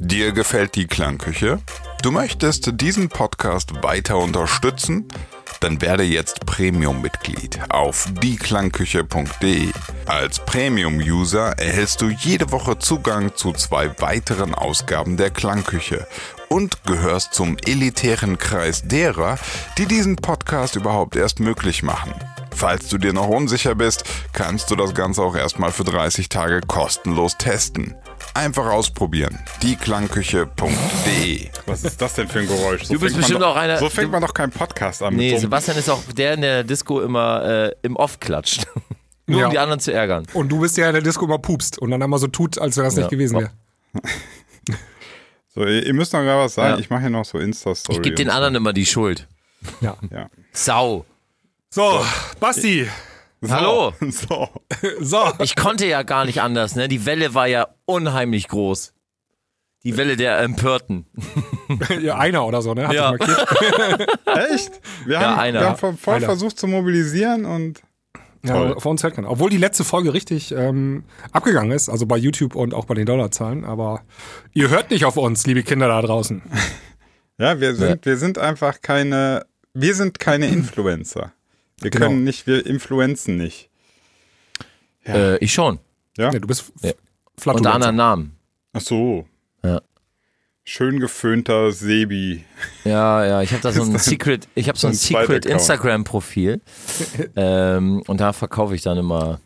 Dir 0.00 0.32
gefällt 0.32 0.76
die 0.76 0.86
Klangküche? 0.86 1.58
Du 2.02 2.12
möchtest 2.12 2.70
diesen 2.80 3.08
Podcast 3.08 3.82
weiter 3.82 4.18
unterstützen? 4.18 5.08
Dann 5.60 5.80
werde 5.80 6.04
jetzt 6.04 6.46
Premium-Mitglied 6.46 7.58
auf 7.68 8.08
dieklangküche.de. 8.22 9.72
Als 10.06 10.38
Premium-User 10.44 11.58
erhältst 11.58 12.00
du 12.00 12.10
jede 12.10 12.52
Woche 12.52 12.78
Zugang 12.78 13.34
zu 13.34 13.52
zwei 13.52 13.90
weiteren 14.00 14.54
Ausgaben 14.54 15.16
der 15.16 15.30
Klangküche 15.30 16.06
und 16.48 16.84
gehörst 16.84 17.34
zum 17.34 17.56
elitären 17.66 18.38
Kreis 18.38 18.86
derer, 18.86 19.36
die 19.78 19.86
diesen 19.86 20.14
Podcast 20.14 20.76
überhaupt 20.76 21.16
erst 21.16 21.40
möglich 21.40 21.82
machen. 21.82 22.14
Falls 22.54 22.88
du 22.88 22.98
dir 22.98 23.12
noch 23.12 23.28
unsicher 23.28 23.74
bist, 23.74 24.04
kannst 24.32 24.70
du 24.70 24.76
das 24.76 24.94
Ganze 24.94 25.22
auch 25.22 25.36
erstmal 25.36 25.72
für 25.72 25.84
30 25.84 26.28
Tage 26.28 26.60
kostenlos 26.60 27.36
testen. 27.36 27.96
Einfach 28.34 28.66
ausprobieren. 28.66 29.38
Dieklangküche.de. 29.62 31.48
Was 31.66 31.84
ist 31.84 32.00
das 32.00 32.14
denn 32.14 32.28
für 32.28 32.40
ein 32.40 32.46
Geräusch? 32.46 32.84
So 32.84 32.94
Du 32.94 33.00
bist 33.00 33.00
fängt 33.00 33.12
man 33.14 33.20
bestimmt 33.22 33.42
doch, 33.42 33.48
auch 33.52 33.56
einer- 33.56 33.78
So 33.78 33.88
fängt 33.88 34.08
du- 34.08 34.12
man 34.12 34.20
doch 34.22 34.34
keinen 34.34 34.52
Podcast 34.52 35.02
an. 35.02 35.14
Nee, 35.16 35.30
mit 35.32 35.36
so 35.40 35.46
Sebastian 35.46 35.76
ist 35.76 35.88
auch 35.90 36.02
der 36.16 36.34
in 36.34 36.42
der 36.42 36.62
Disco 36.64 37.00
immer 37.00 37.44
äh, 37.44 37.72
im 37.82 37.96
Off 37.96 38.20
klatscht. 38.20 38.66
Nur 39.26 39.40
Ja. 39.40 39.46
um 39.46 39.52
die 39.52 39.58
anderen 39.58 39.80
zu 39.80 39.92
ärgern. 39.92 40.26
Und 40.34 40.48
du 40.50 40.60
bist 40.60 40.76
ja 40.76 40.86
in 40.88 40.94
der 40.94 41.02
Disco 41.02 41.24
immer 41.24 41.38
pupst 41.38 41.78
und 41.78 41.90
dann 41.90 42.02
einmal 42.02 42.18
so 42.18 42.28
tut, 42.28 42.58
als 42.58 42.76
wenn 42.76 42.84
das 42.84 42.94
Ja. 42.94 43.00
nicht 43.00 43.10
gewesen 43.10 43.38
wäre. 43.40 43.50
so, 45.54 45.64
ihr 45.64 45.92
müsst 45.94 46.12
noch 46.12 46.22
gar 46.22 46.38
was 46.38 46.54
sagen. 46.54 46.74
Ja. 46.74 46.78
Ich 46.78 46.88
mache 46.90 47.00
hier 47.02 47.10
noch 47.10 47.24
so 47.24 47.38
Insta-Story. 47.38 47.98
Ich 47.98 48.02
gebe 48.02 48.14
den 48.16 48.28
und 48.28 48.30
so. 48.32 48.36
anderen 48.36 48.54
immer 48.54 48.72
die 48.72 48.86
Schuld. 48.86 49.26
Ja. 49.80 49.96
Ja. 50.10 50.28
Sau. 50.52 51.04
So, 51.70 52.02
Basti. 52.40 52.88
So, 53.40 53.50
Hallo. 53.54 53.92
So. 54.10 54.48
So. 55.00 55.32
Ich 55.40 55.54
konnte 55.56 55.86
ja 55.86 56.02
gar 56.02 56.24
nicht 56.24 56.40
anders, 56.42 56.74
ne? 56.76 56.88
Die 56.88 57.06
Welle 57.06 57.34
war 57.34 57.46
ja 57.46 57.68
unheimlich 57.84 58.48
groß. 58.48 58.92
Die 59.84 59.96
Welle 59.96 60.16
der 60.16 60.38
Empörten. 60.40 61.06
Ja, 62.02 62.16
einer 62.18 62.46
oder 62.46 62.62
so, 62.62 62.72
ne? 62.74 62.88
Hat 62.88 62.94
Ja. 62.94 63.12
Echt? 64.50 64.80
Wir 65.04 65.14
Ja, 65.20 65.20
haben, 65.32 65.38
einer. 65.40 65.60
wir 65.60 65.68
haben 65.82 65.98
voll, 65.98 66.14
Einer. 66.14 66.24
versucht 66.26 66.58
zu 66.58 66.66
mobilisieren 66.66 67.44
und 67.44 67.82
Ja, 68.44 68.54
Toll. 68.54 68.80
vor 68.80 68.90
uns 68.90 69.02
hört 69.02 69.14
keiner. 69.14 69.30
Obwohl 69.30 69.50
die 69.50 69.58
letzte 69.58 69.84
Folge 69.84 70.14
richtig 70.14 70.50
ähm, 70.52 71.04
abgegangen 71.32 71.70
ist, 71.72 71.88
also 71.90 72.06
bei 72.06 72.16
YouTube 72.16 72.54
und 72.54 72.72
auch 72.74 72.86
bei 72.86 72.94
den 72.94 73.04
Dollarzahlen. 73.06 73.64
Aber 73.64 74.02
ihr 74.54 74.70
hört 74.70 74.90
nicht 74.90 75.04
auf 75.04 75.16
uns, 75.18 75.46
liebe 75.46 75.62
Kinder 75.62 75.88
da 75.88 76.00
draußen. 76.02 76.40
ja, 77.38 77.60
wir 77.60 77.74
sind, 77.74 78.06
wir 78.06 78.16
sind 78.16 78.38
einfach 78.38 78.80
keine, 78.80 79.44
wir 79.74 79.94
sind 79.94 80.18
keine 80.18 80.46
Influencer. 80.48 81.32
Wir 81.80 81.90
Genau. 81.90 82.06
können 82.06 82.24
nicht, 82.24 82.46
wir 82.46 82.64
influenzen 82.66 83.36
nicht. 83.36 83.68
Ja. 85.06 85.14
Äh, 85.14 85.38
ich 85.38 85.52
schon. 85.52 85.78
Ja? 86.16 86.32
Ja, 86.32 86.38
du 86.38 86.46
bist 86.46 86.72
Ja. 86.82 86.92
Unter 87.44 87.74
anderem 87.74 87.96
Namen. 87.96 88.36
Ach 88.72 88.80
so. 88.80 89.26
Ja. 89.62 89.80
Schön 90.64 90.98
geföhnter 91.00 91.72
Sebi. 91.72 92.44
Ja, 92.84 93.24
ja, 93.24 93.42
ich 93.42 93.52
habe 93.52 93.62
da 93.62 93.72
so 93.72 93.82
ein 93.84 93.96
Secret, 93.98 94.48
ich 94.54 94.68
habe 94.68 94.76
so 94.76 94.88
ein 94.88 94.92
Secret 94.94 95.46
Account? 95.46 95.46
Instagram-Profil. 95.46 96.60
ähm, 97.36 98.02
und 98.06 98.20
da 98.20 98.32
verkaufe 98.32 98.74
ich 98.74 98.82
dann 98.82 98.98
immer. 98.98 99.40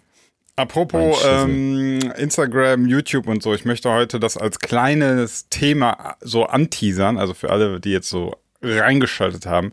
Apropos 0.56 1.22
ähm, 1.26 2.00
Instagram, 2.16 2.86
YouTube 2.86 3.26
und 3.26 3.42
so, 3.42 3.54
ich 3.54 3.64
möchte 3.64 3.90
heute 3.90 4.20
das 4.20 4.36
als 4.36 4.58
kleines 4.58 5.48
Thema 5.48 6.16
so 6.20 6.44
anteasern, 6.44 7.18
also 7.18 7.34
für 7.34 7.50
alle, 7.50 7.80
die 7.80 7.90
jetzt 7.90 8.08
so 8.10 8.34
reingeschaltet 8.62 9.46
haben. 9.46 9.72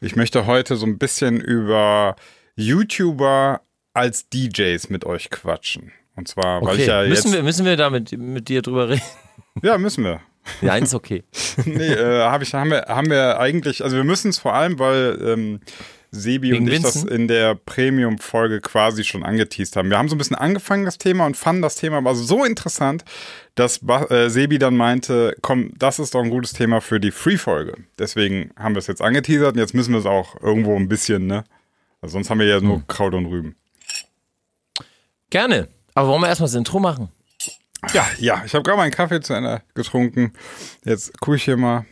Ich 0.00 0.16
möchte 0.16 0.46
heute 0.46 0.76
so 0.76 0.86
ein 0.86 0.98
bisschen 0.98 1.40
über 1.40 2.16
YouTuber 2.56 3.60
als 3.94 4.28
DJs 4.28 4.88
mit 4.90 5.04
euch 5.04 5.30
quatschen. 5.30 5.92
Und 6.16 6.28
zwar, 6.28 6.60
weil 6.62 6.74
Okay, 6.74 6.82
ich 6.82 6.86
ja 6.86 7.02
jetzt. 7.02 7.10
müssen, 7.24 7.32
wir, 7.32 7.42
müssen 7.42 7.64
wir 7.64 7.76
da 7.76 7.90
mit, 7.90 8.12
mit 8.18 8.48
dir 8.48 8.62
drüber 8.62 8.88
reden? 8.90 9.02
Ja, 9.62 9.78
müssen 9.78 10.04
wir. 10.04 10.20
Ja, 10.62 10.72
eins 10.72 10.94
okay. 10.94 11.22
nee, 11.66 11.92
äh, 11.92 12.22
hab 12.22 12.40
ich, 12.40 12.54
haben, 12.54 12.70
wir, 12.70 12.86
haben 12.88 13.10
wir 13.10 13.38
eigentlich, 13.38 13.84
also 13.84 13.94
wir 13.96 14.04
müssen 14.04 14.30
es 14.30 14.38
vor 14.38 14.54
allem, 14.54 14.78
weil 14.78 15.18
ähm, 15.22 15.60
Sebi 16.12 16.50
Wegen 16.50 16.66
und 16.66 16.72
ich 16.72 16.82
das 16.82 16.96
Vincent? 16.96 17.10
in 17.12 17.28
der 17.28 17.54
Premium-Folge 17.54 18.60
quasi 18.60 19.04
schon 19.04 19.22
angeteased 19.22 19.76
haben. 19.76 19.90
Wir 19.90 19.98
haben 19.98 20.08
so 20.08 20.14
ein 20.16 20.18
bisschen 20.18 20.36
angefangen, 20.36 20.84
das 20.84 20.98
Thema, 20.98 21.26
und 21.26 21.36
fanden 21.36 21.62
das 21.62 21.76
Thema 21.76 21.98
aber 21.98 22.14
so 22.14 22.44
interessant, 22.44 23.04
dass 23.54 23.80
äh, 23.82 24.28
Sebi 24.28 24.58
dann 24.58 24.76
meinte, 24.76 25.36
komm, 25.40 25.72
das 25.78 25.98
ist 25.98 26.14
doch 26.14 26.22
ein 26.22 26.30
gutes 26.30 26.52
Thema 26.52 26.80
für 26.80 26.98
die 26.98 27.10
Free-Folge. 27.12 27.74
Deswegen 27.98 28.50
haben 28.56 28.74
wir 28.74 28.80
es 28.80 28.86
jetzt 28.88 29.02
angeteasert 29.02 29.52
und 29.54 29.58
jetzt 29.58 29.74
müssen 29.74 29.92
wir 29.92 30.00
es 30.00 30.06
auch 30.06 30.40
irgendwo 30.42 30.76
ein 30.76 30.88
bisschen, 30.88 31.26
ne? 31.26 31.44
Also 32.00 32.14
sonst 32.14 32.30
haben 32.30 32.40
wir 32.40 32.46
ja 32.46 32.60
nur 32.60 32.76
Hm. 32.76 32.86
Kraut 32.88 33.14
und 33.14 33.26
Rüben. 33.26 33.56
Gerne. 35.30 35.68
Aber 35.94 36.08
wollen 36.08 36.22
wir 36.22 36.28
erstmal 36.28 36.48
das 36.48 36.54
Intro 36.54 36.80
machen? 36.80 37.08
Ja, 37.94 38.06
ja, 38.18 38.42
ich 38.44 38.54
habe 38.54 38.62
gerade 38.62 38.76
meinen 38.78 38.90
Kaffee 38.90 39.20
zu 39.20 39.32
Ende 39.32 39.62
getrunken. 39.74 40.32
Jetzt 40.84 41.18
gucke 41.20 41.36
ich 41.36 41.44
hier 41.44 41.56
mal. 41.56 41.86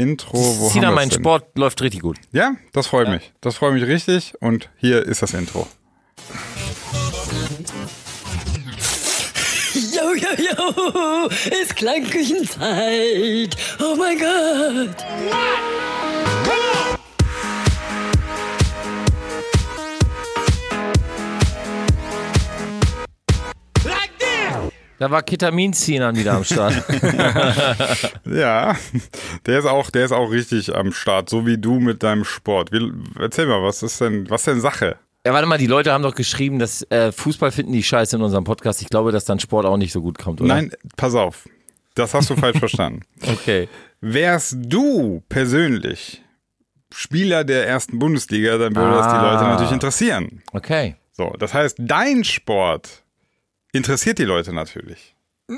Intro, 0.00 0.38
wo 0.38 0.68
Sina, 0.68 0.86
haben 0.88 0.94
mein 0.94 1.08
denn? 1.08 1.18
Sport 1.18 1.58
läuft 1.58 1.82
richtig 1.82 2.02
gut. 2.02 2.18
Ja, 2.30 2.52
das 2.72 2.86
freut 2.86 3.08
mich. 3.08 3.32
Das 3.40 3.56
freut 3.56 3.74
mich 3.74 3.84
richtig. 3.84 4.32
Und 4.40 4.70
hier 4.76 5.04
ist 5.04 5.22
das 5.22 5.34
Intro. 5.34 5.66
Jo, 9.74 10.14
jo, 10.14 10.28
jo, 10.38 11.28
ist 11.62 11.74
Klangküchenzeit. 11.74 13.56
Oh 13.80 13.96
mein 13.96 14.18
Gott. 14.18 14.96
Da 24.98 25.10
war 25.10 25.22
Ketamin 25.22 25.72
Sinan 25.72 26.16
wieder 26.16 26.34
am 26.34 26.44
Start. 26.44 26.74
Ja, 28.26 28.76
der 29.46 29.58
ist 29.58 29.64
auch, 29.66 29.90
der 29.90 30.04
ist 30.04 30.12
auch 30.12 30.30
richtig 30.30 30.74
am 30.74 30.92
Start, 30.92 31.30
so 31.30 31.46
wie 31.46 31.58
du 31.58 31.78
mit 31.80 32.02
deinem 32.02 32.24
Sport. 32.24 32.72
Wie, 32.72 32.92
erzähl 33.18 33.46
mal, 33.46 33.62
was 33.62 33.82
ist 33.82 34.00
denn, 34.00 34.28
was 34.28 34.42
ist 34.42 34.46
denn 34.48 34.60
Sache? 34.60 34.96
ja, 35.26 35.32
warte 35.32 35.46
mal, 35.46 35.58
die 35.58 35.66
Leute 35.66 35.92
haben 35.92 36.02
doch 36.02 36.14
geschrieben, 36.14 36.58
dass 36.58 36.82
äh, 36.90 37.12
Fußball 37.12 37.50
finden 37.52 37.72
die 37.72 37.82
scheiße 37.82 38.16
in 38.16 38.22
unserem 38.22 38.44
Podcast. 38.44 38.80
Ich 38.82 38.88
glaube, 38.88 39.12
dass 39.12 39.24
dann 39.24 39.40
Sport 39.40 39.66
auch 39.66 39.76
nicht 39.76 39.92
so 39.92 40.00
gut 40.00 40.18
kommt, 40.18 40.40
oder? 40.40 40.48
Nein, 40.54 40.72
pass 40.96 41.14
auf. 41.14 41.48
Das 41.94 42.14
hast 42.14 42.30
du 42.30 42.36
falsch 42.36 42.58
verstanden. 42.60 43.00
Okay. 43.26 43.68
Wärst 44.00 44.56
du 44.60 45.22
persönlich 45.28 46.22
Spieler 46.94 47.44
der 47.44 47.66
ersten 47.68 47.98
Bundesliga, 47.98 48.56
dann 48.56 48.74
würde 48.74 48.92
das 48.96 49.06
die 49.08 49.12
Ah. 49.14 49.32
Leute 49.32 49.44
natürlich 49.44 49.72
interessieren. 49.72 50.42
Okay. 50.52 50.96
So, 51.12 51.34
das 51.38 51.52
heißt, 51.52 51.76
dein 51.80 52.24
Sport 52.24 53.02
interessiert 53.72 54.18
die 54.18 54.24
Leute 54.24 54.52
natürlich. 54.52 55.14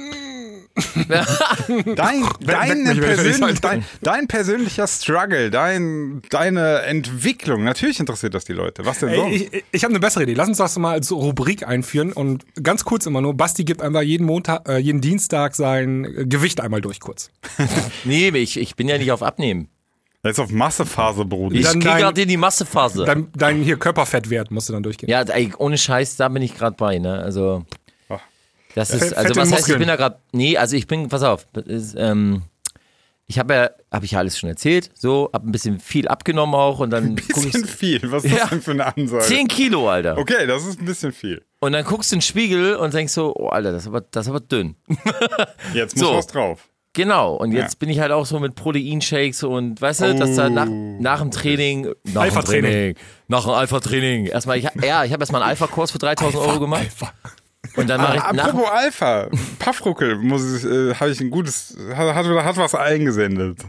Dein, 1.97 2.22
ich 2.22 3.00
persönlich, 3.00 3.60
dein, 3.60 3.84
dein 4.03 4.28
persönlicher 4.28 4.87
Struggle, 4.87 5.50
dein, 5.50 6.22
deine 6.31 6.82
Entwicklung, 6.82 7.65
natürlich 7.65 7.99
interessiert 8.00 8.34
das 8.34 8.44
die 8.44 8.53
Leute. 8.53 8.87
Was 8.87 9.00
denn 9.00 9.15
so? 9.15 9.25
Ey, 9.25 9.49
ich 9.53 9.65
ich 9.72 9.84
habe 9.84 9.93
eine 9.93 10.00
bessere 10.00 10.22
Idee. 10.25 10.34
Lass 10.34 10.49
uns 10.49 10.59
das 10.59 10.78
mal 10.78 10.93
als 10.93 11.10
Rubrik 11.10 11.66
einführen 11.66 12.12
und 12.12 12.44
ganz 12.62 12.84
kurz 12.84 13.06
immer 13.06 13.20
nur. 13.20 13.34
Basti 13.34 13.65
gibt 13.65 13.82
einfach 13.82 14.03
jeden 14.03 14.26
Montag, 14.26 14.69
äh, 14.69 14.78
jeden 14.78 15.00
Dienstag 15.00 15.54
sein 15.56 16.04
äh, 16.04 16.25
Gewicht 16.26 16.60
einmal 16.60 16.81
durch 16.81 17.00
kurz. 17.00 17.31
Nee, 18.04 18.28
ich, 18.28 18.59
ich 18.59 18.76
bin 18.76 18.88
ja 18.88 18.97
nicht 18.99 19.12
auf 19.12 19.22
Abnehmen. 19.22 19.69
Er 20.22 20.32
ist 20.32 20.38
auf 20.38 20.50
Massephase, 20.50 21.25
Bruder. 21.25 21.54
Ich 21.56 21.62
Dann 21.65 21.81
gehe 21.81 21.91
dein- 21.91 22.00
gerade 22.00 22.22
in 22.22 22.28
die 22.28 22.37
Massephase. 22.37 23.04
Dein, 23.04 23.28
dein 23.34 23.62
hier 23.62 23.78
Körperfettwert 23.78 24.50
musst 24.50 24.69
du 24.69 24.75
dann 24.75 24.82
durchgehen. 24.82 25.09
ja, 25.09 25.22
ey, 25.22 25.53
ohne 25.56 25.78
Scheiß, 25.78 26.16
da 26.16 26.28
bin 26.28 26.43
ich 26.43 26.56
gerade 26.56 26.76
bei, 26.76 26.99
ne? 26.99 27.19
Also. 27.20 27.65
Das 28.75 28.91
ist, 28.91 29.12
also 29.14 29.31
was 29.34 29.38
heißt, 29.38 29.53
ich 29.53 29.58
Muskeln. 29.58 29.78
bin 29.81 29.88
da 29.88 29.97
gerade. 29.97 30.19
Nee, 30.32 30.56
also 30.56 30.76
ich 30.76 30.86
bin, 30.86 31.08
pass 31.08 31.22
auf, 31.22 31.47
ist, 31.66 31.94
ähm, 31.98 32.42
ich 33.26 33.38
habe 33.38 33.54
ja, 33.54 33.70
habe 33.92 34.04
ich 34.04 34.12
ja 34.12 34.19
alles 34.19 34.38
schon 34.38 34.48
erzählt, 34.48 34.91
so, 34.94 35.31
hab 35.32 35.44
ein 35.44 35.53
bisschen 35.53 35.78
viel 35.81 36.08
abgenommen 36.08 36.54
auch 36.54 36.81
und 36.81 36.91
dann 36.91 37.16
gucke 37.32 37.47
bisschen 37.47 37.64
viel. 37.64 38.00
Was 38.10 38.25
ist 38.25 38.32
Ja. 38.32 38.38
das 38.41 38.50
denn 38.50 38.62
für 38.62 38.70
eine 38.72 38.86
Ansage? 38.97 39.25
10 39.25 39.48
Kilo, 39.48 39.88
Alter. 39.88 40.19
Okay, 40.19 40.47
das 40.47 40.64
ist 40.66 40.81
ein 40.81 40.84
bisschen 40.84 41.12
viel. 41.12 41.42
Und 41.60 41.72
dann 41.72 41.84
guckst 41.84 42.10
du 42.10 42.16
in 42.16 42.19
den 42.19 42.22
Spiegel 42.22 42.75
und 42.76 42.92
denkst 42.94 43.12
so, 43.12 43.34
oh 43.36 43.48
Alter, 43.48 43.72
das 43.72 43.82
ist 43.82 43.88
aber, 43.88 44.00
das 44.00 44.26
ist 44.26 44.31
aber 44.31 44.41
dünn. 44.41 44.76
Jetzt 45.75 45.97
muss 45.97 46.06
So. 46.08 46.14
was 46.16 46.26
drauf. 46.26 46.69
Genau, 46.92 47.34
und 47.37 47.52
jetzt 47.52 47.75
Ja. 47.75 47.78
bin 47.78 47.88
ich 47.88 48.00
halt 48.00 48.11
auch 48.11 48.26
so 48.26 48.40
mit 48.40 48.56
Proteinshakes 48.56 49.44
und 49.44 49.81
weißt 49.81 50.00
du, 50.00 50.14
dass 50.16 50.34
da 50.34 50.50
nach, 50.50 50.66
nach 50.69 51.20
dem 51.20 51.31
Training, 51.31 51.94
nach 52.02 52.23
Alpha-Training. 52.23 52.70
Training, 52.73 52.94
nach 53.28 53.44
dem 53.44 53.52
Alpha-Training, 53.52 54.26
erstmal, 54.26 54.58
ich, 54.58 54.64
ja, 54.82 55.05
ich 55.05 55.12
habe 55.12 55.23
erstmal 55.23 55.40
einen 55.43 55.50
Alpha-Kurs 55.50 55.93
für 55.93 55.99
3000 55.99 56.43
Euro 56.43 56.58
gemacht 56.58 56.81
Alpha. 56.81 57.12
Und 57.76 57.88
dann 57.88 58.00
mache 58.00 58.17
ich 58.17 58.22
nach, 58.22 58.49
Apropos 58.49 58.70
Alpha, 58.70 59.28
Paffruckel, 59.58 60.17
muss 60.17 60.58
ich, 60.58 60.64
äh, 60.64 60.94
habe 60.94 61.11
ich 61.11 61.20
ein 61.20 61.31
gutes, 61.31 61.76
hat, 61.94 62.14
hat, 62.14 62.26
hat 62.26 62.56
was 62.56 62.75
eingesendet. 62.75 63.61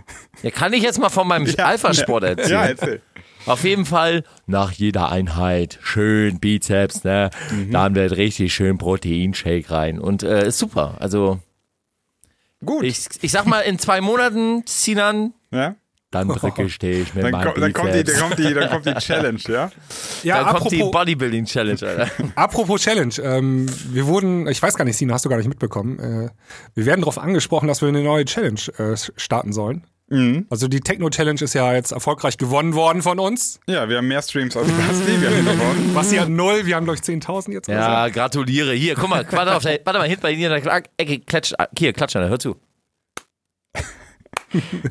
ja, 0.44 0.52
kann 0.52 0.74
ich 0.74 0.84
jetzt 0.84 1.00
mal 1.00 1.10
von 1.10 1.28
meinem 1.28 1.48
Alpha-Sport 1.58 2.24
erzählen? 2.24 2.50
Ja, 2.52 2.66
erzähl. 2.66 3.02
Auf 3.46 3.64
jeden 3.64 3.86
Fall 3.86 4.24
nach 4.46 4.72
jeder 4.72 5.10
Einheit 5.12 5.80
schön 5.82 6.40
Bizeps, 6.40 7.04
ne? 7.04 7.32
Mhm. 7.50 7.72
Dann 7.72 7.96
wird 7.96 8.16
richtig 8.16 8.54
schön 8.54 8.78
Proteinshake 8.78 9.72
rein 9.72 10.00
und 10.00 10.24
äh, 10.24 10.48
ist 10.48 10.60
super. 10.60 10.98
Also 11.00 11.40
Gut. 12.64 12.84
ich, 12.84 13.08
ich 13.22 13.32
sag 13.32 13.46
mal 13.46 13.62
in 13.62 13.80
zwei 13.80 14.00
Monaten, 14.00 14.64
Sinan, 14.68 15.34
ja? 15.52 15.76
Dann 16.12 16.28
drücke 16.30 16.64
ich 16.64 16.78
dich 16.78 17.14
mit 17.14 17.24
Dann, 17.24 17.32
meinem 17.32 17.54
ko- 17.54 17.60
dann, 17.60 17.74
kommt 17.74 17.94
die, 17.96 18.04
dann, 18.04 18.20
kommt 18.20 18.38
die, 18.40 18.54
dann 18.54 18.70
kommt 18.70 18.86
die 18.86 18.94
Challenge, 19.00 19.40
ja? 19.48 19.72
Ja, 20.24 20.44
Dann 20.44 20.56
kommt 20.58 20.72
die 20.72 20.82
apropos, 20.82 20.92
Bodybuilding 20.92 21.46
Challenge, 21.46 21.80
Alter. 21.82 22.08
apropos 22.36 22.82
Challenge. 22.82 23.14
Ähm, 23.24 23.66
wir 23.90 24.06
wurden, 24.06 24.48
ich 24.48 24.62
weiß 24.62 24.76
gar 24.76 24.86
nicht, 24.86 24.98
Sina, 24.98 25.14
hast 25.14 25.26
du 25.26 25.30
gar 25.30 25.38
nicht 25.38 25.48
mitbekommen. 25.50 26.00
Äh, 26.00 26.30
wir 26.76 26.86
werden 26.86 27.02
darauf 27.02 27.18
angesprochen, 27.18 27.68
dass 27.68 27.82
wir 27.82 27.90
eine 27.90 28.04
neue 28.04 28.26
Challenge 28.26 28.60
äh, 28.78 28.96
starten 29.16 29.54
sollen. 29.54 29.86
Mhm. 30.10 30.46
Also 30.50 30.68
die 30.68 30.82
Techno-Challenge 30.82 31.40
ist 31.42 31.54
ja 31.54 31.72
jetzt 31.74 31.94
erfolgreich 31.94 32.38
gewonnen 32.38 32.76
worden 32.76 33.02
von 33.02 33.18
uns. 33.18 33.62
Ja, 33.68 33.88
wir 33.88 33.96
haben 33.96 34.10
mehr 34.10 34.22
Streams 34.22 34.58
als 34.58 34.68
Basti, 34.68 35.22
wir 35.22 35.30
haben 35.30 35.46
gewonnen. 35.46 35.92
Basti 35.94 36.18
hat 36.18 36.28
null, 36.28 36.66
wir 36.66 36.76
haben 36.76 36.84
glaube 36.84 37.00
ich 37.02 37.10
10.000 37.10 37.54
jetzt. 37.54 37.70
Ja, 37.70 38.10
gratuliere. 38.10 38.74
Hier, 38.74 38.96
guck 38.96 39.08
mal, 39.10 39.26
warte, 39.32 39.56
auf 39.56 39.64
der, 39.64 39.80
warte 39.86 40.00
mal, 40.00 40.10
hinten 40.10 40.22
bei 40.24 40.36
dir 40.36 40.54
in 40.54 40.62
der 40.66 40.84
Ecke, 40.98 41.20
klatsch, 41.20 41.54
hier, 41.80 41.94
klatsch, 41.94 42.18
Alter, 42.18 42.28
hör 42.30 42.40
zu. 42.40 42.58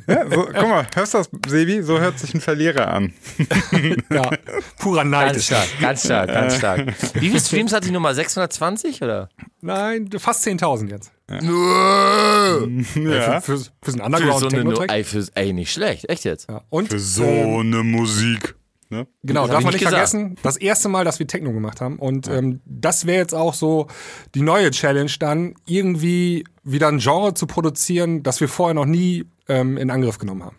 Ja, 0.07 0.31
so, 0.31 0.45
guck 0.45 0.55
mal, 0.69 0.87
hörst 0.95 1.15
du 1.15 1.19
das, 1.19 1.31
Sebi? 1.49 1.83
So 1.83 1.99
hört 2.01 2.19
sich 2.19 2.33
ein 2.35 2.41
Verlierer 2.41 2.89
an. 2.93 3.13
ja, 4.11 4.31
purer 4.79 5.05
Neid. 5.05 5.33
Ganz 5.35 5.47
stark, 5.47 5.69
ganz 5.81 6.05
stark, 6.05 6.29
ganz 6.29 6.57
stark. 6.57 6.87
Wie 7.15 7.29
viele 7.29 7.41
Streams 7.41 7.73
hat 7.73 7.85
die 7.85 7.91
Nummer? 7.91 8.15
620 8.15 9.03
oder? 9.03 9.29
Nein, 9.61 10.09
fast 10.19 10.47
10.000 10.47 10.89
jetzt. 10.91 11.13
Ja. 11.31 11.39
Für, 12.93 13.41
für, 13.41 13.41
für 13.43 13.57
so 13.59 13.71
einen 13.71 13.73
Für 13.83 13.91
so 13.93 14.03
Underground 14.03 14.43
eine, 14.55 14.65
Nu- 14.65 14.71
Techno-Track. 14.71 14.91
ey, 14.93 15.05
für, 15.05 15.27
ey, 15.35 15.53
nicht 15.53 15.73
schlecht, 15.73 16.09
echt 16.09 16.25
jetzt. 16.25 16.49
Ja. 16.51 16.63
Und 16.71 16.89
Für 16.89 16.99
so 16.99 17.25
ähm, 17.25 17.61
eine 17.61 17.83
Musik. 17.85 18.55
Ne? 18.91 19.07
Genau, 19.23 19.43
Das 19.43 19.51
darf 19.53 19.63
man 19.65 19.73
ich 19.75 19.81
nicht 19.81 19.89
gesagt. 19.89 20.11
vergessen, 20.11 20.37
das 20.43 20.57
erste 20.57 20.89
Mal, 20.89 21.05
dass 21.05 21.19
wir 21.21 21.27
Techno 21.27 21.53
gemacht 21.53 21.81
haben. 21.81 21.99
Und 21.99 22.27
ähm, 22.29 22.61
das 22.67 23.07
wäre 23.07 23.19
jetzt 23.19 23.35
auch 23.35 23.55
so 23.55 23.87
die 24.35 24.43
neue 24.43 24.71
Challenge, 24.73 25.11
dann 25.21 25.55
irgendwie 25.67 26.45
wieder 26.65 26.89
ein 26.89 26.99
Genre 26.99 27.35
zu 27.35 27.47
produzieren, 27.47 28.23
das 28.25 28.41
wir 28.41 28.49
vorher 28.49 28.75
noch 28.75 28.87
nie 28.87 29.27
ähm, 29.49 29.77
in 29.79 29.91
Angriff 29.91 30.19
genommen 30.19 30.45
haben. 30.45 30.57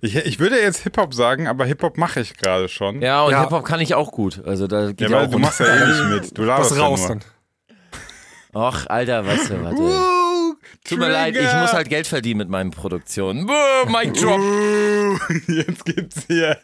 Ich, 0.00 0.16
ich 0.16 0.38
würde 0.38 0.60
jetzt 0.60 0.82
Hip-Hop 0.84 1.12
sagen, 1.12 1.46
aber 1.48 1.64
Hip-Hop 1.66 1.98
mache 1.98 2.20
ich 2.20 2.36
gerade 2.36 2.68
schon. 2.68 3.02
Ja, 3.02 3.22
und 3.24 3.32
Ja. 3.32 3.42
Hip-Hop 3.42 3.64
kann 3.64 3.80
ich 3.80 3.94
auch 3.94 4.12
gut. 4.12 4.42
Also 4.46 4.66
da 4.66 4.92
geht 4.92 5.00
Ja, 5.02 5.08
ja, 5.08 5.16
weil 5.16 5.26
auch 5.26 5.30
du 5.30 5.38
machst 5.38 5.60
ja 5.60 5.66
eh 5.66 5.86
nicht 5.88 6.04
mit. 6.22 6.38
Du 6.38 6.44
laberst 6.44 6.70
Was 6.70 6.78
ja 6.78 6.84
raus 6.84 7.00
nur. 7.00 7.08
dann. 7.08 7.20
Ach, 8.54 8.86
Alter, 8.86 9.26
weißt 9.26 9.50
du, 9.50 9.62
warte. 9.62 10.21
Tut 10.84 10.98
mir 10.98 11.08
leid, 11.08 11.34
ich 11.36 11.52
muss 11.54 11.72
halt 11.72 11.88
Geld 11.88 12.06
verdienen 12.06 12.38
mit 12.38 12.48
meinen 12.48 12.70
Produktionen. 12.70 13.46
Buh, 13.46 13.52
Mic 13.88 14.12
Drop. 14.20 14.40
Jetzt 15.48 15.84
geht's 15.84 16.24
hier. 16.26 16.56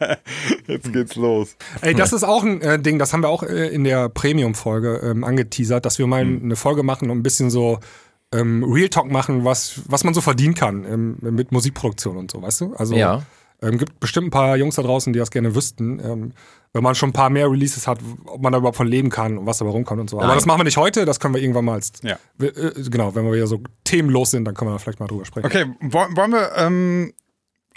Jetzt 0.67 0.91
geht's 0.93 1.15
los. 1.15 1.55
Ey, 1.81 1.93
das 1.93 2.13
ist 2.13 2.23
auch 2.23 2.43
ein 2.43 2.61
äh, 2.61 2.79
Ding, 2.79 2.99
das 2.99 3.13
haben 3.13 3.23
wir 3.23 3.29
auch 3.29 3.43
äh, 3.43 3.67
in 3.67 3.83
der 3.83 4.09
Premium-Folge 4.09 5.01
ähm, 5.03 5.23
angeteasert, 5.23 5.85
dass 5.85 5.99
wir 5.99 6.07
mal 6.07 6.21
Hm. 6.23 6.41
eine 6.43 6.55
Folge 6.55 6.83
machen 6.83 7.09
und 7.09 7.17
ein 7.19 7.23
bisschen 7.23 7.49
so 7.49 7.79
ähm, 8.33 8.63
Real 8.63 8.89
Talk 8.89 9.09
machen, 9.11 9.45
was, 9.45 9.81
was 9.87 10.03
man 10.03 10.13
so 10.13 10.21
verdienen 10.21 10.53
kann 10.53 10.85
ähm, 10.85 11.17
mit 11.21 11.51
Musikproduktion 11.51 12.17
und 12.17 12.29
so, 12.31 12.41
weißt 12.41 12.61
du? 12.61 12.73
Also 12.75 12.95
Ja. 12.95 13.23
ähm, 13.61 13.77
gibt 13.77 13.99
bestimmt 13.99 14.27
ein 14.27 14.31
paar 14.31 14.55
Jungs 14.57 14.75
da 14.75 14.81
draußen, 14.83 15.13
die 15.13 15.19
das 15.19 15.31
gerne 15.31 15.55
wüssten, 15.55 15.99
ähm, 15.99 16.31
wenn 16.73 16.83
man 16.83 16.93
schon 16.95 17.09
ein 17.09 17.13
paar 17.13 17.29
mehr 17.29 17.49
Releases 17.49 17.87
hat, 17.87 17.99
ob 18.25 18.41
man 18.41 18.51
da 18.51 18.59
überhaupt 18.59 18.77
von 18.77 18.87
leben 18.87 19.09
kann 19.09 19.37
und 19.39 19.45
was 19.45 19.57
dabei 19.57 19.71
rumkommt 19.71 20.01
und 20.01 20.09
so. 20.09 20.17
Aber 20.17 20.27
Nein. 20.27 20.37
das 20.37 20.45
machen 20.45 20.59
wir 20.59 20.63
nicht 20.65 20.77
heute, 20.77 21.05
das 21.05 21.19
können 21.19 21.33
wir 21.33 21.41
irgendwann 21.41 21.65
mal 21.65 21.73
als, 21.73 21.91
Ja. 22.03 22.17
wir, 22.37 22.55
äh, 22.55 22.73
genau, 22.89 23.15
wenn 23.15 23.25
wir 23.25 23.33
wieder 23.33 23.47
so 23.47 23.59
themenlos 23.83 24.31
sind, 24.31 24.45
dann 24.45 24.53
können 24.55 24.69
wir 24.69 24.73
da 24.73 24.77
vielleicht 24.79 24.99
mal 24.99 25.07
drüber 25.07 25.25
sprechen. 25.25 25.45
Okay, 25.47 25.65
wollen 25.81 26.31
wir 26.31 26.51
ähm, 26.57 27.13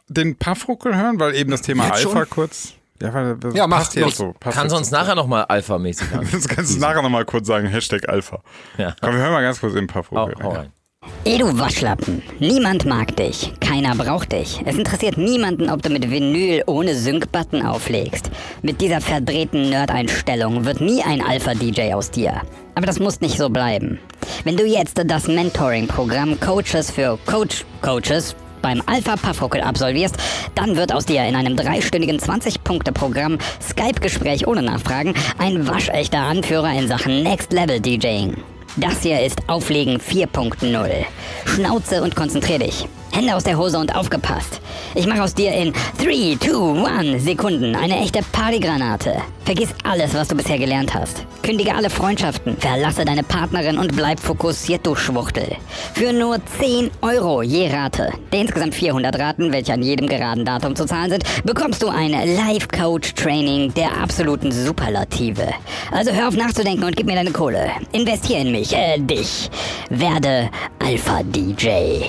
den 0.08 0.36
Paffruckel 0.36 0.94
hören? 0.96 1.18
Weil 1.20 1.34
eben 1.36 1.50
das 1.50 1.62
Thema 1.62 1.84
Jetzt 1.86 2.06
Alpha 2.06 2.18
schon? 2.20 2.30
kurz. 2.30 2.74
Ja, 3.00 3.12
weil 3.14 3.36
das 3.36 3.54
Ja, 3.54 3.66
mach, 3.66 3.78
passt 3.78 3.92
so. 4.16 4.34
Passt 4.38 4.56
Kann 4.56 4.66
jetzt 4.66 4.72
sonst 4.74 4.90
so. 4.90 4.96
nachher 4.96 5.14
nochmal 5.14 5.44
Alpha-mäßig 5.46 6.12
an. 6.16 6.28
Das 6.30 6.46
kannst 6.46 6.76
du 6.76 6.78
nachher 6.80 7.02
nochmal 7.02 7.24
kurz 7.24 7.46
sagen, 7.46 7.66
Hashtag 7.66 8.08
Alpha. 8.08 8.42
Ja. 8.78 8.94
Komm, 9.00 9.12
wir 9.14 9.18
hören 9.20 9.32
mal 9.32 9.42
ganz 9.42 9.58
kurz 9.58 9.72
in 9.74 9.86
den 9.86 9.88
Hau, 9.88 10.02
Paffruckel. 10.02 10.34
hau 10.42 10.50
rein. 10.50 10.72
Rein. 11.02 11.12
Ey, 11.24 11.38
du 11.38 11.58
Waschlappen. 11.58 12.22
Niemand 12.38 12.84
mag 12.84 13.16
dich. 13.16 13.52
Keiner 13.60 13.94
braucht 13.94 14.32
dich. 14.32 14.60
Es 14.64 14.76
interessiert 14.76 15.16
niemanden, 15.16 15.70
ob 15.70 15.82
du 15.82 15.90
mit 15.90 16.10
Vinyl 16.10 16.62
ohne 16.66 16.94
Sync-Button 16.94 17.64
auflegst. 17.64 18.30
Mit 18.62 18.80
dieser 18.80 19.00
verdrehten 19.00 19.70
Nerd-Einstellung 19.70 20.64
wird 20.64 20.80
nie 20.80 21.02
ein 21.02 21.22
Alpha-DJ 21.22 21.94
aus 21.94 22.10
dir. 22.10 22.42
Aber 22.74 22.86
das 22.86 22.98
muss 22.98 23.20
nicht 23.20 23.38
so 23.38 23.48
bleiben. 23.48 23.98
Wenn 24.44 24.56
du 24.56 24.66
jetzt 24.66 25.00
das 25.04 25.28
Mentoring-Programm 25.28 26.40
Coaches 26.40 26.90
für 26.90 27.18
Coach-Coaches 27.26 28.34
beim 28.62 28.82
Alpha 28.86 29.16
Puffhuckel 29.16 29.60
absolvierst, 29.60 30.16
dann 30.54 30.76
wird 30.76 30.92
aus 30.92 31.04
dir 31.04 31.24
in 31.24 31.34
einem 31.34 31.56
dreistündigen 31.56 32.18
20-Punkte-Programm 32.18 33.38
Skype-Gespräch 33.60 34.46
ohne 34.46 34.62
Nachfragen 34.62 35.14
ein 35.38 35.66
waschechter 35.66 36.20
Anführer 36.20 36.72
in 36.72 36.86
Sachen 36.86 37.24
Next 37.24 37.52
Level 37.52 37.80
DJing. 37.80 38.36
Das 38.76 39.02
hier 39.02 39.20
ist 39.20 39.48
Auflegen 39.48 39.98
4.0. 39.98 41.04
Schnauze 41.44 42.02
und 42.02 42.16
konzentrier 42.16 42.58
dich. 42.58 42.86
Hände 43.12 43.36
aus 43.36 43.44
der 43.44 43.58
Hose 43.58 43.78
und 43.78 43.94
aufgepasst. 43.94 44.60
Ich 44.94 45.06
mache 45.06 45.22
aus 45.22 45.34
dir 45.34 45.52
in 45.52 45.72
3, 45.98 46.38
2, 46.40 46.86
1 46.86 47.24
Sekunden 47.24 47.76
eine 47.76 47.98
echte 48.00 48.20
Partygranate. 48.32 49.16
Vergiss 49.44 49.68
alles, 49.84 50.14
was 50.14 50.28
du 50.28 50.34
bisher 50.34 50.58
gelernt 50.58 50.94
hast. 50.94 51.24
Kündige 51.42 51.74
alle 51.74 51.90
Freundschaften, 51.90 52.56
verlasse 52.56 53.04
deine 53.04 53.22
Partnerin 53.22 53.76
und 53.76 53.94
bleib 53.94 54.18
fokussiert, 54.18 54.86
du 54.86 54.94
Schwuchtel. 54.94 55.56
Für 55.94 56.12
nur 56.12 56.38
10 56.58 56.90
Euro 57.02 57.42
je 57.42 57.68
Rate, 57.70 58.12
der 58.32 58.40
insgesamt 58.40 58.74
400 58.74 59.18
Raten, 59.18 59.52
welche 59.52 59.74
an 59.74 59.82
jedem 59.82 60.08
geraden 60.08 60.44
Datum 60.44 60.74
zu 60.74 60.86
zahlen 60.86 61.10
sind, 61.10 61.24
bekommst 61.44 61.82
du 61.82 61.88
ein 61.88 62.12
Life-Coach-Training 62.12 63.74
der 63.74 63.94
absoluten 64.00 64.50
Superlative. 64.52 65.48
Also 65.90 66.12
hör 66.12 66.28
auf 66.28 66.36
nachzudenken 66.36 66.84
und 66.84 66.96
gib 66.96 67.06
mir 67.06 67.16
deine 67.16 67.32
Kohle. 67.32 67.72
Investier 67.92 68.38
in 68.38 68.52
mich, 68.52 68.74
äh, 68.74 68.98
dich. 68.98 69.50
Werde 69.90 70.48
Alpha-DJ. 70.78 72.08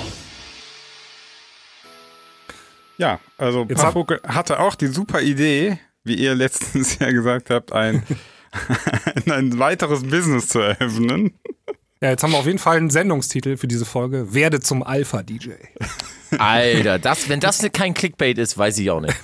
Ja, 2.97 3.19
also 3.37 3.65
Jetzt 3.69 3.83
hatte 3.83 4.59
auch 4.59 4.75
die 4.75 4.87
super 4.87 5.21
Idee, 5.21 5.79
wie 6.03 6.15
ihr 6.15 6.35
letztens 6.35 6.99
ja 6.99 7.11
gesagt 7.11 7.49
habt, 7.49 7.71
ein, 7.73 8.03
ein 9.29 9.57
weiteres 9.59 10.03
Business 10.03 10.47
zu 10.47 10.59
eröffnen. 10.59 11.33
Ja, 12.01 12.09
jetzt 12.09 12.21
haben 12.21 12.31
wir 12.31 12.39
auf 12.39 12.45
jeden 12.45 12.59
Fall 12.59 12.77
einen 12.77 12.89
Sendungstitel 12.89 13.55
für 13.55 13.67
diese 13.67 13.85
Folge. 13.85 14.33
Werde 14.33 14.59
zum 14.59 14.83
Alpha-DJ. 14.83 15.51
Alter, 16.37 16.99
das, 16.99 17.29
wenn 17.29 17.39
das 17.39 17.65
kein 17.71 17.93
Clickbait 17.93 18.37
ist, 18.37 18.57
weiß 18.57 18.77
ich 18.79 18.91
auch 18.91 18.99
nicht. 18.99 19.15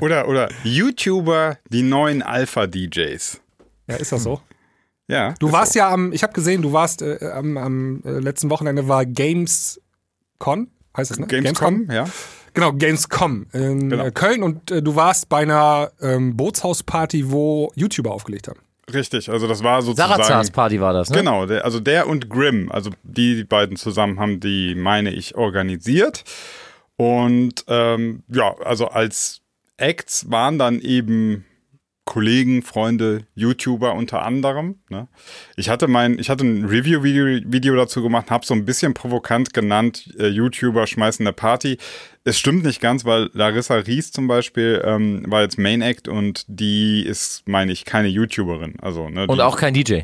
Oder, 0.00 0.28
oder 0.28 0.50
YouTuber, 0.62 1.56
die 1.70 1.82
neuen 1.82 2.22
Alpha-DJs. 2.22 3.40
Ja, 3.86 3.96
ist 3.96 4.12
das 4.12 4.22
so? 4.22 4.40
Ja. 5.08 5.34
Du 5.38 5.50
warst 5.50 5.72
so. 5.72 5.78
ja 5.78 5.90
am, 5.90 6.12
ich 6.12 6.22
habe 6.22 6.32
gesehen, 6.32 6.62
du 6.62 6.72
warst 6.72 7.02
äh, 7.02 7.18
am, 7.32 7.56
am 7.56 8.02
äh, 8.04 8.10
letzten 8.18 8.50
Wochenende 8.50 8.86
war 8.86 9.06
GamesCon, 9.06 10.70
heißt 10.96 11.10
es, 11.10 11.18
ne? 11.18 11.26
Gamescom, 11.26 11.90
ja. 11.90 12.06
Genau, 12.54 12.72
Gamescom 12.72 13.46
in 13.52 13.90
Genau. 13.90 14.04
äh, 14.04 14.10
Köln 14.10 14.42
und 14.42 14.70
äh, 14.70 14.82
du 14.82 14.96
warst 14.96 15.28
bei 15.28 15.42
einer 15.42 15.90
ähm, 16.00 16.36
Bootshausparty, 16.36 17.30
wo 17.30 17.72
YouTuber 17.74 18.12
aufgelegt 18.12 18.48
haben. 18.48 18.60
Richtig, 18.92 19.30
also 19.30 19.46
das 19.46 19.62
war 19.62 19.82
sozusagen. 19.82 20.10
Sarazars 20.22 20.50
Party 20.50 20.80
war 20.80 20.92
das, 20.92 21.10
ne? 21.10 21.18
Genau, 21.18 21.46
der, 21.46 21.64
also 21.64 21.78
der 21.80 22.08
und 22.08 22.28
Grimm, 22.28 22.70
also 22.72 22.90
die 23.04 23.44
beiden 23.44 23.76
zusammen 23.76 24.18
haben 24.18 24.40
die, 24.40 24.74
meine 24.74 25.12
ich, 25.12 25.36
organisiert. 25.36 26.24
Und 26.96 27.64
ähm, 27.68 28.24
ja, 28.28 28.54
also 28.64 28.88
als 28.88 29.40
Acts 29.76 30.30
waren 30.30 30.58
dann 30.58 30.80
eben 30.80 31.44
Kollegen, 32.04 32.62
Freunde, 32.62 33.26
YouTuber 33.36 33.94
unter 33.94 34.22
anderem. 34.22 34.80
Ne? 34.88 35.06
Ich 35.56 35.68
hatte 35.68 35.86
mein, 35.86 36.18
ich 36.18 36.28
hatte 36.28 36.44
ein 36.44 36.64
Review-Video 36.64 37.40
Video 37.46 37.76
dazu 37.76 38.02
gemacht, 38.02 38.30
habe 38.32 38.44
so 38.44 38.52
ein 38.52 38.64
bisschen 38.64 38.94
provokant 38.94 39.54
genannt, 39.54 40.12
äh, 40.18 40.26
YouTuber 40.26 40.88
schmeißen 40.88 41.24
eine 41.24 41.32
Party. 41.32 41.78
Es 42.24 42.38
stimmt 42.38 42.64
nicht 42.64 42.80
ganz, 42.80 43.04
weil 43.04 43.30
Larissa 43.32 43.76
Ries 43.76 44.12
zum 44.12 44.26
Beispiel 44.28 44.82
ähm, 44.84 45.24
war 45.26 45.42
jetzt 45.42 45.58
Main 45.58 45.80
Act 45.80 46.06
und 46.06 46.44
die 46.48 47.02
ist, 47.04 47.48
meine 47.48 47.72
ich, 47.72 47.84
keine 47.84 48.08
YouTuberin. 48.08 48.74
Also, 48.80 49.08
ne, 49.08 49.26
Und 49.26 49.40
auch 49.40 49.56
kein 49.56 49.72
DJ. 49.72 50.00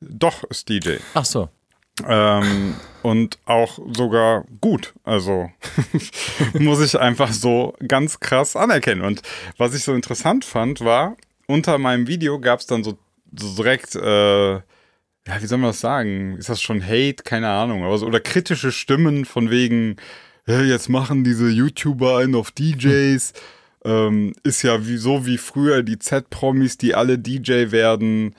doch 0.00 0.42
ist 0.44 0.68
DJ. 0.68 0.96
Ach 1.14 1.24
so. 1.24 1.48
Ähm, 2.06 2.74
und 3.02 3.38
auch 3.44 3.78
sogar 3.92 4.44
gut. 4.60 4.94
Also 5.04 5.50
muss 6.58 6.80
ich 6.80 6.98
einfach 6.98 7.32
so 7.32 7.74
ganz 7.86 8.18
krass 8.20 8.56
anerkennen. 8.56 9.02
Und 9.02 9.22
was 9.58 9.74
ich 9.74 9.84
so 9.84 9.94
interessant 9.94 10.44
fand, 10.44 10.80
war, 10.80 11.16
unter 11.46 11.78
meinem 11.78 12.06
Video 12.08 12.40
gab 12.40 12.60
es 12.60 12.66
dann 12.66 12.82
so, 12.82 12.98
so 13.38 13.54
direkt, 13.56 13.94
äh, 13.94 14.52
ja, 14.54 14.62
wie 15.40 15.46
soll 15.46 15.58
man 15.58 15.70
das 15.70 15.80
sagen? 15.80 16.36
Ist 16.36 16.48
das 16.48 16.62
schon 16.62 16.82
Hate? 16.82 17.22
Keine 17.24 17.48
Ahnung. 17.48 17.84
Aber 17.84 17.98
so, 17.98 18.06
oder 18.06 18.20
kritische 18.20 18.72
Stimmen 18.72 19.24
von 19.24 19.50
wegen, 19.50 19.96
"Hey, 20.44 20.64
jetzt 20.64 20.88
machen 20.88 21.24
diese 21.24 21.48
YouTuber 21.48 22.18
einen 22.18 22.34
auf 22.34 22.50
DJs. 22.50 23.32
Ähm, 23.84 24.34
ist 24.42 24.62
ja 24.62 24.86
wie 24.86 24.96
so 24.98 25.26
wie 25.26 25.38
früher 25.38 25.82
die 25.82 25.98
Z-Promis, 25.98 26.76
die 26.76 26.94
alle 26.94 27.18
DJ 27.18 27.70
werden. 27.70 28.34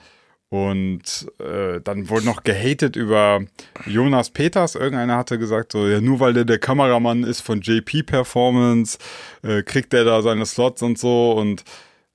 Und 0.52 1.26
äh, 1.38 1.80
dann 1.80 2.10
wurde 2.10 2.26
noch 2.26 2.42
gehatet 2.44 2.94
über 2.94 3.40
Jonas 3.86 4.28
Peters. 4.30 4.74
Irgendeiner 4.74 5.16
hatte 5.16 5.38
gesagt, 5.38 5.72
so, 5.72 5.88
ja, 5.88 6.00
nur 6.02 6.20
weil 6.20 6.34
der 6.34 6.44
der 6.44 6.58
Kameramann 6.58 7.24
ist 7.24 7.40
von 7.40 7.62
JP 7.62 8.02
Performance, 8.02 8.98
äh, 9.42 9.62
kriegt 9.62 9.94
der 9.94 10.04
da 10.04 10.20
seine 10.20 10.44
Slots 10.44 10.82
und 10.82 10.98
so. 10.98 11.32
Und 11.32 11.64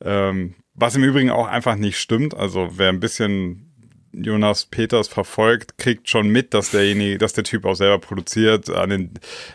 ähm, 0.05 0.53
was 0.75 0.95
im 0.95 1.03
Übrigen 1.03 1.31
auch 1.31 1.47
einfach 1.47 1.75
nicht 1.75 1.97
stimmt. 1.97 2.35
Also 2.35 2.69
wer 2.75 2.89
ein 2.89 2.99
bisschen 2.99 3.66
Jonas 4.11 4.65
Peters 4.65 5.07
verfolgt, 5.07 5.77
kriegt 5.77 6.09
schon 6.09 6.29
mit, 6.29 6.53
dass 6.53 6.71
derjenige, 6.71 7.17
dass 7.17 7.33
der 7.33 7.43
Typ 7.43 7.65
auch 7.65 7.75
selber 7.75 7.99
produziert, 7.99 8.69
an 8.69 8.89
den 8.89 9.11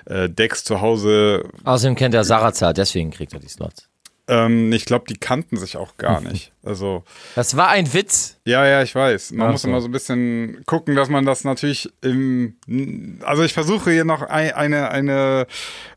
äh, 0.06 0.28
Decks 0.28 0.64
zu 0.64 0.80
Hause. 0.80 1.48
Außerdem 1.64 1.96
kennt 1.96 2.14
er 2.14 2.24
Sarazar, 2.24 2.74
deswegen 2.74 3.10
kriegt 3.10 3.32
er 3.32 3.40
die 3.40 3.48
Slots. 3.48 3.88
Ähm, 4.28 4.72
ich 4.72 4.84
glaube, 4.84 5.04
die 5.08 5.16
kannten 5.16 5.56
sich 5.56 5.76
auch 5.76 5.96
gar 5.96 6.20
nicht. 6.30 6.52
Also, 6.62 7.02
Das 7.34 7.56
war 7.56 7.68
ein 7.68 7.92
Witz. 7.92 8.36
ja, 8.44 8.64
ja, 8.66 8.82
ich 8.82 8.94
weiß. 8.94 9.32
Man 9.32 9.48
Ach 9.48 9.52
muss 9.52 9.62
so. 9.62 9.68
immer 9.68 9.80
so 9.80 9.88
ein 9.88 9.92
bisschen 9.92 10.62
gucken, 10.64 10.94
dass 10.94 11.08
man 11.08 11.26
das 11.26 11.42
natürlich 11.42 11.92
im. 12.02 12.54
Also, 13.22 13.42
ich 13.42 13.52
versuche 13.52 13.90
hier 13.90 14.04
noch 14.04 14.22
ein, 14.22 14.52
eine, 14.52 14.90
eine 14.92 15.46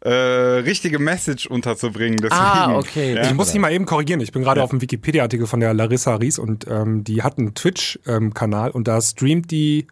äh, 0.02 0.10
richtige 0.10 0.98
Message 0.98 1.46
unterzubringen. 1.46 2.18
Deswegen, 2.18 2.34
Ah, 2.42 2.76
okay. 2.78 3.14
Ja. 3.16 3.22
Ich 3.24 3.34
muss 3.36 3.52
dich 3.52 3.62
mal 3.62 3.72
eben 3.72 3.86
korrigieren. 3.86 4.22
Ich 4.22 4.32
bin 4.32 4.42
gerade 4.42 4.64
auf 4.64 4.72
dem 4.72 4.82
Wikipedia-Artikel 4.82 5.46
von 5.46 5.60
der 5.60 5.74
Larissa 5.76 6.16
Ries 6.16 6.40
und 6.40 6.66
ähm, 6.68 7.04
die 7.04 7.22
hat 7.22 7.38
einen 7.38 7.54
Twitch-Kanal 7.54 8.72
und 8.72 8.88
da 8.88 9.00
streamt 9.02 9.52
die 9.52 9.88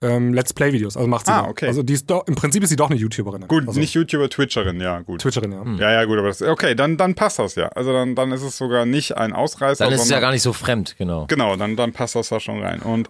ähm, 0.00 0.32
Let's 0.32 0.52
Play-Videos. 0.52 0.96
Also 0.96 1.08
macht 1.08 1.26
sie. 1.26 1.32
Ah, 1.32 1.48
okay. 1.48 1.66
Also 1.66 1.82
die 1.82 1.94
ist 1.94 2.08
doch, 2.08 2.26
im 2.26 2.34
Prinzip 2.34 2.62
ist 2.62 2.68
sie 2.70 2.76
doch 2.76 2.90
eine 2.90 2.98
YouTuberin. 2.98 3.48
Gut, 3.48 3.66
also, 3.66 3.80
nicht 3.80 3.94
YouTuber, 3.94 4.30
Twitcherin, 4.30 4.80
ja, 4.80 5.00
gut. 5.00 5.20
Twitcherin, 5.20 5.52
ja. 5.52 5.64
Ja, 5.78 5.92
ja, 5.92 6.04
gut, 6.04 6.18
aber 6.18 6.28
das, 6.28 6.40
okay, 6.42 6.74
dann, 6.74 6.96
dann 6.96 7.14
passt 7.14 7.38
das 7.38 7.56
ja. 7.56 7.68
Also 7.68 7.92
dann, 7.92 8.14
dann 8.14 8.30
ist 8.32 8.42
es 8.42 8.56
sogar 8.56 8.86
nicht 8.86 9.16
ein 9.16 9.32
Ausreißer. 9.32 9.84
Dann 9.84 9.92
ist 9.94 10.02
es 10.02 10.10
ja 10.10 10.20
gar 10.20 10.30
nicht 10.30 10.42
so 10.42 10.52
fremd, 10.52 10.96
genau. 10.98 11.26
Genau, 11.26 11.56
dann, 11.56 11.76
dann 11.76 11.92
passt 11.92 12.14
das 12.14 12.28
da 12.28 12.38
schon 12.38 12.62
rein. 12.62 12.80
Und 12.80 13.08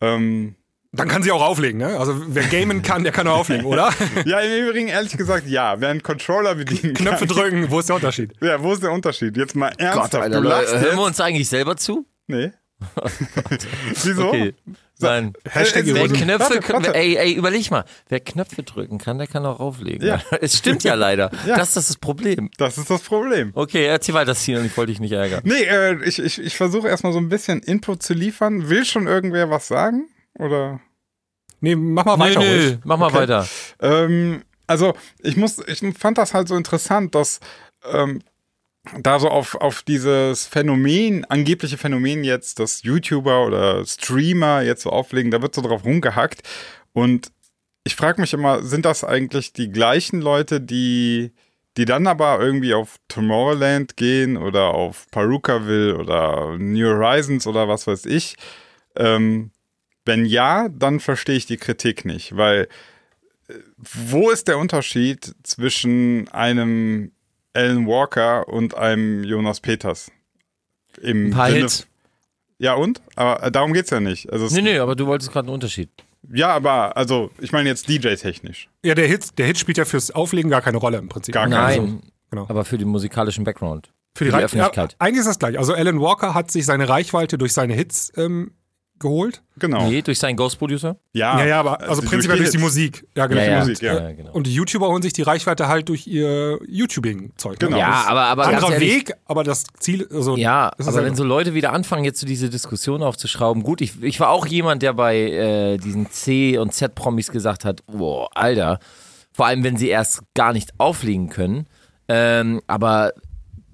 ähm, 0.00 0.54
Dann 0.92 1.08
kann 1.08 1.24
sie 1.24 1.32
auch 1.32 1.42
auflegen, 1.42 1.80
ne? 1.80 1.98
Also 1.98 2.14
wer 2.28 2.44
gamen 2.44 2.82
kann, 2.82 3.02
der 3.02 3.12
kann 3.12 3.26
auch 3.26 3.38
auflegen, 3.40 3.66
oder? 3.66 3.90
ja, 4.24 4.38
im 4.38 4.68
Übrigen 4.68 4.88
ehrlich 4.88 5.16
gesagt, 5.16 5.48
ja, 5.48 5.80
wer 5.80 5.88
einen 5.88 6.02
Controller 6.04 6.54
bedienen 6.54 6.94
Knöpfe 6.94 7.26
kann. 7.26 7.36
drücken, 7.36 7.70
wo 7.70 7.80
ist 7.80 7.88
der 7.88 7.96
Unterschied? 7.96 8.32
Ja, 8.40 8.62
wo 8.62 8.72
ist 8.72 8.82
der 8.82 8.92
Unterschied? 8.92 9.36
Jetzt 9.36 9.56
mal 9.56 9.70
Gott, 9.70 9.80
ernsthaft. 9.80 10.14
Alter, 10.14 10.40
du 10.40 10.48
hören 10.48 10.96
wir 10.96 11.04
uns 11.04 11.20
eigentlich 11.20 11.48
selber 11.48 11.76
zu? 11.76 12.06
Nee. 12.28 12.52
Wieso? 14.04 14.28
Okay. 14.28 14.54
Nein. 15.00 15.32
Hashtag 15.48 15.84
Äh, 15.86 15.94
Wer 15.94 16.04
Ironie. 16.04 16.20
Knöpfe, 16.20 16.54
Warte, 16.56 16.72
warte. 16.72 16.94
ey, 16.94 17.16
ey, 17.16 17.32
überleg 17.34 17.70
mal. 17.70 17.84
Wer 18.08 18.20
Knöpfe 18.20 18.62
drücken 18.62 18.98
kann, 18.98 19.18
der 19.18 19.26
kann 19.26 19.46
auch 19.46 19.60
auflegen. 19.60 20.06
Ja. 20.06 20.20
Es 20.40 20.58
stimmt 20.58 20.82
ja 20.84 20.94
leider. 20.94 21.30
Ja. 21.46 21.56
Das 21.56 21.76
ist 21.76 21.88
das 21.90 21.96
Problem. 21.98 22.50
Das 22.58 22.78
ist 22.78 22.90
das 22.90 23.02
Problem. 23.02 23.52
Okay, 23.54 23.86
erzähl 23.86 24.14
weiter, 24.14 24.34
Tina, 24.34 24.60
ich 24.62 24.76
wollte 24.76 24.92
dich 24.92 25.00
nicht 25.00 25.12
ärgern. 25.12 25.40
Nee, 25.44 25.62
äh, 25.62 26.02
ich, 26.04 26.18
ich, 26.18 26.38
ich 26.40 26.56
versuche 26.56 26.88
erstmal 26.88 27.12
so 27.12 27.18
ein 27.20 27.28
bisschen 27.28 27.60
Input 27.60 28.02
zu 28.02 28.14
liefern. 28.14 28.68
Will 28.68 28.84
schon 28.84 29.06
irgendwer 29.06 29.50
was 29.50 29.68
sagen? 29.68 30.08
Oder? 30.38 30.80
Nee, 31.60 31.74
mach 31.76 32.04
mal 32.04 32.18
weiter. 32.18 32.40
ruhig. 32.40 32.78
mach 32.84 32.98
mal 32.98 33.06
Okay. 33.06 33.16
weiter. 33.18 33.48
Ähm, 33.80 34.42
also 34.66 34.94
ich 35.22 35.36
muss, 35.36 35.58
ich 35.66 35.80
fand 35.98 36.18
das 36.18 36.34
halt 36.34 36.46
so 36.48 36.56
interessant, 36.56 37.14
dass 37.14 37.40
ähm, 37.90 38.20
da 39.00 39.18
so 39.18 39.28
auf, 39.28 39.54
auf 39.54 39.82
dieses 39.82 40.46
Phänomen, 40.46 41.24
angebliche 41.24 41.78
Phänomen 41.78 42.24
jetzt, 42.24 42.58
dass 42.58 42.82
YouTuber 42.82 43.46
oder 43.46 43.84
Streamer 43.84 44.62
jetzt 44.62 44.82
so 44.82 44.90
auflegen, 44.90 45.30
da 45.30 45.42
wird 45.42 45.54
so 45.54 45.62
drauf 45.62 45.84
rumgehackt. 45.84 46.42
Und 46.92 47.32
ich 47.84 47.96
frage 47.96 48.20
mich 48.20 48.32
immer, 48.34 48.62
sind 48.62 48.84
das 48.84 49.04
eigentlich 49.04 49.52
die 49.52 49.70
gleichen 49.70 50.20
Leute, 50.20 50.60
die, 50.60 51.32
die 51.76 51.84
dann 51.84 52.06
aber 52.06 52.40
irgendwie 52.40 52.74
auf 52.74 52.96
Tomorrowland 53.08 53.96
gehen 53.96 54.36
oder 54.36 54.74
auf 54.74 55.06
Perukaville 55.10 55.96
oder 55.96 56.56
New 56.58 56.86
Horizons 56.86 57.46
oder 57.46 57.68
was 57.68 57.86
weiß 57.86 58.06
ich? 58.06 58.36
Ähm, 58.96 59.50
wenn 60.04 60.24
ja, 60.24 60.68
dann 60.68 61.00
verstehe 61.00 61.36
ich 61.36 61.46
die 61.46 61.56
Kritik 61.56 62.04
nicht, 62.04 62.36
weil 62.36 62.68
äh, 63.48 63.54
wo 63.78 64.30
ist 64.30 64.48
der 64.48 64.58
Unterschied 64.58 65.34
zwischen 65.42 66.28
einem 66.28 67.12
Alan 67.58 67.86
Walker 67.86 68.46
und 68.48 68.76
einem 68.76 69.24
Jonas 69.24 69.60
Peters? 69.60 70.10
Im 71.02 71.26
Ein 71.26 71.30
paar 71.30 71.48
Sinne- 71.50 71.60
Hits. 71.62 71.86
Ja 72.58 72.74
und? 72.74 73.00
Aber 73.16 73.42
äh, 73.42 73.50
darum 73.52 73.72
geht's 73.72 73.90
ja 73.90 74.00
nicht. 74.00 74.32
Also 74.32 74.46
es, 74.46 74.52
Nee, 74.52 74.62
nee, 74.62 74.78
aber 74.78 74.96
du 74.96 75.06
wolltest 75.06 75.30
gerade 75.32 75.46
einen 75.46 75.54
Unterschied. 75.54 75.90
Ja, 76.32 76.48
aber 76.48 76.96
also 76.96 77.30
ich 77.40 77.52
meine 77.52 77.68
jetzt 77.68 77.88
DJ-technisch. 77.88 78.68
Ja, 78.84 78.94
der 78.94 79.06
Hit, 79.06 79.38
der 79.38 79.46
Hit 79.46 79.58
spielt 79.58 79.78
ja 79.78 79.84
fürs 79.84 80.10
Auflegen 80.10 80.50
gar 80.50 80.60
keine 80.62 80.78
Rolle 80.78 80.98
im 80.98 81.08
Prinzip. 81.08 81.32
Gar 81.34 81.44
keine. 81.48 81.56
Nein, 81.56 81.80
Also, 81.80 81.98
genau. 82.30 82.46
aber 82.48 82.64
für 82.64 82.78
den 82.78 82.88
musikalischen 82.88 83.44
Background. 83.44 83.92
Für 84.16 84.24
die, 84.24 84.30
Für 84.32 84.38
die 84.38 84.44
Öffentlichkeit. 84.44 84.92
Ja, 84.92 84.96
eigentlich 85.06 85.20
ist 85.20 85.26
das 85.28 85.38
gleich. 85.38 85.56
Also 85.58 85.74
Alan 85.74 86.00
Walker 86.00 86.34
hat 86.34 86.50
sich 86.50 86.66
seine 86.66 86.88
Reichweite 86.88 87.38
durch 87.38 87.52
seine 87.52 87.74
Hits 87.74 88.12
ähm, 88.16 88.50
geholt. 89.00 89.42
Genau. 89.58 89.88
Nee, 89.88 90.02
durch 90.02 90.18
seinen 90.18 90.36
Ghost 90.36 90.58
Producer? 90.58 90.96
Ja, 91.12 91.38
ja, 91.40 91.46
ja, 91.46 91.60
aber 91.60 91.80
also 91.80 92.00
durch 92.00 92.10
prinzipiell 92.10 92.38
durch 92.38 92.50
die. 92.50 92.58
Musik. 92.58 93.06
Ja, 93.16 93.26
genau. 93.26 93.40
ja, 93.40 93.46
ja. 93.48 93.58
Musik, 93.60 93.82
ja. 93.82 94.00
ja, 94.00 94.12
genau. 94.12 94.32
Und 94.32 94.46
die 94.46 94.54
YouTuber 94.54 94.88
holen 94.88 95.02
sich 95.02 95.12
die 95.12 95.22
Reichweite 95.22 95.68
halt 95.68 95.88
durch 95.88 96.06
ihr 96.06 96.58
YouTubing-Zeug. 96.68 97.58
Genau. 97.58 97.76
Ne? 97.76 97.78
ja, 97.80 98.04
aber, 98.06 98.22
aber 98.22 98.44
ganz 98.44 98.56
Anderer 98.56 98.72
ehrlich, 98.74 99.08
Weg, 99.08 99.14
aber 99.26 99.44
das 99.44 99.64
Ziel, 99.78 100.08
also 100.12 100.36
Ja, 100.36 100.68
ist 100.68 100.72
aber 100.72 100.84
dasselbe. 100.84 101.06
wenn 101.08 101.14
so 101.16 101.24
Leute 101.24 101.54
wieder 101.54 101.72
anfangen, 101.72 102.04
jetzt 102.04 102.20
so 102.20 102.26
diese 102.26 102.50
Diskussion 102.50 103.02
aufzuschrauben, 103.02 103.62
gut, 103.62 103.80
ich, 103.80 104.02
ich 104.02 104.20
war 104.20 104.30
auch 104.30 104.46
jemand, 104.46 104.82
der 104.82 104.92
bei 104.92 105.16
äh, 105.16 105.76
diesen 105.78 106.10
C- 106.10 106.58
und 106.58 106.72
Z-Promis 106.72 107.30
gesagt 107.30 107.64
hat, 107.64 107.84
boah, 107.86 108.28
Alter, 108.34 108.78
vor 109.32 109.46
allem 109.46 109.64
wenn 109.64 109.76
sie 109.76 109.88
erst 109.88 110.22
gar 110.34 110.52
nicht 110.52 110.72
auflegen 110.78 111.28
können, 111.28 111.66
ähm, 112.08 112.60
aber 112.66 113.12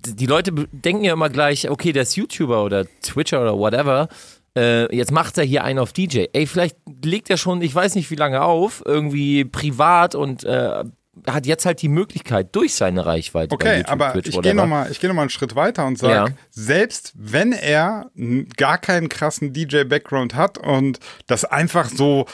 die 0.06 0.26
Leute 0.26 0.52
denken 0.52 1.04
ja 1.04 1.12
immer 1.12 1.30
gleich, 1.30 1.70
okay, 1.70 1.92
der 1.92 2.02
ist 2.02 2.16
YouTuber 2.16 2.64
oder 2.64 2.86
Twitcher 3.02 3.40
oder 3.40 3.56
whatever, 3.56 4.08
äh, 4.56 4.94
jetzt 4.94 5.12
macht 5.12 5.38
er 5.38 5.44
hier 5.44 5.64
einen 5.64 5.78
auf 5.78 5.92
DJ. 5.92 6.26
Ey, 6.32 6.46
vielleicht 6.46 6.76
legt 7.04 7.30
er 7.30 7.36
schon, 7.36 7.62
ich 7.62 7.74
weiß 7.74 7.94
nicht 7.94 8.10
wie 8.10 8.16
lange 8.16 8.42
auf, 8.42 8.82
irgendwie 8.84 9.44
privat 9.44 10.14
und 10.14 10.44
äh, 10.44 10.84
hat 11.28 11.46
jetzt 11.46 11.64
halt 11.64 11.80
die 11.80 11.88
Möglichkeit 11.88 12.54
durch 12.56 12.74
seine 12.74 13.06
Reichweite 13.06 13.54
Okay, 13.54 13.76
YouTube, 13.78 13.92
aber 13.92 14.12
Twitch, 14.12 14.28
ich 14.30 14.40
gehe 14.42 14.54
nochmal 14.54 14.90
geh 15.00 15.06
noch 15.08 15.14
mal 15.14 15.22
einen 15.22 15.30
Schritt 15.30 15.54
weiter 15.54 15.86
und 15.86 15.96
sage, 15.98 16.12
Ja. 16.12 16.26
selbst 16.50 17.12
wenn 17.16 17.52
er 17.52 18.10
gar 18.56 18.78
keinen 18.78 19.08
krassen 19.08 19.52
DJ-Background 19.52 20.34
hat 20.34 20.58
und 20.58 20.98
das 21.26 21.44
einfach 21.44 21.88
so, 21.88 22.26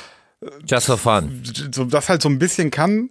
Just 0.67 0.87
for 0.87 0.97
fun. 0.97 1.43
so, 1.73 1.85
das 1.85 2.09
halt 2.09 2.23
so 2.23 2.29
ein 2.31 2.39
bisschen 2.39 2.71
kann, 2.71 3.11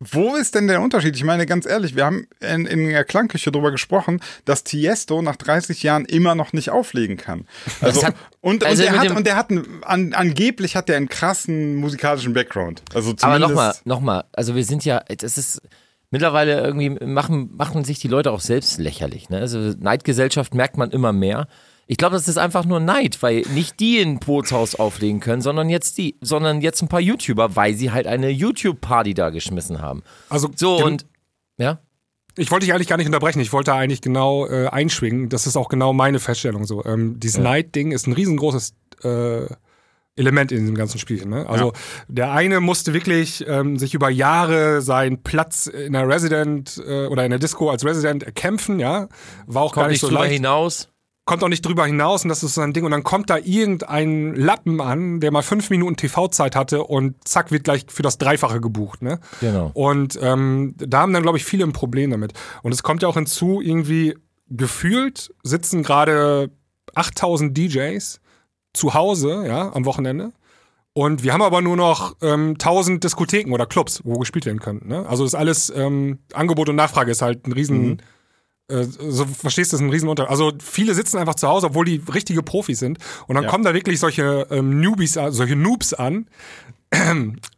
wo 0.00 0.36
ist 0.36 0.54
denn 0.54 0.68
der 0.68 0.80
Unterschied? 0.80 1.16
Ich 1.16 1.24
meine, 1.24 1.44
ganz 1.44 1.66
ehrlich, 1.66 1.96
wir 1.96 2.04
haben 2.04 2.28
in, 2.40 2.66
in 2.66 2.88
der 2.88 3.04
Klangküche 3.04 3.50
darüber 3.50 3.72
gesprochen, 3.72 4.20
dass 4.44 4.62
Tiesto 4.62 5.22
nach 5.22 5.34
30 5.36 5.82
Jahren 5.82 6.04
immer 6.04 6.36
noch 6.36 6.52
nicht 6.52 6.70
auflegen 6.70 7.16
kann. 7.16 7.46
Also, 7.80 8.04
hat- 8.04 8.14
und, 8.40 8.64
also 8.64 8.82
und, 8.84 8.92
der 8.92 9.00
hat, 9.00 9.10
und 9.10 9.26
der 9.26 9.36
hat, 9.36 9.50
einen, 9.50 9.82
an, 9.82 10.14
angeblich 10.14 10.76
hat 10.76 10.88
der 10.88 10.96
einen 10.96 11.08
krassen 11.08 11.74
musikalischen 11.76 12.32
Background. 12.32 12.82
Also 12.94 13.12
zumindest, 13.12 13.24
Aber 13.24 13.38
nochmal, 13.38 13.74
nochmal, 13.84 14.24
also 14.32 14.54
wir 14.54 14.64
sind 14.64 14.84
ja, 14.84 15.00
das 15.00 15.36
ist 15.36 15.62
mittlerweile 16.10 16.60
irgendwie 16.60 16.90
machen, 16.90 17.50
machen 17.56 17.84
sich 17.84 17.98
die 17.98 18.08
Leute 18.08 18.30
auch 18.30 18.40
selbst 18.40 18.78
lächerlich. 18.78 19.30
Ne? 19.30 19.38
Also 19.38 19.58
Neidgesellschaft 19.58 20.54
merkt 20.54 20.76
man 20.76 20.90
immer 20.90 21.12
mehr. 21.12 21.48
Ich 21.90 21.96
glaube, 21.96 22.16
das 22.16 22.28
ist 22.28 22.36
einfach 22.36 22.66
nur 22.66 22.80
Neid, 22.80 23.22
weil 23.22 23.40
nicht 23.54 23.80
die 23.80 23.98
in 23.98 24.18
Bootshaus 24.20 24.74
auflegen 24.74 25.20
können, 25.20 25.40
sondern 25.40 25.70
jetzt 25.70 25.96
die, 25.96 26.16
sondern 26.20 26.60
jetzt 26.60 26.82
ein 26.82 26.88
paar 26.88 27.00
YouTuber, 27.00 27.56
weil 27.56 27.72
sie 27.74 27.90
halt 27.90 28.06
eine 28.06 28.28
YouTube-Party 28.28 29.14
da 29.14 29.30
geschmissen 29.30 29.80
haben. 29.80 30.02
also 30.28 30.50
So 30.54 30.84
und 30.84 31.06
ja, 31.56 31.78
Ich 32.36 32.50
wollte 32.50 32.66
dich 32.66 32.74
eigentlich 32.74 32.88
gar 32.88 32.98
nicht 32.98 33.06
unterbrechen. 33.06 33.40
Ich 33.40 33.54
wollte 33.54 33.72
eigentlich 33.72 34.02
genau 34.02 34.46
äh, 34.46 34.68
einschwingen. 34.68 35.30
Das 35.30 35.46
ist 35.46 35.56
auch 35.56 35.70
genau 35.70 35.94
meine 35.94 36.20
Feststellung 36.20 36.66
so. 36.66 36.84
Ähm, 36.84 37.18
dieses 37.18 37.38
Night-Ding 37.38 37.90
ist 37.92 38.06
ein 38.06 38.12
riesengroßes 38.12 38.74
äh, 39.02 39.46
Element 40.14 40.52
in 40.52 40.60
diesem 40.60 40.74
ganzen 40.74 40.98
Spielchen. 40.98 41.30
Ne? 41.30 41.48
Also 41.48 41.72
der 42.08 42.32
eine 42.32 42.60
musste 42.60 42.92
wirklich 42.92 43.46
ähm, 43.48 43.78
sich 43.78 43.94
über 43.94 44.10
Jahre 44.10 44.82
seinen 44.82 45.22
Platz 45.22 45.66
in 45.66 45.94
der 45.94 46.06
Resident 46.06 46.82
äh, 46.86 47.06
oder 47.06 47.24
in 47.24 47.30
der 47.30 47.38
Disco 47.38 47.70
als 47.70 47.82
Resident 47.84 48.24
erkämpfen. 48.24 48.78
Ja, 48.78 49.08
war 49.46 49.62
auch 49.62 49.72
gar 49.72 49.84
kommt 49.84 49.92
nicht 49.92 50.02
nicht 50.02 50.10
so 50.10 50.14
leicht. 50.14 50.34
hinaus. 50.34 50.88
Kommt 51.28 51.44
auch 51.44 51.48
nicht 51.48 51.64
drüber 51.64 51.84
hinaus 51.84 52.24
und 52.24 52.30
das 52.30 52.42
ist 52.42 52.54
so 52.54 52.62
ein 52.62 52.72
Ding. 52.72 52.84
Und 52.84 52.90
dann 52.90 53.04
kommt 53.04 53.28
da 53.28 53.36
irgendein 53.36 54.34
Lappen 54.34 54.80
an, 54.80 55.20
der 55.20 55.30
mal 55.30 55.42
fünf 55.42 55.68
Minuten 55.68 55.96
TV-Zeit 55.96 56.56
hatte 56.56 56.82
und 56.82 57.28
zack, 57.28 57.52
wird 57.52 57.64
gleich 57.64 57.84
für 57.88 58.02
das 58.02 58.16
Dreifache 58.16 58.60
gebucht. 58.60 59.02
Ne? 59.02 59.20
Genau. 59.40 59.70
Und 59.74 60.18
ähm, 60.22 60.74
da 60.78 61.00
haben 61.00 61.12
dann, 61.12 61.22
glaube 61.22 61.36
ich, 61.36 61.44
viele 61.44 61.64
ein 61.64 61.74
Problem 61.74 62.10
damit. 62.10 62.32
Und 62.62 62.72
es 62.72 62.82
kommt 62.82 63.02
ja 63.02 63.08
auch 63.08 63.14
hinzu, 63.14 63.60
irgendwie 63.60 64.16
gefühlt 64.48 65.32
sitzen 65.42 65.82
gerade 65.82 66.50
8000 66.94 67.56
DJs 67.56 68.20
zu 68.72 68.94
Hause, 68.94 69.44
ja, 69.46 69.70
am 69.74 69.84
Wochenende. 69.84 70.32
Und 70.94 71.22
wir 71.22 71.34
haben 71.34 71.42
aber 71.42 71.60
nur 71.60 71.76
noch 71.76 72.16
ähm, 72.22 72.52
1000 72.52 73.04
Diskotheken 73.04 73.52
oder 73.52 73.66
Clubs, 73.66 74.00
wo 74.02 74.18
gespielt 74.18 74.46
werden 74.46 74.60
könnten. 74.60 74.88
Ne? 74.88 75.06
Also 75.06 75.26
ist 75.26 75.34
alles 75.34 75.70
ähm, 75.76 76.20
Angebot 76.32 76.70
und 76.70 76.76
Nachfrage 76.76 77.10
ist 77.10 77.20
halt 77.20 77.46
ein 77.46 77.52
riesen, 77.52 77.98
äh, 77.98 78.02
so 78.68 79.24
verstehst 79.24 79.72
du, 79.72 79.76
ist 79.76 79.82
ein 79.82 79.90
riesen 79.90 80.08
Unter. 80.08 80.28
Also 80.28 80.52
viele 80.62 80.94
sitzen 80.94 81.16
einfach 81.18 81.36
zu 81.36 81.48
Hause, 81.48 81.66
obwohl 81.68 81.86
die 81.86 82.02
richtige 82.12 82.42
Profis 82.42 82.78
sind. 82.78 82.98
Und 83.26 83.34
dann 83.34 83.44
Ja. 83.44 83.50
kommen 83.50 83.64
da 83.64 83.72
wirklich 83.72 83.98
solche 83.98 84.46
ähm, 84.50 84.80
Newbies, 84.80 85.16
an- 85.16 85.32
solche 85.32 85.56
Noobs 85.56 85.94
an 85.94 86.26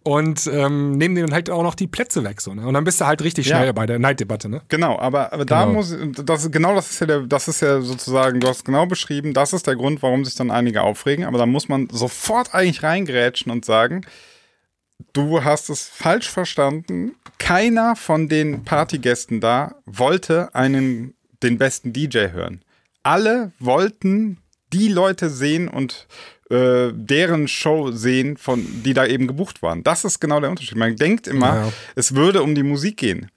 und 0.03 0.51
ähm, 0.53 0.93
nehmen 0.99 1.15
denen 1.15 1.33
halt 1.33 1.51
auch 1.51 1.63
noch 1.63 1.75
die 1.75 1.87
Plätze 1.87 2.25
weg. 2.25 2.41
So, 2.41 2.55
ne? 2.55 2.67
Und 2.67 2.75
dann 2.75 2.85
bist 2.85 3.01
du 3.01 3.07
halt 3.07 3.23
richtig 3.23 3.47
Ja. 3.47 3.59
schnell 3.59 3.73
bei 3.73 3.87
der 3.87 3.99
Neiddebatte. 3.99 4.49
Ne? 4.49 4.63
Genau, 4.69 4.99
aber, 4.99 5.33
aber 5.33 5.45
da 5.45 5.63
Genau. 5.65 5.75
muss 5.75 5.95
das 6.25 6.51
genau 6.51 6.75
das 6.75 6.91
ist 6.91 7.01
ja 7.01 7.07
der, 7.07 7.21
das 7.21 7.49
ist 7.49 7.61
ja 7.63 7.81
sozusagen, 7.81 8.41
du 8.41 8.49
hast 8.49 8.65
genau 8.65 8.87
beschrieben, 8.87 9.33
das 9.35 9.53
ist 9.53 9.67
der 9.67 9.77
Grund, 9.77 10.03
warum 10.03 10.25
sich 10.25 10.35
dann 10.35 10.51
einige 10.51 10.83
aufregen, 10.83 11.25
aber 11.25 11.39
da 11.39 11.47
muss 11.47 11.69
man 11.69 11.89
sofort 11.93 12.55
eigentlich 12.55 12.83
reingrätschen 12.83 13.53
und 13.53 13.65
sagen, 13.65 14.03
du 15.13 15.43
hast 15.45 15.71
es 15.71 15.89
falsch 15.89 16.29
verstanden. 16.31 17.13
Keiner 17.39 17.97
von 17.97 18.29
den 18.29 18.65
Partygästen 18.65 19.41
da 19.41 19.75
wollte 19.87 20.55
einen 20.55 21.15
den 21.43 21.59
besten 21.59 21.93
DJ 21.93 22.29
hören. 22.33 22.63
Alle 23.03 23.53
wollten 23.59 24.39
die 24.73 24.89
Leute 24.89 25.31
sehen 25.31 25.69
und 25.69 26.07
äh, 26.51 26.91
deren 26.93 27.49
Show 27.49 27.93
sehen, 27.93 28.37
von, 28.37 28.65
die 28.85 28.93
da 28.93 29.07
eben 29.07 29.27
gebucht 29.27 29.63
waren. 29.63 29.83
Das 29.83 30.05
ist 30.05 30.21
genau 30.21 30.41
der 30.41 30.51
Unterschied. 30.51 30.77
Man 30.77 30.97
denkt 30.97 31.27
immer, 31.27 31.55
Ja. 31.57 31.73
es 31.95 32.15
würde 32.15 32.43
um 32.43 32.55
die 32.55 32.63
Musik 32.63 32.99
gehen. 32.99 33.31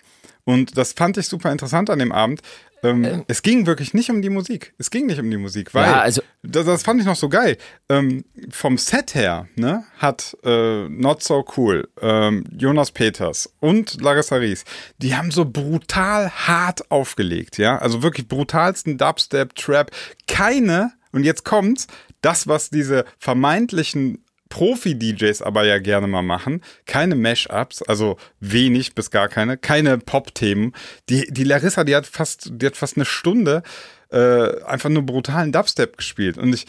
Und 0.45 0.77
das 0.77 0.93
fand 0.93 1.17
ich 1.17 1.27
super 1.27 1.51
interessant 1.51 1.89
an 1.89 1.99
dem 1.99 2.11
Abend. 2.11 2.41
Ähm, 2.83 3.23
es 3.29 3.43
ging 3.43 3.65
wirklich 3.65 3.93
nicht 3.93 4.09
um 4.09 4.21
die 4.21 4.29
Musik. 4.29 4.73
Es 4.77 4.91
ging 4.91 5.05
nicht 5.05 5.17
um 5.19 5.31
die 5.31 5.37
Musik, 5.37 5.73
weil 5.73 5.85
Ja, 5.85 6.01
also- 6.01 6.21
das, 6.41 6.65
das 6.65 6.83
fand 6.83 6.99
ich 6.99 7.05
noch 7.05 7.15
so 7.15 7.29
geil. 7.29 7.57
Ähm, 7.87 8.25
vom 8.49 8.77
Set 8.77 9.15
her 9.15 9.47
ne, 9.55 9.85
hat 9.99 10.35
äh, 10.43 10.89
Not 10.89 11.23
So 11.23 11.45
Cool, 11.55 11.87
ähm, 12.01 12.43
Jonas 12.51 12.91
Peters 12.91 13.53
und 13.61 14.01
Larissa 14.01 14.35
Ries, 14.35 14.65
die 14.97 15.15
haben 15.15 15.31
so 15.31 15.45
brutal 15.45 16.29
hart 16.29 16.91
aufgelegt, 16.91 17.57
ja. 17.57 17.77
Also 17.77 18.03
wirklich 18.03 18.27
brutalsten 18.27 18.97
Dubstep, 18.97 19.55
Trap. 19.55 19.89
Keine, 20.27 20.91
und 21.13 21.23
jetzt 21.23 21.45
kommt's, 21.45 21.87
das, 22.19 22.47
was 22.47 22.69
diese 22.69 23.05
vermeintlichen 23.17 24.25
Profi-DJs 24.53 25.41
aber 25.41 25.65
ja 25.65 25.79
gerne 25.79 26.05
mal 26.05 26.21
machen. 26.21 26.61
Keine 26.85 27.15
Mash-Ups, 27.15 27.81
also 27.81 28.17
wenig 28.39 28.93
bis 28.93 29.09
gar 29.09 29.27
keine, 29.27 29.57
keine 29.57 29.97
Pop-Themen. 29.97 30.73
Die, 31.09 31.25
die 31.27 31.43
Larissa, 31.43 31.83
die 31.83 31.95
hat 31.95 32.05
fast, 32.05 32.49
die 32.51 32.67
hat 32.67 32.77
fast 32.77 32.95
eine 32.95 33.05
Stunde 33.05 33.63
äh, 34.11 34.61
einfach 34.61 34.89
nur 34.89 35.01
brutalen 35.01 35.51
Dubstep 35.51 35.97
gespielt. 35.97 36.37
Und 36.37 36.53
ich 36.53 36.67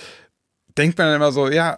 denke 0.78 1.02
mir 1.02 1.08
dann 1.08 1.16
immer 1.16 1.30
so, 1.30 1.50
ja, 1.50 1.76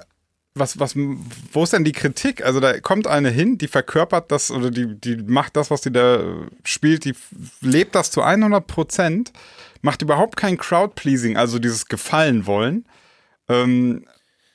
was, 0.54 0.78
was, 0.78 0.94
wo 0.94 1.64
ist 1.64 1.72
denn 1.72 1.82
die 1.82 1.90
Kritik? 1.90 2.44
Also 2.44 2.60
da 2.60 2.78
kommt 2.78 3.08
eine 3.08 3.30
hin, 3.30 3.58
die 3.58 3.66
verkörpert 3.66 4.30
das 4.30 4.52
oder 4.52 4.70
die, 4.70 4.94
die 5.00 5.16
macht 5.16 5.56
das, 5.56 5.72
was 5.72 5.80
die 5.80 5.90
da 5.90 6.20
spielt, 6.62 7.04
die 7.04 7.14
lebt 7.60 7.96
das 7.96 8.12
zu 8.12 8.22
100 8.22 8.64
Prozent, 8.64 9.32
macht 9.82 10.02
überhaupt 10.02 10.36
kein 10.36 10.56
Crowd-Pleasing, 10.56 11.36
also 11.36 11.58
dieses 11.58 11.86
Gefallen 11.86 12.46
wollen. 12.46 12.86
Ähm, 13.48 14.04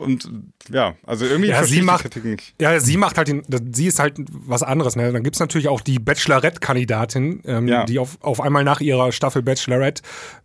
und 0.02 0.30
ja, 0.70 0.96
also 1.06 1.26
irgendwie 1.26 1.50
Ja, 1.50 1.64
sie 1.64 1.82
macht, 1.82 2.04
die 2.06 2.10
Kritik 2.10 2.26
nicht. 2.26 2.56
ja, 2.60 2.80
sie 2.80 2.98
macht 2.98 3.18
halt, 3.18 3.28
den, 3.30 3.44
sie 3.74 3.88
ist 3.88 4.00
halt 4.00 4.16
was 4.30 4.64
anderes. 4.64 4.96
Ne? 4.96 5.12
Dann 5.14 5.24
gibt 5.24 5.36
es 5.36 5.40
natürlich 5.40 5.68
auch 5.70 5.82
die 5.82 6.00
Bachelorette-Kandidatin, 6.00 7.42
ähm, 7.46 7.68
Ja. 7.68 7.86
die 7.86 8.00
auf, 8.00 8.18
auf 8.22 8.42
einmal 8.42 8.64
nach 8.64 8.82
ihrer 8.82 9.12
Staffel 9.12 9.42
Bachelorette 9.42 10.02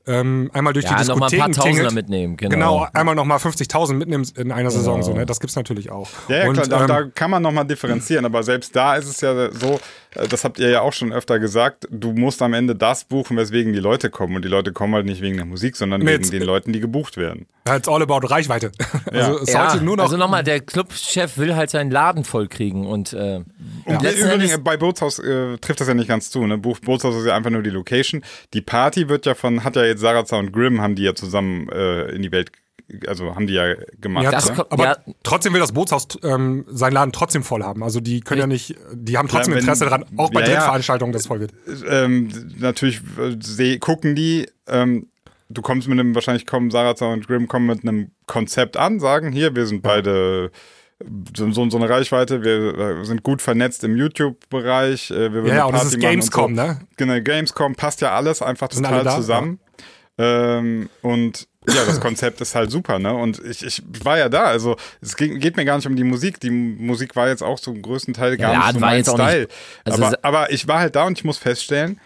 ähm, 0.06 0.50
einmal 0.52 0.72
durch 0.72 0.84
Ja, 0.84 1.02
die 1.02 1.08
noch 1.08 1.16
mal 1.16 1.26
ein 1.26 1.30
Diskotheken 1.30 1.38
paar 1.54 1.64
Tausender 1.64 1.88
tingelt. 1.88 1.94
mitnehmen, 1.94 2.36
genau. 2.36 2.50
Genau, 2.54 2.86
einmal 2.92 3.14
nochmal 3.14 3.38
50.000 3.38 3.94
mitnehmen 3.94 4.26
in 4.36 4.52
einer 4.52 4.70
Saison. 4.70 5.02
So, 5.02 5.12
ne? 5.12 5.26
Das 5.26 5.40
gibt's 5.40 5.56
natürlich 5.56 5.90
auch. 5.90 6.08
Ja, 6.28 6.38
ja 6.44 6.48
Und, 6.48 6.54
klar, 6.54 6.66
da, 6.68 6.80
ähm, 6.82 6.86
da 6.86 7.02
kann 7.14 7.30
man 7.30 7.42
nochmal 7.42 7.66
differenzieren, 7.66 8.24
aber 8.24 8.42
selbst 8.42 8.74
da 8.76 8.94
ist 8.96 9.08
es 9.08 9.20
ja 9.20 9.50
so, 9.52 9.80
äh, 10.14 10.28
das 10.28 10.44
habt 10.44 10.58
ihr 10.58 10.68
ja 10.70 10.80
auch 10.82 10.92
schon 10.92 11.12
öfter 11.12 11.38
gesagt, 11.38 11.88
du 11.90 12.12
musst 12.12 12.40
am 12.42 12.52
Ende 12.54 12.74
das 12.76 13.04
buchen, 13.04 13.36
weswegen 13.36 13.72
die 13.72 13.80
Leute 13.80 14.10
kommen. 14.10 14.36
Und 14.36 14.44
die 14.44 14.48
Leute 14.48 14.72
kommen 14.72 14.94
halt 14.94 15.06
nicht 15.06 15.20
wegen 15.22 15.36
der 15.36 15.46
Musik, 15.46 15.76
sondern 15.76 16.02
Mit- 16.02 16.20
wegen 16.22 16.30
den 16.30 16.42
Leuten, 16.42 16.72
die 16.72 16.80
gebucht 16.80 17.16
werden. 17.16 17.46
It's 17.68 17.88
all 17.88 18.00
about 18.02 18.26
Reichweite. 18.28 18.70
Also 19.12 19.38
es 19.40 19.52
Ja, 19.52 19.70
sollte 19.70 19.84
nur 19.84 19.96
noch. 19.96 20.04
also 20.04 20.16
nochmal, 20.16 20.44
der 20.44 20.60
Clubchef 20.60 21.36
will 21.38 21.56
halt 21.56 21.70
seinen 21.70 21.90
Laden 21.90 22.22
voll 22.24 22.48
kriegen 22.48 22.86
und 22.86 23.12
äh, 23.12 23.40
Und 23.86 24.02
letzten 24.02 24.26
übrigens, 24.26 24.58
bei 24.58 24.76
Bootshaus 24.76 25.18
äh, 25.18 25.58
trifft 25.58 25.80
das 25.80 25.88
ja 25.88 25.94
nicht 25.94 26.08
ganz 26.08 26.30
zu. 26.30 26.46
Ne? 26.46 26.58
Buch, 26.58 26.78
Bootshaus 26.80 27.16
ist 27.16 27.26
ja 27.26 27.36
einfach 27.36 27.50
nur 27.50 27.62
die 27.62 27.70
Location. 27.70 28.22
Die 28.52 28.60
Party 28.60 29.08
wird 29.08 29.26
ja 29.26 29.34
von, 29.34 29.64
hat 29.64 29.76
ja 29.76 29.84
jetzt 29.84 30.00
Sarazar 30.00 30.38
und 30.40 30.52
Grimm, 30.52 30.80
haben 30.80 30.94
die 30.94 31.04
ja 31.04 31.14
zusammen 31.14 31.68
äh, 31.68 32.10
in 32.10 32.22
die 32.22 32.32
Welt, 32.32 32.50
also 33.06 33.34
haben 33.34 33.46
die 33.46 33.54
ja 33.54 33.74
gemacht. 34.00 34.24
ja, 34.24 34.30
das 34.30 34.50
ne? 34.56 34.66
aber 34.70 34.84
ja. 34.84 34.96
trotzdem 35.22 35.52
will 35.52 35.60
das 35.60 35.72
Bootshaus 35.72 36.06
ähm, 36.22 36.64
seinen 36.68 36.92
Laden 36.92 37.12
trotzdem 37.12 37.42
voll 37.42 37.62
haben. 37.62 37.82
Also 37.82 38.00
die 38.00 38.20
können 38.20 38.40
ja 38.40 38.46
nicht, 38.46 38.74
die 38.92 39.16
haben 39.18 39.28
trotzdem 39.28 39.52
Ja, 39.52 39.56
wenn- 39.56 39.64
Interesse 39.64 39.84
daran, 39.84 40.04
auch 40.16 40.30
bei 40.30 40.40
ja, 40.40 40.46
ja. 40.46 40.52
Drittveranstaltungen, 40.54 41.12
dass 41.12 41.22
es 41.22 41.28
voll 41.28 41.40
wird. 41.40 41.52
ähm, 41.88 42.28
natürlich 42.58 43.00
äh, 43.18 43.36
seh, 43.40 43.78
gucken 43.78 44.14
die, 44.14 44.48
ähm, 44.66 45.08
du 45.48 45.62
kommst 45.62 45.88
mit 45.88 45.98
einem, 45.98 46.14
wahrscheinlich 46.14 46.46
kommen 46.46 46.70
Sarazar 46.70 47.10
und 47.10 47.26
Grimm 47.26 47.46
kommen 47.48 47.66
mit 47.66 47.82
einem 47.82 48.10
Konzept 48.26 48.76
an, 48.76 48.98
sagen 48.98 49.30
hier, 49.32 49.54
wir 49.54 49.66
sind 49.66 49.82
beide 49.82 50.50
so, 51.36 51.50
so, 51.52 51.68
so 51.68 51.76
eine 51.76 51.88
Reichweite, 51.88 52.42
wir 52.42 53.00
äh, 53.00 53.04
sind 53.04 53.22
gut 53.22 53.42
vernetzt 53.42 53.84
im 53.84 53.96
YouTube-Bereich. 53.96 55.10
Äh, 55.10 55.28
Ja, 55.48 55.54
ja, 55.54 55.64
und 55.66 55.74
das 55.74 55.84
ist 55.86 56.00
Gamescom, 56.00 56.54
so. 56.56 56.62
ne? 56.62 56.80
Genau, 56.96 57.20
Gamescom 57.20 57.74
passt 57.74 58.00
ja 58.00 58.12
alles 58.16 58.40
einfach 58.42 58.70
Sind 58.70 58.84
total 58.84 59.00
alle 59.00 59.04
da? 59.04 59.16
zusammen. 59.16 59.60
Ähm, 60.18 60.88
und 61.02 61.46
ja, 61.68 61.84
das 61.84 62.00
Konzept 62.00 62.40
ist 62.40 62.54
halt 62.54 62.70
super, 62.70 62.98
ne? 62.98 63.12
Und 63.12 63.40
ich, 63.44 63.62
ich 63.64 63.82
war 64.04 64.16
ja 64.18 64.28
da, 64.28 64.44
also 64.44 64.76
es 65.02 65.16
ging, 65.16 65.40
geht 65.40 65.56
mir 65.56 65.64
gar 65.64 65.76
nicht 65.76 65.86
um 65.86 65.96
die 65.96 66.04
Musik. 66.04 66.38
Die 66.40 66.50
Musik 66.50 67.16
war 67.16 67.28
jetzt 67.28 67.42
auch 67.42 67.58
zum 67.60 67.82
größten 67.82 68.14
Teil 68.14 68.36
gar 68.38 68.52
Ja, 68.52 68.58
nicht 68.66 68.74
so 68.74 68.78
mein 68.80 69.04
Style. 69.04 69.40
nicht- 69.40 69.50
also 69.84 70.04
aber, 70.04 70.18
aber 70.22 70.52
ich 70.52 70.68
war 70.68 70.78
halt 70.78 70.94
da 70.96 71.04
und 71.06 71.18
ich 71.18 71.24
muss 71.24 71.38
feststellen, 71.38 72.00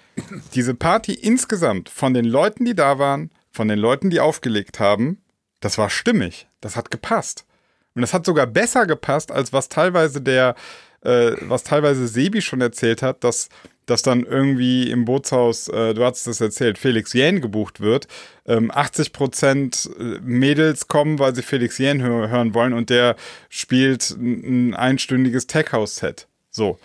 diese 0.54 0.74
Party 0.74 1.12
insgesamt 1.12 1.88
von 1.90 2.14
den 2.14 2.24
Leuten, 2.24 2.64
die 2.64 2.74
da 2.74 2.98
waren, 2.98 3.30
von 3.52 3.68
den 3.68 3.78
Leuten, 3.78 4.10
die 4.10 4.18
aufgelegt 4.20 4.80
haben, 4.80 5.18
das 5.60 5.76
war 5.78 5.90
stimmig. 5.90 6.48
Das 6.62 6.74
hat 6.76 6.90
gepasst. 6.90 7.44
Und 7.94 8.02
das 8.02 8.12
hat 8.14 8.24
sogar 8.26 8.46
besser 8.46 8.86
gepasst, 8.86 9.32
als 9.32 9.52
was 9.52 9.68
teilweise 9.68 10.20
der, 10.20 10.54
äh, 11.02 11.32
was 11.42 11.64
teilweise 11.64 12.06
Sebi 12.08 12.40
schon 12.42 12.60
erzählt 12.60 13.02
hat, 13.02 13.24
dass, 13.24 13.48
dass 13.86 14.02
dann 14.02 14.24
irgendwie 14.24 14.90
im 14.90 15.04
Bootshaus, 15.04 15.66
äh, 15.68 15.94
du 15.94 16.04
hast 16.04 16.26
es 16.26 16.40
erzählt, 16.40 16.78
Felix 16.78 17.12
Jähn 17.12 17.40
gebucht 17.40 17.80
wird. 17.80 18.06
Ähm, 18.46 18.70
80 18.72 19.12
Prozent 19.12 19.90
Mädels 20.22 20.86
kommen, 20.88 21.18
weil 21.18 21.34
sie 21.34 21.42
Felix 21.42 21.78
Jähn 21.78 22.00
hö 22.02 22.28
hören 22.28 22.54
wollen 22.54 22.72
und 22.72 22.90
der 22.90 23.16
spielt 23.48 24.10
ein, 24.10 24.70
ein 24.70 24.74
einstündiges 24.74 25.46
Tech-House-Set. 25.48 26.28
So. 26.50 26.78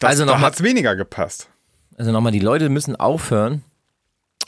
Das, 0.00 0.10
Also 0.10 0.24
da 0.26 0.32
noch 0.32 0.40
mal- 0.40 0.46
hat 0.46 0.54
es 0.54 0.62
weniger 0.64 0.96
gepasst. 0.96 1.48
Also 1.96 2.10
nochmal, 2.10 2.32
die 2.32 2.40
Leute 2.40 2.68
müssen 2.70 2.96
aufhören 2.96 3.62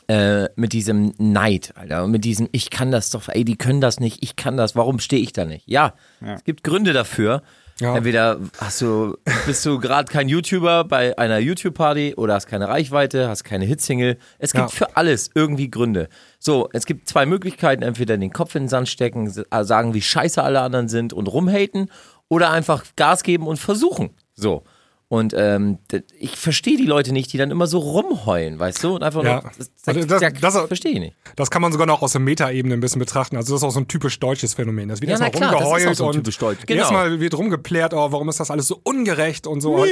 äh, 0.09 0.49
mit 0.57 0.73
diesem 0.73 1.13
Neid, 1.19 1.73
Alter. 1.77 2.05
Und 2.05 2.11
mit 2.13 2.25
diesem, 2.25 2.49
ich 2.53 2.71
kann 2.71 2.91
das 2.91 3.11
doch, 3.11 3.29
ey, 3.29 3.45
die 3.45 3.57
können 3.57 3.81
das 3.81 4.01
nicht, 4.01 4.23
ich 4.23 4.37
kann 4.37 4.57
das, 4.57 4.77
warum 4.77 4.99
stehe 4.99 5.23
ich 5.23 5.33
da 5.33 5.45
nicht? 5.45 5.65
Ja, 5.69 5.95
es 6.21 6.45
gibt 6.45 6.63
Gründe 6.63 6.93
dafür. 6.93 7.43
Ja. 7.79 7.95
Entweder 7.95 8.41
hast 8.59 8.81
du, 8.81 9.19
bist 9.45 9.67
du 9.67 9.79
gerade 9.79 10.11
kein 10.11 10.31
YouTuber 10.31 10.85
bei 10.85 11.19
einer 11.19 11.37
YouTube-Party 11.39 12.15
oder 12.17 12.33
hast 12.33 12.47
keine 12.47 12.69
Reichweite, 12.69 13.29
hast 13.29 13.45
keine 13.45 13.67
Hitsingle. 13.67 14.17
Es 14.39 14.53
gibt 14.53 14.63
Ja. 14.63 14.69
für 14.69 14.97
alles 14.97 15.31
irgendwie 15.35 15.71
Gründe. 15.71 16.09
So, 16.39 16.71
es 16.73 16.87
gibt 16.87 17.07
zwei 17.07 17.27
Möglichkeiten, 17.27 17.83
entweder 17.83 18.17
den 18.17 18.33
Kopf 18.33 18.55
in 18.55 18.63
den 18.63 18.69
Sand 18.71 18.89
stecken, 18.89 19.31
äh, 19.51 19.65
sagen, 19.65 19.93
wie 19.93 20.01
scheiße 20.01 20.43
alle 20.43 20.63
anderen 20.63 20.89
sind 20.89 21.13
und 21.13 21.27
rumhaten 21.27 21.91
oder 22.29 22.51
einfach 22.51 22.83
Gas 22.97 23.23
geben 23.23 23.47
und 23.47 23.59
versuchen. 23.59 24.11
So. 24.35 24.65
Und 25.09 25.35
ähm, 25.39 25.79
ich 26.19 26.37
verstehe 26.37 26.77
die 26.77 26.85
Leute 26.85 27.13
nicht, 27.13 27.33
die 27.33 27.39
dann 27.39 27.53
immer 27.53 27.69
so 27.69 27.79
rumheulen, 27.79 28.59
weißt 28.59 28.83
du? 28.83 28.97
Und 28.97 29.05
einfach 29.05 29.23
Ja. 29.23 29.35
nur. 29.35 29.43
Das, 29.57 29.71
Also 29.87 30.01
das, 30.01 30.21
das- 30.21 30.33
das, 30.41 30.55
das- 30.55 30.67
verstehe 30.67 30.93
ich 30.95 30.99
nicht. 30.99 31.17
Das 31.37 31.49
kann 31.51 31.63
man 31.63 31.71
sogar 31.71 31.87
noch 31.87 32.03
aus 32.03 32.11
der 32.13 32.21
Metaebene 32.21 32.75
ein 32.75 32.81
bisschen 32.81 32.99
betrachten. 32.99 33.37
Also 33.37 33.55
das 33.55 33.61
ist 33.63 33.65
auch 33.65 33.71
so 33.71 33.79
ein 33.79 33.87
typisch 33.87 34.19
deutsches 34.19 34.55
Phänomen. 34.55 34.89
Das 34.89 35.01
wird 35.01 35.11
Ja, 35.11 35.19
erstmal 35.25 35.31
ist 35.31 35.55
rumgeheult 35.55 35.89
auch 35.89 35.95
so 35.95 36.07
und 36.09 36.13
typisch 36.15 36.39
deutsch. 36.39 36.67
Genau. 36.67 36.81
erstmal 36.81 37.21
wird 37.21 37.39
rumgeplärt, 37.39 37.95
oh, 37.95 38.11
warum 38.11 38.29
ist 38.29 38.41
das 38.41 38.51
alles 38.51 38.67
so 38.67 38.81
ungerecht 38.83 39.47
und 39.47 39.61
so. 39.61 39.77
Gut, 39.77 39.89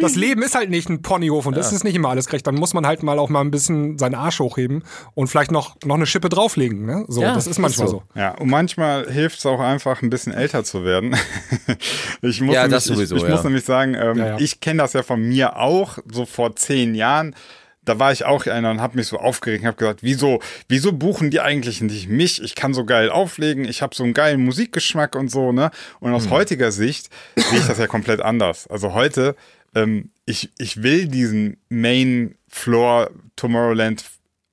das 0.00 0.16
Leben 0.16 0.42
ist 0.42 0.56
halt 0.56 0.70
nicht 0.70 0.88
ein 0.88 1.02
Ponyhof 1.02 1.46
und 1.46 1.56
das 1.56 1.72
ist 1.72 1.84
nicht 1.84 1.94
immer 1.94 2.08
alles 2.08 2.26
gerecht. 2.26 2.44
Dann 2.48 2.56
muss 2.56 2.74
man 2.74 2.84
halt 2.84 3.04
mal 3.04 3.20
auch 3.20 3.28
mal 3.28 3.42
ein 3.42 3.52
bisschen 3.52 3.96
seinen 3.96 4.16
Arsch 4.16 4.40
hochheben 4.40 4.82
und 5.14 5.28
vielleicht 5.28 5.52
noch, 5.52 5.76
noch 5.84 5.94
eine 5.94 6.06
Schippe 6.06 6.28
drauflegen. 6.30 6.84
Ne? 6.84 7.04
So, 7.06 7.22
Ja, 7.22 7.28
das 7.34 7.46
ist 7.46 7.52
ist 7.52 7.58
manchmal 7.60 7.86
so. 7.86 8.02
so. 8.14 8.20
Ja, 8.20 8.32
und 8.32 8.48
manchmal 8.50 9.08
hilft 9.08 9.38
es 9.38 9.46
auch 9.46 9.60
einfach, 9.60 10.02
ein 10.02 10.10
bisschen 10.10 10.32
älter 10.32 10.64
zu 10.64 10.82
werden. 10.84 11.14
ich 12.22 12.40
muss 12.40 12.54
Ja, 12.54 12.62
nämlich, 12.62 12.74
das 12.76 12.84
sowieso, 12.84 13.14
ich, 13.16 13.22
ich 13.22 13.28
ja. 13.28 13.34
muss 13.34 13.44
nämlich 13.44 13.64
sagen, 13.64 13.94
ähm, 13.94 14.18
Ja, 14.18 14.26
ja. 14.26 14.36
Ich 14.58 14.60
kenne 14.60 14.82
das 14.82 14.92
ja 14.92 15.04
von 15.04 15.22
mir 15.22 15.56
auch, 15.56 15.98
so 16.10 16.26
vor 16.26 16.56
zehn 16.56 16.96
Jahren. 16.96 17.36
Da 17.84 17.98
war 18.00 18.10
ich 18.12 18.24
auch 18.24 18.44
einer 18.46 18.72
und 18.72 18.80
habe 18.80 18.96
mich 18.96 19.06
so 19.06 19.18
aufgeregt 19.18 19.62
und 19.62 19.68
habe 19.68 19.76
gesagt, 19.78 20.02
wieso, 20.02 20.40
wieso 20.68 20.92
buchen 20.92 21.30
die 21.30 21.40
eigentlich 21.40 21.80
nicht 21.80 22.08
mich? 22.08 22.42
Ich 22.42 22.54
kann 22.56 22.74
so 22.74 22.84
geil 22.84 23.08
auflegen, 23.08 23.64
ich 23.64 23.80
habe 23.82 23.94
so 23.94 24.02
einen 24.02 24.14
geilen 24.14 24.44
Musikgeschmack 24.44 25.14
und 25.14 25.30
so, 25.30 25.52
ne? 25.52 25.70
Und 26.00 26.08
Hm. 26.08 26.16
aus 26.16 26.28
heutiger 26.28 26.72
Sicht 26.72 27.08
sehe 27.36 27.60
ich 27.60 27.66
das 27.66 27.78
ja 27.78 27.86
komplett 27.86 28.20
anders. 28.20 28.66
Also 28.66 28.92
heute, 28.94 29.36
ähm, 29.76 30.10
ich, 30.26 30.50
ich 30.58 30.82
will 30.82 31.06
diesen 31.06 31.56
Main 31.68 32.34
Floor 32.48 33.10
Tomorrowland 33.36 34.04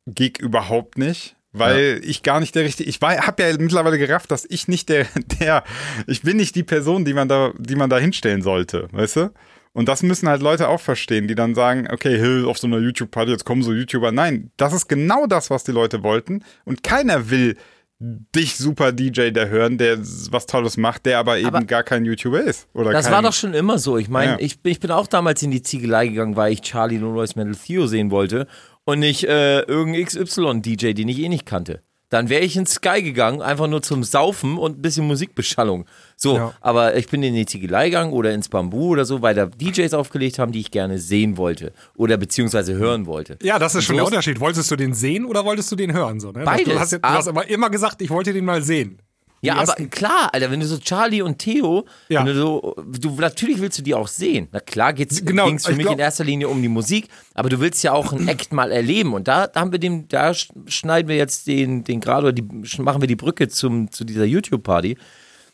Gig 0.05 0.37
überhaupt 0.39 0.97
nicht. 0.99 1.35
Weil 1.57 2.01
ich 2.03 2.21
gar 2.21 2.41
nicht 2.41 2.53
der 2.53 2.65
richtige, 2.65 2.89
ich 2.89 2.99
habe 3.01 3.41
ja 3.43 3.57
mittlerweile 3.57 3.97
gerafft, 3.97 4.29
dass 4.29 4.43
ich 4.43 4.67
nicht 4.67 4.89
der, 4.89 5.07
der, 5.39 5.63
ich 6.05 6.21
bin 6.21 6.35
nicht 6.35 6.53
die 6.55 6.63
Person, 6.63 7.05
die 7.05 7.13
man 7.13 7.29
da, 7.29 7.53
die 7.57 7.75
man 7.75 7.89
da 7.89 7.97
hinstellen 7.97 8.41
sollte, 8.41 8.89
weißt 8.91 9.15
du? 9.15 9.33
Und 9.75 9.87
das 9.89 10.01
müssen 10.01 10.27
halt 10.27 10.41
Leute 10.41 10.69
auch 10.69 10.79
verstehen, 10.81 11.27
die 11.27 11.35
dann 11.35 11.53
sagen, 11.53 11.87
okay, 11.91 12.17
hey, 12.17 12.43
auf 12.45 12.57
so 12.57 12.65
einer 12.65 12.79
YouTube-Party, 12.79 13.29
jetzt 13.31 13.45
kommen 13.45 13.61
so 13.61 13.73
YouTuber. 13.73 14.11
Nein, 14.11 14.49
das 14.57 14.73
ist 14.73 14.87
genau 14.87 15.27
das, 15.27 15.49
was 15.51 15.63
die 15.65 15.71
Leute 15.73 16.01
wollten. 16.01 16.43
Und 16.63 16.81
keiner 16.81 17.29
will 17.29 17.57
dich 17.99 18.55
super 18.57 18.91
DJ 18.91 19.29
der 19.31 19.49
hören, 19.49 19.77
der 19.77 19.97
was 19.99 20.45
Tolles 20.47 20.75
macht, 20.77 21.05
der 21.05 21.19
aber 21.19 21.37
eben 21.37 21.47
Aber 21.47 21.61
gar 21.63 21.83
kein 21.83 22.03
YouTuber 22.05 22.41
ist. 22.41 22.67
Oder 22.73 22.91
Das 22.91 23.05
kein, 23.05 23.13
war 23.13 23.21
doch 23.21 23.33
schon 23.33 23.53
immer 23.53 23.77
so. 23.77 23.97
Ich 23.97 24.09
meine, 24.09 24.33
Ja. 24.33 24.37
ich, 24.39 24.59
bin- 24.61 24.71
ich 24.71 24.79
bin 24.79 24.91
auch 24.91 25.07
damals 25.07 25.41
in 25.43 25.51
die 25.51 25.61
Ziegelei 25.61 26.07
gegangen, 26.07 26.35
weil 26.35 26.51
ich 26.53 26.61
Charlie 26.61 26.97
No 26.97 27.13
Noise 27.13 27.33
Metal 27.37 27.55
Theo 27.55 27.87
sehen 27.87 28.11
wollte 28.11 28.47
und 28.85 28.99
nicht 28.99 29.23
äh, 29.25 29.61
irgendein 29.61 30.05
XY-DJ, 30.05 30.93
den 30.93 31.07
ich 31.09 31.19
eh 31.19 31.29
nicht 31.29 31.45
kannte. 31.45 31.81
Dann 32.09 32.29
wäre 32.29 32.43
ich 32.43 32.55
ins 32.55 32.75
Sky 32.75 33.01
gegangen, 33.01 33.41
einfach 33.41 33.67
nur 33.67 33.81
zum 33.81 34.03
Saufen 34.03 34.57
und 34.57 34.77
ein 34.77 34.81
bisschen 34.81 35.07
Musikbeschallung. 35.07 35.85
So, 36.15 36.35
Ja. 36.37 36.53
aber 36.61 36.95
ich 36.95 37.07
bin 37.09 37.23
in 37.23 37.33
die 37.33 37.45
Ziegelei 37.45 37.89
gegangen 37.89 38.13
oder 38.13 38.31
ins 38.31 38.47
Bambu 38.47 38.89
oder 38.89 39.05
so, 39.05 39.21
weil 39.21 39.33
da 39.35 39.47
DJs 39.47 39.93
aufgelegt 39.93 40.37
haben, 40.39 40.51
die 40.51 40.59
ich 40.59 40.71
gerne 40.71 40.99
sehen 40.99 41.35
wollte 41.37 41.73
oder 41.95 42.17
beziehungsweise 42.17 42.75
hören 42.75 43.05
wollte. 43.07 43.37
Ja, 43.41 43.57
das 43.59 43.73
ist 43.73 43.77
Und 43.79 43.81
schon 43.83 43.95
so 43.95 43.97
der 43.97 44.05
Unterschied. 44.07 44.39
Wolltest 44.39 44.69
du 44.71 44.75
den 44.75 44.93
sehen 44.93 45.25
oder 45.25 45.43
wolltest 45.45 45.71
du 45.71 45.75
den 45.75 45.93
hören? 45.93 46.19
So, 46.19 46.31
ne? 46.31 46.43
Beides. 46.43 46.65
Du 46.73 46.79
hast, 46.79 46.91
du 46.93 46.99
hast 47.01 47.27
aber 47.27 47.49
immer 47.49 47.69
gesagt, 47.69 48.01
ich 48.01 48.09
wollte 48.11 48.33
den 48.33 48.45
mal 48.45 48.61
sehen. 48.61 48.99
Ja, 49.41 49.55
aber 49.57 49.73
klar, 49.89 50.29
Alter, 50.33 50.49
wenn 50.49 50.59
du 50.59 50.65
so 50.65 50.77
Charlie 50.79 51.21
und 51.21 51.37
Theo, 51.37 51.85
Ja. 52.09 52.19
wenn 52.21 52.25
du 52.27 52.33
so, 52.33 52.75
du, 52.99 53.11
natürlich 53.19 53.59
willst 53.61 53.77
du 53.77 53.83
die 53.83 53.93
auch 53.93 54.07
sehen. 54.07 54.47
Na 54.51 54.59
klar 54.59 54.91
geht's, 54.93 55.23
Genau, 55.23 55.45
ging's 55.45 55.65
für 55.65 55.71
ich 55.71 55.77
mich 55.77 55.85
glaub- 55.85 55.93
in 55.95 55.99
erster 55.99 56.23
Linie 56.23 56.47
um 56.47 56.61
die 56.61 56.67
Musik, 56.67 57.09
aber 57.35 57.49
du 57.49 57.59
willst 57.59 57.83
ja 57.83 57.91
auch 57.91 58.11
ein 58.11 58.27
Act 58.27 58.53
mal 58.53 58.71
erleben. 58.71 59.13
Und 59.13 59.27
da, 59.27 59.45
da 59.45 59.59
haben 59.59 59.71
wir 59.71 59.77
den, 59.79 60.07
da 60.07 60.31
sch- 60.31 60.49
schneiden 60.67 61.07
wir 61.09 61.15
jetzt 61.17 61.45
den, 61.45 61.83
den 61.83 61.99
gerade, 62.01 62.27
oder 62.27 62.33
die, 62.33 62.41
machen 62.81 63.01
wir 63.01 63.07
die 63.07 63.15
Brücke 63.15 63.47
zum, 63.47 63.91
zu 63.91 64.03
dieser 64.03 64.25
YouTube-Party. 64.25 64.97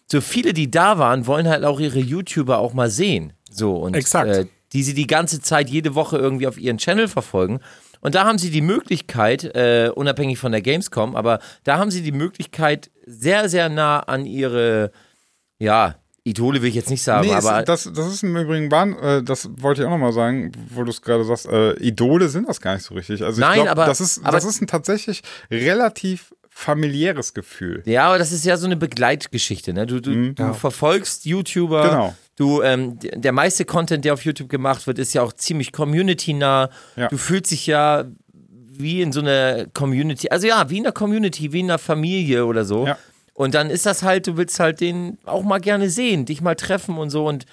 So 0.10 0.22
viele, 0.22 0.54
die 0.54 0.72
da 0.72 0.98
waren, 0.98 1.28
wollen 1.28 1.48
halt 1.50 1.64
auch 1.66 1.80
ihre 1.80 2.00
YouTuber 2.00 2.60
auch 2.60 2.74
mal 2.74 2.90
sehen. 2.90 3.34
So, 3.50 3.76
und 3.76 3.94
Exakt. 3.96 4.30
Äh, 4.30 4.46
die 4.72 4.84
sie 4.84 4.94
die 4.94 5.08
ganze 5.08 5.42
Zeit 5.42 5.70
jede 5.70 5.96
Woche 5.96 6.18
irgendwie 6.18 6.48
auf 6.48 6.58
ihren 6.58 6.78
Channel 6.78 7.10
verfolgen. 7.10 7.60
Und 8.02 8.16
da 8.16 8.26
haben 8.26 8.38
sie 8.38 8.50
die 8.50 8.62
Möglichkeit, 8.62 9.44
äh, 9.56 9.92
unabhängig 9.94 10.40
von 10.40 10.52
der 10.52 10.62
Gamescom, 10.62 11.16
aber 11.16 11.40
da 11.64 11.78
haben 11.78 11.92
sie 11.92 12.02
die 12.02 12.12
Möglichkeit, 12.12 12.92
sehr, 13.06 13.48
sehr 13.48 13.70
nah 13.70 14.00
an 14.02 14.26
ihre, 14.26 14.92
ja, 15.60 15.96
Idole 16.24 16.62
will 16.62 16.70
ich 16.70 16.76
jetzt 16.76 16.90
nicht 16.92 17.02
sagen, 17.02 17.28
Nee, 17.28 17.34
aber 17.34 17.60
es, 17.60 17.66
das, 17.66 17.94
das 17.96 18.08
ist 18.14 18.24
im 18.24 18.36
Übrigen, 18.38 18.70
Bahn, 18.70 18.94
äh, 19.00 19.24
das 19.24 19.50
wollte 19.58 19.82
ich 19.82 19.88
auch 19.88 19.92
nochmal 19.92 20.14
sagen, 20.14 20.52
wo 20.70 20.84
du 20.84 20.92
es 20.92 21.02
gerade 21.02 21.24
sagst, 21.24 21.48
äh, 21.48 21.74
Idole 21.78 22.30
sind 22.30 22.48
das 22.48 22.62
gar 22.62 22.76
nicht 22.76 22.84
so 22.84 22.94
richtig. 22.94 23.24
Also 23.24 23.42
ich 23.42 23.48
Nein, 23.48 23.56
glaub, 23.64 23.70
aber- 23.70 23.86
das 23.86 24.02
ist, 24.02 24.20
aber- 24.24 24.32
das 24.34 24.46
ist 24.46 24.62
ein 24.62 24.68
tatsächlich 24.68 25.22
relativ 25.50 26.34
familiäres 26.50 27.34
Gefühl. 27.34 27.82
Ja, 27.86 28.08
aber 28.08 28.20
das 28.20 28.32
ist 28.32 28.46
ja 28.46 28.58
so 28.58 28.68
eine 28.68 28.76
Begleitgeschichte, 28.76 29.74
ne? 29.74 29.88
Du, 29.88 30.00
du, 30.00 30.34
du 30.34 30.54
verfolgst 30.54 31.26
YouTuber. 31.26 31.86
Mhm. 31.86 31.90
Genau. 31.90 32.16
Du, 32.42 32.62
ähm, 32.64 32.98
der 33.00 33.32
meiste 33.34 33.66
Content, 33.66 34.04
der 34.04 34.14
auf 34.14 34.26
YouTube 34.26 34.50
gemacht 34.50 34.88
wird, 34.88 34.98
ist 34.98 35.14
ja 35.14 35.22
auch 35.22 35.32
ziemlich 35.34 35.72
community-nah. 35.72 36.70
Ja. 36.96 37.08
Du 37.08 37.18
fühlst 37.18 37.52
dich 37.52 37.68
ja 37.68 38.06
wie 38.34 39.02
in 39.04 39.12
so 39.12 39.20
einer 39.20 39.68
Community, 39.74 40.30
also 40.30 40.48
ja, 40.48 40.68
wie 40.72 40.80
in 40.80 40.86
einer 40.86 40.92
Community, 40.92 41.54
wie 41.54 41.60
in 41.60 41.68
einer 41.70 41.78
Familie 41.78 42.48
oder 42.48 42.66
so. 42.66 42.88
Ja. 42.88 42.98
Und 43.36 43.54
dann 43.54 43.70
ist 43.70 43.86
das 43.86 44.02
halt, 44.02 44.26
du 44.26 44.38
willst 44.38 44.60
halt 44.60 44.82
den 44.82 45.20
auch 45.24 45.44
mal 45.44 45.60
gerne 45.60 45.90
sehen, 45.92 46.26
dich 46.26 46.42
mal 46.42 46.56
treffen 46.56 46.98
und 46.98 47.12
so. 47.12 47.28
Und 47.28 47.46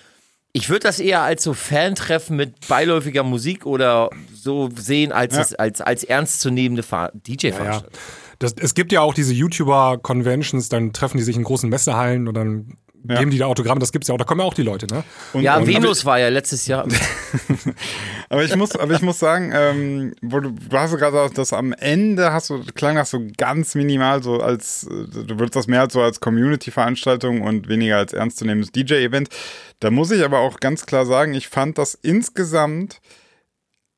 ich 0.54 0.70
würde 0.70 0.80
das 0.84 1.00
eher 1.00 1.20
als 1.20 1.42
so 1.44 1.52
Fan-Treffen 1.52 2.34
mit 2.36 2.66
beiläufiger 2.66 3.22
Musik 3.24 3.66
oder 3.66 4.08
so 4.34 4.70
sehen, 4.74 5.12
als, 5.12 5.34
Ja. 5.34 5.42
es, 5.42 5.54
als, 5.54 5.80
als 5.82 6.02
ernstzunehmende 6.04 6.82
Ver- 6.82 7.12
Ja, 7.12 7.20
DJ-Veranstaltung. 7.26 7.92
das, 8.38 8.54
es 8.58 8.72
gibt 8.74 8.90
ja 8.92 9.02
auch 9.02 9.12
diese 9.12 9.34
YouTuber-Conventions, 9.34 10.70
dann 10.70 10.94
treffen 10.94 11.18
die 11.18 11.22
sich 11.24 11.36
in 11.36 11.44
großen 11.44 11.68
Messehallen 11.68 12.26
und 12.26 12.34
dann 12.34 12.76
Ja. 13.08 13.18
geben 13.18 13.30
die 13.30 13.38
da 13.38 13.46
Autogramme, 13.46 13.80
das 13.80 13.92
gibt's 13.92 14.08
ja 14.08 14.14
auch, 14.14 14.18
da 14.18 14.24
kommen 14.24 14.40
ja 14.40 14.46
auch 14.46 14.54
die 14.54 14.62
Leute, 14.62 14.86
ne? 14.86 15.04
Und, 15.32 15.42
Ja, 15.42 15.56
und, 15.56 15.66
Venus 15.66 16.04
war 16.04 16.18
ja 16.18 16.28
letztes 16.28 16.66
Jahr. 16.66 16.86
Aber 18.28 18.44
ich 18.44 18.54
muss, 18.56 18.76
aber 18.76 18.94
ich 18.94 19.00
muss 19.00 19.18
sagen, 19.18 19.52
ähm, 19.54 20.14
wo 20.20 20.40
du, 20.40 20.50
du 20.50 20.76
hast 20.76 20.94
gerade 20.96 21.12
gesagt, 21.12 21.38
dass 21.38 21.52
am 21.54 21.72
Ende 21.72 22.32
hast 22.32 22.50
du, 22.50 22.62
klang 22.74 22.96
das 22.96 23.10
so 23.10 23.22
ganz 23.38 23.74
minimal, 23.74 24.22
so 24.22 24.40
als, 24.40 24.84
äh, 24.84 25.24
du 25.24 25.38
würdest 25.38 25.56
das 25.56 25.66
mehr 25.66 25.80
als 25.80 25.94
so 25.94 26.02
als 26.02 26.20
Community-Veranstaltung 26.20 27.40
und 27.40 27.68
weniger 27.68 27.96
als 27.96 28.12
ernstzunehmendes 28.12 28.72
DJ-Event. 28.72 29.30
Da 29.80 29.90
muss 29.90 30.10
ich 30.10 30.22
aber 30.22 30.40
auch 30.40 30.60
ganz 30.60 30.84
klar 30.84 31.06
sagen, 31.06 31.32
ich 31.32 31.48
fand 31.48 31.78
das 31.78 31.94
insgesamt 31.94 33.00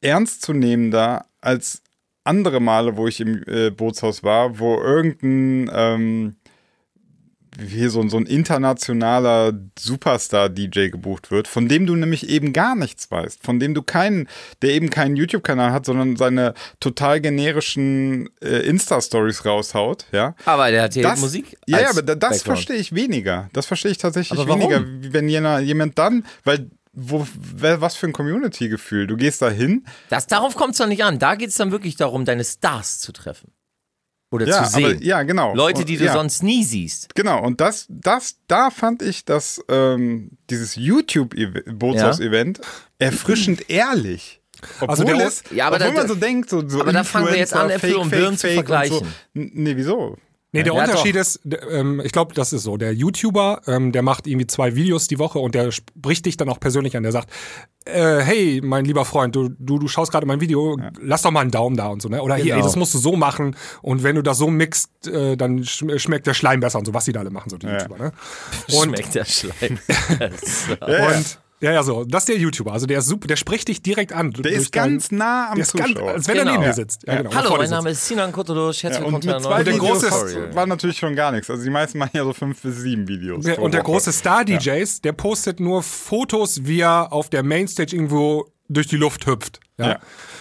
ernstzunehmender 0.00 1.26
als 1.40 1.82
andere 2.22 2.60
Male, 2.60 2.96
wo 2.96 3.08
ich 3.08 3.20
im 3.20 3.42
äh, 3.46 3.70
Bootshaus 3.70 4.22
war, 4.22 4.58
wo 4.58 4.80
irgendein, 4.80 5.70
ähm, 5.74 6.36
hier 7.66 7.90
so, 7.90 8.06
so 8.08 8.16
ein 8.16 8.26
internationaler 8.26 9.52
Superstar-DJ 9.78 10.88
gebucht 10.90 11.30
wird, 11.30 11.48
von 11.48 11.68
dem 11.68 11.86
du 11.86 11.94
nämlich 11.96 12.28
eben 12.28 12.52
gar 12.52 12.74
nichts 12.74 13.10
weißt, 13.10 13.42
von 13.42 13.60
dem 13.60 13.74
du 13.74 13.82
keinen, 13.82 14.28
der 14.62 14.70
eben 14.70 14.90
keinen 14.90 15.16
YouTube-Kanal 15.16 15.72
hat, 15.72 15.84
sondern 15.86 16.16
seine 16.16 16.54
total 16.80 17.20
generischen 17.20 18.28
äh, 18.42 18.60
Insta-Stories 18.66 19.44
raushaut, 19.44 20.06
ja. 20.12 20.34
Aber 20.44 20.70
der 20.70 20.82
hat 20.84 20.94
hier 20.94 21.02
Das, 21.02 21.20
Musik. 21.20 21.56
ja, 21.66 21.80
ja, 21.80 21.90
aber 21.90 22.02
da- 22.02 22.14
das 22.14 22.30
Background. 22.38 22.58
verstehe 22.58 22.76
ich 22.76 22.94
weniger. 22.94 23.48
Das 23.52 23.66
verstehe 23.66 23.90
ich 23.92 23.98
tatsächlich 23.98 24.38
weniger, 24.46 24.82
wenn 25.12 25.28
jemand, 25.28 25.66
jemand 25.66 25.98
dann, 25.98 26.24
weil 26.44 26.70
wo, 26.92 27.24
was 27.56 27.94
für 27.94 28.06
ein 28.08 28.12
Community-Gefühl. 28.12 29.06
Du 29.06 29.16
gehst 29.16 29.40
da 29.42 29.48
hin, 29.48 29.84
darauf 30.28 30.56
kommt 30.56 30.72
es 30.72 30.78
doch 30.78 30.88
nicht 30.88 31.04
an. 31.04 31.20
Da 31.20 31.36
geht 31.36 31.50
es 31.50 31.56
dann 31.56 31.70
wirklich 31.70 31.94
darum, 31.94 32.24
deine 32.24 32.42
Stars 32.44 32.98
zu 32.98 33.12
treffen. 33.12 33.52
Oder 34.32 34.46
ja, 34.46 34.62
zu 34.64 34.70
sehen. 34.70 34.84
aber, 34.96 35.02
ja, 35.02 35.22
genau. 35.24 35.54
Leute, 35.56 35.84
die 35.84 35.96
du 35.96 36.04
ja. 36.04 36.12
sonst 36.12 36.42
nie 36.44 36.62
siehst. 36.64 37.14
Genau, 37.16 37.42
und 37.44 37.60
das, 37.60 37.86
das, 37.88 38.36
da 38.46 38.70
fand 38.70 39.02
ich 39.02 39.24
das, 39.24 39.60
ähm, 39.68 40.30
dieses 40.50 40.76
YouTube-Bootshaus-Event 40.76 42.60
erfrischend 42.98 43.68
ehrlich. 43.68 44.40
Obwohl 44.80 44.88
Also 44.90 45.04
der- 45.04 45.26
es, 45.26 45.42
Ja, 45.50 45.66
aber 45.68 45.76
obwohl 45.76 45.88
da- 45.94 45.98
man 46.00 46.08
so 46.08 46.14
denkt, 46.14 46.50
so, 46.50 46.68
so 46.68 46.80
aber 46.80 46.92
da 46.92 47.02
fangen 47.02 47.28
wir 47.28 47.36
jetzt 47.38 47.54
an, 47.54 47.70
Äpfel 47.70 47.96
und 47.96 48.10
Birnen 48.10 48.36
zu 48.36 48.48
vergleichen. 48.48 48.98
So. 48.98 49.06
Nee, 49.34 49.76
wieso? 49.76 50.16
Nee, 50.52 50.64
der 50.64 50.74
Ja, 50.74 50.80
Unterschied 50.82 51.14
doch. 51.14 51.20
ist, 51.20 51.40
ähm, 51.70 52.00
ich 52.04 52.10
glaube, 52.12 52.34
das 52.34 52.52
ist 52.52 52.64
so. 52.64 52.76
Der 52.76 52.92
YouTuber, 52.92 53.62
ähm, 53.66 53.92
der 53.92 54.02
macht 54.02 54.26
irgendwie 54.26 54.46
zwei 54.48 54.74
Videos 54.74 55.06
die 55.06 55.18
Woche 55.20 55.38
und 55.38 55.54
der 55.54 55.70
spricht 55.70 56.26
dich 56.26 56.36
dann 56.36 56.48
auch 56.48 56.58
persönlich 56.58 56.96
an. 56.96 57.04
Der 57.04 57.12
sagt, 57.12 57.30
äh, 57.84 58.18
hey, 58.18 58.60
mein 58.62 58.84
lieber 58.84 59.04
Freund, 59.04 59.36
du, 59.36 59.48
du, 59.48 59.78
du 59.78 59.86
schaust 59.88 60.10
gerade 60.10 60.26
mein 60.26 60.40
Video, 60.40 60.76
lass 61.00 61.22
doch 61.22 61.30
mal 61.30 61.40
einen 61.40 61.50
Daumen 61.52 61.76
da 61.76 61.86
und 61.88 62.02
so, 62.02 62.08
ne? 62.08 62.20
Oder 62.22 62.34
hier, 62.34 62.44
ey, 62.46 62.50
Genau. 62.52 62.64
das 62.64 62.74
musst 62.76 62.94
du 62.94 62.98
so 62.98 63.14
machen 63.16 63.56
und 63.80 64.02
wenn 64.02 64.16
du 64.16 64.22
das 64.22 64.38
so 64.38 64.48
mixt, 64.48 65.06
äh, 65.06 65.36
dann 65.36 65.64
schm 65.64 65.96
schmeckt 65.98 66.26
der 66.26 66.34
Schleim 66.34 66.60
besser 66.60 66.78
und 66.78 66.84
so, 66.84 66.94
was 66.94 67.04
die 67.04 67.12
da 67.12 67.20
alle 67.20 67.30
machen, 67.30 67.48
so 67.50 67.56
die 67.56 67.66
YouTuber, 67.66 67.96
ne? 67.98 68.12
Und, 68.76 68.88
Schmeckt 68.96 69.14
der 69.14 69.24
Schleim. 69.24 69.78
So. 70.44 70.72
und 70.74 71.38
ja, 71.62 71.72
ja, 71.72 71.82
so. 71.82 72.04
Das 72.04 72.22
ist 72.22 72.28
der 72.30 72.36
YouTuber. 72.38 72.72
Also 72.72 72.86
der 72.86 72.98
ist 73.00 73.06
super, 73.06 73.26
der 73.26 73.36
spricht 73.36 73.68
dich 73.68 73.82
direkt 73.82 74.12
an. 74.12 74.30
Der 74.32 74.52
ist 74.52 74.72
ganz 74.72 75.10
nah 75.12 75.48
am 75.50 75.56
der 75.56 75.62
ist 75.64 75.72
ganz, 75.74 75.88
Zuschauer. 75.92 76.10
als 76.12 76.28
wenn 76.28 76.36
er 76.36 76.40
Genau. 76.44 76.52
neben 76.52 76.62
dir 76.62 76.68
Ja. 76.68 76.74
sitzt. 76.74 77.02
Ja, 77.06 77.16
genau, 77.22 77.34
Hallo, 77.34 77.50
mein 77.50 77.60
sitzt. 77.60 77.70
Name 77.72 77.90
ist 77.90 78.06
Sinan 78.08 78.32
Kotodosch. 78.32 78.82
Herzlich 78.82 78.92
Ja, 79.06 79.12
willkommen 79.12 79.14
und 79.16 79.22
zu 79.22 79.28
einer 79.28 79.38
mit 79.38 79.44
neuen 79.44 79.52
zwei 79.52 79.58
Und 79.72 79.82
der 79.82 79.90
große- 80.34 80.46
das 80.46 80.54
war 80.56 80.66
natürlich 80.66 80.98
schon 80.98 81.14
gar 81.14 81.32
nichts. 81.32 81.50
Also 81.50 81.62
die 81.62 81.70
meisten 81.70 81.98
machen 81.98 82.10
ja 82.14 82.24
so 82.24 82.32
fünf 82.32 82.62
bis 82.62 82.76
sieben 82.78 83.06
Videos. 83.08 83.44
Der, 83.44 83.58
und 83.60 83.74
der 83.74 83.82
große 83.82 84.12
Star-DJs, 84.12 85.02
der 85.02 85.12
postet 85.12 85.60
nur 85.60 85.82
Fotos, 85.82 86.64
wie 86.64 86.80
er 86.80 87.12
auf 87.12 87.28
der 87.30 87.42
Mainstage 87.42 87.94
irgendwo 87.94 88.46
durch 88.72 88.86
die 88.86 88.96
Luft 88.96 89.26
hüpft. 89.26 89.60
Ja. 89.78 89.88
Ja. 89.88 89.98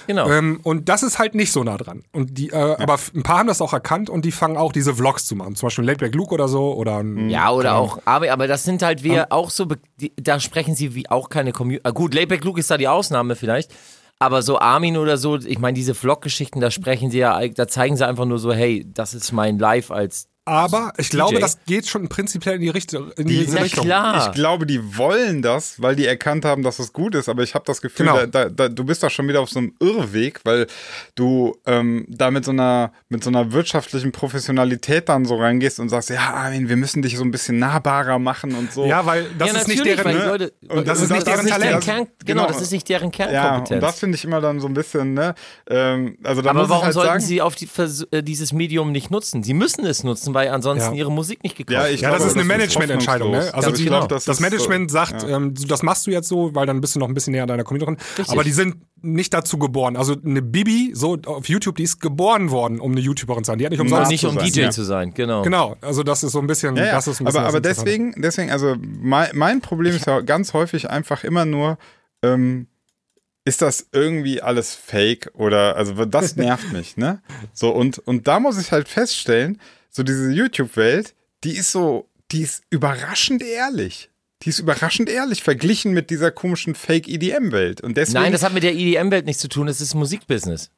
Genau. 0.08 0.30
Ähm, 0.30 0.60
und 0.64 0.90
das 0.90 1.04
ist 1.04 1.20
halt 1.20 1.36
nicht 1.36 1.52
so 1.52 1.64
nah 1.64 1.78
dran. 1.78 2.04
Und 2.12 2.38
die, 2.38 2.50
äh, 2.50 2.56
Aber 2.56 2.96
f- 2.96 3.12
ein 3.14 3.24
paar 3.24 3.40
haben 3.40 3.48
das 3.48 3.62
auch 3.62 3.74
erkannt 3.74 4.10
und 4.10 4.26
die 4.26 4.32
fangen 4.32 4.58
auch 4.58 4.72
diese 4.72 4.96
Vlogs 4.96 5.26
zu 5.28 5.36
machen. 5.36 5.56
Zum 5.56 5.68
Beispiel 5.68 5.84
ein 5.84 5.88
Laidback 5.88 6.16
Luke 6.16 6.34
oder 6.34 6.48
so. 6.48 6.74
Oder 6.74 6.98
ein, 7.04 7.30
Ja, 7.30 7.52
oder 7.52 7.72
Ahnung. 7.74 7.90
auch, 7.90 8.00
aber, 8.06 8.32
aber 8.32 8.48
das 8.48 8.64
sind 8.64 8.82
halt 8.82 9.04
wir 9.04 9.32
auch 9.32 9.50
so, 9.50 9.68
die, 10.00 10.14
da 10.16 10.40
sprechen 10.40 10.74
sie 10.76 10.96
wie 10.96 11.10
auch 11.10 11.30
keine 11.30 11.52
Community. 11.52 11.82
Ah, 11.86 11.92
gut, 11.92 12.14
Layback 12.14 12.44
Luke 12.44 12.60
ist 12.60 12.72
da 12.72 12.78
die 12.78 12.88
Ausnahme 12.88 13.36
vielleicht. 13.36 13.72
Aber 14.18 14.42
so 14.42 14.60
Armin 14.60 14.98
oder 14.98 15.18
so, 15.18 15.38
ich 15.38 15.60
meine, 15.60 15.76
diese 15.76 15.94
Vlog-Geschichten, 15.96 16.60
da 16.60 16.72
sprechen 16.72 17.10
sie 17.12 17.20
ja, 17.20 17.48
da 17.48 17.68
zeigen 17.68 17.96
sie 17.96 18.06
einfach 18.06 18.26
nur 18.26 18.38
so, 18.40 18.52
hey, 18.52 18.86
das 18.94 19.14
ist 19.14 19.32
mein 19.32 19.58
Live 19.60 19.92
als. 19.92 20.28
Aber 20.50 20.94
ich 20.98 21.10
glaube, 21.10 21.36
DJ. 21.36 21.42
das 21.42 21.58
geht 21.66 21.88
schon 21.88 22.10
prinzipiell 22.10 22.56
in 22.56 22.62
die, 22.62 22.70
Richtung, 22.70 23.12
in 23.18 23.28
Die- 23.28 23.40
diese 23.40 23.56
Na 23.56 23.62
Richtung. 23.62 23.86
klar. 23.86 24.28
Ich 24.28 24.34
glaube, 24.36 24.66
die 24.66 24.98
wollen 24.98 25.42
das, 25.42 25.82
weil 25.82 25.96
die 25.96 26.06
erkannt 26.06 26.44
haben, 26.46 26.64
dass 26.64 26.80
es 26.80 26.92
gut 26.92 27.16
ist. 27.16 27.30
Aber 27.30 27.44
ich 27.44 27.54
habe 27.56 27.66
das 27.66 27.82
Gefühl, 27.82 28.08
Genau. 28.08 28.18
da, 28.26 28.26
da, 28.26 28.50
da, 28.50 28.70
du 28.70 28.84
bist 28.84 29.04
da 29.04 29.10
schon 29.10 29.28
wieder 29.28 29.42
auf 29.42 29.50
so 29.50 29.60
einem 29.60 29.74
Irrweg, 29.80 30.42
weil 30.44 30.68
du 31.16 31.56
ähm, 31.66 32.06
da 32.10 32.32
mit 32.32 32.46
so, 32.46 32.52
einer, 32.52 32.92
mit 33.10 33.24
so 33.24 33.30
einer 33.30 33.52
wirtschaftlichen 33.52 34.12
Professionalität 34.12 35.08
dann 35.10 35.26
so 35.26 35.36
reingehst 35.38 35.80
und 35.80 35.90
sagst, 35.90 36.10
ja, 36.10 36.20
Armin, 36.34 36.70
wir 36.70 36.78
müssen 36.78 37.02
dich 37.02 37.16
so 37.18 37.24
ein 37.24 37.32
bisschen 37.32 37.60
nahbarer 37.60 38.18
machen 38.20 38.56
und 38.56 38.72
so. 38.74 38.86
Ja, 38.86 39.06
weil 39.06 39.28
das 39.38 39.52
ja, 39.54 39.58
ist 39.60 39.68
nicht 39.68 39.86
deren. 39.86 40.18
ne? 40.18 40.26
Leute, 40.26 40.54
Und 40.68 40.88
das 40.88 41.02
ist 41.02 41.12
nicht 41.12 41.28
deren 41.28 41.46
deren 41.46 41.62
Talent. 41.62 41.84
Kern, 41.84 42.08
genau, 42.26 42.42
Genau. 42.44 42.48
das 42.48 42.62
ist 42.62 42.72
nicht 42.72 42.88
deren 42.90 43.12
Ja, 43.12 43.26
Kernkompetenz. 43.28 43.72
und 43.72 43.82
das 43.82 44.00
finde 44.00 44.16
ich 44.18 44.24
immer 44.26 44.42
dann 44.42 44.60
so 44.60 44.68
ein 44.68 44.74
bisschen, 44.74 45.14
ne? 45.14 45.36
Ähm, 45.70 46.18
also 46.24 46.42
da 46.42 46.52
aber 46.52 46.62
muss 46.62 46.70
warum 46.70 46.82
ich 46.82 46.86
halt 46.86 46.94
sollten 46.94 47.08
sagen, 47.10 47.24
sie 47.24 47.42
auf 47.42 47.56
die, 47.56 47.68
äh, 48.12 48.24
dieses 48.24 48.54
Medium 48.54 48.92
nicht 48.92 49.12
nutzen? 49.12 49.44
Sie 49.44 49.54
müssen 49.54 49.86
es 49.86 50.04
nutzen, 50.04 50.34
weil 50.34 50.39
ansonsten 50.48 50.94
Ja. 50.94 51.00
ihre 51.00 51.12
Musik 51.12 51.44
nicht 51.44 51.58
gekauft 51.58 51.74
Ja, 51.74 51.84
wird. 51.84 51.96
ich 51.96 52.02
Ja, 52.02 52.12
das 52.12 52.26
ist 52.26 52.36
eine 52.36 52.46
Managemententscheidung. 52.46 53.32
Ne? 53.32 53.54
Also 53.54 53.68
Ganz 53.68 53.78
die, 53.78 53.84
genau. 53.86 54.08
das, 54.08 54.28
ist, 54.28 54.40
Management 54.40 54.90
äh, 54.90 54.94
sagt, 54.94 55.26
ähm, 55.28 55.56
so, 55.58 55.68
das 55.68 55.84
machst 55.84 56.08
du 56.08 56.12
jetzt 56.12 56.28
so, 56.28 56.56
weil 56.56 56.66
dann 56.66 56.80
bist 56.80 56.96
du 56.96 57.00
noch 57.00 57.08
ein 57.08 57.14
bisschen 57.14 57.32
näher 57.32 57.44
an 57.44 57.50
deiner 57.50 57.64
Community 57.64 57.96
dran. 58.16 58.28
Aber 58.30 58.44
die 58.44 58.52
sind 58.52 58.76
nicht 59.02 59.34
dazu 59.34 59.58
geboren. 59.58 59.96
Also 59.98 60.16
eine 60.24 60.42
Bibi, 60.42 60.92
so 60.94 61.18
auf 61.26 61.48
YouTube, 61.48 61.76
die 61.76 61.84
ist 61.84 62.00
geboren 62.00 62.52
worden, 62.52 62.80
um 62.80 62.92
eine 62.92 63.02
YouTuberin 63.02 63.44
zu 63.44 63.52
sein. 63.52 63.60
Die 63.60 63.66
hat 63.66 63.72
nicht 63.72 63.82
umsonst. 63.82 64.12
nicht 64.12 64.26
um 64.26 64.32
zu 64.32 64.40
sein, 64.40 64.52
DJ 64.52 64.60
ja. 64.62 64.70
zu 64.72 64.84
sein, 64.84 65.14
genau. 65.14 65.42
Genau, 65.42 65.76
also 65.82 66.04
das 66.04 66.24
ist 66.24 66.32
so 66.32 66.40
ein 66.40 66.48
bisschen. 66.48 66.76
Ja, 66.76 66.86
ja. 66.86 66.92
Das 66.94 67.08
ist 67.08 67.20
ein 67.22 67.26
bisschen 67.26 67.40
aber, 67.40 67.50
aber 67.50 67.62
das 67.62 67.78
deswegen, 67.78 68.14
deswegen, 68.22 68.52
also 68.52 68.76
mein, 68.82 69.30
mein 69.34 69.62
Problem 69.62 69.96
ist 69.96 70.06
ja 70.06 70.22
ganz 70.22 70.54
häufig 70.54 70.90
einfach 70.90 71.24
immer 71.24 71.46
nur, 71.46 71.78
ähm, 72.22 72.68
ist 73.46 73.62
das 73.62 73.88
irgendwie 73.92 74.42
alles 74.42 74.76
fake 74.76 75.32
oder, 75.34 75.76
also 75.76 76.06
das 76.06 76.36
nervt 76.36 76.72
mich, 76.72 76.98
ne? 76.98 77.22
So, 77.54 77.72
und, 77.72 77.98
und 78.00 78.28
da 78.28 78.40
muss 78.40 78.60
ich 78.60 78.72
halt 78.72 78.88
feststellen, 78.88 79.60
so 79.90 80.04
diese 80.04 80.32
YouTube-Welt, 80.32 81.16
die 81.44 81.58
ist 81.58 81.72
so, 81.72 82.08
die 82.32 82.42
ist 82.42 82.64
überraschend 82.70 83.42
ehrlich. 83.44 84.10
Die 84.44 84.50
ist 84.50 84.60
überraschend 84.60 85.10
ehrlich 85.10 85.44
verglichen 85.44 85.92
mit 85.92 86.10
dieser 86.10 86.32
komischen 86.32 86.74
Fake-EDM-Welt. 86.76 87.82
Und 87.82 87.98
deswegen. 87.98 88.22
Nein, 88.24 88.32
das 88.32 88.44
hat 88.44 88.54
mit 88.54 88.64
der 88.64 88.74
EDM-Welt 88.74 89.26
nichts 89.26 89.42
zu 89.42 89.50
tun, 89.50 89.68
es 89.68 89.82
ist 89.82 89.96
Musikbusiness. 89.96 90.72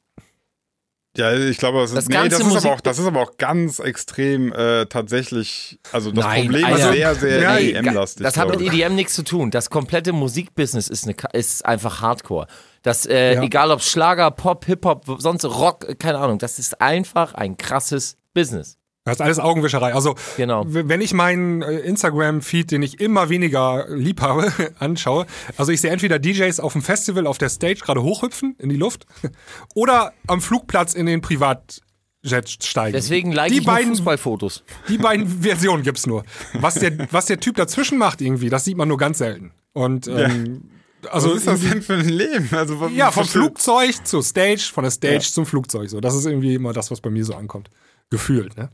Ja, 1.18 1.34
ich 1.34 1.58
glaube, 1.58 1.80
das, 1.82 1.92
Das 1.94 2.04
ist, 2.06 2.10
nee, 2.10 2.30
das, 2.30 2.40
ist 2.40 2.56
aber 2.66 2.74
auch, 2.74 2.80
das 2.80 2.98
ist 2.98 3.06
aber 3.06 3.20
auch 3.22 3.36
ganz 3.36 3.80
extrem 3.80 4.54
äh, 4.54 4.86
tatsächlich, 4.86 5.78
also 5.92 6.10
das 6.10 6.24
Nein, 6.24 6.44
Problem 6.46 6.64
Alter. 6.66 6.90
ist 6.92 6.96
sehr, 6.96 7.16
sehr 7.16 7.42
Ja, 7.42 7.58
EDM-lastig. 7.58 8.24
Das 8.24 8.38
hat 8.38 8.48
mit. 8.50 8.62
EDM 8.62 8.96
nichts 8.96 9.14
zu 9.14 9.24
tun. 9.24 9.52
Das 9.52 9.70
komplette 9.70 10.14
Musikbusiness 10.14 10.88
ist, 10.88 11.04
eine, 11.04 11.16
ist 11.34 11.66
einfach 11.66 12.00
Hardcore. 12.02 12.48
Das, 12.82 13.06
äh, 13.06 13.34
Ja. 13.36 13.44
egal 13.44 13.72
ob 13.72 13.82
Schlager, 13.82 14.32
Pop, 14.32 14.64
Hip-Hop, 14.66 15.18
sonst 15.20 15.44
Rock, 15.44 16.00
keine 16.00 16.18
Ahnung, 16.18 16.40
das 16.40 16.60
ist 16.60 16.80
einfach 16.80 17.34
ein 17.34 17.58
krasses 17.58 18.16
Business. 18.34 18.78
Das 19.04 19.16
ist 19.16 19.22
alles 19.22 19.40
Augenwischerei. 19.40 19.94
Also, 19.96 20.16
Genau. 20.38 20.64
wenn 20.68 21.02
ich 21.02 21.14
meinen 21.14 21.64
äh, 21.64 21.80
Instagram-Feed, 21.80 22.70
den 22.70 22.84
ich 22.84 23.00
immer 23.00 23.30
weniger 23.30 23.88
lieb 23.90 24.22
habe, 24.22 24.52
anschaue, 24.80 25.26
also 25.58 25.72
ich 25.72 25.82
sehe 25.82 25.90
entweder 25.90 26.20
DJs 26.20 26.60
auf 26.60 26.74
dem 26.74 26.84
Festival 26.84 27.26
auf 27.26 27.40
der 27.40 27.50
Stage 27.50 27.80
gerade 27.84 28.04
hochhüpfen 28.04 28.56
in 28.60 28.70
die 28.70 28.76
Luft 28.76 29.08
oder 29.76 30.14
am 30.28 30.40
Flugplatz 30.40 30.94
in 30.94 31.08
den 31.08 31.22
Privatjet 31.22 32.64
steigen. 32.64 32.94
Deswegen 32.94 33.32
like 33.32 33.52
die 33.52 33.58
ich 33.60 33.66
nur 33.66 33.74
beiden, 33.76 33.90
Fußballfotos. 33.96 34.64
die 34.90 34.98
beiden 35.00 35.28
Versionen 35.42 35.82
gibt's 35.84 36.06
nur. 36.06 36.24
Was 36.54 36.76
der, 36.76 37.12
was 37.12 37.26
der 37.26 37.40
Typ 37.40 37.56
dazwischen 37.56 37.98
macht 37.98 38.22
irgendwie, 38.22 38.50
das 38.50 38.66
sieht 38.66 38.78
man 38.78 38.88
nur 38.88 38.98
ganz 38.98 39.18
selten. 39.18 39.52
Und 39.74 40.08
ähm, 40.08 40.70
also 41.10 41.30
Was 41.32 41.38
ist 41.38 41.48
das 41.48 41.62
denn 41.62 41.82
für 41.82 41.94
ein 41.94 42.08
Leben? 42.08 42.50
Also, 42.52 42.80
was- 42.80 42.92
ja, 42.94 43.10
vom 43.10 43.26
Flugzeug 43.26 44.06
zur 44.06 44.22
Stage, 44.22 44.70
von 44.72 44.84
der 44.84 44.92
Stage 44.92 45.28
zum 45.32 45.48
Flugzeug. 45.48 45.90
So, 45.90 46.00
das 46.00 46.14
ist 46.14 46.26
irgendwie 46.28 46.54
immer 46.54 46.74
das, 46.74 46.92
was 46.92 47.02
bei 47.02 47.10
mir 47.10 47.26
so 47.26 47.34
ankommt. 47.34 47.72
Gefühlt, 48.12 48.58
ne? 48.58 48.70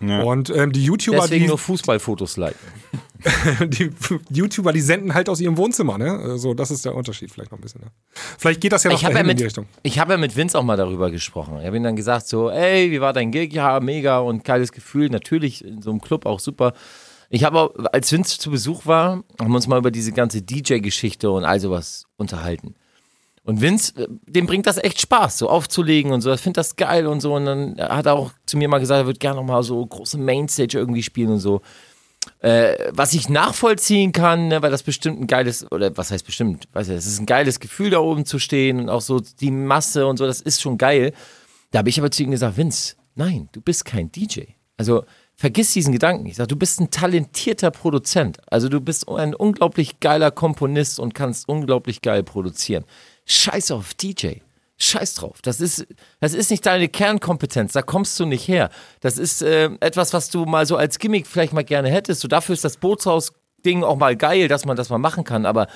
Ja. 0.00 0.22
Und 0.22 0.50
ähm, 0.50 0.72
die 0.72 0.84
YouTuber, 0.84 1.20
Deswegen 1.22 1.44
die, 1.44 1.48
nur 1.48 1.58
Fußballfotos 1.58 2.36
liken. 2.36 2.58
die 3.68 3.90
YouTuber, 4.30 4.72
die 4.72 4.80
senden 4.80 5.14
halt 5.14 5.28
aus 5.28 5.40
ihrem 5.40 5.56
Wohnzimmer, 5.56 5.96
ne? 5.98 6.38
So, 6.38 6.52
das 6.54 6.70
ist 6.70 6.84
der 6.84 6.94
Unterschied 6.94 7.30
vielleicht 7.30 7.50
noch 7.50 7.58
ein 7.58 7.62
bisschen. 7.62 7.80
Ne? 7.80 7.86
Vielleicht 8.38 8.60
geht 8.60 8.72
das 8.72 8.84
ja 8.84 8.90
noch 8.90 8.98
Ich 8.98 9.04
habe 9.04 9.14
ja, 9.14 9.20
dahin 9.20 9.30
in 9.30 9.36
die 9.36 9.42
mit- 9.44 9.48
Richtung. 9.50 9.66
ich 9.82 9.98
hab 9.98 10.10
ja 10.10 10.16
mit 10.18 10.36
Vince 10.36 10.58
auch 10.58 10.62
mal 10.62 10.76
darüber 10.76 11.10
gesprochen. 11.10 11.58
Ich 11.60 11.66
habe 11.66 11.76
ihm 11.76 11.82
dann 11.82 11.96
gesagt 11.96 12.28
so, 12.28 12.50
ey, 12.50 12.90
wie 12.90 13.00
war 13.00 13.12
dein 13.12 13.30
Gig? 13.30 13.52
Ja, 13.52 13.80
mega 13.80 14.18
und 14.18 14.44
geiles 14.44 14.72
Gefühl. 14.72 15.08
Natürlich 15.08 15.64
in 15.64 15.80
so 15.80 15.90
einem 15.90 16.00
Club 16.00 16.26
auch 16.26 16.40
super. 16.40 16.74
Ich 17.30 17.42
habe 17.44 17.72
als 17.92 18.12
Vince 18.12 18.38
zu 18.38 18.50
Besuch 18.50 18.86
war, 18.86 19.24
haben 19.40 19.48
wir 19.50 19.56
uns 19.56 19.66
mal 19.66 19.78
über 19.78 19.90
diese 19.90 20.12
ganze 20.12 20.42
DJ-Geschichte 20.42 21.30
und 21.30 21.44
all 21.44 21.58
sowas 21.58 22.04
unterhalten. 22.16 22.74
Und 23.46 23.60
Vince, 23.60 23.92
äh, 23.96 24.08
dem 24.26 24.46
bringt 24.46 24.66
das 24.66 24.76
echt 24.76 25.00
Spaß, 25.00 25.38
so 25.38 25.48
aufzulegen 25.48 26.12
und 26.12 26.20
so. 26.20 26.30
Er 26.30 26.38
findet 26.38 26.58
das 26.58 26.76
geil 26.76 27.06
und 27.06 27.20
so. 27.20 27.34
Und 27.34 27.46
dann 27.46 27.76
hat 27.78 28.06
er 28.06 28.14
auch 28.14 28.32
zu 28.44 28.58
mir 28.58 28.68
mal 28.68 28.80
gesagt, 28.80 29.02
er 29.02 29.06
würde 29.06 29.20
gerne 29.20 29.36
noch 29.36 29.46
mal 29.46 29.62
so 29.62 29.86
große 29.86 30.18
Mainstage 30.18 30.76
irgendwie 30.76 31.02
spielen 31.02 31.30
und 31.30 31.38
so. 31.38 31.62
Äh, 32.40 32.90
was 32.90 33.14
ich 33.14 33.28
nachvollziehen 33.28 34.10
kann, 34.10 34.48
ne, 34.48 34.60
weil 34.62 34.72
das 34.72 34.82
bestimmt 34.82 35.20
ein 35.20 35.26
geiles, 35.28 35.70
oder 35.70 35.96
was 35.96 36.10
heißt 36.10 36.26
bestimmt, 36.26 36.64
weiß 36.72 36.88
ich, 36.88 36.96
es 36.96 37.06
ist 37.06 37.20
ein 37.20 37.26
geiles 37.26 37.60
Gefühl, 37.60 37.90
da 37.90 38.00
oben 38.00 38.26
zu 38.26 38.40
stehen 38.40 38.80
und 38.80 38.88
auch 38.88 39.00
so 39.00 39.20
die 39.20 39.52
Masse 39.52 40.08
und 40.08 40.16
so, 40.16 40.26
das 40.26 40.40
ist 40.40 40.60
schon 40.60 40.76
geil. 40.76 41.12
Da 41.70 41.78
habe 41.78 41.88
ich 41.88 42.00
aber 42.00 42.10
zu 42.10 42.24
ihm 42.24 42.32
gesagt, 42.32 42.56
Vince, 42.56 42.96
nein, 43.14 43.48
du 43.52 43.60
bist 43.60 43.84
kein 43.84 44.10
DJ. 44.10 44.40
Also 44.76 45.04
vergiss 45.36 45.72
diesen 45.72 45.92
Gedanken. 45.92 46.26
Ich 46.26 46.36
sage, 46.36 46.48
du 46.48 46.56
bist 46.56 46.80
ein 46.80 46.90
talentierter 46.90 47.70
Produzent. 47.70 48.38
Also 48.50 48.68
du 48.68 48.80
bist 48.80 49.08
ein 49.08 49.34
unglaublich 49.34 50.00
geiler 50.00 50.30
Komponist 50.30 50.98
und 50.98 51.14
kannst 51.14 51.48
unglaublich 51.48 52.02
geil 52.02 52.24
produzieren. 52.24 52.84
Scheiß 53.26 53.70
auf 53.72 53.94
DJ. 53.94 54.38
Scheiß 54.78 55.14
drauf. 55.14 55.40
Das 55.42 55.60
ist, 55.60 55.86
das 56.20 56.34
ist 56.34 56.50
nicht 56.50 56.64
deine 56.66 56.88
Kernkompetenz. 56.88 57.72
Da 57.72 57.82
kommst 57.82 58.18
du 58.20 58.26
nicht 58.26 58.46
her. 58.46 58.70
Das 59.00 59.18
ist 59.18 59.42
äh, 59.42 59.70
etwas, 59.80 60.12
was 60.12 60.28
du 60.30 60.44
mal 60.44 60.66
so 60.66 60.76
als 60.76 60.98
Gimmick 60.98 61.26
vielleicht 61.26 61.52
mal 61.52 61.64
gerne 61.64 61.90
hättest. 61.90 62.20
So 62.20 62.28
dafür 62.28 62.52
ist 62.52 62.64
das 62.64 62.76
Bootshaus-Ding 62.76 63.84
auch 63.84 63.96
mal 63.96 64.16
geil, 64.16 64.48
dass 64.48 64.66
man 64.66 64.76
das 64.76 64.90
mal 64.90 64.98
machen 64.98 65.24
kann. 65.24 65.46
Aber, 65.46 65.66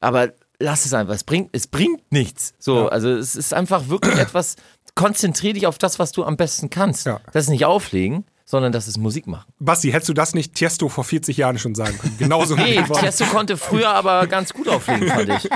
aber 0.00 0.32
lass 0.60 0.84
es 0.84 0.92
einfach. 0.92 1.14
Es 1.14 1.24
bringt, 1.24 1.50
es 1.52 1.66
bringt 1.66 2.12
nichts. 2.12 2.54
So, 2.58 2.88
also 2.88 3.10
es 3.10 3.34
ist 3.34 3.54
einfach 3.54 3.88
wirklich 3.88 4.16
etwas. 4.16 4.56
Konzentrier 4.94 5.54
dich 5.54 5.66
auf 5.66 5.78
das, 5.78 5.98
was 5.98 6.12
du 6.12 6.24
am 6.24 6.36
besten 6.36 6.70
kannst. 6.70 7.06
Ja. 7.06 7.20
Das 7.32 7.44
ist 7.44 7.50
nicht 7.50 7.64
auflegen, 7.64 8.24
sondern 8.50 8.72
das 8.72 8.88
ist 8.88 8.96
Musik 8.96 9.26
machen. 9.26 9.44
Basti, 9.58 9.90
hättest 9.90 10.08
du 10.08 10.14
das 10.14 10.34
nicht 10.34 10.54
Tiesto 10.54 10.88
vor 10.88 11.04
40 11.04 11.36
Jahren 11.36 11.58
schon 11.58 11.74
sagen 11.74 11.98
können? 11.98 12.16
Genauso 12.18 12.56
wie 12.58 12.62
Nee. 12.62 12.82
Tiesto 12.82 13.26
konnte 13.26 13.58
früher 13.58 13.90
aber 13.90 14.26
ganz 14.26 14.54
gut 14.54 14.68
auflegen, 14.68 15.06
fand 15.14 15.28
ich. 15.28 15.50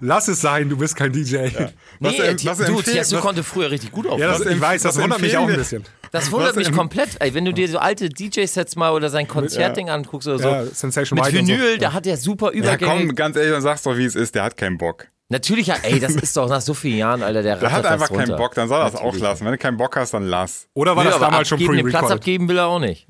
Lass 0.00 0.26
es 0.28 0.40
sein, 0.40 0.68
du 0.68 0.76
bist 0.76 0.96
kein 0.96 1.12
DJ. 1.12 1.36
Ja, 1.36 1.70
Nee, 2.00 2.16
em- 2.18 2.36
Ti- 2.36 2.46
was 2.48 2.58
du, 2.58 2.82
Tiesto 2.82 3.16
was- 3.16 3.22
konnte 3.22 3.44
früher 3.44 3.70
richtig 3.70 3.92
gut 3.92 4.06
auflegen. 4.08 4.28
das, 4.32 4.40
Was 4.44 4.46
ich 4.52 4.60
weiß, 4.60 4.82
das 4.82 4.96
was 4.96 5.02
wundert 5.04 5.20
mich 5.20 5.36
auch 5.36 5.48
ein 5.48 5.54
bisschen. 5.56 5.84
Das 6.10 6.30
wundert 6.32 6.56
Was 6.56 6.68
mich 6.68 6.72
komplett. 6.72 7.10
Ey, 7.20 7.32
wenn 7.34 7.44
du 7.44 7.52
dir 7.52 7.68
so 7.68 7.78
alte 7.78 8.08
DJ-Sets 8.08 8.74
mal 8.76 8.90
oder 8.92 9.08
sein 9.10 9.26
Konzertding 9.28 9.88
anguckst 9.90 10.26
oder 10.28 10.38
so. 10.38 10.48
Ja, 10.48 10.64
Sensation 10.66 11.16
mit 11.18 11.26
und 11.26 11.32
so. 11.32 11.38
Vinyl, 11.38 11.78
da 11.78 11.92
hat 11.92 12.06
er 12.06 12.16
super 12.16 12.46
Ja, 12.52 12.58
Übergänge. 12.60 13.06
komm, 13.06 13.14
ganz 13.14 13.36
ehrlich, 13.36 13.52
dann 13.52 13.62
sag's 13.62 13.82
doch, 13.82 13.96
wie 13.96 14.04
es 14.04 14.14
ist. 14.16 14.34
Der 14.34 14.42
hat 14.44 14.56
keinen 14.56 14.78
Bock. 14.78 15.08
Natürlich, 15.30 15.68
ja, 15.68 15.76
ey, 15.82 15.98
das 16.00 16.14
ist 16.16 16.36
doch 16.36 16.48
nach 16.48 16.60
so 16.60 16.74
vielen 16.74 16.98
Jahren, 16.98 17.22
Alter, 17.22 17.42
der 17.42 17.56
Der 17.56 17.72
hat 17.72 17.86
einfach 17.86 18.08
das 18.08 18.16
keinen. 18.18 18.36
Bock, 18.36 18.54
dann 18.54 18.68
soll 18.68 18.80
er 18.80 18.90
das 18.90 19.00
auch 19.00 19.16
lassen. 19.16 19.44
Wenn 19.44 19.52
du 19.52 19.58
keinen 19.58 19.76
Bock 19.76 19.96
hast, 19.96 20.12
dann 20.14 20.24
lass. 20.24 20.68
Oder 20.74 20.96
war 20.96 21.04
Nö, 21.04 21.10
das 21.10 21.16
aber 21.16 21.26
damals 21.30 21.48
schon 21.48 21.56
abgeben, 21.56 21.76
den 21.76 21.86
Platz 21.88 22.10
abgeben 22.10 22.48
will 22.48 22.58
er 22.58 22.66
auch 22.66 22.78
nicht. 22.78 23.06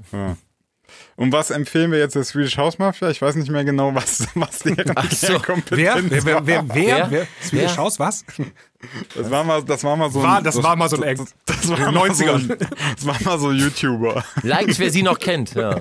Und 1.17 1.33
was 1.33 1.51
empfehlen 1.51 1.93
wir 1.93 1.99
jetzt 1.99 2.15
der 2.17 2.25
Swedish 2.25 2.57
House 2.57 2.79
Mafia? 2.79 3.09
Ich 3.11 3.23
weiß 3.23 3.37
nicht 3.37 3.51
mehr 3.51 3.65
genau, 3.65 3.95
was, 3.95 4.27
was 4.35 4.59
deren 4.61 4.95
so. 5.11 5.41
Wer? 5.71 5.97
Wer? 6.09 6.25
Wer? 6.25 6.47
Wer? 6.47 6.47
wer, 6.47 6.75
Wer? 6.75 7.11
wer? 7.11 7.27
Swedish? 7.43 7.77
House, 7.77 7.99
was? 8.01 8.25
Das 9.17 9.31
war 9.31 9.45
mal, 9.45 9.63
das 9.63 9.83
war 9.85 9.97
mal 9.97 10.11
so 10.11 10.23
War- 10.23 10.43
das 10.43 10.61
war 10.63 10.77
mal 10.77 10.89
so 10.89 10.97
ein 10.97 11.03
Act. 11.05 11.21
Das, 11.21 11.35
das, 11.47 11.65
In 11.65 11.71
war 11.71 11.77
den 11.79 11.95
mal 11.95 12.15
so, 12.15 12.25
90ern. 12.25 12.57
das 12.97 13.07
war 13.07 13.17
mal 13.25 13.39
so 13.39 13.53
YouTuber. 13.53 14.25
Likes, 14.43 14.79
wer 14.79 14.91
sie 14.91 15.03
noch 15.03 15.19
kennt. 15.19 15.55
Ja. 15.55 15.81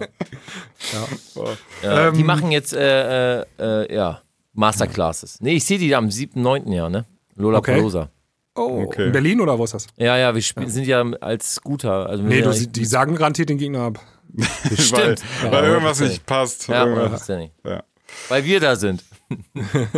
Ja, 1.83 2.11
die 2.11 2.19
Ähm, 2.19 2.25
machen 2.25 2.51
jetzt, 2.51 2.73
äh, 2.73 3.39
äh, 3.41 3.45
äh, 3.59 3.93
ja, 3.95 4.21
Masterclasses. 4.53 5.39
Nee, 5.41 5.55
ich 5.55 5.65
sehe 5.65 5.77
die 5.77 5.93
am 5.95 6.09
7., 6.11 6.41
9. 6.41 6.71
Jahr, 6.71 6.89
ne? 6.89 7.05
Lola 7.35 7.57
Okay. 7.59 7.75
Palosa. 7.75 8.09
Oh, 8.55 8.83
Okay. 8.87 9.07
in 9.07 9.11
Berlin 9.11 9.41
oder 9.41 9.57
wo 9.57 9.63
ist 9.63 9.73
das? 9.73 9.87
Ja, 9.97 10.15
ja, 10.17 10.33
wir 10.35 10.41
spielen, 10.41 10.69
sind 10.69 10.85
ja 10.85 11.01
als 11.21 11.55
Scooter. 11.55 12.07
Also 12.07 12.23
Nee, 12.23 12.41
du, 12.41 12.51
ja, 12.51 12.65
die 12.67 12.85
sagen 12.85 13.15
garantiert 13.15 13.49
den 13.49 13.57
Gegner 13.57 13.81
ab. 13.81 13.99
weil, 14.33 14.77
Stimmt. 14.77 15.23
weil 15.51 15.63
irgendwas 15.65 15.99
Ja, 15.99 16.07
nicht 16.07 16.25
passt. 16.25 16.67
Ja, 16.67 16.85
Irgendwas. 16.85 17.27
Ja. 17.27 17.83
Weil 18.29 18.45
wir 18.45 18.59
da 18.59 18.75
sind. 18.75 19.03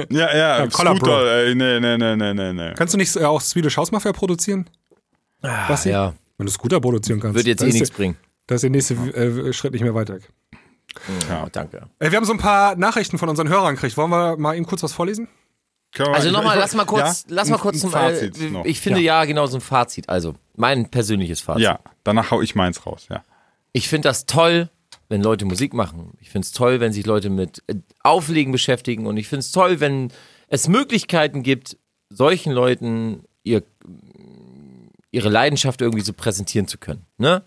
Ja, 0.09 0.35
ja, 0.35 0.65
Bro. 0.71 0.95
Scooter, 0.95 1.35
ey, 1.45 1.55
nee, 1.55 1.79
nee, 1.81 1.97
nee, 1.97 2.15
nee, 2.15 2.33
nee, 2.33 2.53
nee. 2.53 2.73
Kannst 2.75 2.93
du 2.93 2.97
nicht 2.97 3.13
äh, 3.17 3.23
auch 3.25 3.41
Swedish 3.41 3.75
House 3.75 3.91
Mafia 3.91 4.13
produzieren? 4.13 4.69
Basti? 5.41 5.89
Ja, 5.89 6.13
Wenn 6.37 6.45
du 6.45 6.51
Scooter 6.51 6.79
produzieren 6.79 7.19
kannst. 7.19 7.35
wird 7.35 7.45
jetzt 7.47 7.61
eh 7.61 7.71
nichts 7.71 7.91
bringen. 7.91 8.15
Da 8.47 8.55
ist 8.55 8.61
der 8.61 8.69
nächste 8.69 8.93
äh, 8.93 9.51
Schritt 9.53 9.73
nicht 9.73 9.81
mehr 9.83 9.93
weit 9.95 10.09
weg. 10.09 10.29
Ja, 11.29 11.47
danke. 11.51 11.87
Äh, 11.99 12.11
wir 12.11 12.17
haben 12.17 12.25
so 12.25 12.33
ein 12.33 12.39
paar 12.39 12.75
Nachrichten 12.75 13.17
von 13.17 13.29
unseren 13.29 13.49
Hörern 13.49 13.75
gekriegt. 13.75 13.97
Wollen 13.97 14.09
wir 14.11 14.37
mal 14.37 14.55
eben 14.55 14.65
kurz 14.65 14.83
was 14.83 14.93
vorlesen? 14.93 15.27
Also 15.97 16.27
ich- 16.27 16.33
nochmal, 16.33 16.57
lass 16.59 16.73
mal 16.75 16.85
kurz, 16.85 17.23
ja? 17.23 17.35
lass 17.35 17.49
mal 17.49 17.55
Ein- 17.55 17.61
kurz 17.61 17.75
ein 17.77 17.79
zum 17.79 17.91
Fazit 17.91 18.37
äh, 18.39 18.49
noch. 18.49 18.65
Ich 18.65 18.81
finde 18.81 18.99
ja. 18.99 19.23
genau 19.25 19.45
so 19.47 19.57
ein 19.57 19.61
Fazit. 19.61 20.09
Also, 20.09 20.33
mein 20.55 20.89
persönliches 20.89 21.39
Fazit. 21.41 21.63
Ja, 21.63 21.79
danach 22.03 22.31
hau 22.31 22.41
ich 22.41 22.53
meins 22.55 22.85
raus, 22.85 23.07
ja. 23.09 23.23
Ich 23.71 23.87
finde 23.87 24.09
das 24.09 24.25
toll, 24.25 24.69
wenn 25.07 25.21
Leute 25.23 25.45
Musik 25.45 25.73
machen. 25.73 26.11
Ich 26.19 26.29
finde 26.29 26.45
es 26.45 26.51
toll, 26.51 26.79
wenn 26.81 26.91
sich 26.91 27.05
Leute 27.05 27.29
mit 27.29 27.63
äh, 27.67 27.75
Auflegen 28.03 28.51
beschäftigen. 28.51 29.05
Und 29.07 29.17
ich 29.17 29.27
finde 29.29 29.41
es 29.41 29.51
toll, 29.51 29.79
wenn 29.79 30.11
es 30.47 30.67
Möglichkeiten 30.67 31.43
gibt, 31.43 31.77
solchen 32.09 32.51
Leuten 32.51 33.23
ihr, 33.43 33.63
ihre 35.11 35.29
Leidenschaft 35.29 35.81
irgendwie 35.81 36.03
so 36.03 36.13
präsentieren 36.13 36.67
zu 36.67 36.77
können. 36.77 37.05
Ne? 37.17 37.43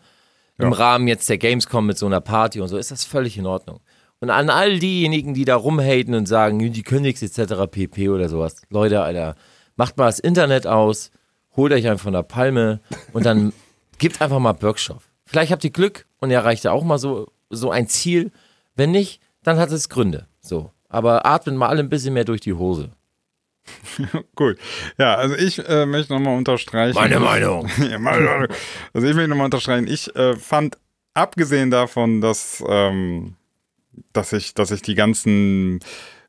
Im 0.58 0.72
Rahmen 0.72 1.06
jetzt 1.06 1.28
der 1.28 1.38
Gamescom 1.38 1.86
mit 1.86 1.98
so 1.98 2.06
einer 2.06 2.20
Party 2.20 2.60
und 2.60 2.68
so 2.68 2.76
ist 2.76 2.90
das 2.90 3.04
völlig 3.04 3.38
in 3.38 3.46
Ordnung. 3.46 3.80
Und 4.20 4.30
an 4.30 4.50
all 4.50 4.80
diejenigen, 4.80 5.34
die 5.34 5.44
da 5.44 5.54
rumhaten 5.54 6.14
und 6.14 6.26
sagen, 6.26 6.58
die 6.58 6.82
können 6.82 7.02
nichts 7.02 7.22
etc. 7.22 7.70
pp. 7.70 8.08
oder 8.08 8.28
sowas. 8.28 8.62
Leute, 8.68 9.00
Alter, 9.00 9.36
macht 9.76 9.96
mal 9.96 10.06
das 10.06 10.18
Internet 10.18 10.66
aus, 10.66 11.12
holt 11.54 11.72
euch 11.72 11.86
einen 11.86 11.98
von 11.98 12.12
der 12.12 12.24
Palme 12.24 12.80
und 13.12 13.24
dann 13.24 13.52
gebt 13.98 14.20
einfach 14.20 14.40
mal 14.40 14.60
Workshop. 14.60 15.02
Vielleicht 15.24 15.52
habt 15.52 15.62
ihr 15.62 15.70
Glück 15.70 16.06
und 16.18 16.30
erreicht 16.30 16.64
ihr 16.64 16.72
auch 16.72 16.82
mal 16.82 16.98
so, 16.98 17.28
so 17.50 17.70
ein 17.70 17.86
Ziel. 17.86 18.32
Wenn 18.74 18.90
nicht, 18.90 19.20
dann 19.44 19.58
hat 19.58 19.70
es 19.70 19.88
Gründe. 19.88 20.26
So. 20.40 20.72
Aber 20.88 21.26
atmet 21.26 21.54
mal 21.54 21.68
alle 21.68 21.80
ein 21.80 21.88
bisschen 21.88 22.14
mehr 22.14 22.24
durch 22.24 22.40
die 22.40 22.54
Hose. 22.54 22.90
Gut. 24.34 24.58
Ja, 24.98 25.14
also 25.14 25.34
ich 25.34 25.66
äh, 25.68 25.86
möchte 25.86 26.12
nochmal 26.12 26.36
unterstreichen. 26.36 26.94
Meine 26.96 27.20
Meinung. 27.98 28.46
Also 28.92 29.06
ich 29.06 29.14
möchte 29.14 29.28
nochmal 29.28 29.46
unterstreichen. 29.46 29.86
Ich 29.86 30.14
äh, 30.16 30.36
fand, 30.36 30.78
abgesehen 31.14 31.70
davon, 31.70 32.20
dass, 32.20 32.62
ähm, 32.66 33.36
dass, 34.12 34.32
ich, 34.32 34.54
dass 34.54 34.70
ich 34.70 34.82
die 34.82 34.94
ganzen 34.94 35.80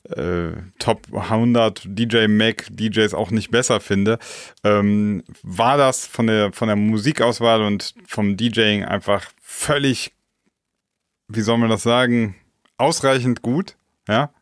äh, 0.04 0.52
Top 0.78 1.06
100 1.12 1.82
DJ 1.84 2.26
Mac 2.26 2.66
DJs 2.70 3.14
auch 3.14 3.30
nicht 3.30 3.50
besser 3.50 3.80
finde, 3.80 4.18
ähm, 4.64 5.22
war 5.42 5.76
das 5.76 6.06
von 6.06 6.26
der, 6.26 6.52
von 6.52 6.68
der 6.68 6.76
Musikauswahl 6.76 7.62
und 7.62 7.94
vom 8.06 8.36
DJing 8.36 8.84
einfach 8.84 9.26
völlig, 9.40 10.12
wie 11.28 11.42
soll 11.42 11.58
man 11.58 11.70
das 11.70 11.82
sagen, 11.82 12.36
ausreichend 12.78 13.42
gut. 13.42 13.76
Ja, 14.08 14.32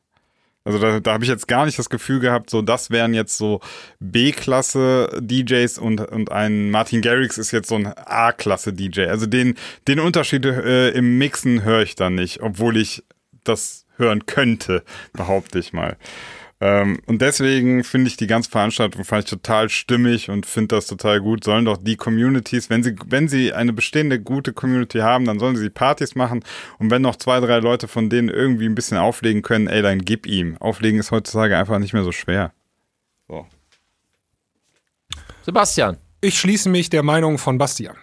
also 0.68 0.78
da, 0.78 1.00
da 1.00 1.12
habe 1.14 1.24
ich 1.24 1.30
jetzt 1.30 1.48
gar 1.48 1.64
nicht 1.64 1.78
das 1.78 1.88
Gefühl 1.88 2.20
gehabt, 2.20 2.50
so 2.50 2.60
das 2.60 2.90
wären 2.90 3.14
jetzt 3.14 3.38
so 3.38 3.60
B-Klasse 4.00 5.08
DJs 5.18 5.78
und, 5.78 6.02
und 6.02 6.30
ein 6.30 6.70
Martin 6.70 7.00
Garrix 7.00 7.38
ist 7.38 7.52
jetzt 7.52 7.70
so 7.70 7.76
ein 7.76 7.86
A-Klasse 7.86 8.74
DJ. 8.74 9.06
Also 9.06 9.24
den, 9.24 9.54
den 9.88 9.98
Unterschied 9.98 10.44
äh, 10.44 10.90
im 10.90 11.16
Mixen 11.16 11.62
höre 11.62 11.80
ich 11.80 11.94
da 11.94 12.10
nicht, 12.10 12.42
obwohl 12.42 12.76
ich 12.76 13.02
das 13.44 13.86
hören 13.96 14.26
könnte, 14.26 14.82
behaupte 15.14 15.58
ich 15.58 15.72
mal. 15.72 15.96
Ähm, 16.60 16.98
und 17.06 17.22
deswegen 17.22 17.84
finde 17.84 18.08
ich 18.08 18.16
die 18.16 18.26
ganze 18.26 18.50
Veranstaltung 18.50 19.04
fand 19.04 19.24
ich 19.24 19.30
total 19.30 19.68
stimmig 19.68 20.28
und 20.28 20.44
finde 20.44 20.74
das 20.74 20.86
total 20.86 21.20
gut. 21.20 21.44
Sollen 21.44 21.64
doch 21.64 21.76
die 21.76 21.96
Communities, 21.96 22.68
wenn 22.68 22.82
sie, 22.82 22.96
wenn 23.06 23.28
sie 23.28 23.52
eine 23.52 23.72
bestehende 23.72 24.20
gute 24.20 24.52
Community 24.52 24.98
haben, 24.98 25.24
dann 25.24 25.38
sollen 25.38 25.56
sie 25.56 25.70
Partys 25.70 26.16
machen. 26.16 26.42
Und 26.78 26.90
wenn 26.90 27.02
noch 27.02 27.16
zwei, 27.16 27.38
drei 27.38 27.58
Leute 27.58 27.86
von 27.86 28.10
denen 28.10 28.28
irgendwie 28.28 28.66
ein 28.66 28.74
bisschen 28.74 28.98
auflegen 28.98 29.42
können, 29.42 29.68
ey, 29.68 29.82
dann 29.82 30.00
gib 30.04 30.26
ihm. 30.26 30.56
Auflegen 30.58 30.98
ist 30.98 31.12
heutzutage 31.12 31.56
einfach 31.56 31.78
nicht 31.78 31.92
mehr 31.92 32.04
so 32.04 32.12
schwer. 32.12 32.52
So. 33.28 33.46
Sebastian. 35.42 35.96
Ich 36.20 36.40
schließe 36.40 36.68
mich 36.68 36.90
der 36.90 37.04
Meinung 37.04 37.38
von 37.38 37.58
Bastian. 37.58 37.96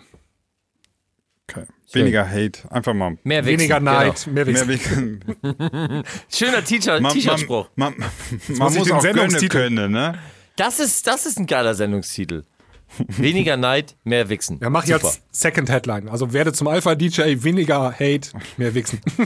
Okay. 1.50 1.66
Weniger 1.94 2.30
Hate. 2.30 2.70
Einfach 2.72 2.94
mal. 2.94 3.18
Mehr 3.24 3.46
Wichsen, 3.46 3.60
Weniger 3.60 3.80
genau. 3.80 3.92
Neid, 3.94 4.28
mehr 4.28 4.46
Mehr 4.46 4.68
Wichsen. 4.68 5.24
Schöner 6.30 6.64
T-Shirt- 6.64 7.02
Man- 7.02 7.14
T-Shirt-Spruch. 7.14 7.70
Man, 7.76 7.94
man, 7.98 8.10
man 8.50 8.58
muss 8.58 8.74
ich 8.74 8.80
muss 8.80 8.88
den 8.88 8.98
auch 8.98 9.02
Sendungstitel- 9.02 9.50
können, 9.50 9.92
ne? 9.92 10.18
Das 10.56 10.80
ist, 10.80 11.06
das 11.06 11.26
ist 11.26 11.38
ein 11.38 11.46
geiler 11.46 11.76
Sendungstitel. 11.76 12.46
Weniger 13.08 13.58
Neid, 13.58 13.96
mehr 14.04 14.30
Wichsen. 14.30 14.60
Ja, 14.62 14.70
mach 14.70 14.86
Super. 14.86 15.06
als 15.08 15.22
Second 15.32 15.70
Headline. 15.70 16.08
Also 16.08 16.32
werde 16.34 16.54
zum 16.54 16.68
Alpha-DJ, 16.68 17.44
weniger 17.44 17.92
Hate, 17.92 18.30
mehr 18.58 18.74
Wichsen. 18.74 19.02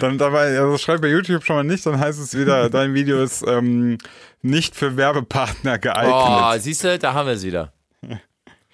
Dann 0.00 0.18
dabei, 0.18 0.58
also 0.58 0.78
schreib 0.78 1.02
bei 1.02 1.08
YouTube 1.08 1.44
schon 1.44 1.56
mal 1.56 1.62
nicht, 1.62 1.84
dann 1.86 1.98
heißt 2.00 2.18
es 2.20 2.36
wieder, 2.36 2.68
dein 2.70 2.94
Video 2.94 3.22
ist 3.22 3.44
ähm, 3.46 3.98
nicht 4.40 4.74
für 4.74 4.96
Werbepartner 4.96 5.74
Oh, 5.76 5.80
geeignet. 5.80 6.62
siehst 6.62 6.84
du, 6.84 6.98
da 6.98 7.14
haben 7.14 7.26
wir 7.26 7.34
es 7.34 7.44
wieder. 7.44 7.72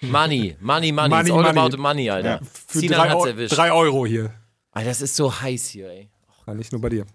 Money, 0.01 0.55
money, 0.59 0.91
money. 0.91 1.09
Money, 1.09 1.29
It's 1.29 1.31
all 1.31 1.43
money. 1.43 1.59
about 1.59 1.77
money, 1.77 2.09
Alter. 2.09 2.39
Für 2.67 2.79
Sinan 2.79 2.99
drei, 2.99 3.09
hat's 3.09 3.25
erwischt. 3.25 3.57
drei 3.57 3.71
Euro 3.71 4.05
hier. 4.05 4.33
Alter, 4.71 4.89
das 4.89 5.01
ist 5.01 5.15
so 5.15 5.41
heiß 5.41 5.67
hier, 5.69 5.89
ey. 5.89 6.09
Ja, 6.47 6.53
nicht 6.53 6.71
nur 6.71 6.81
bei 6.81 6.89
dir. 6.89 7.05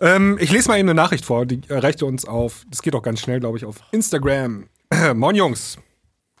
Ähm, 0.00 0.36
ich 0.40 0.50
lese 0.50 0.68
mal 0.68 0.78
eben 0.78 0.88
eine 0.88 0.94
Nachricht 1.00 1.24
vor, 1.24 1.46
die 1.46 1.60
erreichte 1.68 2.04
uns 2.04 2.24
auf, 2.24 2.64
das 2.68 2.82
geht 2.82 2.94
auch 2.94 3.02
ganz 3.02 3.20
schnell, 3.20 3.40
glaube 3.40 3.56
ich, 3.58 3.64
auf 3.64 3.76
Instagram. 3.92 4.68
Moin 5.14 5.34
Jungs, 5.36 5.78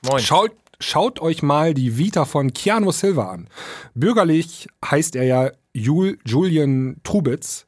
Moin. 0.02 0.20
schaut, 0.22 0.50
schaut 0.80 1.20
euch 1.20 1.42
mal 1.42 1.72
die 1.72 1.96
Vita 1.96 2.24
von 2.24 2.52
Keanu 2.52 2.90
Silva 2.92 3.30
an. 3.30 3.48
Bürgerlich 3.94 4.66
heißt 4.84 5.16
er 5.16 5.24
ja 5.24 5.50
Jul, 5.72 6.18
Julian 6.26 6.96
Trubitz. 7.04 7.66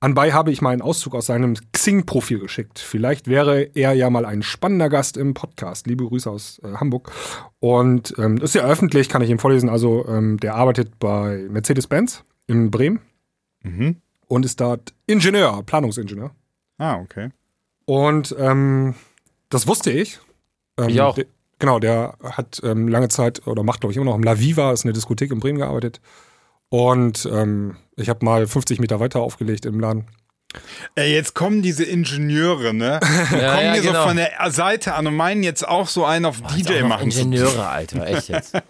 Anbei 0.00 0.30
habe 0.30 0.52
ich 0.52 0.62
mal 0.62 0.70
einen 0.70 0.82
Auszug 0.82 1.14
aus 1.16 1.26
seinem 1.26 1.54
Xing-Profil 1.72 2.38
geschickt. 2.38 2.78
Vielleicht 2.78 3.26
wäre 3.26 3.62
er 3.74 3.94
ja 3.94 4.10
mal 4.10 4.24
ein 4.24 4.42
spannender 4.42 4.88
Gast 4.88 5.16
im 5.16 5.34
Podcast. 5.34 5.88
Liebe 5.88 6.04
Grüße 6.06 6.30
aus 6.30 6.60
äh, 6.62 6.74
Hamburg. 6.76 7.10
Und 7.58 8.14
ähm, 8.16 8.38
das 8.38 8.50
ist 8.50 8.54
ja 8.54 8.62
öffentlich, 8.64 9.08
kann 9.08 9.22
ich 9.22 9.30
ihm 9.30 9.40
vorlesen. 9.40 9.68
Also, 9.68 10.06
ähm, 10.06 10.38
der 10.38 10.54
arbeitet 10.54 10.98
bei 11.00 11.46
Mercedes-Benz 11.50 12.22
in 12.46 12.70
Bremen 12.70 13.00
Mhm. 13.64 13.96
und 14.28 14.44
ist 14.44 14.60
dort 14.60 14.94
Ingenieur, 15.06 15.64
Planungsingenieur. 15.66 16.30
Ah, 16.78 16.98
okay. 17.00 17.30
Und 17.84 18.36
ähm, 18.38 18.94
das 19.48 19.66
wusste 19.66 19.90
ich. 19.90 20.20
Ähm, 20.78 20.90
Ich 20.90 21.00
auch. 21.00 21.16
de- 21.16 21.26
genau, 21.58 21.80
der 21.80 22.14
hat 22.22 22.60
ähm, 22.62 22.86
lange 22.86 23.08
Zeit 23.08 23.44
oder 23.48 23.64
macht, 23.64 23.80
glaube 23.80 23.90
ich, 23.92 23.96
immer 23.96 24.04
noch 24.06 24.14
im 24.14 24.22
La 24.22 24.38
Viva, 24.38 24.70
ist 24.72 24.84
eine 24.84 24.92
Diskothek 24.92 25.32
in 25.32 25.40
Bremen 25.40 25.58
gearbeitet. 25.58 26.00
Und 26.70 27.28
ähm, 27.30 27.76
ich 27.96 28.08
habe 28.08 28.24
mal 28.24 28.46
50 28.46 28.78
Meter 28.80 29.00
weiter 29.00 29.20
aufgelegt 29.20 29.66
im 29.66 29.80
Laden. 29.80 30.06
Ey, 30.94 31.12
jetzt 31.12 31.34
kommen 31.34 31.60
diese 31.60 31.84
Ingenieure, 31.84 32.72
ne? 32.72 33.00
Ja, 33.32 33.54
kommen 33.54 33.64
ja, 33.66 33.72
hier 33.74 33.82
genau. 33.82 34.02
so 34.02 34.08
von 34.08 34.16
der 34.16 34.30
Seite 34.50 34.94
an 34.94 35.06
und 35.06 35.14
meinen 35.14 35.42
jetzt 35.42 35.66
auch 35.66 35.88
so 35.88 36.04
einen 36.06 36.24
auf 36.24 36.42
auch 36.42 36.52
DJ 36.54 36.82
machen 36.84 37.10
zu 37.10 37.20
Ingenieure, 37.20 37.66
Alter, 37.68 38.06
echt 38.06 38.28
jetzt. 38.28 38.54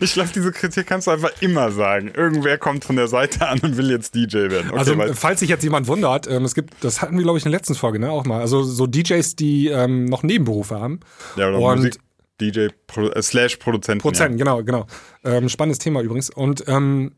Ich 0.00 0.14
glaube, 0.14 0.30
diese 0.34 0.50
Kritik 0.50 0.88
kannst 0.88 1.06
du 1.06 1.12
einfach 1.12 1.30
immer 1.40 1.70
sagen. 1.70 2.10
Irgendwer 2.12 2.58
kommt 2.58 2.84
von 2.84 2.96
der 2.96 3.06
Seite 3.06 3.46
an 3.46 3.60
und 3.60 3.76
will 3.76 3.88
jetzt 3.88 4.12
DJ 4.16 4.50
werden. 4.50 4.70
Okay, 4.70 4.78
Also, 4.78 4.96
falls 5.14 5.38
sich 5.38 5.48
jetzt 5.48 5.62
jemand 5.62 5.86
wundert, 5.86 6.26
ähm, 6.26 6.44
es 6.44 6.56
gibt, 6.56 6.74
das 6.82 7.00
hatten 7.00 7.16
wir, 7.16 7.22
glaube 7.22 7.38
ich, 7.38 7.46
in 7.46 7.52
der 7.52 7.60
letzten 7.60 7.76
Folge, 7.76 8.00
ne, 8.00 8.10
auch 8.10 8.24
mal. 8.24 8.40
Also, 8.40 8.64
so 8.64 8.88
DJs, 8.88 9.36
die 9.36 9.68
ähm, 9.68 10.06
noch 10.06 10.24
Nebenberufe 10.24 10.80
haben. 10.80 10.98
ja, 11.36 11.46
oder 11.48 11.60
und- 11.60 11.76
Musik, 11.76 11.98
DJ 12.40 12.68
Pro, 12.86 13.08
äh, 13.08 13.22
slash 13.22 13.56
Produzenten. 13.56 14.02
Prozent, 14.02 14.38
genau, 14.38 14.62
genau. 14.62 14.86
Ähm, 15.24 15.48
spannendes 15.48 15.78
Thema 15.78 16.00
übrigens. 16.00 16.30
Und 16.30 16.64
ähm, 16.68 17.12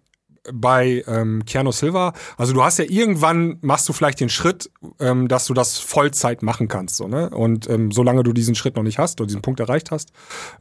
bei 0.53 1.05
ähm, 1.07 1.45
Keanu 1.45 1.73
Silva, 1.73 2.13
also 2.37 2.53
du 2.53 2.63
hast 2.63 2.79
ja 2.79 2.85
irgendwann, 2.89 3.59
machst 3.63 3.89
du 3.89 3.93
vielleicht 3.93 4.21
den 4.21 4.29
Schritt, 4.29 4.71
ähm, 5.01 5.29
dass 5.29 5.47
du 5.47 5.55
das 5.55 5.79
Vollzeit 5.79 6.43
machen 6.43 6.69
kannst. 6.69 6.97
So, 6.97 7.09
ne? 7.09 7.31
Und 7.31 7.69
ähm, 7.69 7.91
solange 7.91 8.23
du 8.23 8.33
diesen 8.33 8.55
Schritt 8.55 8.77
noch 8.77 8.83
nicht 8.83 8.99
hast 8.99 9.21
oder 9.21 9.27
diesen 9.27 9.43
Punkt 9.43 9.61
erreicht 9.61 9.91
hast, 9.91 10.13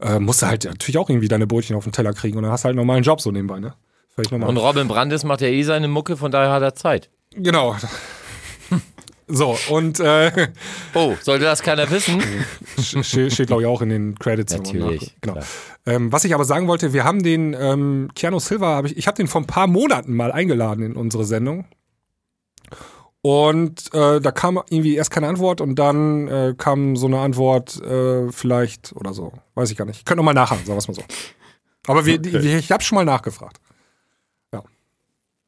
äh, 0.02 0.20
musst 0.20 0.42
du 0.42 0.48
halt 0.48 0.66
natürlich 0.66 0.98
auch 0.98 1.10
irgendwie 1.10 1.28
deine 1.28 1.48
Brötchen 1.48 1.76
auf 1.76 1.84
den 1.84 1.94
Teller 1.94 2.14
kriegen 2.14 2.38
und 2.38 2.44
dann 2.44 2.52
hast 2.52 2.64
du 2.64 2.68
halt 2.68 2.76
nochmal 2.76 2.98
einen 2.98 3.06
Job 3.06 3.22
so 3.22 3.32
nebenbei. 3.32 3.60
Ne? 3.60 3.74
Und 4.18 4.58
Robin 4.58 4.88
Brandes 4.88 5.26
macht 5.26 5.42
ja 5.42 5.48
eh 5.48 5.64
seine 5.64 5.88
Mucke, 5.90 6.16
von 6.16 6.32
daher 6.32 6.52
hat 6.52 6.64
er 6.64 6.74
Zeit. 6.74 7.10
genau. 7.36 7.76
So, 9.28 9.58
und 9.70 10.00
äh, 10.00 10.50
Oh, 10.94 11.16
sollte 11.22 11.46
das 11.46 11.64
keiner 11.64 11.90
wissen? 11.90 12.22
Ste- 12.78 13.32
steht, 13.32 13.48
glaube 13.48 13.64
ich, 13.64 13.68
auch 13.68 13.82
in 13.82 13.90
den 13.90 14.20
Credits. 14.20 14.54
Natürlich. 14.54 15.16
Genau. 15.22 15.40
Ähm, 15.88 16.12
was 16.12 16.26
ich 16.26 16.34
aber 16.36 16.46
sagen 16.46 16.68
wollte, 16.68 16.94
wir 16.94 17.04
haben 17.04 17.24
den 17.24 17.56
ähm, 17.60 18.10
Keanu 18.16 18.40
Silva, 18.40 18.76
hab 18.76 18.86
ich, 18.86 18.98
ich 18.98 19.08
habe 19.08 19.18
den 19.18 19.28
vor 19.28 19.42
ein 19.42 19.48
paar 19.48 19.66
Monaten 19.68 20.14
mal 20.16 20.32
eingeladen 20.32 20.84
in 20.86 20.96
unsere 20.96 21.26
Sendung. 21.26 21.66
Und 23.22 23.92
äh, 23.96 24.22
da 24.22 24.32
kam 24.32 24.62
irgendwie 24.70 24.96
erst 24.96 25.10
keine 25.10 25.28
Antwort 25.28 25.60
und 25.60 25.76
dann 25.80 26.28
äh, 26.28 26.54
kam 26.56 26.96
so 26.96 27.08
eine 27.08 27.20
Antwort 27.20 27.82
äh, 27.82 28.32
vielleicht 28.32 28.94
oder 28.96 29.14
so. 29.14 29.34
Weiß 29.56 29.72
ich 29.72 29.78
gar 29.78 29.86
nicht. 29.86 30.00
Ich 30.00 30.06
könnte 30.06 30.18
noch 30.18 30.26
mal 30.26 30.34
nachhaken, 30.34 30.64
sagen 30.66 30.76
wir 30.76 30.80
es 30.80 30.88
mal 30.88 30.94
so. 30.94 31.04
Aber 31.88 32.06
wir, 32.06 32.20
Okay. 32.20 32.44
wir, 32.44 32.58
ich 32.60 32.72
habe 32.72 32.84
schon 32.84 32.96
mal 32.98 33.06
nachgefragt. 33.06 33.58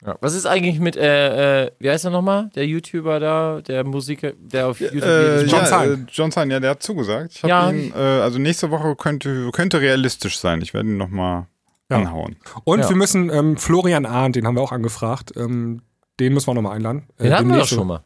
Ja. 0.05 0.15
Was 0.21 0.35
ist 0.35 0.45
eigentlich 0.45 0.79
mit, 0.79 0.95
äh, 0.95 1.65
äh, 1.65 1.71
wie 1.79 1.89
heißt 1.89 2.05
er 2.05 2.11
nochmal? 2.11 2.49
Der 2.55 2.67
YouTuber 2.67 3.19
da, 3.19 3.61
der 3.61 3.83
Musiker, 3.83 4.33
der 4.37 4.67
auf 4.67 4.79
YouTube 4.79 5.01
Äh, 5.03 5.37
jedes 5.39 5.51
John 5.51 5.59
ja, 5.61 5.65
Zahn. 5.65 5.91
äh, 5.93 6.11
John 6.11 6.31
Zahn, 6.31 6.51
ja, 6.51 6.59
der 6.59 6.69
hat 6.71 6.83
zugesagt. 6.83 7.31
Ich 7.35 7.41
Ja. 7.41 7.71
ihn, 7.71 7.91
äh, 7.93 7.97
also 7.97 8.37
nächste 8.37 8.69
Woche 8.69 8.95
könnte, 8.95 9.49
könnte 9.53 9.81
realistisch 9.81 10.37
sein. 10.37 10.61
Ich 10.61 10.73
werde 10.75 10.89
ihn 10.89 10.97
nochmal 10.97 11.47
Ja. 11.89 11.97
anhauen. 11.97 12.35
Und 12.63 12.81
Ja. 12.81 12.89
wir 12.89 12.95
müssen 12.95 13.29
ähm, 13.31 13.57
Florian 13.57 14.05
Arndt, 14.05 14.35
den 14.35 14.45
haben 14.45 14.55
wir 14.55 14.61
auch 14.61 14.71
angefragt. 14.71 15.31
Ähm, 15.35 15.81
den 16.19 16.33
müssen 16.33 16.47
wir 16.47 16.53
noch 16.53 16.61
mal 16.61 16.73
einladen. 16.73 17.07
Äh, 17.17 17.23
Den 17.23 17.33
hatten 17.33 17.49
wir 17.49 17.57
doch 17.59 17.67
schon 17.67 17.87
mal. 17.87 18.03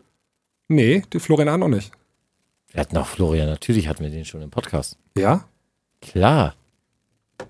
Nee, 0.70 1.02
den 1.14 1.20
Florian 1.20 1.50
Arndt 1.50 1.60
noch 1.62 1.68
nicht. 1.76 1.92
Wir 2.72 2.80
hatten 2.80 2.96
auch 2.98 3.08
Florian, 3.08 3.48
natürlich 3.48 3.90
hatten 3.90 4.02
wir 4.04 4.12
den 4.12 4.24
schon 4.24 4.42
im 4.42 4.50
Podcast. 4.50 4.98
Ja? 5.18 5.44
Klar. 6.02 6.56
Wir 7.38 7.48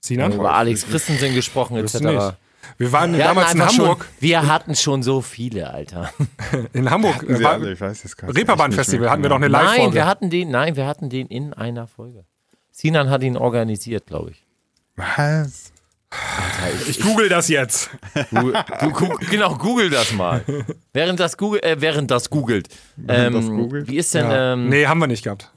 Sinan? 0.00 0.32
haben 0.32 0.40
über 0.40 0.54
Alex 0.54 0.86
Christensen 0.86 1.34
gesprochen, 1.34 1.76
etc. 1.76 2.36
Wir 2.78 2.92
waren 2.92 3.12
Wir 3.16 3.24
damals 3.24 3.54
in 3.54 3.62
Hamburg. 3.62 4.04
Schon, 4.04 4.14
wir 4.20 4.46
hatten 4.46 4.74
schon 4.74 5.02
so 5.02 5.20
viele, 5.22 5.70
Alter. 5.70 6.12
In 6.72 6.90
Hamburg. 6.90 7.22
Äh, 7.28 7.42
war, 7.42 7.52
alle, 7.52 7.72
ich 7.72 7.80
weiß 7.80 8.02
jetzt 8.04 8.16
gerade 8.16 8.34
Reeperbahn 8.34 8.72
Festival 8.72 9.10
hatten 9.10 9.22
wir 9.22 9.28
doch 9.30 9.36
eine 9.36 9.46
genau. 9.46 9.58
Nein, 9.58 9.66
Live-Folge. 9.68 9.94
wir 9.94 10.06
hatten 10.06 10.30
den, 10.30 10.50
nein, 10.50 10.76
wir 10.76 10.86
hatten 10.86 11.08
den 11.10 11.26
in 11.28 11.52
einer 11.54 11.86
Folge. 11.86 12.24
Sinan 12.70 13.10
hat 13.10 13.22
ihn 13.22 13.36
organisiert, 13.36 14.06
glaube 14.06 14.30
ich. 14.32 14.44
Was? 14.96 15.72
ich 16.88 17.00
google 17.00 17.28
das 17.28 17.48
jetzt. 17.48 17.90
Gu- 18.30 18.52
gu- 18.92 19.18
genau, 19.30 19.56
google 19.56 19.90
das 19.90 20.12
mal. 20.12 20.42
Während 20.92 21.20
das 21.20 21.36
Google, 21.36 21.60
äh, 21.62 21.76
während 21.80 22.10
das 22.10 22.30
googelt. 22.30 22.68
Ähm, 23.08 23.32
das 23.34 23.46
googelt? 23.46 23.88
Wie 23.88 23.96
ist 23.96 24.14
denn, 24.14 24.30
Ja. 24.30 24.52
ähm, 24.54 24.68
nee, 24.68 24.86
haben 24.86 24.98
wir 25.00 25.06
nicht 25.08 25.24
gehabt. 25.24 25.52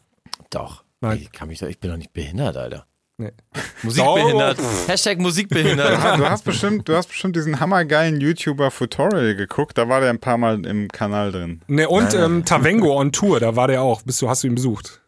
doch. 0.49 0.83
Nein. 1.01 1.19
Ich, 1.21 1.31
kann 1.31 1.47
mich 1.47 1.59
doch, 1.59 1.67
ich 1.67 1.79
bin 1.79 1.91
doch 1.91 1.97
nicht 1.97 2.11
behindert, 2.11 2.57
Alter. 2.57 2.85
Nee. 3.19 3.33
Musikbehindert. 3.83 4.57
Hashtag 4.87 5.19
Musikbehindert. 5.19 6.17
Du 6.17 6.29
hast 6.29 6.45
bestimmt, 6.45 6.87
du 6.87 6.95
hast 6.95 7.07
bestimmt 7.07 7.35
diesen 7.35 7.59
hammergeilen 7.59 8.21
YouTuber 8.21 8.71
Futorial 8.71 9.35
geguckt. 9.35 9.77
Da 9.77 9.89
war 9.89 9.99
der 9.99 10.09
ein 10.09 10.19
paar 10.19 10.37
Mal 10.37 10.65
im 10.65 10.87
Kanal 10.87 11.33
drin. 11.33 11.61
Nee, 11.67 11.85
und 11.85 12.13
ähm, 12.13 12.45
Tavengo 12.45 12.97
on 12.97 13.11
Tour, 13.11 13.41
da 13.41 13.57
war 13.57 13.67
der 13.67 13.81
auch. 13.81 14.03
Bist 14.03 14.21
du, 14.21 14.29
hast 14.29 14.43
du 14.43 14.47
ihn 14.47 14.55
besucht? 14.55 15.01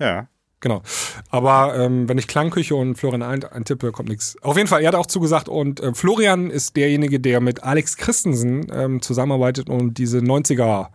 Ja. 0.00 0.28
Genau. 0.60 0.82
Aber 1.30 1.74
ähm, 1.76 2.08
wenn 2.08 2.18
ich 2.18 2.28
Klangküche 2.28 2.76
und 2.76 2.94
Florian 2.94 3.22
ein, 3.22 3.42
eintippe, 3.42 3.90
kommt 3.90 4.10
nichts. 4.10 4.40
Auf 4.42 4.56
jeden 4.56 4.68
Fall, 4.68 4.82
er 4.82 4.88
hat 4.88 4.94
auch 4.94 5.06
zugesagt. 5.06 5.48
Und 5.48 5.80
äh, 5.80 5.92
Florian 5.92 6.50
ist 6.50 6.76
derjenige, 6.76 7.18
der 7.18 7.40
mit 7.40 7.64
Alex 7.64 7.96
Christensen 7.96 8.66
ähm, 8.72 9.02
zusammenarbeitet 9.02 9.68
und 9.68 9.94
diese 9.98 10.18
90er 10.18 10.88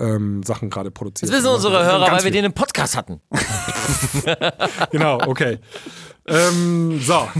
ähm, 0.00 0.42
Sachen 0.42 0.70
gerade 0.70 0.90
produziert. 0.90 1.30
Das 1.30 1.38
wissen 1.38 1.48
unsere 1.48 1.84
Hörer, 1.84 2.06
Ganz 2.06 2.10
weil 2.10 2.16
wir 2.18 2.22
viel. 2.22 2.32
den 2.32 2.44
im 2.46 2.52
Podcast 2.52 2.96
hatten. 2.96 3.20
Genau, 4.90 5.20
okay. 5.26 5.58
ähm, 6.26 7.00
so. 7.00 7.28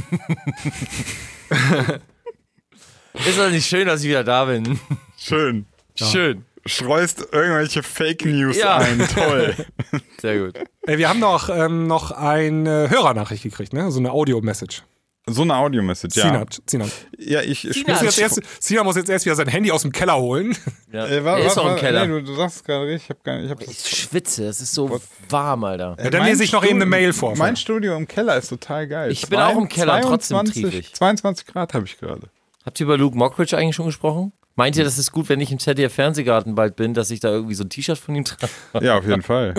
Ist 3.14 3.38
das 3.38 3.50
nicht 3.50 3.66
schön, 3.66 3.86
dass 3.86 4.02
ich 4.02 4.08
wieder 4.08 4.24
da 4.24 4.44
bin? 4.44 4.78
Schön. 5.18 5.66
Schön. 5.96 6.44
Streust 6.66 7.26
irgendwelche 7.32 7.82
Fake 7.82 8.24
News 8.24 8.56
Ja. 8.56 8.76
ein. 8.78 8.98
Toll. 9.08 9.54
Sehr 10.20 10.38
gut. 10.38 10.54
Ey, 10.86 10.98
wir 10.98 11.08
haben 11.08 11.18
noch, 11.18 11.48
ähm, 11.48 11.86
noch 11.86 12.10
eine 12.12 12.88
Hörernachricht 12.90 13.42
gekriegt, 13.42 13.72
ne? 13.72 13.90
So 13.90 13.98
eine 13.98 14.12
Audio-Message. 14.12 14.82
So 15.26 15.42
eine 15.42 15.54
Audio-Message, 15.54 16.16
ja. 16.16 16.22
Sina, 16.24 16.44
Sina. 16.66 16.86
Ja, 17.18 17.40
ich 17.42 17.64
ich 17.68 17.74
Sina. 17.74 17.92
Muss 17.92 18.02
jetzt 18.02 18.18
erst, 18.18 18.40
Sina 18.58 18.82
muss 18.82 18.96
jetzt 18.96 19.10
erst 19.10 19.26
wieder 19.26 19.36
sein 19.36 19.46
Handy 19.48 19.70
aus 19.70 19.82
dem 19.82 19.92
Keller 19.92 20.16
holen. 20.16 20.56
Ja. 20.92 21.06
Äh, 21.06 21.24
wa- 21.24 21.38
er 21.38 21.46
ist 21.46 21.56
wa- 21.56 21.60
auch 21.60 21.70
im 21.72 21.76
Keller. 21.76 22.06
Nee, 22.06 22.12
du, 22.20 22.22
du 22.24 22.34
sagst 22.34 22.56
es 22.56 22.64
gerade 22.64 22.86
richtig. 22.86 23.04
Ich 23.04 23.10
hab 23.10 23.22
gar 23.22 23.36
nicht. 23.36 23.44
Ich 23.44 23.50
hab 23.50 23.60
ich 23.60 23.66
das, 23.68 23.88
schwitze, 23.88 24.46
es 24.46 24.60
ist 24.60 24.72
so 24.74 25.00
warm, 25.28 25.62
Alter. 25.64 25.96
Ja, 26.02 26.10
dann 26.10 26.24
lese 26.24 26.42
ich 26.42 26.52
noch 26.52 26.64
eben 26.64 26.76
eine 26.76 26.86
Mail 26.86 27.12
vor. 27.12 27.36
Mein 27.36 27.54
Studio 27.56 27.96
im 27.96 28.08
Keller 28.08 28.36
ist 28.38 28.48
total 28.48 28.88
geil. 28.88 29.12
Ich 29.12 29.28
bin 29.28 29.38
auch 29.38 29.56
im 29.56 29.68
Keller, 29.68 30.00
trotzdem 30.00 30.36
22, 30.38 30.62
triefig. 30.62 30.94
22 30.94 31.46
Grad 31.46 31.74
habe 31.74 31.84
ich 31.84 31.98
gerade. 31.98 32.28
Habt 32.64 32.80
ihr 32.80 32.84
über 32.86 32.96
Luke 32.98 33.16
Mockridge 33.16 33.56
eigentlich 33.56 33.76
schon 33.76 33.86
gesprochen? 33.86 34.32
Meint 34.56 34.76
ihr, 34.76 34.84
das 34.84 34.98
ist 34.98 35.12
gut, 35.12 35.28
wenn 35.28 35.40
ich 35.40 35.52
im 35.52 35.58
ZDF 35.58 35.94
Fernsehgarten 35.94 36.54
bald 36.56 36.76
bin, 36.76 36.92
dass 36.92 37.10
ich 37.10 37.20
da 37.20 37.28
irgendwie 37.30 37.54
so 37.54 37.62
ein 37.64 37.70
T-Shirt 37.70 37.96
von 37.98 38.16
ihm 38.16 38.24
trage? 38.24 38.50
Ja, 38.84 38.98
auf 38.98 39.06
jeden 39.06 39.22
Fall. 39.22 39.54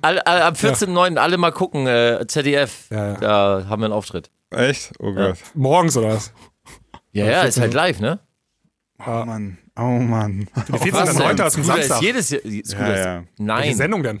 Alle, 0.00 0.26
alle, 0.26 0.44
am 0.44 0.54
14.09. 0.54 1.16
alle 1.18 1.36
mal 1.36 1.52
gucken, 1.52 1.86
äh, 1.86 2.24
ZDF, 2.26 2.86
Ja, 2.90 3.08
ja. 3.08 3.14
da 3.18 3.66
haben 3.68 3.82
wir 3.82 3.86
einen 3.86 3.92
Auftritt. 3.94 4.30
Echt? 4.52 4.92
Oh 4.98 5.12
Gott. 5.12 5.36
Morgens 5.54 5.96
oder 5.96 6.08
was? 6.14 6.32
Ja, 7.12 7.26
ja, 7.26 7.42
ist 7.42 7.60
halt 7.60 7.74
live, 7.74 8.00
ne? 8.00 8.20
Oh 9.04 9.24
Mann. 9.24 9.58
Oh 9.78 9.82
Mann. 9.82 10.48
Die 10.68 10.72
14.09. 10.72 10.86
ist 10.92 10.96
ein 10.96 11.14
Scooter 11.14 11.50
Samstag. 11.50 11.80
Ist 11.80 12.02
jedes 12.02 12.30
Jahr, 12.30 12.40
Ja, 12.44 12.52
ist- 12.52 12.72
ja. 12.72 13.14
Welche 13.16 13.24
Nein, 13.38 13.74
Sendung 13.76 14.02
denn? 14.02 14.20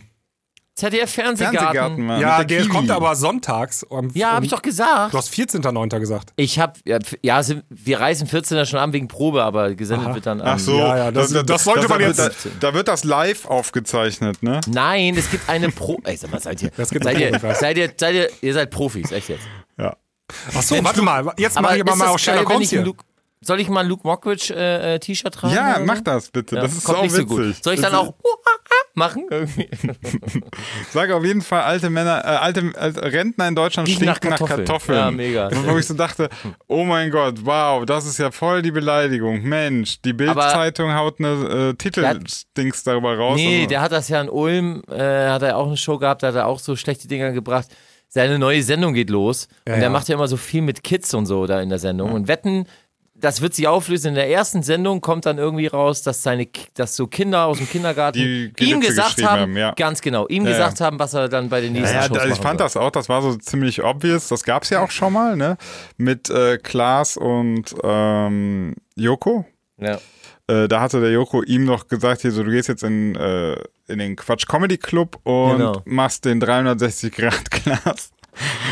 ZDF 0.74 1.10
Fernsehgarten, 1.12 1.58
Fernsehgarten. 1.60 2.06
Mann. 2.06 2.20
Ja, 2.20 2.42
der 2.44 2.60
Kiwi. 2.62 2.68
kommt 2.70 2.90
aber 2.90 3.14
sonntags. 3.14 3.82
Um, 3.82 4.10
Ja, 4.14 4.30
um, 4.30 4.34
habe 4.36 4.46
ich 4.46 4.50
doch 4.50 4.62
gesagt. 4.62 5.12
Du 5.12 5.18
hast 5.18 5.28
14.09. 5.34 5.98
gesagt. 6.00 6.32
Ich 6.36 6.58
habe, 6.58 6.72
ja, 6.86 6.98
ja, 7.20 7.42
sind- 7.42 7.62
wir 7.68 8.00
reisen 8.00 8.26
14er 8.26 8.64
schon 8.64 8.78
an 8.80 8.94
wegen 8.94 9.06
Probe, 9.06 9.42
aber 9.44 9.74
gesendet 9.74 10.14
wird 10.14 10.24
dann 10.24 10.40
am. 10.40 10.46
Ach 10.48 10.58
so, 10.58 10.78
Ja, 10.78 10.96
ja, 10.96 11.10
das- 11.10 11.30
das 11.44 11.64
sollte 11.64 11.88
man 11.88 11.98
wird, 12.00 12.16
jetzt- 12.16 12.46
Da, 12.58 12.68
da 12.70 12.74
wird 12.74 12.88
das 12.88 13.04
live 13.04 13.44
aufgezeichnet, 13.44 14.42
ne? 14.42 14.62
Nein, 14.66 15.14
es 15.16 15.30
gibt 15.30 15.46
eine 15.50 15.68
Pro. 15.70 16.00
Ey, 16.04 16.16
sag 16.16 16.30
mal, 16.32 16.40
seid 16.40 16.62
ihr, 16.62 16.70
Das 16.74 16.88
gibt 16.88 17.04
seid 17.04 17.18
ihr, 17.20 17.32
Probe. 17.32 17.54
seid 17.54 17.76
ihr, 17.76 17.90
seid 17.94 18.14
ihr, 18.14 18.30
ihr 18.40 18.54
seid 18.54 18.70
Profis, 18.70 19.12
echt 19.12 19.28
jetzt. 19.28 19.44
Ja. 19.78 19.94
Ach 20.56 20.62
so, 20.62 20.82
warte 20.84 21.02
mal. 21.02 21.32
Jetzt 21.36 21.60
mache 21.60 21.76
ich 21.76 21.82
aber 21.82 21.96
mal 21.96 22.08
auch 22.08 22.18
Sherlock 22.18 22.48
Holmes 22.50 22.70
hier. 22.70 22.82
Luke, 22.82 23.04
soll 23.44 23.60
ich 23.60 23.68
mal 23.68 23.80
ein 23.80 23.88
Luke 23.88 24.06
Mockridge 24.06 24.54
äh, 24.54 24.94
äh, 24.94 24.98
T-Shirt 25.00 25.34
tragen? 25.34 25.54
Ja, 25.54 25.80
mach 25.84 25.96
so? 25.96 26.02
das 26.02 26.30
bitte. 26.30 26.56
Ja, 26.56 26.62
das 26.62 26.74
ist 26.74 26.88
auch 26.88 26.98
so 26.98 27.04
witzig. 27.04 27.26
gut. 27.28 27.64
Soll 27.64 27.74
ich 27.74 27.80
dann 27.80 27.94
auch 27.94 28.14
machen? 28.94 29.26
Irgendwie. 29.30 29.68
Sag 30.92 31.10
auf 31.10 31.24
jeden 31.24 31.42
Fall, 31.42 31.62
alte 31.62 31.90
Männer, 31.90 32.22
äh, 32.24 32.28
alte, 32.28 32.72
alte 32.76 33.02
Rentner 33.02 33.48
in 33.48 33.56
Deutschland 33.56 33.88
stinken 33.88 34.06
nach 34.06 34.20
nach 34.20 34.38
Kartoffeln. 34.38 34.64
Kartoffeln. 34.64 34.98
Ja, 34.98 35.10
mega. 35.10 35.50
Wo 35.66 35.76
ich 35.76 35.86
so 35.88 35.94
dachte, 35.94 36.28
oh 36.68 36.84
mein 36.84 37.10
Gott, 37.10 37.44
wow, 37.44 37.84
das 37.84 38.06
ist 38.06 38.18
ja 38.18 38.30
voll 38.30 38.62
die 38.62 38.70
Beleidigung. 38.70 39.42
Mensch, 39.42 40.00
die 40.02 40.12
Bild-Zeitung 40.12 40.94
haut 40.94 41.18
eine 41.18 41.70
äh, 41.70 41.74
Titelstings 41.74 42.84
darüber 42.84 43.16
raus. 43.16 43.34
Nee, 43.36 43.56
Also, 43.56 43.68
der 43.70 43.80
hat 43.80 43.90
das 43.92 44.08
ja 44.08 44.20
in 44.20 44.28
Ulm, 44.28 44.84
äh, 44.88 45.28
hat 45.30 45.42
er 45.42 45.56
auch 45.56 45.66
eine 45.66 45.76
Show 45.76 45.98
gehabt, 45.98 46.22
da 46.22 46.28
hat 46.28 46.36
er 46.36 46.46
auch 46.46 46.60
so 46.60 46.76
schlechte 46.76 47.08
Dinger 47.08 47.32
gebracht. 47.32 47.68
Seine 48.14 48.38
neue 48.38 48.62
Sendung 48.62 48.92
geht 48.92 49.08
los 49.08 49.48
und 49.66 49.72
der 49.72 49.84
ja. 49.84 49.88
macht 49.88 50.06
ja 50.08 50.16
immer 50.16 50.28
so 50.28 50.36
viel 50.36 50.60
mit 50.60 50.84
Kids 50.84 51.14
und 51.14 51.24
so 51.24 51.46
da 51.46 51.62
in 51.62 51.70
der 51.70 51.78
Sendung 51.78 52.12
und 52.12 52.28
wetten, 52.28 52.66
das 53.14 53.40
wird 53.40 53.54
sich 53.54 53.66
auflösen. 53.66 54.08
In 54.08 54.14
der 54.16 54.28
ersten 54.28 54.62
Sendung 54.62 55.00
kommt 55.00 55.24
dann 55.24 55.38
irgendwie 55.38 55.66
raus, 55.66 56.02
dass 56.02 56.22
seine, 56.22 56.46
dass 56.74 56.94
so 56.94 57.06
Kinder 57.06 57.46
aus 57.46 57.56
dem 57.56 57.70
Kindergarten 57.70 58.18
Die 58.18 58.52
ihm 58.58 58.80
gesagt 58.80 59.22
haben, 59.22 59.40
haben, 59.40 59.56
ja. 59.56 59.72
ganz 59.72 60.02
genau, 60.02 60.28
ihm 60.28 60.44
Ja, 60.44 60.52
gesagt 60.52 60.80
ja. 60.80 60.86
haben, 60.86 60.98
was 60.98 61.14
er 61.14 61.30
dann 61.30 61.48
bei 61.48 61.62
den 61.62 61.72
nächsten 61.72 61.96
ja, 61.96 62.02
Shows 62.02 62.18
also 62.18 62.34
ich 62.34 62.40
fand 62.40 62.58
soll. 62.58 62.66
das 62.66 62.76
auch, 62.76 62.90
das 62.90 63.08
war 63.08 63.22
so 63.22 63.34
ziemlich 63.36 63.82
obvious. 63.82 64.28
Das 64.28 64.44
gab 64.44 64.64
es 64.64 64.70
ja 64.70 64.84
auch 64.84 64.90
schon 64.90 65.14
mal, 65.14 65.34
ne? 65.34 65.56
Mit 65.96 66.28
äh, 66.28 66.58
Klaas 66.58 67.16
und 67.16 67.74
ähm, 67.82 68.74
Joko. 68.94 69.46
Ja. 69.78 69.98
Äh, 70.48 70.68
da 70.68 70.80
hatte 70.80 71.00
der 71.00 71.10
Joko 71.12 71.42
ihm 71.42 71.64
noch 71.64 71.86
gesagt, 71.88 72.22
hier 72.22 72.32
so, 72.32 72.42
du 72.42 72.50
gehst 72.50 72.68
jetzt 72.68 72.82
in, 72.82 73.14
äh, 73.14 73.54
in 73.88 73.98
den 73.98 74.16
Quatsch 74.16 74.46
Comedy 74.48 74.78
Club 74.78 75.18
und 75.24 75.58
Genau. 75.58 75.82
machst 75.84 76.24
den 76.24 76.40
360 76.40 77.12
Grad 77.14 77.50
Glas 77.50 78.10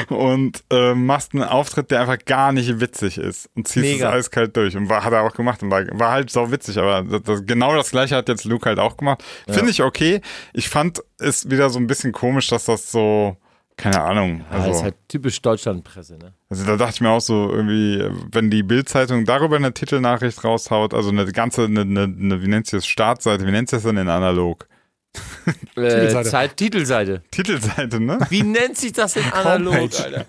und 0.09 0.65
äh, 0.71 0.95
machst 0.95 1.35
einen 1.35 1.45
Auftritt, 1.45 1.91
der 1.91 2.01
einfach 2.01 2.19
gar 2.25 2.51
nicht 2.53 2.81
witzig 2.81 3.19
ist 3.19 3.51
und 3.55 3.69
ziehst 3.69 3.85
Mega. 3.85 4.09
es 4.09 4.27
eiskalt 4.27 4.57
durch 4.57 4.77
und 4.77 4.89
war, 4.89 5.05
hat 5.05 5.13
er 5.13 5.23
auch 5.23 5.35
gemacht 5.35 5.63
und 5.63 5.71
war, 5.71 5.85
war 5.93 6.13
halt 6.13 6.31
so 6.31 6.51
witzig, 6.51 6.79
aber 6.79 7.03
das, 7.03 7.23
das, 7.23 7.47
genau 7.47 7.75
das 7.77 7.91
gleiche 7.91 8.17
hat 8.17 8.29
jetzt 8.29 8.45
Luke 8.45 8.67
halt 8.69 8.79
auch 8.79 8.97
gemacht. 8.97 9.23
Finde 9.49 9.71
ich 9.71 9.83
okay. 9.83 10.23
Ich 10.55 10.69
fand 10.71 11.03
es 11.19 11.51
wieder 11.51 11.69
so 11.71 11.79
ein 11.79 11.87
bisschen 11.87 12.13
komisch, 12.13 12.49
dass 12.49 12.65
das 12.65 12.91
so 12.91 13.37
keine 13.81 14.01
Ahnung. 14.03 14.39
Ja, 14.39 14.45
das 14.51 14.61
Also, 14.61 14.71
ist 14.71 14.83
halt 14.83 14.95
typisch 15.09 15.41
Deutschlandpresse, 15.43 16.19
ne? 16.19 16.33
also 16.49 16.65
da 16.65 16.77
dachte 16.77 16.95
ich 16.95 17.01
mir 17.01 17.11
auch 17.11 17.21
so 17.21 17.51
irgendwie, 17.51 18.05
wenn 18.33 18.51
die 18.51 18.63
Bild-Zeitung 18.63 19.25
darüber 19.25 19.57
eine 19.57 19.73
Titelnachricht 19.73 20.45
raushaut, 20.45 20.95
also 20.95 21.11
eine 21.11 21.25
ganze, 21.27 21.65
eine, 21.65 21.81
eine, 21.83 22.03
eine 22.03 22.43
wie 22.43 22.49
nennt 22.49 22.67
sie 22.67 22.77
das, 22.77 22.87
Startseite, 22.87 23.47
wie 23.47 23.51
nennt 23.51 23.69
sie 23.71 23.77
das 23.77 23.85
denn 23.85 23.97
in 23.97 24.09
analog? 24.09 24.67
Äh, 25.75 25.89
Titelseite. 25.89 26.29
Zeit, 26.31 26.57
Titelseite. 26.57 27.23
Titelseite, 27.31 27.99
ne? 27.99 28.19
Wie 28.29 28.43
nennt 28.43 28.77
sich 28.77 28.93
das 28.93 29.17
in 29.17 29.25
analog. 29.33 29.75
Alter? 29.99 30.25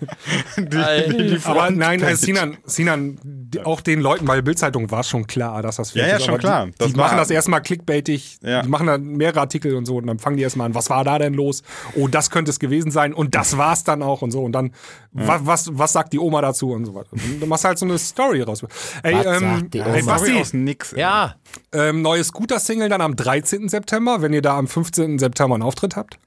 Die, 0.56 0.76
Alter. 0.76 1.12
die 1.12 1.38
Aber 1.44 1.70
nein, 1.70 2.02
äh. 2.02 2.16
Sinan, 2.16 2.56
Sinan, 2.64 3.18
die, 3.22 3.60
auch 3.60 3.80
den 3.80 4.00
Leuten 4.00 4.24
bei 4.24 4.34
der 4.36 4.42
Bildzeitung 4.42 4.90
war 4.90 5.04
schon 5.04 5.26
klar, 5.26 5.62
dass 5.62 5.76
das 5.76 5.94
Ja, 5.94 6.02
fake 6.02 6.10
ja, 6.10 6.16
ist. 6.16 6.24
schon 6.24 6.38
klar. 6.38 6.66
Die, 6.66 6.72
Das 6.78 6.92
die 6.92 6.96
machen 6.96 7.16
das 7.18 7.30
erstmal 7.30 7.60
clickbaitig, 7.62 8.38
Ja. 8.42 8.62
die 8.62 8.68
machen 8.68 8.86
dann 8.86 9.02
mehrere 9.04 9.40
Artikel 9.40 9.74
und 9.76 9.84
so 9.84 9.96
und 9.96 10.06
dann 10.06 10.18
fangen 10.18 10.36
die 10.38 10.42
erstmal 10.42 10.66
an, 10.66 10.74
was 10.74 10.90
war 10.90 11.04
da 11.04 11.18
denn 11.18 11.34
los? 11.34 11.62
Oh, 11.94 12.08
das 12.08 12.30
könnte 12.30 12.50
es 12.50 12.58
gewesen 12.58 12.90
sein 12.90 13.12
und 13.14 13.34
das 13.34 13.56
war's 13.58 13.84
dann 13.84 14.02
auch 14.02 14.22
und 14.22 14.30
so 14.32 14.42
und 14.42 14.52
dann, 14.52 14.72
was, 15.12 15.46
was, 15.46 15.68
was 15.78 15.92
sagt 15.92 16.12
die 16.12 16.18
Oma 16.18 16.40
dazu 16.40 16.70
und 16.72 16.86
so 16.86 16.94
weiter. 16.94 17.12
Und 17.12 17.40
dann 17.40 17.48
machst 17.48 17.64
du 17.64 17.68
halt 17.68 17.78
so 17.78 17.84
eine 17.86 17.98
Story 17.98 18.40
raus. 18.42 18.62
Ey, 19.02 19.14
Was 19.14 19.26
ähm, 19.26 19.40
sagt 19.40 19.74
die 19.74 19.78
ey 19.80 19.84
Oma? 19.84 20.00
Story 20.00 20.06
Basti, 20.06 20.40
aus 20.40 20.52
nix. 20.54 20.92
ey. 20.94 21.00
Ja, 21.00 21.34
ähm, 21.72 22.02
neue 22.02 22.24
Scooter-Single 22.24 22.88
dann 22.88 23.00
am 23.00 23.14
13. 23.16 23.68
September, 23.68 24.22
wenn 24.22 24.32
ihr 24.32 24.42
da 24.42 24.56
am 24.56 24.66
15. 24.68 25.18
September 25.18 25.54
einen 25.54 25.62
Auftritt 25.62 25.96
habt. 25.96 26.18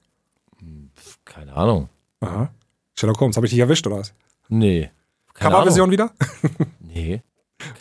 keine 1.26 1.54
Ahnung. 1.54 1.90
Aha. 2.22 2.50
Sherlock 2.98 3.20
Holmes, 3.20 3.36
habe 3.38 3.46
ich 3.48 3.52
dich 3.52 3.60
erwischt 3.60 3.86
oder 3.88 3.98
was? 3.98 4.14
Nee. 4.50 4.92
Coverversion 5.34 5.92
wieder? 5.92 6.12
Nee. 6.80 7.22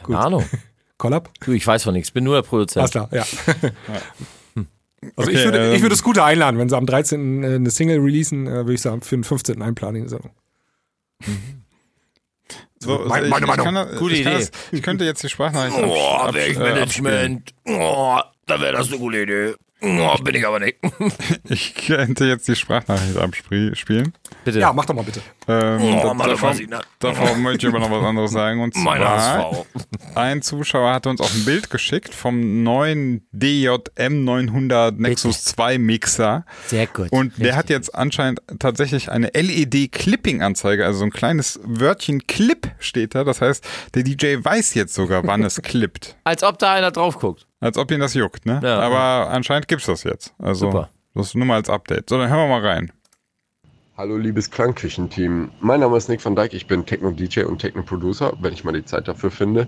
Keine 0.04 0.18
Ahnung. 0.18 0.44
Collab? 0.98 1.30
Du, 1.44 1.52
ich 1.52 1.64
weiß 1.64 1.84
von 1.84 1.94
nichts, 1.94 2.10
bin 2.10 2.24
nur 2.24 2.34
der 2.34 2.42
Produzent. 2.42 2.78
Alles 2.78 2.90
klar, 2.90 3.08
ja. 3.12 3.24
Also 5.16 5.30
ich, 5.30 5.36
Okay, 5.36 5.44
würde, 5.44 5.68
ich 5.72 5.76
ähm, 5.76 5.82
würde 5.82 5.96
Scooter 5.96 6.24
einladen, 6.24 6.58
wenn 6.58 6.68
sie 6.70 6.76
am 6.76 6.86
13. 6.86 7.44
eine 7.44 7.70
Single 7.70 7.98
releasen, 8.00 8.46
äh, 8.46 8.50
würde 8.50 8.72
ich 8.74 8.80
sagen, 8.80 9.02
für 9.02 9.16
den 9.16 9.22
15. 9.22 9.60
einplanen 9.60 9.96
in 9.96 10.02
die 10.04 10.08
Sendung. 10.08 10.30
So, 12.80 12.98
Meine- 13.06 13.26
ich, 13.26 13.30
meine 13.30 13.46
ich, 13.46 13.56
Meinung. 13.56 13.74
kann, 13.74 13.96
Gute 13.96 14.14
ich, 14.14 14.20
Idee. 14.20 14.30
das, 14.34 14.50
ich 14.72 14.82
könnte 14.82 15.04
jetzt 15.04 15.22
die 15.22 15.28
Sprachnachricht 15.30 15.76
Oh, 15.78 16.16
abs- 16.18 16.36
äh, 16.36 16.80
abspielen. 16.82 17.42
Oh, 17.66 18.18
da 18.46 18.60
wäre 18.60 18.72
das 18.74 18.88
eine 18.88 18.98
gute 18.98 19.22
Idee. 19.22 19.54
Oh, 19.86 20.16
bin 20.22 20.34
ich 20.34 20.46
aber 20.46 20.60
nicht. 20.60 20.76
Ich 21.48 21.74
könnte 21.74 22.24
jetzt 22.24 22.48
die 22.48 22.56
Sprachnachricht 22.56 23.16
abspielen. 23.18 24.12
Bitte. 24.44 24.58
Ja, 24.58 24.72
mach 24.72 24.86
doch 24.86 24.94
mal 24.94 25.02
bitte. 25.04 25.20
Ähm, 25.46 25.80
Oh, 25.82 26.14
da- 26.18 26.26
davor, 26.26 26.54
davor 27.00 27.36
möchte 27.36 27.66
ich 27.68 27.74
aber 27.74 27.80
noch 27.80 27.90
was 27.90 28.04
anderes 28.04 28.30
sagen. 28.30 28.62
Und 28.62 28.74
zwar, 28.74 28.98
HSV. 28.98 29.66
ein 30.14 30.40
Zuschauer 30.42 30.92
hatte 30.94 31.10
uns 31.10 31.20
auch 31.20 31.32
ein 31.34 31.44
Bild 31.44 31.68
geschickt 31.68 32.14
vom 32.14 32.62
neuen 32.62 33.26
DJM 33.32 34.24
900 34.24 34.98
Nexus 34.98 35.44
2 35.44 35.76
Mixer. 35.78 36.46
Sehr 36.66 36.86
gut. 36.86 37.12
Und 37.12 37.36
der 37.36 37.46
Richtig. 37.48 37.56
hat 37.56 37.70
jetzt 37.70 37.94
anscheinend 37.94 38.40
tatsächlich 38.58 39.10
eine 39.10 39.28
LED-Clipping-Anzeige, 39.34 40.84
also 40.86 41.00
so 41.00 41.04
ein 41.04 41.10
kleines 41.10 41.60
Wörtchen 41.62 42.26
Clip 42.26 42.70
steht 42.78 43.14
da. 43.14 43.24
Das 43.24 43.40
heißt, 43.40 43.64
der 43.94 44.02
DJ 44.02 44.36
weiß 44.42 44.74
jetzt 44.74 44.94
sogar, 44.94 45.26
wann 45.26 45.42
es 45.44 45.56
klippt. 45.62 46.16
Als 46.24 46.42
ob 46.42 46.58
da 46.58 46.72
einer 46.72 46.90
drauf 46.90 47.18
guckt. 47.18 47.46
Als 47.64 47.78
ob 47.78 47.90
ihn 47.90 48.00
das 48.00 48.12
juckt, 48.12 48.44
ne? 48.44 48.60
Ja. 48.62 48.78
Aber 48.80 49.30
anscheinend 49.30 49.68
gibt's 49.68 49.86
das 49.86 50.04
jetzt. 50.04 50.34
Also, 50.38 50.66
Super. 50.66 50.90
das 51.14 51.28
ist 51.28 51.34
nur 51.34 51.46
mal 51.46 51.54
als 51.54 51.70
Update. 51.70 52.10
So, 52.10 52.18
dann 52.18 52.28
hören 52.28 52.40
wir 52.40 52.60
mal 52.60 52.66
rein. 52.66 52.92
Hallo 53.96 54.18
liebes 54.18 54.50
Klangküchenteam. 54.50 55.50
Mein 55.60 55.80
Name 55.80 55.96
ist 55.96 56.10
Nick 56.10 56.22
van 56.22 56.36
Dijk, 56.36 56.52
ich 56.52 56.66
bin 56.66 56.84
Techno-DJ 56.84 57.44
und 57.44 57.60
Techno-Producer, 57.60 58.34
wenn 58.42 58.52
ich 58.52 58.64
mal 58.64 58.72
die 58.72 58.84
Zeit 58.84 59.08
dafür 59.08 59.30
finde. 59.30 59.66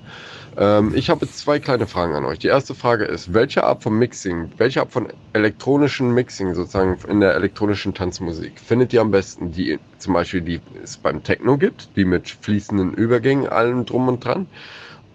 Ähm, 0.59 0.94
ich 0.94 1.09
habe 1.09 1.24
jetzt 1.24 1.38
zwei 1.38 1.59
kleine 1.59 1.86
Fragen 1.86 2.14
an 2.14 2.26
euch. 2.26 2.38
Die 2.38 2.49
erste 2.49 2.74
Frage 2.74 3.07
ist, 3.07 3.32
welche 3.32 3.64
Art 3.64 3.82
von 3.82 3.99
Mixing, 3.99 4.53
welche 4.59 4.80
Art 4.80 4.92
von 4.92 5.09
elektronischen 5.32 6.12
Mixing 6.12 6.53
sozusagen 6.53 6.99
in 7.09 7.20
der 7.20 7.34
elektronischen 7.34 7.94
Tanzmusik 7.94 8.61
findet 8.61 8.92
ihr 8.92 9.01
am 9.01 9.11
besten? 9.11 9.53
Die 9.53 9.78
zum 9.97 10.12
Beispiel, 10.12 10.42
die 10.42 10.61
es 10.84 10.99
beim 10.99 11.22
Techno 11.22 11.57
gibt, 11.57 11.97
die 11.97 12.05
mit 12.05 12.28
fließenden 12.28 12.92
Übergängen, 12.92 13.49
allem 13.49 13.86
drum 13.86 14.09
und 14.09 14.22
dran? 14.22 14.49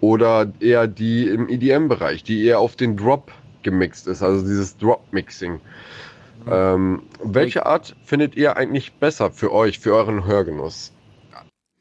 Oder 0.02 0.52
eher 0.58 0.88
die 0.88 1.28
im 1.28 1.48
EDM-Bereich, 1.48 2.24
die 2.24 2.44
eher 2.44 2.58
auf 2.58 2.74
den 2.76 2.96
Drop 2.96 3.30
gemixt 3.62 4.08
ist, 4.08 4.20
also 4.22 4.42
dieses 4.44 4.76
Drop-Mixing? 4.76 5.60
Ähm, 6.50 7.02
welche 7.22 7.66
Art 7.66 7.94
findet 8.04 8.34
ihr 8.34 8.56
eigentlich 8.56 8.92
besser 8.94 9.30
für 9.30 9.52
euch, 9.52 9.78
für 9.78 9.94
euren 9.94 10.24
Hörgenuss? 10.26 10.92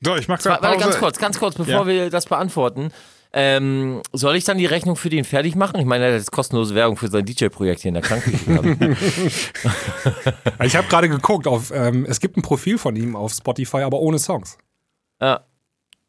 So, 0.02 0.16
ich 0.16 0.28
mach 0.28 0.44
warte, 0.46 0.62
Pause. 0.68 0.78
ganz 0.80 0.98
kurz, 1.00 1.18
ganz 1.18 1.40
kurz, 1.40 1.56
bevor 1.56 1.74
Ja. 1.74 1.88
wir 1.88 2.10
das 2.12 2.28
beantworten. 2.28 2.92
Ähm, 3.34 4.02
soll 4.14 4.36
ich 4.36 4.44
dann 4.44 4.60
die 4.60 4.66
Rechnung 4.68 4.98
für 4.98 5.10
den 5.10 5.24
fertig 5.24 5.56
machen? 5.56 5.80
Ich 5.80 5.86
meine, 5.88 6.06
er 6.06 6.12
hat 6.14 6.20
jetzt 6.20 6.32
kostenlose 6.32 6.76
Werbung 6.76 6.98
für 6.98 7.08
sein 7.08 7.26
DJ-Projekt 7.26 7.82
hier 7.82 7.90
in 7.90 7.96
der 7.96 8.04
Krankenküche. 8.04 8.96
Ich 10.64 10.76
habe 10.76 10.88
gerade 10.90 11.10
geguckt, 11.10 11.48
auf, 11.48 11.72
ähm, 11.74 12.06
es 12.08 12.20
gibt 12.20 12.38
ein 12.38 12.44
Profil 12.44 12.78
von 12.78 12.96
ihm 12.96 13.16
auf 13.16 13.32
Spotify, 13.34 13.78
aber 13.80 14.00
ohne 14.00 14.20
Songs. 14.20 14.58
ja. 15.20 15.42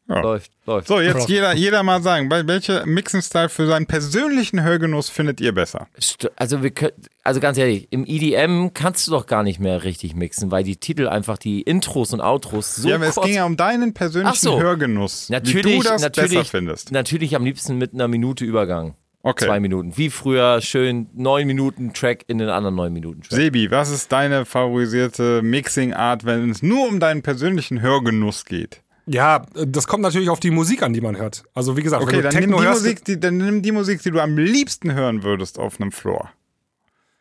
Ja. 0.09 0.19
Läuft, 0.21 0.51
läuft. 0.65 0.87
So, 0.89 0.99
jetzt 0.99 1.29
jeder, 1.29 1.53
jeder 1.55 1.81
mal 1.81 2.01
sagen, 2.03 2.27
bei- 2.27 2.45
welche 2.45 2.85
Mixing-Style 2.85 3.47
für 3.47 3.67
seinen 3.67 3.85
persönlichen 3.85 4.61
Hörgenuss 4.61 5.09
findet 5.09 5.39
ihr 5.39 5.53
besser? 5.53 5.87
Also, 6.35 6.61
wir 6.61 6.71
können, 6.71 6.91
also 7.23 7.39
ganz 7.39 7.57
ehrlich, 7.57 7.87
im 7.89 8.03
EDM 8.05 8.73
kannst 8.73 9.07
du 9.07 9.11
doch 9.11 9.27
gar 9.27 9.43
nicht 9.43 9.61
mehr 9.61 9.83
richtig 9.85 10.13
mixen, 10.13 10.51
weil 10.51 10.65
die 10.65 10.75
Titel 10.75 11.07
einfach, 11.07 11.37
die 11.37 11.61
Intros 11.61 12.11
und 12.11 12.19
Outros 12.19 12.75
so 12.75 12.89
ja, 12.89 12.95
aber 12.95 13.07
es 13.07 13.15
ging 13.15 13.33
ja 13.35 13.45
um 13.45 13.55
deinen 13.55 13.93
persönlichen 13.93 14.35
so. 14.35 14.59
Hörgenuss. 14.59 15.29
Natürlich, 15.29 15.65
wie 15.65 15.77
du 15.77 15.83
das 15.83 16.01
natürlich, 16.01 16.31
besser 16.31 16.45
findest. 16.45 16.91
Natürlich 16.91 17.35
am 17.37 17.45
liebsten 17.45 17.77
mit 17.77 17.93
einer 17.93 18.09
Minute 18.09 18.43
Übergang. 18.43 18.95
Okay. 19.25 19.45
Zwei 19.45 19.61
Minuten. 19.61 19.95
Wie 19.95 20.09
früher 20.09 20.59
schön 20.59 21.07
neun 21.13 21.47
Minuten 21.47 21.93
Track 21.93 22.25
in 22.27 22.39
den 22.39 22.49
anderen 22.49 22.75
neun 22.75 22.91
Minuten 22.91 23.21
Track. 23.21 23.31
Sebi, 23.39 23.71
was 23.71 23.89
ist 23.89 24.11
deine 24.11 24.43
favorisierte 24.43 25.41
Mixing-Art, 25.41 26.25
wenn 26.25 26.49
es 26.49 26.61
nur 26.61 26.89
um 26.89 26.99
deinen 26.99 27.21
persönlichen 27.21 27.79
Hörgenuss 27.81 28.43
geht? 28.43 28.81
Ja, 29.05 29.45
das 29.53 29.87
kommt 29.87 30.01
natürlich 30.03 30.29
auf 30.29 30.39
die 30.39 30.51
Musik 30.51 30.81
an, 30.81 30.93
die 30.93 31.01
man 31.01 31.17
hört. 31.17 31.43
Also 31.53 31.75
wie 31.75 31.83
gesagt, 31.83 32.03
Okay, 32.03 32.13
wenn 32.13 32.17
du 32.19 32.23
dann 32.23 32.33
nimm, 32.33 32.41
Techno 32.41 32.57
die 32.59 32.65
hörst, 32.67 32.81
Musik, 32.83 33.05
die, 33.05 33.19
dann 33.19 33.37
nimm 33.37 33.61
die 33.61 33.71
Musik, 33.71 34.01
die 34.01 34.11
du 34.11 34.19
am 34.21 34.37
liebsten 34.37 34.93
hören 34.93 35.23
würdest 35.23 35.59
auf 35.59 35.79
einem 35.81 35.91
Floor. 35.91 36.31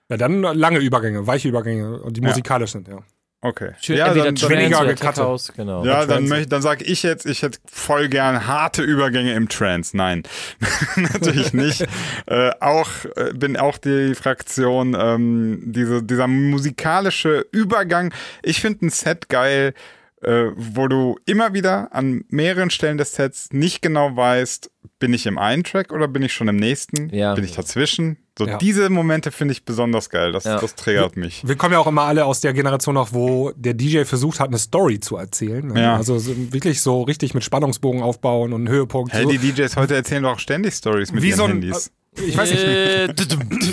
ja, 0.08 0.16
dann 0.16 0.42
lange 0.42 0.78
Übergänge, 0.78 1.26
weiche 1.26 1.48
Übergänge, 1.48 2.00
die 2.10 2.20
Ja. 2.20 2.28
musikalisch 2.28 2.72
sind, 2.72 2.86
ja. 2.88 2.98
Okay. 3.44 3.72
Schön, 3.80 3.96
ja, 3.96 4.14
dann, 4.14 4.36
dann, 4.36 4.74
oder 4.74 4.94
Gecuttet. 4.94 5.56
Genau. 5.56 5.84
ja, 5.84 6.06
dann, 6.06 6.28
möchte, 6.28 6.46
dann 6.48 6.62
sag 6.62 6.80
ich 6.80 7.02
jetzt, 7.02 7.26
ich 7.26 7.42
hätte 7.42 7.58
voll 7.66 8.08
gern 8.08 8.46
harte 8.46 8.84
Übergänge 8.84 9.34
im 9.34 9.48
Trance. 9.48 9.96
Nein, 9.96 10.22
natürlich 10.96 11.52
nicht. 11.52 11.84
äh, 12.26 12.52
auch 12.60 12.88
äh, 13.16 13.32
bin 13.34 13.56
auch 13.56 13.78
die 13.78 14.14
Fraktion 14.14 14.96
ähm, 14.96 15.60
diese, 15.64 16.04
dieser 16.04 16.28
musikalische 16.28 17.44
Übergang. 17.50 18.14
Ich 18.44 18.60
finde 18.60 18.86
ein 18.86 18.90
Set 18.90 19.28
geil, 19.28 19.74
äh, 20.22 20.50
wo 20.56 20.88
du 20.88 21.16
immer 21.26 21.52
wieder 21.52 21.94
an 21.94 22.24
mehreren 22.28 22.70
Stellen 22.70 22.96
des 22.98 23.12
Sets 23.12 23.48
nicht 23.52 23.82
genau 23.82 24.16
weißt, 24.16 24.70
bin 24.98 25.12
ich 25.12 25.26
im 25.26 25.36
einen 25.38 25.64
Track 25.64 25.92
oder 25.92 26.06
bin 26.08 26.22
ich 26.22 26.32
schon 26.32 26.48
im 26.48 26.56
nächsten? 26.56 27.08
Ja. 27.14 27.34
Bin 27.34 27.44
ich 27.44 27.52
dazwischen? 27.52 28.18
So 28.38 28.46
Ja. 28.46 28.56
diese 28.58 28.88
Momente 28.88 29.30
finde 29.32 29.52
ich 29.52 29.64
besonders 29.64 30.08
geil. 30.10 30.32
Das, 30.32 30.44
Ja. 30.44 30.58
das 30.60 30.74
triggert 30.76 31.16
mich. 31.16 31.46
Wir 31.46 31.56
kommen 31.56 31.72
ja 31.72 31.78
auch 31.80 31.86
immer 31.86 32.02
alle 32.02 32.24
aus 32.24 32.40
der 32.40 32.52
Generation 32.54 32.94
noch, 32.94 33.12
wo 33.12 33.52
der 33.56 33.74
DJ 33.74 34.04
versucht 34.04 34.40
hat, 34.40 34.48
eine 34.48 34.58
Story 34.58 35.00
zu 35.00 35.16
erzählen. 35.16 35.66
ne? 35.66 35.80
Ja. 35.82 35.96
Also 35.96 36.18
so, 36.18 36.32
wirklich 36.52 36.80
so 36.82 37.02
richtig 37.02 37.34
mit 37.34 37.42
Spannungsbogen 37.44 38.00
aufbauen 38.02 38.52
und 38.52 38.68
Höhepunkt. 38.68 39.12
Hey, 39.12 39.24
so. 39.24 39.30
die 39.30 39.38
DJs 39.38 39.76
heute 39.76 39.94
erzählen 39.96 40.22
doch 40.22 40.34
auch 40.34 40.38
ständig 40.38 40.74
Stories 40.74 41.12
mit 41.12 41.22
Wie 41.22 41.28
ihren 41.30 41.36
so 41.36 41.44
ein, 41.44 41.50
Handys. 41.50 41.88
äh, 42.16 42.22
ich 42.22 42.36
weiß 42.36 42.50
nicht, 42.50 42.62
Äh, 42.62 43.14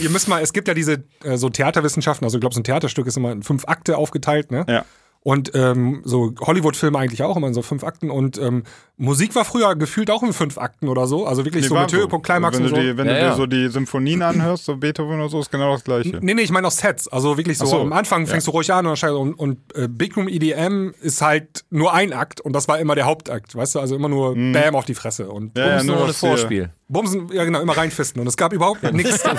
ihr 0.02 0.10
müsst 0.10 0.28
mal, 0.28 0.42
es 0.42 0.52
gibt 0.52 0.68
ja 0.68 0.74
diese 0.74 1.04
äh, 1.24 1.38
so 1.38 1.50
Theaterwissenschaften, 1.50 2.26
also 2.26 2.38
ich 2.38 2.42
glaube, 2.42 2.56
so 2.56 2.60
ein 2.60 2.64
Theaterstück 2.64 3.06
ist 3.08 3.18
immer 3.18 3.32
in 3.32 3.44
fünf 3.44 3.66
Akte 3.68 3.98
aufgeteilt, 3.98 4.50
ne? 4.52 4.66
Ja. 4.68 4.86
Und 5.22 5.52
ähm, 5.54 6.02
so 6.06 6.34
Hollywood-Filme 6.40 6.98
eigentlich 6.98 7.22
auch 7.24 7.36
immer 7.36 7.48
in 7.48 7.54
so 7.54 7.62
fünf 7.62 7.84
Akten. 7.84 8.10
Und 8.10 8.38
ähm, 8.38 8.64
Musik 8.96 9.36
war 9.36 9.44
früher 9.44 9.76
gefühlt 9.76 10.10
auch 10.10 10.24
in 10.24 10.32
fünf 10.32 10.58
Akten 10.58 10.88
oder 10.88 11.08
so. 11.08 11.26
Also 11.28 11.44
wirklich 11.44 11.64
Nee, 11.64 11.68
so 11.70 11.76
mit 11.78 11.92
Höhepunkt, 11.92 12.26
Climax 12.26 12.58
Wenn 12.58 12.64
und 12.64 12.70
so. 12.70 12.76
die, 12.82 12.96
wenn 12.98 13.06
Ja, 13.06 13.14
du 13.14 13.20
ja. 13.20 13.30
dir 13.32 13.36
so 13.36 13.46
die 13.46 13.68
Symphonien 13.68 14.22
anhörst, 14.22 14.64
so 14.64 14.78
Beethoven 14.78 15.20
oder 15.20 15.28
so, 15.28 15.42
ist 15.42 15.52
genau 15.52 15.74
das 15.74 15.84
Gleiche. 15.84 16.20
Nee, 16.22 16.34
nee, 16.36 16.42
ich 16.44 16.52
meine 16.52 16.68
auch 16.68 16.72
Sets. 16.72 17.10
Also 17.10 17.36
wirklich 17.38 17.58
so, 17.58 17.66
so. 17.66 17.82
am 17.82 17.92
Anfang 17.92 18.28
fängst 18.28 18.48
du 18.48 18.52
ruhig 18.52 18.72
an 18.72 18.88
und, 18.88 19.02
dann- 19.04 19.14
und, 19.16 19.34
und 19.34 19.58
äh, 19.76 19.90
Big 19.90 20.16
Room 20.16 20.30
EDM 20.30 20.94
ist 21.02 21.22
halt 21.22 21.66
nur 21.70 21.94
ein 21.94 22.14
Akt 22.14 22.40
und 22.40 22.54
das 22.54 22.70
war 22.70 22.80
immer 22.80 22.96
der 22.96 23.06
Hauptakt, 23.06 23.54
weißt 23.56 23.76
du? 23.76 23.80
Also 23.82 23.98
immer 23.98 24.08
nur 24.10 24.36
Bam 24.36 24.76
auf 24.76 24.86
die 24.86 24.96
Fresse 24.96 25.30
und 25.30 25.54
Mhm. 25.56 25.62
Ja, 25.62 25.68
ja, 25.78 25.84
nur 25.84 25.98
ohne 25.98 26.10
was 26.10 26.20
hier- 26.22 26.30
Vorspiel. 26.30 26.70
Bumsen, 26.88 27.28
ja 27.34 27.44
genau, 27.44 27.60
immer 27.60 27.76
reinfisten 27.78 28.22
und 28.22 28.28
es 28.28 28.38
gab 28.38 28.54
überhaupt 28.54 28.82
nichts. 28.94 29.22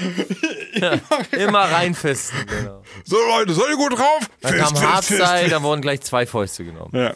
Immer 1.32 1.60
reinfesten, 1.60 2.38
genau. 2.46 2.82
So 3.04 3.16
Leute, 3.16 3.52
seid 3.54 3.64
ihr 3.70 3.76
gut 3.76 3.92
drauf? 3.98 4.28
Dann 4.40 4.56
kam 4.58 4.74
Hardstyle, 4.80 5.48
dann 5.48 5.62
wurden 5.62 5.80
gleich 5.80 6.00
zwei 6.02 6.26
Fäuste 6.26 6.64
genommen. 6.64 6.90
Ja. 6.92 7.12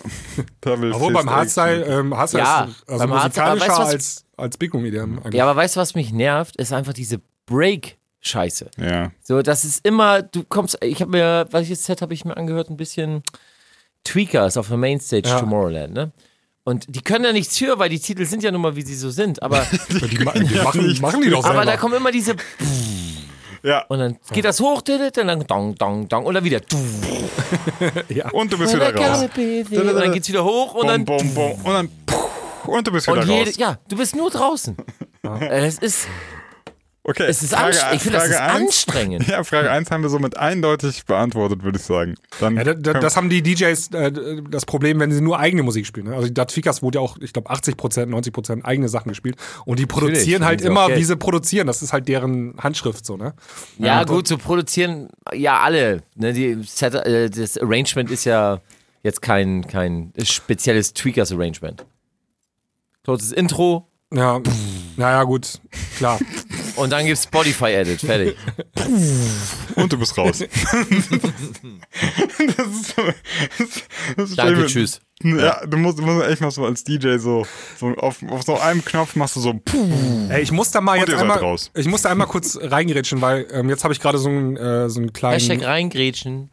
Da 0.61 0.73
Obwohl 0.73 0.93
Fist 0.93 1.13
beim 1.13 1.31
Hardstyle, 1.31 1.85
ähm, 1.85 2.17
Hardstyle 2.17 2.43
Ja, 2.45 2.65
ist 2.65 2.89
also 2.89 2.99
beim 3.07 3.21
Hardstyle, 3.21 3.51
musikalischer 3.51 3.69
weißt 3.69 3.79
du 3.79 3.83
was- 3.83 3.93
als, 3.93 4.25
als 4.37 4.57
Big 4.59 4.75
Room 4.75 4.85
eigentlich. 4.85 5.35
Ja, 5.35 5.45
aber 5.45 5.57
weißt 5.57 5.77
du, 5.77 5.81
was 5.81 5.95
mich 5.95 6.13
nervt? 6.13 6.57
Ist 6.57 6.73
einfach 6.73 6.93
diese 6.93 7.21
Break-Scheiße. 7.47 8.71
Ja. 8.79 9.11
So, 9.23 9.43
das 9.43 9.65
ist 9.65 9.85
immer, 9.87 10.23
du 10.23 10.45
kommst, 10.45 10.79
ich 10.83 11.01
habe 11.01 11.11
mir, 11.13 11.47
welches 11.51 11.85
Set 11.85 12.03
habe 12.03 12.15
ich 12.15 12.25
mir 12.25 12.37
angehört? 12.37 12.71
Ein 12.71 12.77
bisschen 12.77 13.23
Tweakers 14.05 14.57
auf 14.57 14.69
der 14.69 14.77
Mainstage 14.77 15.29
Ja. 15.29 15.41
Tomorrowland, 15.41 15.93
ne? 15.95 16.13
Und 16.69 16.85
die 16.89 17.01
können 17.03 17.25
ja 17.25 17.33
nichts 17.33 17.57
für, 17.57 17.79
weil 17.79 17.89
die 17.89 17.99
Titel 17.99 18.25
sind 18.27 18.43
ja 18.43 18.51
nun 18.51 18.61
mal, 18.61 18.77
wie 18.77 18.83
sie 18.83 18.95
so 18.95 19.09
sind. 19.11 19.43
Aber, 19.43 19.65
Die, 20.11 20.19
ma- 20.19 20.33
die 20.33 20.55
machen, 20.57 20.99
machen 21.01 21.23
die 21.23 21.31
doch 21.31 21.43
selber. 21.43 21.61
aber 21.61 21.65
da 21.65 21.77
kommen 21.77 21.95
immer 21.95 22.11
diese. 22.13 22.35
Ja. 23.63 23.85
Und 23.89 23.99
dann 23.99 24.19
geht 24.33 24.45
das 24.45 24.61
hoch, 24.61 24.83
und 24.87 25.17
dann 25.17 25.47
dong, 25.47 25.75
dong, 25.77 26.09
dong. 26.09 26.27
Oder 26.27 26.45
wieder. 26.45 26.61
Und 28.33 28.53
du 28.53 28.59
bist 28.59 28.75
wieder 28.75 28.95
raus. 28.95 29.23
Und 29.23 29.95
dann 29.97 30.13
geht's 30.13 30.29
wieder 30.29 30.45
hoch 30.45 30.75
und 30.75 30.87
dann. 30.87 31.05
Bum, 31.05 31.17
bum, 31.17 31.35
bum. 31.35 31.53
Und 31.65 31.73
dann 31.73 31.89
und 32.67 32.87
du 32.87 32.93
bist 32.93 33.07
wieder 33.09 33.23
Und 33.23 33.29
jede, 33.29 33.47
raus. 33.51 33.57
ja, 33.57 33.79
du 33.89 33.97
bist 33.97 34.15
nur 34.15 34.31
draußen. 34.31 34.77
Es 35.51 35.79
ist, 35.79 36.07
Okay, 37.09 37.25
es 37.27 37.43
ist 37.43 37.55
Frage, 37.55 37.69
anstrengend. 37.69 37.97
Ich 37.97 38.03
finde, 38.03 38.19
das 38.19 38.29
Frage 38.29 38.35
ist 38.35 38.41
eins. 38.41 38.61
anstrengend. 38.61 39.29
Ja, 39.29 39.43
Frage 39.43 39.71
1 39.71 39.91
haben 39.91 40.03
wir 40.03 40.11
somit 40.11 40.37
eindeutig 40.37 41.07
beantwortet, 41.07 41.63
würde 41.63 41.79
ich 41.79 41.85
sagen. 41.85 42.17
Dann 42.39 42.57
Ja, 42.57 42.65
da, 42.65 42.75
da, 42.75 43.01
das 43.01 43.17
haben 43.17 43.31
die 43.31 43.43
DJs 43.43 43.89
äh, 43.95 44.43
das 44.51 44.67
Problem, 44.67 45.01
wenn 45.01 45.11
sie 45.11 45.23
nur 45.23 45.39
eigene 45.39 45.63
Musik 45.63 45.87
spielen. 45.87 46.09
Ne? 46.09 46.15
Also 46.15 46.29
die 46.29 46.35
Tweakers 46.35 46.83
wurde 46.83 46.99
ja 46.99 47.03
auch, 47.03 47.17
ich 47.19 47.33
glaube, 47.33 47.51
80% 47.51 48.09
90% 48.11 48.63
eigene 48.63 48.91
Sachen 48.91 49.09
gespielt. 49.09 49.37
Und 49.65 49.79
die 49.79 49.87
produzieren 49.87 50.45
halt 50.45 50.61
immer, 50.61 50.95
wie 50.95 51.03
sie 51.03 51.17
produzieren. 51.17 51.67
Das 51.67 51.81
ist 51.81 51.95
halt 51.95 52.09
deren 52.09 52.55
Handschrift 52.59 53.07
so, 53.07 53.17
ne? 53.17 53.33
Ja, 53.79 54.05
gut, 54.05 54.29
zu 54.29 54.37
produzieren, 54.37 55.09
ja, 55.33 55.61
alle. 55.61 56.03
Ne, 56.15 56.35
die 56.35 56.59
Set, 56.63 56.95
äh, 56.95 57.31
das 57.31 57.57
Arrangement 57.57 58.11
ist 58.11 58.27
ja 58.27 58.61
jetzt 59.03 59.23
kein, 59.23 59.67
kein 59.67 60.13
spezielles 60.23 60.93
Tweakers-Arrangement. 60.93 61.87
Kurzes 63.07 63.33
Intro 63.33 63.89
Ja, 64.13 64.43
naja, 64.99 65.23
gut, 65.25 65.59
klar. 65.97 66.19
und 66.79 66.91
dann 66.91 67.07
gibt's 67.07 67.25
Spotify-Edit. 67.25 68.01
Fertig. 68.01 68.37
und 69.75 69.93
du 69.93 69.99
bist 69.99 70.17
raus. 70.17 70.39
das 70.39 70.49
ist 72.67 72.95
so, 72.95 73.03
das, 74.17 74.33
stell 74.33 74.55
Danke, 74.55 74.67
tschüss. 74.67 75.01
Ja, 75.23 75.67
du 75.67 75.77
musst, 75.79 75.99
du 75.99 76.03
musst 76.03 76.29
echt 76.29 76.41
mal 76.41 76.51
so 76.51 76.65
als 76.65 76.85
DJ 76.85 77.17
so, 77.19 77.45
so 77.77 77.89
auf, 77.97 78.23
auf 78.31 78.43
so 78.45 78.57
einem 78.59 78.85
Knopf 78.85 79.17
machst 79.17 79.35
du 79.35 79.41
so 79.41 79.55
puh. 79.55 80.29
Ey, 80.29 80.43
ich 80.43 80.53
muss 80.53 80.71
da 80.71 80.81
mal 80.81 80.97
jetzt 80.99 81.13
einmal, 81.13 81.39
raus. 81.39 81.73
ich 81.75 81.89
muss 81.89 82.03
da 82.03 82.11
einmal 82.11 82.29
kurz 82.29 82.57
reingerätschen, 82.61 83.21
weil 83.21 83.49
ähm, 83.53 83.69
jetzt 83.69 83.83
habe 83.83 83.93
ich 83.93 84.01
gerade 84.01 84.19
so 84.19 84.29
einen, 84.29 84.57
äh, 84.57 84.89
so 84.89 85.01
einen 85.01 85.13
kleinen, 85.13 85.35
Hashtag 85.35 85.65
reingrätschen. 85.65 86.51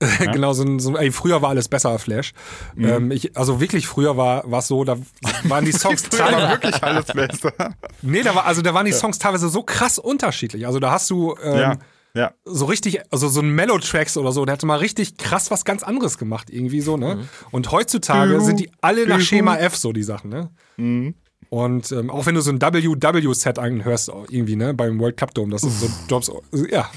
genau, 0.32 0.52
so 0.52 0.62
ein, 0.62 0.78
so 0.78 0.96
ey, 0.96 1.10
früher 1.10 1.42
war 1.42 1.50
alles 1.50 1.68
besser, 1.68 1.98
Flash. 1.98 2.32
Mhm. 2.76 2.84
Ähm, 2.84 3.10
ich, 3.10 3.36
also 3.36 3.60
wirklich, 3.60 3.88
früher 3.88 4.16
war 4.16 4.44
es 4.52 4.68
so, 4.68 4.84
da 4.84 4.96
waren 5.44 5.64
die 5.64 5.72
Songs 5.78 6.02
Früher 6.02 6.20
war 6.20 6.30
teilweise, 6.30 6.52
wirklich 6.52 6.82
alles 6.82 7.06
besser. 7.06 7.74
nee, 8.02 8.22
da 8.22 8.34
war, 8.34 8.46
also 8.46 8.62
da 8.62 8.74
waren 8.74 8.86
die 8.86 8.92
Songs 8.92 9.18
teilweise 9.18 9.48
so 9.48 9.62
krass 9.62 9.98
unterschiedlich. 9.98 10.66
Also 10.66 10.78
da 10.78 10.92
hast 10.92 11.10
du, 11.10 11.34
ähm, 11.42 11.58
Ja, 11.58 11.78
ja. 12.14 12.32
so 12.44 12.66
richtig, 12.66 13.00
also 13.10 13.28
so 13.28 13.40
ein 13.40 13.50
Mellow-Tracks 13.50 14.16
oder 14.16 14.30
so, 14.30 14.44
der 14.44 14.54
hätte 14.54 14.66
mal 14.66 14.78
richtig 14.78 15.16
krass 15.16 15.50
was 15.50 15.64
ganz 15.64 15.82
anderes 15.82 16.16
gemacht, 16.16 16.48
irgendwie 16.50 16.80
so, 16.80 16.96
ne? 16.96 17.16
Mhm. 17.16 17.28
Und 17.50 17.72
heutzutage 17.72 18.40
sind 18.40 18.60
die 18.60 18.70
alle 18.80 19.06
nach. 19.06 19.20
Schema 19.20 19.56
F 19.56 19.76
so, 19.76 19.92
die 19.92 20.04
Sachen, 20.04 20.30
ne? 20.30 20.50
Mhm. 20.76 21.14
Und 21.50 21.92
ähm, 21.92 22.10
auch 22.10 22.26
wenn 22.26 22.34
du 22.34 22.40
so 22.40 22.50
ein 22.50 22.60
WW-Set 22.60 23.58
anhörst, 23.58 24.12
irgendwie, 24.28 24.56
ne, 24.56 24.74
beim 24.74 25.00
World 25.00 25.16
Cup 25.16 25.34
Dome, 25.34 25.50
das 25.50 25.64
ist 25.64 25.80
so 25.80 25.88
Jobs, 26.08 26.30
ja. 26.70 26.90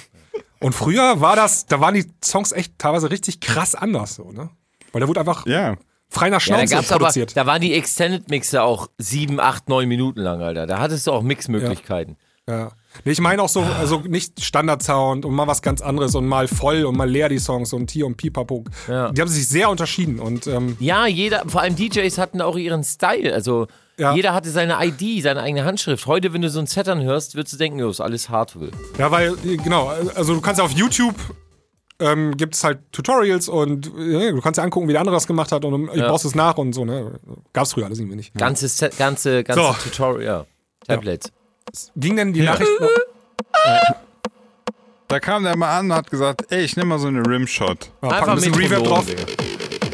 Und 0.62 0.74
früher 0.74 1.20
war 1.22 1.36
das, 1.36 1.66
da 1.66 1.80
waren 1.82 1.94
die 1.96 2.06
Songs 2.24 2.52
echt 2.52 2.78
teilweise 2.78 3.10
richtig 3.12 3.40
krass 3.40 3.76
anders, 3.76 4.16
so, 4.16 4.32
ne? 4.32 4.50
Weil 4.92 5.02
da 5.02 5.08
wurde 5.08 5.20
einfach 5.20 5.46
Ja. 5.48 5.76
frei 6.10 6.30
nach 6.30 6.46
Ja, 6.46 6.56
da 6.58 6.60
Schnauze 6.60 6.76
gab's 6.76 6.92
aber, 6.92 7.00
produziert. 7.00 7.36
da 7.36 7.46
waren 7.46 7.62
die 7.62 7.74
Extended 7.74 8.30
Mixe 8.30 8.62
auch 8.62 8.88
sieben, 8.98 9.40
acht, 9.40 9.70
neun 9.70 9.88
Minuten 9.88 10.20
lang, 10.22 10.42
Alter. 10.42 10.68
Da 10.68 10.80
hattest 10.80 11.08
du 11.08 11.12
auch 11.12 11.24
Mixmöglichkeiten. 11.24 12.18
Ja. 12.50 12.72
Nee, 13.06 13.12
ich 13.14 13.22
meine 13.22 13.42
auch 13.42 13.48
so, 13.50 13.62
also 13.62 14.00
nicht 14.02 14.44
Standard-Sound 14.44 15.26
und 15.26 15.34
mal 15.34 15.48
was 15.48 15.62
ganz 15.62 15.82
anderes 15.82 16.16
und 16.16 16.26
mal 16.28 16.48
voll 16.48 16.84
und 16.86 16.98
mal 16.98 17.10
leer 17.10 17.30
die 17.30 17.38
Songs 17.40 17.72
und 17.72 17.88
Tier 17.88 18.06
und 18.06 18.18
Pipapo. 18.18 18.66
Ja. 18.88 19.12
Die 19.12 19.22
haben 19.22 19.30
sich 19.30 19.48
sehr 19.48 19.70
unterschieden 19.70 20.20
und 20.20 20.48
ähm, 20.48 20.76
Ja, 20.80 21.08
jeder, 21.08 21.44
vor 21.48 21.62
allem 21.62 21.76
DJs 21.76 22.18
hatten 22.18 22.42
auch 22.42 22.58
ihren 22.58 22.84
Style. 22.84 23.34
Also 23.34 23.68
Ja. 24.02 24.16
jeder 24.16 24.34
hatte 24.34 24.50
seine 24.50 24.78
ID, 24.84 25.22
seine 25.22 25.42
eigene 25.42 25.64
Handschrift. 25.64 26.08
Heute, 26.08 26.34
wenn 26.34 26.42
du 26.42 26.50
so 26.50 26.60
ein 26.60 26.66
Set 26.68 26.90
anhörst, 26.90 27.36
würdest 27.36 27.54
du 27.54 27.58
denken, 27.58 27.78
jo, 27.80 27.90
ist 27.90 28.02
alles 28.02 28.30
Hardware. 28.30 28.72
Ja, 28.98 29.12
weil, 29.12 29.36
genau, 29.38 29.92
also 30.16 30.34
du 30.34 30.42
kannst 30.42 30.60
auf 30.60 30.72
YouTube 30.72 31.16
ähm, 32.00 32.36
gibt 32.36 32.56
es 32.56 32.64
halt 32.64 32.80
Tutorials 32.92 33.48
und 33.48 33.86
äh, 33.96 34.32
du 34.32 34.42
kannst 34.42 34.58
dir 34.58 34.64
angucken, 34.64 34.88
wie 34.88 34.94
der 34.94 35.02
andere 35.02 35.16
das 35.16 35.28
gemacht 35.28 35.52
hat 35.52 35.64
und 35.66 35.90
ich 35.94 35.98
Ja. 36.00 36.08
baust 36.08 36.26
es 36.26 36.34
nach 36.34 36.58
und 36.58 36.74
so, 36.74 36.84
ne? 36.84 37.20
Gab's 37.54 37.74
früher 37.74 37.86
alles 37.86 38.00
irgendwie 38.00 38.16
nicht. 38.16 38.34
Ganze, 38.36 38.68
Set, 38.68 38.98
ganze, 38.98 39.44
ganze 39.44 39.62
So. 39.62 39.74
Tutorial. 39.84 40.48
Tablets. 40.88 41.32
Ging 41.96 42.16
denn 42.16 42.34
die 42.34 42.42
Nachricht 42.42 42.72
noch? 42.80 42.90
Da 45.08 45.20
kam 45.20 45.44
der 45.44 45.56
mal 45.58 45.78
an 45.78 45.86
und 45.92 45.94
hat 45.94 46.10
gesagt, 46.10 46.46
ey, 46.50 46.64
ich 46.64 46.76
nehme 46.76 46.90
mal 46.90 47.00
so 47.00 47.08
eine 47.08 47.22
Rimshot. 47.24 47.92
Ja, 48.02 48.10
pack 48.10 48.28
ein 48.30 48.36
bisschen 48.36 48.56
Reverb 48.56 48.84
drauf, 48.84 49.06
Digga. 49.06 49.24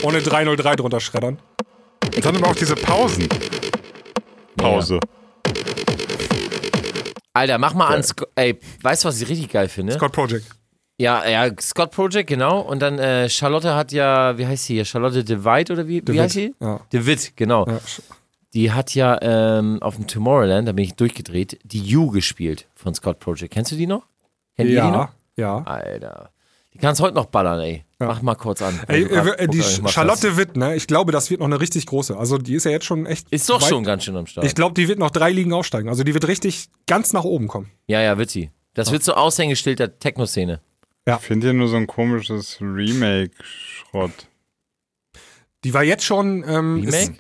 ohne 0.04 0.22
303 0.22 0.76
drunter 0.78 1.00
schreddern. 1.02 1.40
Und 2.16 2.24
dann 2.26 2.38
aber 2.38 2.48
auch 2.48 2.56
diese 2.56 2.76
Pausen. 2.76 3.28
Pause. 4.58 5.00
Alter, 7.34 7.58
mach 7.58 7.74
mal 7.74 7.88
an. 7.96 8.02
Sc- 8.02 8.28
Ey, 8.36 8.60
weißt 8.82 9.04
du, 9.04 9.08
was 9.10 9.22
ich 9.22 9.30
richtig 9.30 9.50
geil 9.50 9.70
finde? 9.70 9.94
Scott 9.94 10.12
Project. 10.12 10.46
Ja, 11.00 11.28
ja, 11.28 11.52
Scott 11.62 11.92
Project, 11.92 12.28
genau. 12.28 12.60
Und 12.62 12.80
dann 12.82 12.98
äh, 12.98 13.30
Charlotte 13.30 13.76
hat 13.76 13.92
ja, 13.92 14.36
wie 14.38 14.48
heißt 14.48 14.66
sie 14.66 14.74
hier? 14.76 14.86
Charlotte 14.86 15.24
DeWitt 15.24 15.70
oder 15.70 15.88
wie, 15.88 16.02
wie 16.08 16.20
heißt 16.20 16.34
sie? 16.34 16.56
Ja. 16.60 16.80
DeWitt, 16.92 17.34
genau. 17.36 17.68
Ja. 17.68 17.80
Die 18.56 18.72
hat 18.72 18.96
ja 18.96 19.20
ähm, 19.22 19.78
auf 19.84 19.96
dem 19.98 20.08
Tomorrowland, 20.08 20.68
da 20.68 20.72
bin 20.72 20.86
ich 20.86 20.96
durchgedreht, 20.96 21.60
die 21.64 21.80
You 21.84 22.10
gespielt 22.10 22.66
von 22.74 22.96
Scott 22.96 23.20
Project. 23.20 23.54
Kennst 23.54 23.72
du 23.72 23.76
die 23.76 23.86
noch? 23.86 24.04
Kennt 24.56 24.70
ihr 24.72 24.82
die 24.82 24.88
noch? 24.88 25.10
Ja, 25.36 25.58
ja. 25.60 25.64
Alter. 25.66 26.32
Die 26.74 26.80
kannst 26.80 27.00
heute 27.02 27.14
noch 27.14 27.26
ballern, 27.28 27.60
ey. 27.60 27.84
Mach 28.00 28.22
mal 28.22 28.36
kurz 28.36 28.62
an. 28.62 28.80
Ey, 28.88 29.04
äh, 29.04 29.48
die 29.48 29.64
Charlotte 29.64 30.30
hast. 30.30 30.38
Witt, 30.38 30.56
ne? 30.56 30.76
Ich 30.76 30.86
glaube, 30.86 31.12
das 31.12 31.32
wird 31.32 31.40
noch 31.40 31.48
eine 31.48 31.60
richtig 31.60 31.88
große. 31.88 32.16
Also 32.16 32.38
die 32.38 32.54
ist 32.54 32.66
ja 32.66 32.72
jetzt 32.72 32.86
schon 32.86 33.08
echt. 33.08 33.28
Ist 33.32 33.50
doch 33.50 33.62
weit- 33.62 33.70
schon 33.70 33.84
ganz 33.84 34.04
schön 34.04 34.16
am 34.16 34.28
Start. 34.28 34.46
Ich 34.46 34.54
glaube, 34.54 34.76
die 34.76 34.88
wird 34.88 35.00
noch 35.00 35.10
drei 35.10 35.32
Ligen 35.32 35.52
aufsteigen. 35.52 35.90
Also 35.90 36.04
die 36.04 36.14
wird 36.14 36.28
richtig 36.28 36.68
ganz 36.86 37.12
nach 37.14 37.24
oben 37.24 37.48
kommen. 37.48 37.72
ja, 37.88 38.02
ja, 38.02 38.18
wird 38.18 38.30
sie. 38.30 38.52
Das 38.76 38.92
wird 38.92 39.04
so 39.04 39.14
Aushängeschild 39.16 39.80
der 39.80 39.98
Techno-Szene. 39.98 40.62
Ich 41.08 41.16
finde 41.16 41.48
hier 41.48 41.54
nur 41.54 41.68
so 41.68 41.78
ein 41.78 41.88
komisches 41.88 42.60
Remake-Schrott. 42.62 44.12
Die 45.64 45.74
war 45.74 45.84
jetzt 45.84 46.04
schon 46.04 46.44
ähm, 46.48 46.84
ist, 46.84 46.94
Remake? 46.94 47.20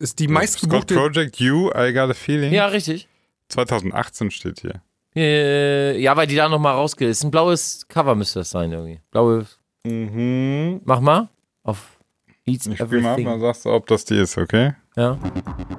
ist 0.00 0.18
die 0.18 0.24
Scott 0.24 0.32
meistgebuchte. 0.34 0.94
Project 0.94 1.36
You, 1.38 1.68
I 1.70 1.92
Got 1.92 2.10
a 2.10 2.14
Feeling. 2.14 2.52
Ja, 2.52 2.66
richtig. 2.66 3.06
2018 3.50 4.30
steht 4.32 4.60
hier. 4.60 4.82
Äh, 5.14 5.98
ja, 6.00 6.16
weil 6.16 6.26
die 6.26 6.34
da 6.34 6.48
nochmal 6.48 6.74
rausgeht. 6.74 7.08
Ist 7.08 7.22
ein 7.22 7.30
blaues 7.30 7.86
Cover 7.88 8.14
müsste 8.16 8.40
das 8.40 8.50
sein 8.50 8.72
irgendwie. 8.72 9.00
Blaues 9.12 9.58
Mhm. 9.86 10.80
Mach 10.84 11.00
mal. 11.00 11.28
Auf 11.62 11.98
Eats 12.44 12.66
Ich 12.66 12.78
spiel 12.78 13.00
mal 13.00 13.10
ab, 13.10 13.18
Everything. 13.18 13.26
dann 13.26 13.40
sagst 13.40 13.64
du, 13.64 13.70
ob 13.70 13.86
das 13.86 14.04
die 14.04 14.18
ist, 14.18 14.36
okay? 14.38 14.74
Ja. 14.96 15.16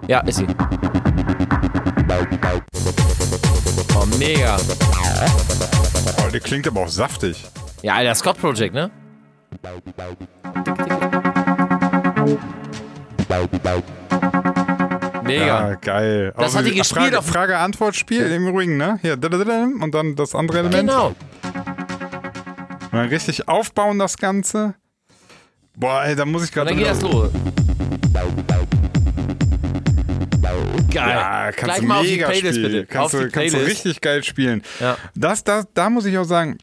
Ja, 0.07 0.19
ist 0.21 0.37
sie. 0.37 0.47
Oh, 3.95 4.05
mega. 4.17 4.57
Oh, 6.19 6.29
die 6.33 6.39
klingt 6.39 6.67
aber 6.67 6.81
auch 6.81 6.87
saftig. 6.87 7.45
Ja, 7.81 7.95
Alter, 7.95 8.15
Scott 8.15 8.37
Project, 8.39 8.73
ne? 8.73 8.89
Mega. 15.23 15.45
Ja, 15.71 15.75
geil. 15.75 16.33
Das 16.37 16.55
Aber 16.55 16.59
hat 16.65 16.71
die 16.71 16.77
gespielt 16.77 17.01
Frage, 17.03 17.19
auf- 17.19 17.25
Frage 17.27 17.57
Antwort-Spiel 17.57 18.31
im 18.31 18.47
Übrigen, 18.47 18.77
ne? 18.77 18.97
Hier, 19.01 19.17
und 19.81 19.93
dann 19.93 20.15
das 20.15 20.33
andere 20.35 20.59
Element. 20.59 20.89
Genau. 20.89 21.15
Und 22.97 23.03
dann 23.03 23.09
richtig 23.13 23.47
aufbauen 23.47 23.99
das 23.99 24.17
Ganze. 24.17 24.73
Boah, 25.75 26.03
ey, 26.03 26.15
da 26.15 26.25
muss 26.25 26.45
ich 26.45 26.51
gerade. 26.51 26.69
dann 26.69 26.79
geht 26.79 26.87
das 26.87 27.01
los. 27.01 27.29
Geil. 30.91 31.09
Ja, 31.09 31.51
kannst 31.51 31.63
Gleich 31.63 31.79
du 31.79 31.85
mal 31.85 31.99
auf 31.99 32.05
die 32.05 32.11
mega 32.13 32.27
Playlist 32.27 32.55
spielen. 32.55 32.71
bitte. 32.71 32.85
Kannst, 32.87 33.13
auf 33.13 33.21
du, 33.21 33.29
kannst 33.29 33.53
du 33.53 33.59
richtig 33.59 34.01
geil 34.01 34.23
spielen. 34.23 34.63
Ja. 34.79 34.97
Das, 35.13 35.43
das, 35.43 35.67
da 35.75 35.91
muss 35.91 36.05
ich 36.05 36.17
auch 36.17 36.23
sagen, 36.23 36.57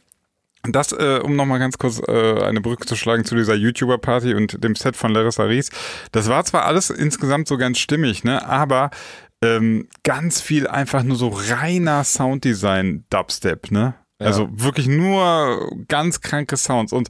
das, 0.64 0.90
äh, 0.90 1.20
um 1.22 1.36
nochmal 1.36 1.60
ganz 1.60 1.78
kurz 1.78 2.02
äh, 2.08 2.42
eine 2.42 2.60
Brücke 2.60 2.84
zu 2.84 2.96
schlagen 2.96 3.24
zu 3.24 3.36
dieser 3.36 3.54
YouTuber-Party 3.54 4.34
und 4.34 4.64
dem 4.64 4.74
Set 4.74 4.96
von 4.96 5.12
Larissa 5.12 5.44
Ries. 5.44 5.70
Das 6.10 6.28
war 6.28 6.44
zwar 6.44 6.64
alles 6.64 6.90
insgesamt 6.90 7.46
so 7.46 7.58
ganz 7.58 7.78
stimmig, 7.78 8.24
ne, 8.24 8.44
aber 8.44 8.90
ähm, 9.40 9.86
ganz 10.02 10.40
viel 10.40 10.66
einfach 10.66 11.04
nur 11.04 11.16
so 11.16 11.28
reiner 11.28 12.02
Sounddesign-Dubstep, 12.02 13.70
ne? 13.70 13.94
Also 14.26 14.48
wirklich 14.52 14.86
nur 14.86 15.70
ganz 15.88 16.20
kranke 16.20 16.56
Sounds. 16.56 16.92
Und 16.92 17.08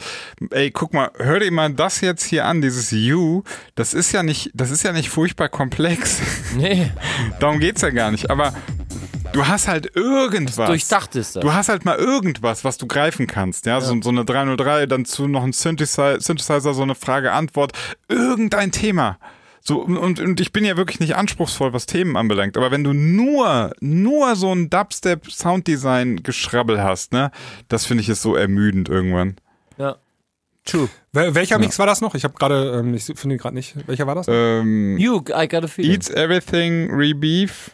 ey, 0.50 0.70
guck 0.70 0.92
mal, 0.94 1.10
hör 1.18 1.40
dir 1.40 1.50
mal 1.50 1.72
das 1.72 2.00
jetzt 2.00 2.24
hier 2.24 2.44
an, 2.44 2.60
dieses 2.60 2.90
You. 2.90 3.42
Das 3.74 3.94
ist 3.94 4.12
ja 4.12 4.22
nicht, 4.22 4.50
das 4.54 4.70
ist 4.70 4.82
ja 4.82 4.92
nicht 4.92 5.08
furchtbar 5.10 5.48
komplex. 5.48 6.20
Nee, 6.56 6.92
Darum 7.40 7.58
geht's 7.58 7.80
ja 7.82 7.90
gar 7.90 8.12
nicht. 8.12 8.30
Aber 8.30 8.54
du 9.32 9.46
hast 9.46 9.66
halt 9.66 9.96
irgendwas. 9.96 10.68
durchdacht 10.68 11.16
ist 11.16 11.34
das. 11.34 11.42
Du 11.42 11.52
hast 11.52 11.68
halt 11.68 11.84
mal 11.84 11.96
irgendwas, 11.96 12.62
was 12.64 12.78
du 12.78 12.86
greifen 12.86 13.26
kannst. 13.26 13.66
Ja, 13.66 13.80
So, 13.80 14.00
so 14.00 14.10
eine 14.10 14.24
303, 14.24 14.86
dann 14.86 15.04
zu 15.04 15.26
noch 15.26 15.42
ein 15.42 15.52
Synthesizer, 15.52 16.20
Synthesizer 16.20 16.72
so 16.74 16.82
eine 16.82 16.94
Frage-Antwort. 16.94 17.72
Irgendein 18.08 18.70
Thema. 18.70 19.18
So, 19.66 19.80
und, 19.80 20.20
und 20.20 20.40
ich 20.40 20.52
bin 20.52 20.66
ja 20.66 20.76
wirklich 20.76 21.00
nicht 21.00 21.16
anspruchsvoll, 21.16 21.72
was 21.72 21.86
Themen 21.86 22.18
anbelangt. 22.18 22.58
Aber 22.58 22.70
wenn 22.70 22.84
du 22.84 22.92
nur, 22.92 23.72
nur 23.80 24.36
so 24.36 24.52
ein 24.54 24.68
Dubstep-Sounddesign-Geschrabbel 24.68 26.82
hast, 26.82 27.12
ne, 27.12 27.30
das 27.68 27.86
finde 27.86 28.02
ich 28.02 28.08
ist 28.08 28.22
so 28.22 28.34
ermüdend 28.36 28.88
irgendwann. 28.88 29.36
ja. 29.78 29.96
True. 30.66 30.88
Wel 31.12 31.34
welcher 31.34 31.58
Mix 31.58 31.78
war 31.78 31.84
das 31.84 32.00
noch? 32.00 32.14
Ich 32.14 32.24
habe 32.24 32.32
gerade, 32.38 32.78
ähm, 32.80 32.94
ich 32.94 33.04
finde 33.04 33.34
ihn 33.34 33.38
gerade 33.38 33.54
nicht. 33.54 33.74
Welcher 33.86 34.06
war 34.06 34.14
das? 34.14 34.24
Ähm, 34.30 34.96
You, 34.96 35.16
I 35.28 35.46
got 35.46 35.62
a 35.62 35.66
feeling. 35.66 35.92
Eats 35.92 36.08
Everything 36.08 36.90
Rebeef. 36.90 37.70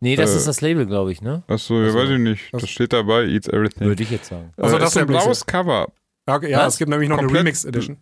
nee, 0.00 0.16
das 0.16 0.32
äh, 0.32 0.36
ist 0.38 0.48
das 0.48 0.60
Label, 0.60 0.86
glaube 0.86 1.12
ich, 1.12 1.22
ne? 1.22 1.44
Achso, 1.46 1.80
ja, 1.80 1.94
weiß 1.94 2.10
ich 2.10 2.18
nicht. 2.18 2.52
Das 2.52 2.68
steht 2.68 2.92
dabei, 2.92 3.26
Eats 3.26 3.46
Everything. 3.46 3.86
Würde 3.86 4.02
ich 4.02 4.10
jetzt 4.10 4.26
sagen. 4.28 4.52
Also 4.56 4.76
das 4.76 4.88
ist 4.90 4.96
ein 4.96 5.06
blaues 5.06 5.46
Cover. 5.46 5.86
Ja, 6.26 6.34
okay, 6.34 6.50
ja 6.50 6.66
Was? 6.66 6.72
es 6.72 6.78
gibt 6.80 6.90
nämlich 6.90 7.08
noch 7.08 7.18
Komplett- 7.18 7.38
eine 7.38 7.46
Remix 7.46 7.64
Edition. 7.64 7.96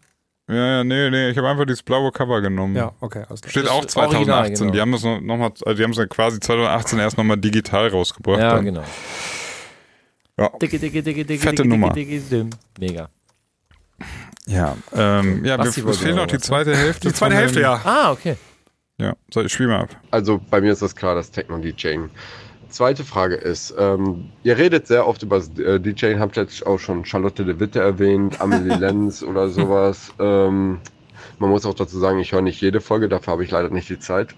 Ja, 0.48 0.54
ja, 0.54 0.84
nee, 0.84 1.08
nee, 1.10 1.30
ich 1.30 1.38
habe 1.38 1.48
einfach 1.48 1.64
dieses 1.64 1.82
blaue 1.82 2.10
Cover 2.10 2.40
genommen. 2.40 2.74
Ja, 2.74 2.92
okay, 3.00 3.24
klar. 3.24 3.38
Steht 3.46 3.68
auch 3.68 3.84
ist 3.84 3.96
original, 3.96 4.52
2018. 4.52 4.54
genau. 4.58 4.72
Die 4.72 4.80
haben 4.80 4.92
das 4.92 5.02
noch, 5.04 5.20
mal, 5.20 5.52
also 5.64 5.74
die 5.74 5.84
haben 5.84 5.92
es 5.92 5.98
ja 5.98 6.06
quasi 6.06 6.40
2018 6.40 6.98
erst 6.98 7.16
nochmal 7.16 7.36
digital 7.36 7.88
rausgebracht. 7.88 8.40
Ja, 8.40 8.54
dann. 8.56 8.64
genau. 8.64 8.84
Ja. 10.38 10.50
Dicke, 10.60 10.78
dicke, 10.78 11.02
dicke, 11.02 11.24
dicke, 11.24 11.42
Fette 11.42 11.62
dicke, 11.62 11.68
Nummer. 11.68 11.92
Dicke, 11.92 12.20
dicke. 12.20 12.50
Mega. 12.78 13.08
Ja, 14.46 14.76
ähm, 14.92 15.44
ja 15.44 15.56
Basti 15.56 15.82
es 15.86 15.98
fehlt 15.98 16.16
noch 16.16 16.26
die 16.26 16.34
ne? 16.34 16.40
zweite 16.40 16.76
Hälfte. 16.76 17.08
Die 17.08 17.14
zweite 17.14 17.36
Hälfte, 17.36 17.60
ja. 17.60 17.80
Ah, 17.84 18.10
okay. 18.10 18.36
Ja, 18.98 19.14
so, 19.32 19.42
ich 19.42 19.52
spiel 19.52 19.68
mal 19.68 19.82
ab. 19.82 19.90
Also 20.10 20.40
bei 20.50 20.60
mir 20.60 20.72
ist 20.72 20.82
das 20.82 20.94
klar, 20.94 21.14
das 21.14 21.30
Techno-DJing. 21.30 22.10
Zweite 22.72 23.04
Frage 23.04 23.36
ist, 23.36 23.74
ähm, 23.78 24.30
ihr 24.42 24.56
redet 24.58 24.86
sehr 24.86 25.06
oft 25.06 25.22
über 25.22 25.36
äh, 25.58 25.78
DJing, 25.78 26.18
habt 26.18 26.36
jetzt 26.36 26.66
auch 26.66 26.78
schon 26.78 27.04
Charlotte 27.04 27.44
de 27.44 27.60
Witte 27.60 27.80
erwähnt, 27.80 28.40
Amelie 28.40 28.74
Lenz 28.78 29.22
oder 29.22 29.48
sowas. 29.48 30.12
Ähm, 30.18 30.80
man 31.38 31.50
muss 31.50 31.64
auch 31.66 31.74
dazu 31.74 31.98
sagen, 31.98 32.18
ich 32.18 32.32
höre 32.32 32.42
nicht 32.42 32.60
jede 32.60 32.80
Folge, 32.80 33.08
dafür 33.08 33.34
habe 33.34 33.44
ich 33.44 33.50
leider 33.50 33.70
nicht 33.70 33.88
die 33.88 33.98
Zeit. 33.98 34.34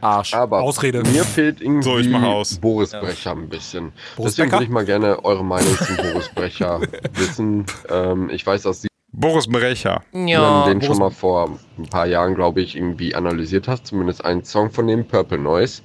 Arsch. 0.00 0.34
Aber 0.34 0.62
Ausrede. 0.62 1.02
mir 1.02 1.24
fehlt 1.24 1.60
irgendwie 1.60 1.82
So, 1.82 1.98
ich 1.98 2.08
mach 2.08 2.22
aus. 2.22 2.58
Boris 2.58 2.92
Brecher 2.92 3.32
ein 3.32 3.48
bisschen. 3.48 3.92
Boris 4.16 4.32
Deswegen 4.34 4.46
Becker? 4.50 4.56
würde 4.56 4.64
ich 4.64 4.70
mal 4.70 4.84
gerne 4.84 5.24
eure 5.24 5.44
Meinung 5.44 5.76
zu 5.76 5.96
Boris 5.96 6.28
Brecher 6.30 6.80
wissen. 7.14 7.66
Ähm, 7.90 8.30
ich 8.30 8.46
weiß, 8.46 8.62
dass 8.62 8.86
Boris 9.12 9.46
Brecher. 9.46 10.02
Ja, 10.12 10.66
den 10.66 10.82
schon 10.82 10.98
mal 10.98 11.10
vor 11.10 11.58
ein 11.78 11.88
paar 11.88 12.06
Jahren, 12.06 12.34
glaube 12.34 12.60
ich, 12.60 12.76
irgendwie 12.76 13.14
analysiert 13.14 13.68
hast. 13.68 13.86
Zumindest 13.86 14.24
einen 14.24 14.44
Song 14.44 14.70
von 14.70 14.86
dem, 14.86 15.06
Purple 15.06 15.38
Noise. 15.38 15.82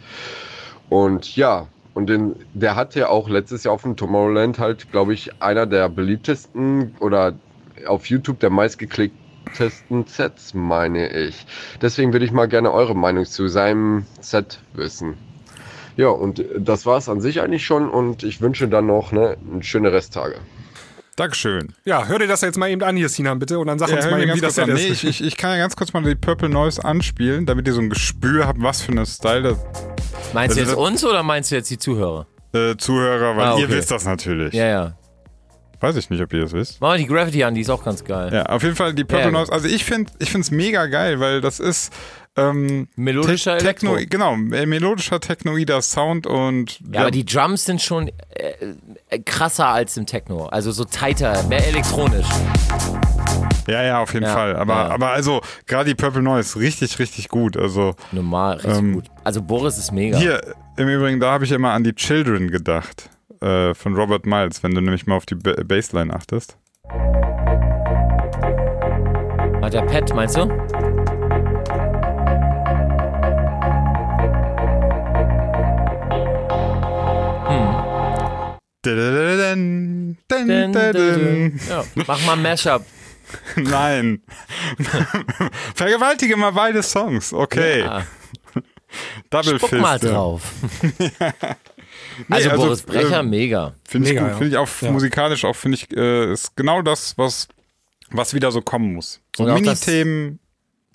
Und 0.90 1.36
ja, 1.36 1.68
und 1.94 2.08
den, 2.08 2.36
der 2.54 2.76
hat 2.76 2.96
ja 2.96 3.10
auch 3.10 3.30
letztes 3.30 3.64
Jahr 3.64 3.74
auf 3.74 3.82
dem 3.84 3.96
Tomorrowland 3.96 4.60
halt, 4.60 4.92
glaube 4.92 5.14
ich, 5.14 5.42
einer 5.42 5.66
der 5.66 5.90
beliebtesten 5.90 6.96
oder 7.00 7.34
auf 7.86 8.06
YouTube 8.06 8.40
der 8.40 8.50
meistgeklicktesten 8.50 10.06
Sets, 10.08 10.54
meine 10.54 11.10
ich. 11.10 11.46
Deswegen 11.82 12.14
würde 12.14 12.26
ich 12.26 12.32
mal 12.32 12.48
gerne 12.48 12.72
eure 12.72 12.96
Meinung 12.96 13.26
zu 13.26 13.48
seinem 13.48 14.06
Set 14.20 14.60
wissen. 14.74 15.16
Ja, 15.98 16.08
und 16.08 16.44
das 16.58 16.86
war 16.86 16.98
es 16.98 17.10
an 17.10 17.20
sich 17.20 17.42
eigentlich 17.42 17.66
schon 17.66 17.90
und 17.90 18.24
ich 18.24 18.42
wünsche 18.42 18.70
dann 18.70 18.86
noch 18.86 19.12
ne, 19.12 19.38
schöne 19.60 19.92
Resttage. 19.92 20.36
Dankeschön. 21.22 21.74
Ja, 21.86 22.06
hör 22.08 22.18
dir 22.18 22.28
das 22.28 22.42
jetzt 22.42 22.58
mal 22.58 22.70
eben 22.70 22.82
an 22.82 22.96
hier, 22.98 23.08
Sinan, 23.10 23.38
bitte, 23.38 23.60
und 23.60 23.68
dann 23.68 23.78
sag 23.78 23.90
uns 23.92 24.04
hör 24.06 24.12
mal 24.12 24.24
eben, 24.24 24.34
wie 24.34 24.42
das 24.42 24.58
an. 24.58 24.70
ist. 24.70 24.76
Nee, 24.82 24.88
ich, 24.88 25.04
ich, 25.06 25.24
ich 25.24 25.38
kann 25.38 25.52
ja 25.52 25.58
ganz 25.58 25.76
kurz 25.76 25.94
mal 25.94 26.02
die 26.02 26.16
Purple 26.16 26.50
Noise 26.50 26.84
anspielen, 26.84 27.46
damit 27.46 27.68
ihr 27.68 27.74
so 27.74 27.82
ein 27.82 27.90
Gespür 27.92 28.48
habt, 28.48 28.62
was 28.62 28.82
für 28.82 28.92
eine 28.92 29.06
Style 29.06 29.44
das 29.44 29.58
Meinst 30.34 30.34
du 30.34 30.40
Also 30.40 30.60
jetzt 30.62 30.70
das- 30.72 30.76
uns 30.78 31.06
oder 31.06 31.22
meinst 31.24 31.52
du 31.52 31.56
jetzt 31.56 31.70
die 31.70 31.78
Zuhörer? 31.78 32.26
äh, 32.54 32.76
Zuhörer, 32.76 33.38
weil 33.38 33.46
Ah, 33.46 33.58
ihr 33.58 33.66
okay. 33.66 33.76
wisst 33.76 33.92
das 33.92 34.06
natürlich. 34.06 34.54
Ja, 34.54 34.66
ja. 34.66 34.98
Weiß 35.82 35.96
ich 35.96 36.10
nicht, 36.10 36.22
ob 36.22 36.32
ihr 36.32 36.42
das 36.42 36.54
wisst. 36.54 36.80
Mach 36.80 36.90
mal 36.90 36.98
die 37.00 37.08
Gravity 37.08 37.44
an, 37.44 37.56
die 37.56 37.62
ist 37.62 37.70
auch 37.70 37.84
ganz 37.84 38.04
geil. 38.04 38.32
Ja, 38.32 38.44
auf 38.46 38.62
jeden 38.64 38.76
Fall 38.76 38.94
die 38.94 39.04
Purple 39.04 39.26
Ja, 39.26 39.32
Noise. 39.32 39.52
Also 39.52 39.68
ich 39.68 39.84
finde 39.84 40.12
ich 40.20 40.34
es 40.36 40.52
mega 40.52 40.86
geil, 40.86 41.20
weil 41.20 41.42
das 41.42 41.60
ist 41.60 41.92
ähm, 42.38 42.88
Melodischer 42.96 43.58
Te- 43.58 43.66
Techno, 43.66 43.96
Elektro. 43.96 44.10
genau, 44.20 44.56
äh, 44.56 44.66
melodischer 44.66 45.20
technoider 45.20 45.82
Sound 45.82 46.28
und 46.28 46.80
Ja, 46.94 47.02
aber 47.02 47.12
die 47.12 47.26
Drums 47.26 47.66
sind 47.66 47.82
schon 47.82 48.08
äh, 48.08 48.54
äh, 49.10 49.20
krasser 49.20 49.68
als 49.68 49.98
im 49.98 50.06
Techno. 50.06 50.46
Also 50.46 50.72
so 50.72 50.86
tighter, 50.86 51.44
mehr 51.50 51.68
elektronisch. 51.68 52.28
ja, 53.68 53.84
ja, 53.84 54.00
auf 54.02 54.14
jeden 54.14 54.26
Ja, 54.26 54.34
Fall. 54.34 54.56
Aber, 54.56 54.74
ja. 54.74 54.90
aber 54.90 55.10
also 55.12 55.42
gerade 55.68 55.90
die 55.90 55.96
Purple 55.96 56.22
Noise 56.22 56.60
richtig, 56.60 57.00
richtig 57.00 57.28
gut. 57.30 57.58
Also 57.58 57.96
Normal, 58.12 58.58
richtig 58.58 58.78
Ähm, 58.78 58.94
gut. 58.94 59.06
Also 59.24 59.42
Boris 59.42 59.78
ist 59.78 59.92
mega. 59.92 60.18
hier 60.18 60.42
im 60.78 60.88
Übrigen, 60.88 61.20
da 61.20 61.32
habe 61.32 61.44
ich 61.46 61.52
immer 61.52 61.72
an 61.72 61.84
die 61.84 61.94
Children 61.94 62.50
gedacht 62.52 63.10
äh, 63.42 63.74
von 63.74 63.96
Robert 63.96 64.26
Miles, 64.26 64.64
wenn 64.64 64.74
du 64.74 64.82
nämlich 64.82 65.08
mal 65.08 65.16
auf 65.16 65.26
die 65.26 65.36
ba 65.36 65.54
Bassline 65.64 66.14
achtest. 66.14 66.58
Hat 69.62 69.74
der 69.74 69.82
Pet, 69.84 70.14
meinst 70.14 70.38
du? 70.38 70.48
Ja, 81.70 81.84
mach 82.08 82.26
mal 82.26 82.34
ein 82.34 82.42
Mashup. 82.42 82.84
Nein. 83.56 84.22
Vergewaltige 85.76 86.36
mal 86.36 86.52
beide 86.52 86.82
Songs. 86.82 87.32
Okay. 87.32 87.82
Ja, 87.82 88.06
Double 89.30 89.58
spuck 89.58 89.70
Fist. 89.70 89.82
mal 89.82 90.00
ja. 90.04 90.38
also, 92.30 92.50
also, 92.50 92.64
Boris 92.64 92.82
Brecher, 92.84 93.20
ähm, 93.20 93.30
mega. 93.30 93.74
Finde 93.88 94.08
ich 94.10 94.14
Mega, 94.14 94.24
gut. 94.24 94.32
ja. 94.32 94.38
Finde 94.38 94.52
ich 94.52 94.58
auch 94.58 94.82
Ja. 94.82 94.92
musikalisch 94.92 95.46
auch, 95.46 95.56
finde 95.56 95.78
ich, 95.78 95.96
äh, 95.96 96.32
ist 96.32 96.56
genau 96.56 96.82
das, 96.82 97.18
was, 97.18 97.48
was 98.12 98.34
wieder 98.34 98.52
so 98.52 98.62
kommen 98.62 98.94
muss. 98.94 99.20
So 99.36 99.44
Mini-Themen. 99.46 100.40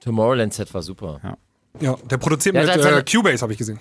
Tomorrowland-Set 0.03 0.73
war 0.75 0.83
super. 0.83 1.21
Ja, 1.81 1.97
der 2.11 2.17
produziert 2.19 2.55
Ja, 2.55 2.63
mit 2.63 2.71
das 2.71 2.85
hat 2.87 2.93
äh, 2.93 3.03
Cubase, 3.17 3.43
habe 3.43 3.53
ich 3.53 3.59
gesehen. 3.59 3.79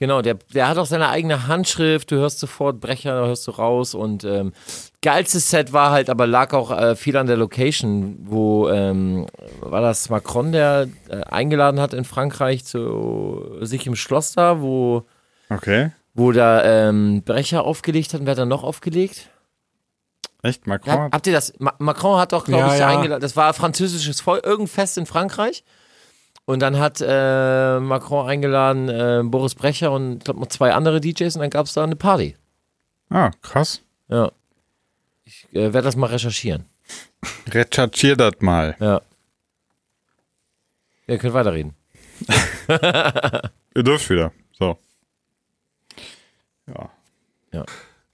Genau, 0.00 0.22
der, 0.22 0.34
der 0.54 0.68
hat 0.68 0.78
auch 0.78 0.86
seine 0.86 1.08
eigene 1.08 1.48
Handschrift, 1.48 2.12
du 2.12 2.16
hörst 2.16 2.38
sofort 2.38 2.78
Brecher, 2.80 3.20
da 3.20 3.26
hörst 3.26 3.48
du 3.48 3.50
raus 3.50 3.94
und 3.94 4.22
ähm, 4.22 4.52
geilstes 5.02 5.50
Set 5.50 5.72
war 5.72 5.90
halt, 5.90 6.08
aber 6.08 6.28
lag 6.28 6.52
auch 6.52 6.70
äh, 6.70 6.94
viel 6.94 7.16
an 7.16 7.26
der 7.26 7.36
Location, 7.36 8.16
wo 8.20 8.68
ähm, 8.68 9.26
war 9.58 9.80
das 9.80 10.08
Macron, 10.08 10.52
der 10.52 10.86
äh, 11.08 11.16
eingeladen 11.22 11.80
hat 11.80 11.94
in 11.94 12.04
Frankreich 12.04 12.64
zu 12.64 13.56
sich 13.62 13.88
im 13.88 13.96
Schloss 13.96 14.32
da, 14.32 14.60
wo, 14.60 15.04
Okay. 15.50 15.90
Wo 16.14 16.32
da 16.32 16.64
ähm, 16.88 17.22
Brecher 17.24 17.64
aufgelegt 17.64 18.12
hat 18.12 18.20
und 18.20 18.26
wer 18.26 18.32
hat 18.32 18.38
dann 18.38 18.48
noch 18.48 18.62
aufgelegt? 18.64 19.30
Echt? 20.42 20.66
Macron? 20.66 20.94
Ja, 20.94 21.08
habt 21.12 21.26
ihr 21.26 21.32
das? 21.32 21.52
Ma 21.58 21.74
Macron 21.78 22.18
hat 22.18 22.32
doch, 22.32 22.44
glaube 22.44 22.60
Ja, 22.66 22.72
ich, 22.74 22.80
ja. 22.80 22.88
eingeladen. 22.88 23.20
Das 23.20 23.36
war 23.36 23.52
französisches 23.54 24.20
Volk, 24.20 24.44
irgendein 24.44 24.68
Fest 24.68 24.96
in 24.98 25.06
Frankreich. 25.06 25.64
Und 26.44 26.60
dann 26.60 26.78
hat 26.78 27.02
äh, 27.06 27.78
Macron 27.80 28.26
eingeladen 28.26 28.88
äh, 28.88 29.22
Boris 29.24 29.54
Brecher 29.54 29.92
und 29.92 30.18
ich 30.18 30.24
glaube 30.24 30.40
noch 30.40 30.46
zwei 30.48 30.72
andere 30.72 31.00
DJs 31.00 31.34
und 31.36 31.42
dann 31.42 31.50
gab 31.50 31.66
es 31.66 31.74
da 31.74 31.84
eine 31.84 31.96
Party. 31.96 32.36
ah, 33.10 33.30
krass. 33.42 33.82
Ja. 34.08 34.30
Ich 35.24 35.46
äh, 35.52 35.74
werde 35.74 35.82
das 35.82 35.96
mal 35.96 36.06
recherchieren. 36.06 36.64
Recherchier 37.50 38.16
das 38.16 38.34
mal. 38.40 38.76
Ja. 38.80 39.02
Ihr 41.06 41.18
könnt 41.18 41.34
weiterreden. 41.34 41.74
Ihr 42.68 43.82
dürft 43.82 44.08
wieder. 44.08 44.32
So. 44.58 44.78
Ja. 47.52 47.64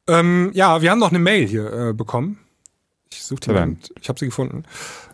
Ähm, 0.06 0.50
ja, 0.54 0.82
wir 0.82 0.90
haben 0.90 0.98
noch 0.98 1.10
eine 1.10 1.18
Mail 1.18 1.46
hier 1.46 1.72
äh, 1.72 1.92
bekommen. 1.92 2.38
Ich 3.10 3.22
suche 3.22 3.40
die 3.40 3.48
mal. 3.50 3.54
Verdammt. 3.54 3.92
Ich 4.00 4.08
habe 4.08 4.18
sie 4.18 4.26
gefunden. 4.26 4.64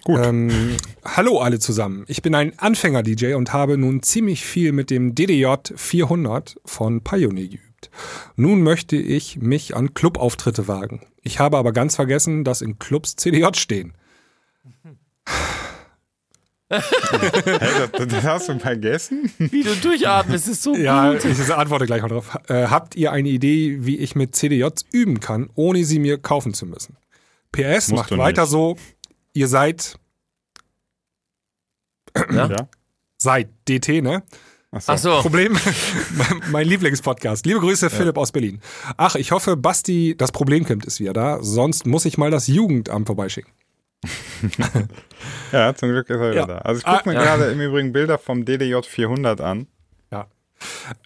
Gut. 0.05 0.21
Ähm, 0.25 0.77
hallo 1.05 1.41
alle 1.41 1.59
zusammen. 1.59 2.05
Ich 2.09 2.23
bin 2.23 2.35
ein 2.35 2.59
Anfänger-DJ 2.59 3.35
und 3.35 3.53
habe 3.53 3.77
nun 3.77 4.03
ziemlich 4.03 4.45
viel 4.45 4.73
mit 4.73 4.91
dem 4.91 5.15
DDJ 5.15 5.47
400 5.75 6.57
von 6.65 7.03
Pioneer 7.03 7.49
geübt. 7.49 7.91
Nun 8.37 8.63
möchte 8.63 8.97
ich 8.97 9.37
mich 9.37 9.77
an 9.77 9.95
Clubauftritte 9.95 10.69
wagen. 10.69 11.07
Ich 11.23 11.39
habe 11.39 11.59
aber 11.59 11.73
ganz 11.73 11.97
vergessen, 11.97 12.45
dass 12.45 12.63
in 12.63 12.79
Clubs 12.79 13.17
CDJ 13.17 13.49
stehen. 13.55 13.93
Hey, 16.71 17.89
das, 17.93 18.07
das 18.09 18.25
hast 18.25 18.49
du 18.49 18.59
vergessen? 18.61 19.31
Wie 19.39 19.63
du 19.65 19.75
durchatmest, 19.77 20.49
ist 20.49 20.63
so 20.63 20.75
Ja, 20.77 21.13
gut. 21.13 21.25
ich 21.25 21.53
antworte 21.55 21.87
gleich 21.87 22.01
mal 22.03 22.09
drauf. 22.09 22.39
Äh, 22.49 22.69
habt 22.69 22.95
ihr 22.95 23.11
eine 23.13 23.29
Idee, 23.29 23.79
wie 23.81 23.99
ich 23.99 24.15
mit 24.15 24.37
CDJs 24.37 24.85
üben 24.93 25.19
kann, 25.21 25.51
ohne 25.55 25.85
sie 25.85 25.99
mir 25.99 26.19
kaufen 26.19 26.55
zu 26.55 26.67
müssen? 26.67 26.97
PS, 27.53 27.89
Musst 27.89 27.93
macht 27.93 28.17
weiter 28.17 28.43
nicht. 28.43 28.51
so. 28.51 28.77
Ihr 29.33 29.49
seid, 29.49 29.97
Ja. 32.33 32.69
seid 33.19 33.49
DT, 33.69 34.03
ne? 34.03 34.23
Achso. 34.73 34.93
Ach 34.93 34.99
so. 34.99 35.21
Problem, 35.23 35.59
mein, 36.15 36.41
mein 36.53 36.67
Lieblingspodcast. 36.69 37.45
Liebe 37.47 37.59
Grüße, 37.59 37.91
Philipp 37.91 38.17
aus 38.17 38.31
Berlin. 38.31 38.61
Ach, 38.97 39.17
ich 39.17 39.33
hoffe, 39.33 39.57
Basti, 39.57 40.15
das 40.17 40.31
Problemkind 40.31 40.85
ist 40.85 41.01
wieder 41.01 41.13
da. 41.13 41.43
Sonst 41.43 41.87
muss 41.87 42.05
ich 42.05 42.17
mal 42.19 42.31
das 42.31 42.47
Jugendamt 42.47 43.07
vorbeischicken. 43.09 43.51
Ja, 45.53 45.75
zum 45.75 45.89
Glück 45.91 46.09
ist 46.11 46.17
er 46.17 46.31
wieder 46.31 46.41
Ja. 46.41 46.47
da. 46.47 46.59
Also 46.59 46.79
ich 46.79 46.85
gucke 46.85 46.99
Ah, 46.99 47.09
mir 47.09 47.15
ja. 47.15 47.23
gerade 47.23 47.51
im 47.51 47.61
Übrigen 47.61 47.93
Bilder 47.93 48.19
vom 48.19 48.45
DDJ 48.45 48.77
400 48.83 49.41
an. 49.41 49.67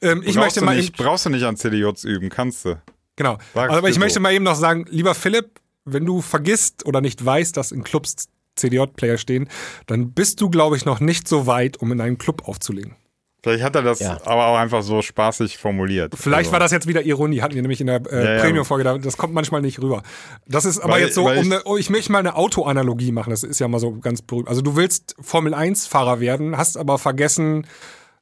Ähm, 0.02 0.22
ich 0.24 0.34
brauchst 0.34 0.36
möchte 0.36 0.60
du 0.60 0.66
mal 0.66 0.76
nicht, 0.76 0.96
brauchst 0.96 1.26
du 1.26 1.30
nicht 1.30 1.44
an 1.44 1.56
CDJs 1.56 2.02
üben, 2.04 2.28
kannst 2.28 2.64
du. 2.64 2.76
genau. 3.14 3.38
Sag's 3.54 3.72
Aber 3.72 3.88
ich 3.88 3.98
möchte 4.00 4.18
mal 4.18 4.32
eben 4.32 4.44
noch 4.44 4.56
sagen, 4.56 4.84
lieber 4.90 5.14
Philipp, 5.14 5.60
wenn 5.84 6.04
du 6.04 6.22
vergisst 6.22 6.84
oder 6.86 7.00
nicht 7.00 7.24
weißt, 7.24 7.56
dass 7.56 7.70
in 7.70 7.84
Clubs 7.84 8.28
CDJ-Player 8.56 9.16
stehen, 9.16 9.48
dann 9.86 10.12
bist 10.12 10.40
du, 10.40 10.50
glaube 10.50 10.76
ich, 10.76 10.84
noch 10.84 10.98
nicht 10.98 11.28
so 11.28 11.46
weit, 11.46 11.76
um 11.76 11.92
in 11.92 12.00
einen 12.00 12.18
Club 12.18 12.48
aufzulegen. 12.48 12.96
Vielleicht 13.44 13.62
hat 13.62 13.76
er 13.76 13.82
das 13.82 14.00
Ja. 14.00 14.18
aber 14.24 14.46
auch 14.48 14.56
einfach 14.56 14.82
so 14.82 15.02
spaßig 15.02 15.58
formuliert. 15.58 16.14
Vielleicht 16.18 16.38
Also, 16.46 16.52
war 16.52 16.58
das 16.60 16.72
jetzt 16.72 16.88
wieder 16.88 17.02
Ironie, 17.02 17.42
hatten 17.42 17.54
wir 17.54 17.62
nämlich 17.62 17.80
in 17.80 17.86
der 17.86 18.00
äh, 18.10 18.24
Ja, 18.24 18.34
ja. 18.36 18.40
Premium-Folge, 18.42 18.82
da- 18.84 18.98
das 18.98 19.16
kommt 19.16 19.34
manchmal 19.34 19.60
nicht 19.60 19.80
rüber. 19.80 20.02
Das 20.48 20.64
ist 20.64 20.80
aber 20.80 20.94
Weil- 20.94 21.02
jetzt 21.02 21.14
so, 21.14 21.26
um 21.28 21.32
ich- 21.34 21.40
eine, 21.44 21.62
oh, 21.66 21.76
ich 21.76 21.90
möchte 21.90 22.10
mal 22.10 22.18
eine 22.18 22.34
Autoanalogie 22.34 23.12
machen, 23.12 23.30
das 23.30 23.42
ist 23.44 23.60
ja 23.60 23.68
mal 23.68 23.78
so 23.78 23.92
ganz 24.00 24.22
berühmt. 24.22 24.48
Also 24.48 24.62
du 24.62 24.74
willst 24.76 25.14
Formel-1-Fahrer 25.20 26.18
werden, 26.20 26.56
hast 26.56 26.76
aber 26.76 26.98
vergessen, 26.98 27.66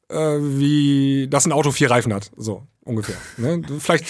äh, 0.09 0.17
wie 0.41 1.29
das 1.31 1.47
ein 1.47 1.53
Auto 1.53 1.71
vier 1.71 1.91
Reifen 1.91 2.13
hat, 2.13 2.31
so 2.37 2.65
ungefähr. 2.85 3.15
Ne? 3.37 3.63
Vielleicht 3.79 4.05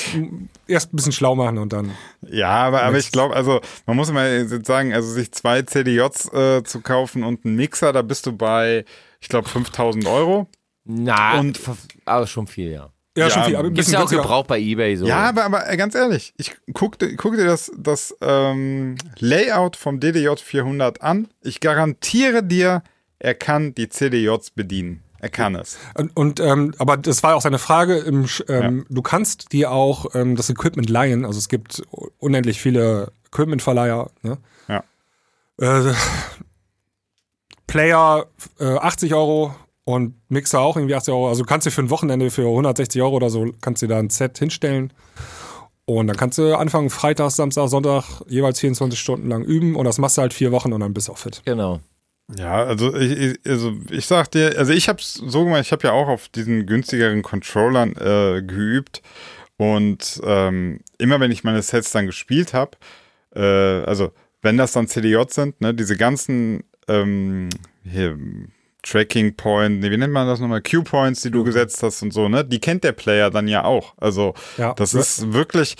erst 0.66 0.92
ein 0.92 0.96
bisschen 0.96 1.12
schlau 1.12 1.34
machen 1.34 1.58
und 1.58 1.72
dann. 1.74 1.90
Ja, 2.26 2.48
aber, 2.48 2.82
aber 2.82 2.96
ich 2.96 3.12
glaube, 3.12 3.36
also 3.36 3.60
man 3.86 3.96
muss 3.96 4.10
mal 4.10 4.46
jetzt 4.50 4.66
sagen, 4.66 4.94
also 4.94 5.10
sich 5.12 5.30
zwei 5.32 5.60
CDJs 5.62 6.32
äh, 6.32 6.62
zu 6.64 6.80
kaufen 6.80 7.22
und 7.22 7.44
einen 7.44 7.54
Mixer, 7.56 7.92
da 7.92 8.00
bist 8.02 8.24
du 8.26 8.32
bei, 8.32 8.84
ich 9.20 9.28
glaube, 9.28 9.48
5000 9.48 10.06
Euro. 10.06 10.48
Na, 10.84 11.38
Und- 11.40 11.60
aber 12.04 12.26
schon 12.26 12.46
viel, 12.46 12.70
ja. 12.72 12.90
Ja, 13.16 13.24
Ja, 13.26 13.30
schon 13.30 13.44
viel, 13.44 13.56
aber 13.56 13.68
ein 13.68 13.74
bisschen 13.74 13.92
ja 13.92 13.98
auch 13.98 14.02
günstiger. 14.04 14.22
Gebrauch 14.22 14.46
bei 14.46 14.58
Ebay 14.58 14.96
so. 14.96 15.06
Ja, 15.06 15.28
aber, 15.28 15.44
aber 15.44 15.68
äh, 15.70 15.76
ganz 15.76 15.94
ehrlich, 15.94 16.32
ich 16.38 16.54
guck, 16.72 16.98
dir- 16.98 17.14
guck 17.16 17.36
dir 17.36 17.44
das, 17.44 17.70
das 17.76 18.16
ähm, 18.22 18.96
Layout 19.18 19.76
vom 19.76 20.00
DDJ 20.00 20.28
400 20.42 21.02
an. 21.02 21.28
Ich 21.42 21.60
garantiere 21.60 22.42
dir, 22.42 22.82
er 23.18 23.34
kann 23.34 23.74
die 23.74 23.88
CDJs 23.90 24.50
bedienen. 24.52 25.02
Er 25.20 25.28
kann 25.28 25.54
es. 25.54 25.78
Und, 25.94 26.16
und 26.16 26.40
ähm, 26.40 26.74
aber 26.78 26.96
das 26.96 27.22
war 27.22 27.36
auch 27.36 27.42
seine 27.42 27.60
Frage. 27.60 27.98
Im, 27.98 28.26
ähm, 28.48 28.86
Du 28.88 29.02
kannst 29.02 29.52
dir 29.52 29.70
auch 29.70 30.14
ähm, 30.16 30.34
das 30.34 30.50
Equipment 30.50 30.88
leihen. 30.90 31.24
Also 31.24 31.38
es 31.38 31.48
gibt 31.48 31.80
unendlich 32.18 32.60
viele 32.60 33.12
Equipment-Verleiher. 33.28 34.10
Ne? 34.22 34.38
Ja. 34.66 34.82
Äh, 35.60 35.92
Player 37.66 38.26
äh, 38.58 38.64
80 38.76 39.14
Euro 39.14 39.54
und 39.84 40.14
Mixer 40.28 40.60
auch 40.60 40.76
irgendwie 40.76 40.94
80 40.94 41.12
Euro. 41.12 41.28
Also 41.28 41.42
du 41.42 41.48
kannst 41.48 41.66
dir 41.66 41.70
für 41.70 41.82
ein 41.82 41.90
Wochenende 41.90 42.30
für 42.30 42.42
160 42.42 43.02
Euro 43.02 43.16
oder 43.16 43.30
so 43.30 43.52
kannst 43.60 43.82
dir 43.82 43.88
da 43.88 43.98
ein 43.98 44.10
Set 44.10 44.38
hinstellen. 44.38 44.92
Und 45.84 46.06
dann 46.06 46.16
kannst 46.16 46.38
du 46.38 46.56
anfangen, 46.56 46.90
Freitag, 46.90 47.30
Samstag, 47.32 47.68
Sonntag 47.68 48.04
jeweils 48.28 48.60
24 48.60 48.98
Stunden 48.98 49.28
lang 49.28 49.42
üben 49.42 49.74
und 49.74 49.84
das 49.84 49.98
machst 49.98 50.16
du 50.16 50.22
halt 50.22 50.32
vier 50.32 50.52
Wochen 50.52 50.72
und 50.72 50.80
dann 50.80 50.94
bist 50.94 51.08
du 51.08 51.12
auch 51.12 51.18
fit. 51.18 51.42
Genau. 51.44 51.80
Ja, 52.38 52.64
also 52.64 52.94
ich, 52.94 53.10
ich, 53.10 53.38
also 53.46 53.72
ich 53.90 54.06
sag 54.06 54.30
dir, 54.30 54.56
also 54.56 54.72
ich 54.72 54.88
hab's 54.88 55.14
so 55.14 55.44
gemacht, 55.44 55.62
ich 55.62 55.72
habe 55.72 55.86
ja 55.88 55.92
auch 55.92 56.08
auf 56.08 56.28
diesen 56.28 56.66
günstigeren 56.66 57.22
Controllern 57.22 57.96
äh, 57.96 58.42
geübt 58.42 59.02
und 59.56 60.20
ähm, 60.24 60.80
immer 60.98 61.20
wenn 61.20 61.32
ich 61.32 61.44
meine 61.44 61.60
Sets 61.62 61.90
dann 61.90 62.06
gespielt 62.06 62.54
habe, 62.54 62.78
äh, 63.34 63.84
also 63.84 64.12
wenn 64.40 64.56
das 64.56 64.72
dann 64.72 64.88
CDJ 64.88 65.22
sind, 65.28 65.60
ne, 65.60 65.74
diese 65.74 65.96
ganzen 65.96 66.64
ähm, 66.88 67.48
hier, 67.84 68.16
Tracking 68.84 69.36
Point, 69.36 69.80
nee, 69.80 69.90
wie 69.92 69.96
nennt 69.96 70.12
man 70.12 70.26
das 70.26 70.40
nochmal? 70.40 70.60
Q-Points, 70.60 71.22
die 71.22 71.30
du 71.30 71.44
gesetzt 71.44 71.82
hast 71.84 72.02
und 72.02 72.12
so, 72.12 72.28
ne? 72.28 72.44
Die 72.44 72.58
kennt 72.58 72.82
der 72.82 72.90
Player 72.92 73.30
dann 73.30 73.46
ja 73.46 73.64
auch. 73.64 73.94
Also 73.96 74.34
Ja. 74.58 74.74
das 74.74 74.92
ist 74.92 75.32
wirklich, 75.32 75.76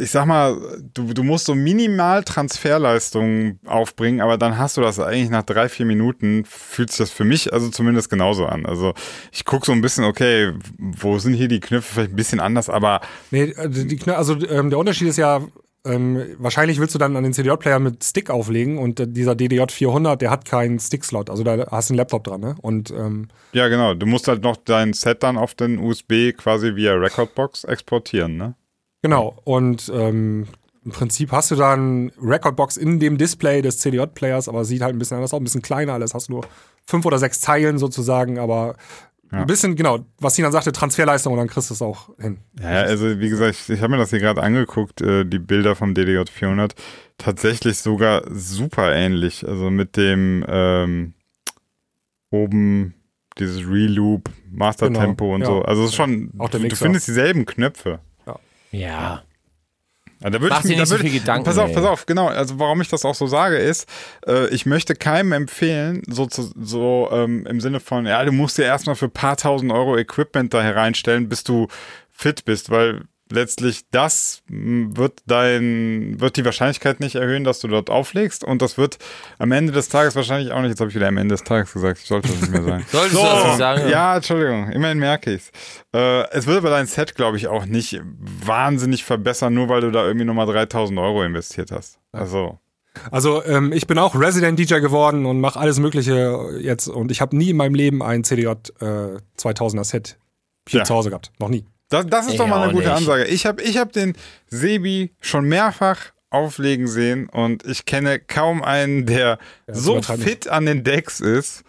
ich 0.00 0.10
sag 0.10 0.26
mal, 0.26 0.56
du, 0.92 1.14
du 1.14 1.22
musst 1.22 1.46
so 1.46 1.54
minimal 1.54 2.22
Transferleistungen 2.22 3.58
aufbringen, 3.66 4.20
aber 4.20 4.36
dann 4.36 4.58
hast 4.58 4.76
du 4.76 4.80
das 4.80 4.98
eigentlich 4.98 5.30
nach 5.30 5.42
drei, 5.44 5.68
vier 5.68 5.86
Minuten, 5.86 6.44
fühlt 6.44 6.90
sich 6.90 6.98
das 6.98 7.10
für 7.10 7.24
mich 7.24 7.52
also 7.52 7.70
zumindest 7.70 8.10
genauso 8.10 8.46
an. 8.46 8.66
Also 8.66 8.94
ich 9.32 9.44
gucke 9.44 9.64
so 9.66 9.72
ein 9.72 9.80
bisschen, 9.80 10.04
okay, 10.04 10.52
wo 10.78 11.18
sind 11.18 11.34
hier 11.34 11.48
die 11.48 11.60
Knöpfe 11.60 11.94
vielleicht 11.94 12.12
ein 12.12 12.16
bisschen 12.16 12.40
anders, 12.40 12.68
aber 12.68 13.00
Nee, 13.30 13.54
also, 13.56 13.84
die, 13.84 13.98
Knö- 13.98 14.12
also 14.12 14.34
ähm, 14.48 14.70
der 14.70 14.78
Unterschied 14.78 15.08
ist 15.08 15.16
ja, 15.16 15.40
ähm, 15.84 16.36
wahrscheinlich 16.38 16.80
willst 16.80 16.94
du 16.94 16.98
dann 16.98 17.16
an 17.16 17.24
den 17.24 17.32
CDJ-Player 17.32 17.78
mit 17.78 18.02
Stick 18.02 18.30
auflegen 18.30 18.78
und 18.78 19.00
äh, 19.00 19.06
dieser 19.06 19.34
DDJ 19.34 19.64
400, 19.70 20.20
der 20.20 20.30
hat 20.30 20.44
keinen 20.44 20.78
Stick-Slot, 20.78 21.30
also 21.30 21.44
da 21.44 21.66
hast 21.70 21.90
du 21.90 21.92
einen 21.92 21.98
Laptop 21.98 22.24
dran, 22.24 22.40
ne? 22.40 22.56
Und 22.62 22.90
ähm, 22.90 23.28
ja 23.52 23.68
genau, 23.68 23.94
du 23.94 24.06
musst 24.06 24.28
halt 24.28 24.42
noch 24.42 24.56
dein 24.56 24.92
Set 24.94 25.22
dann 25.22 25.36
auf 25.36 25.54
den 25.54 25.78
USB 25.78 26.32
quasi 26.36 26.74
via 26.74 26.94
Recordbox 26.94 27.64
exportieren, 27.64 28.36
ne? 28.36 28.54
genau, 29.02 29.36
und 29.44 29.92
ähm, 29.94 30.46
im 30.84 30.90
Prinzip 30.90 31.32
hast 31.32 31.50
du 31.50 31.56
dann 31.56 32.12
Recordbox 32.20 32.76
in 32.76 32.98
dem 33.00 33.18
Display 33.18 33.62
des 33.62 33.78
CDJ-Players, 33.78 34.48
aber 34.48 34.64
sieht 34.64 34.82
halt 34.82 34.94
ein 34.94 34.98
bisschen 34.98 35.16
anders 35.16 35.32
aus, 35.32 35.40
ein 35.40 35.44
bisschen 35.44 35.62
kleiner 35.62 35.94
alles, 35.94 36.14
hast 36.14 36.30
nur 36.30 36.46
fünf 36.86 37.06
oder 37.06 37.18
sechs 37.18 37.40
Zeilen 37.40 37.78
sozusagen, 37.78 38.38
aber 38.38 38.76
ein 39.40 39.46
bisschen, 39.46 39.76
genau, 39.76 40.04
was 40.18 40.34
Sinan 40.34 40.52
sagte, 40.52 40.72
Transferleistung 40.72 41.32
und 41.32 41.38
dann 41.38 41.48
kriegst 41.48 41.70
du 41.70 41.74
es 41.74 41.82
auch 41.82 42.10
hin. 42.18 42.38
Ja, 42.60 42.82
also 42.82 43.20
wie 43.20 43.28
gesagt, 43.28 43.54
ich, 43.54 43.70
ich 43.70 43.80
habe 43.80 43.90
mir 43.90 43.98
das 43.98 44.10
hier 44.10 44.20
gerade 44.20 44.42
angeguckt, 44.42 45.00
äh, 45.00 45.24
die 45.24 45.38
Bilder 45.38 45.76
vom 45.76 45.94
DDJ 45.94 46.30
400. 46.30 46.74
Tatsächlich 47.18 47.78
sogar 47.78 48.22
super 48.30 48.94
ähnlich. 48.94 49.46
Also 49.46 49.70
mit 49.70 49.96
dem 49.96 50.44
ähm, 50.48 51.14
oben 52.30 52.94
dieses 53.38 53.66
Reloop, 53.68 54.30
Master 54.50 54.88
Genau, 54.88 55.00
Tempo 55.00 55.34
und 55.34 55.42
ja. 55.42 55.46
so. 55.46 55.62
Also 55.62 55.82
es 55.82 55.90
ist 55.90 55.96
schon, 55.96 56.30
Auch 56.38 56.48
der 56.48 56.60
du, 56.60 56.68
du 56.68 56.76
findest 56.76 57.08
dieselben 57.08 57.46
Knöpfe. 57.46 58.00
Ja. 58.26 58.38
Ja, 58.70 59.22
da 60.30 60.40
würd 60.40 60.50
Mach 60.50 60.64
ich, 60.64 60.70
dir 60.70 60.76
da 60.76 60.86
so 60.86 60.96
viel 60.96 61.12
Gedanken, 61.12 61.44
Pass 61.44 61.58
auf, 61.58 61.72
pass 61.72 61.84
auf, 61.84 62.06
genau. 62.06 62.28
Also 62.28 62.58
warum 62.58 62.80
ich 62.80 62.88
das 62.88 63.04
auch 63.04 63.14
so 63.14 63.26
sage 63.26 63.56
ist, 63.56 63.88
äh, 64.26 64.48
ich 64.48 64.66
möchte 64.66 64.94
keinem 64.94 65.32
empfehlen, 65.32 66.02
so, 66.08 66.26
zu, 66.26 66.50
so 66.60 67.08
ähm, 67.12 67.46
im 67.46 67.60
Sinne 67.60 67.80
von, 67.80 68.06
ja, 68.06 68.24
du 68.24 68.32
musst 68.32 68.58
dir 68.58 68.64
erstmal 68.64 68.96
für 68.96 69.06
ein 69.06 69.10
paar 69.10 69.36
tausend 69.36 69.72
Euro 69.72 69.96
Equipment 69.96 70.54
da 70.54 70.62
hereinstellen, 70.62 71.28
bis 71.28 71.44
du 71.44 71.68
fit 72.10 72.44
bist, 72.44 72.70
weil 72.70 73.02
letztlich 73.34 73.82
das 73.90 74.42
wird 74.48 75.20
dein, 75.26 76.20
wird 76.20 76.36
die 76.36 76.44
Wahrscheinlichkeit 76.44 77.00
nicht 77.00 77.16
erhöhen, 77.16 77.44
dass 77.44 77.60
du 77.60 77.68
dort 77.68 77.90
auflegst 77.90 78.44
und 78.44 78.62
das 78.62 78.78
wird 78.78 78.98
am 79.38 79.52
Ende 79.52 79.72
des 79.72 79.88
Tages 79.88 80.16
wahrscheinlich 80.16 80.52
auch 80.52 80.60
nicht, 80.62 80.70
jetzt 80.70 80.80
habe 80.80 80.88
ich 80.90 80.96
wieder 80.96 81.08
am 81.08 81.16
Ende 81.18 81.34
des 81.34 81.44
Tages 81.44 81.72
gesagt, 81.72 81.98
ich 81.98 82.06
sollte 82.06 82.28
das 82.28 82.40
nicht 82.40 82.50
mehr 82.52 82.62
sagen. 82.62 82.86
Solltest 82.90 83.14
du 83.16 83.22
das 83.22 83.44
nicht 83.44 83.56
sagen? 83.58 83.88
Ja, 83.88 84.16
Entschuldigung, 84.16 84.70
immerhin 84.70 84.98
merke 84.98 85.34
ich's. 85.34 85.50
Äh, 85.94 86.28
es 86.30 86.46
wird 86.46 86.58
aber 86.58 86.70
dein 86.70 86.86
Set, 86.86 87.14
glaube 87.14 87.36
ich, 87.36 87.48
auch 87.48 87.66
nicht 87.66 88.00
wahnsinnig 88.46 89.04
verbessern, 89.04 89.52
nur 89.54 89.68
weil 89.68 89.80
du 89.82 89.90
da 89.90 90.06
irgendwie 90.06 90.24
nochmal 90.26 90.46
3000 90.46 90.98
Euro 90.98 91.22
investiert 91.24 91.70
hast. 91.70 91.98
Also, 92.12 92.58
Also 93.10 93.44
ähm, 93.44 93.72
ich 93.72 93.86
bin 93.86 93.98
auch 93.98 94.14
Resident 94.14 94.58
DJ 94.58 94.76
geworden 94.80 95.26
und 95.26 95.40
mache 95.40 95.58
alles 95.58 95.78
Mögliche 95.80 96.58
jetzt 96.60 96.86
und 96.88 97.10
ich 97.10 97.20
habe 97.20 97.36
nie 97.36 97.50
in 97.50 97.56
meinem 97.56 97.74
Leben 97.74 98.02
ein 98.02 98.22
CDJ 98.24 98.46
äh, 98.80 99.18
2000er 99.38 99.84
Set 99.84 100.16
hier 100.68 100.78
Ja. 100.78 100.84
zu 100.84 100.94
Hause 100.94 101.10
gehabt, 101.10 101.32
noch 101.38 101.48
nie. 101.48 101.66
Das, 101.94 102.06
das 102.06 102.26
ist 102.26 102.32
Ich 102.32 102.38
doch 102.38 102.46
mal 102.46 102.56
eine 102.62 102.66
auch 102.68 102.72
gute 102.72 102.88
nicht. 102.88 102.96
Ansage. 102.96 103.24
Ich 103.26 103.46
habe 103.46 103.62
ich 103.62 103.76
hab 103.78 103.92
den 103.92 104.14
Sebi 104.48 105.14
schon 105.20 105.46
mehrfach 105.46 106.12
auflegen 106.30 106.88
sehen 106.88 107.28
und 107.28 107.64
ich 107.64 107.84
kenne 107.86 108.18
kaum 108.18 108.62
einen, 108.62 109.06
der 109.06 109.38
das 109.66 109.78
so 109.78 110.02
fit 110.02 110.48
an 110.48 110.66
den 110.66 110.82
Decks 110.84 111.20
ist 111.20 111.62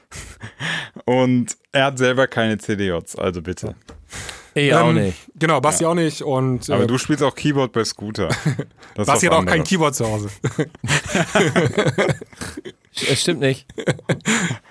und 1.05 1.55
er 1.71 1.86
hat 1.86 1.97
selber 1.99 2.26
keine 2.28 2.57
CDJs, 2.57 3.15
also 3.17 3.41
bitte. 3.41 3.76
Ich 4.57 4.73
auch 4.73 4.88
Ähm, 4.89 4.95
nicht. 4.95 5.17
Genau, 5.36 5.59
Basti 5.59 5.84
auch 5.86 5.93
nicht. 5.95 6.21
Und 6.21 6.69
Aber 6.69 6.86
äh, 6.86 6.88
du 6.88 6.97
spielst 6.97 7.21
auch 7.21 7.36
Keyboard 7.36 7.73
bei 7.73 7.84
Scooter. 7.84 8.30
Das 8.95 9.07
Basti 9.07 9.26
hat 9.26 9.34
auch 9.34 9.45
kein. 9.45 9.65
Keyboard 9.65 9.93
zu 9.93 10.05
Hause. 10.07 10.30
Es 13.09 13.19
stimmt 13.21 13.41
nicht. 13.41 13.67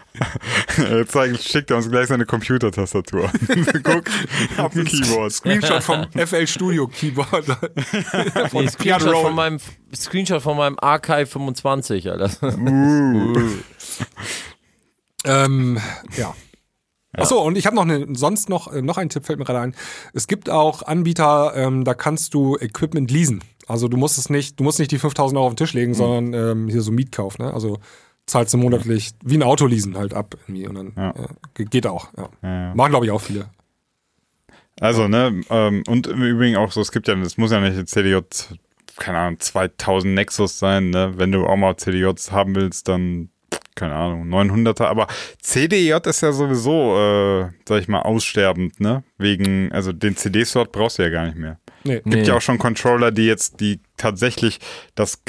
Er 0.78 1.06
zeigt, 1.06 1.42
schickt 1.42 1.70
er 1.70 1.76
uns 1.76 1.90
gleich 1.90 2.08
seine 2.08 2.26
Computertastatur. 2.26 3.30
Guck, 3.82 4.04
auf 4.58 4.72
dem 4.72 4.84
Keyboard. 4.84 5.32
Screenshot 5.32 5.82
vom 5.82 6.06
FL 6.12 6.46
Studio 6.46 6.88
Keyboard. 6.88 7.46
Nee, 8.52 8.68
Screenshot, 8.68 9.16
von 9.16 9.34
meinem, 9.34 9.58
Screenshot 9.94 10.42
von 10.42 10.56
meinem 10.56 10.76
Archive 10.80 11.26
25, 11.26 12.10
Alter. 12.10 12.30
Ähm, 15.24 15.78
ja. 16.16 16.34
Achso, 17.16 17.40
und 17.40 17.56
ich 17.56 17.66
habe 17.66 17.76
noch 17.76 17.82
eine, 17.82 18.06
sonst 18.14 18.48
noch, 18.48 18.72
äh, 18.72 18.82
noch 18.82 18.98
einen 18.98 19.10
Tipp 19.10 19.24
fällt 19.24 19.38
mir 19.38 19.44
gerade 19.44 19.60
ein. 19.60 19.74
Es 20.12 20.26
gibt 20.26 20.50
auch 20.50 20.82
Anbieter, 20.82 21.52
ähm, 21.54 21.84
da 21.84 21.94
kannst 21.94 22.34
du 22.34 22.56
Equipment 22.56 23.10
leasen. 23.10 23.42
Also 23.66 23.88
du 23.88 23.96
musst 23.96 24.18
es 24.18 24.28
nicht, 24.30 24.58
du 24.58 24.64
musst 24.64 24.78
nicht 24.78 24.90
die 24.90 24.98
5000 24.98 25.38
Euro 25.38 25.46
auf 25.46 25.52
den 25.54 25.58
Tisch 25.58 25.72
legen, 25.72 25.94
sondern 25.94 26.34
ähm, 26.34 26.68
hier 26.68 26.82
so 26.82 26.92
Mietkauf, 26.92 27.38
ne? 27.38 27.52
Also 27.54 27.78
zahlst 28.26 28.54
du 28.54 28.58
monatlich 28.58 29.10
wie 29.24 29.36
ein 29.36 29.42
Auto 29.42 29.66
leasen 29.66 29.96
halt 29.96 30.14
ab 30.14 30.34
irgendwie 30.42 30.66
und 30.66 30.74
dann 30.74 30.92
Ja. 30.96 31.10
äh, 31.10 31.28
ge- 31.54 31.66
geht 31.66 31.86
auch. 31.86 32.08
Ja. 32.16 32.28
Ja. 32.42 32.74
Machen 32.74 32.90
glaube 32.90 33.06
ich 33.06 33.12
auch 33.12 33.20
viele. 33.20 33.50
Also, 34.80 35.06
ne, 35.08 35.40
ähm, 35.50 35.84
und 35.86 36.06
im 36.08 36.22
Übrigen 36.22 36.56
auch 36.56 36.72
so, 36.72 36.80
es 36.80 36.90
gibt 36.90 37.06
ja, 37.06 37.14
es 37.20 37.36
muss 37.36 37.52
ja 37.52 37.60
nicht 37.60 37.78
ein 37.78 37.86
CDJ, 37.86 38.18
keine 38.96 39.18
Ahnung, 39.18 39.38
2000 39.40 40.14
Nexus 40.14 40.58
sein, 40.58 40.90
ne? 40.90 41.12
Wenn 41.16 41.30
du 41.32 41.46
auch 41.46 41.56
mal 41.56 41.76
CDJs 41.76 42.32
haben 42.32 42.54
willst, 42.56 42.88
dann, 42.88 43.28
keine 43.76 43.94
Ahnung, 43.94 44.28
900er. 44.28 44.86
Aber 44.86 45.06
CDJ 45.40 45.92
ist 46.08 46.22
ja 46.22 46.32
sowieso, 46.32 46.96
äh, 46.98 47.50
sag 47.68 47.80
ich 47.80 47.88
mal, 47.88 48.02
aussterbend, 48.02 48.80
ne? 48.80 49.04
Wegen, 49.16 49.70
also 49.70 49.92
den 49.92 50.16
CD-Slot 50.16 50.72
brauchst 50.72 50.98
du 50.98 51.02
ja 51.04 51.10
gar 51.10 51.26
nicht 51.26 51.36
mehr. 51.38 51.58
Nee. 51.84 52.00
Nee. 52.04 52.16
Gibt 52.16 52.26
ja 52.26 52.34
auch 52.36 52.40
schon 52.40 52.58
Controller, 52.58 53.10
die 53.12 53.26
jetzt, 53.26 53.60
die 53.60 53.80
tatsächlich 53.96 54.58
das 54.94 55.22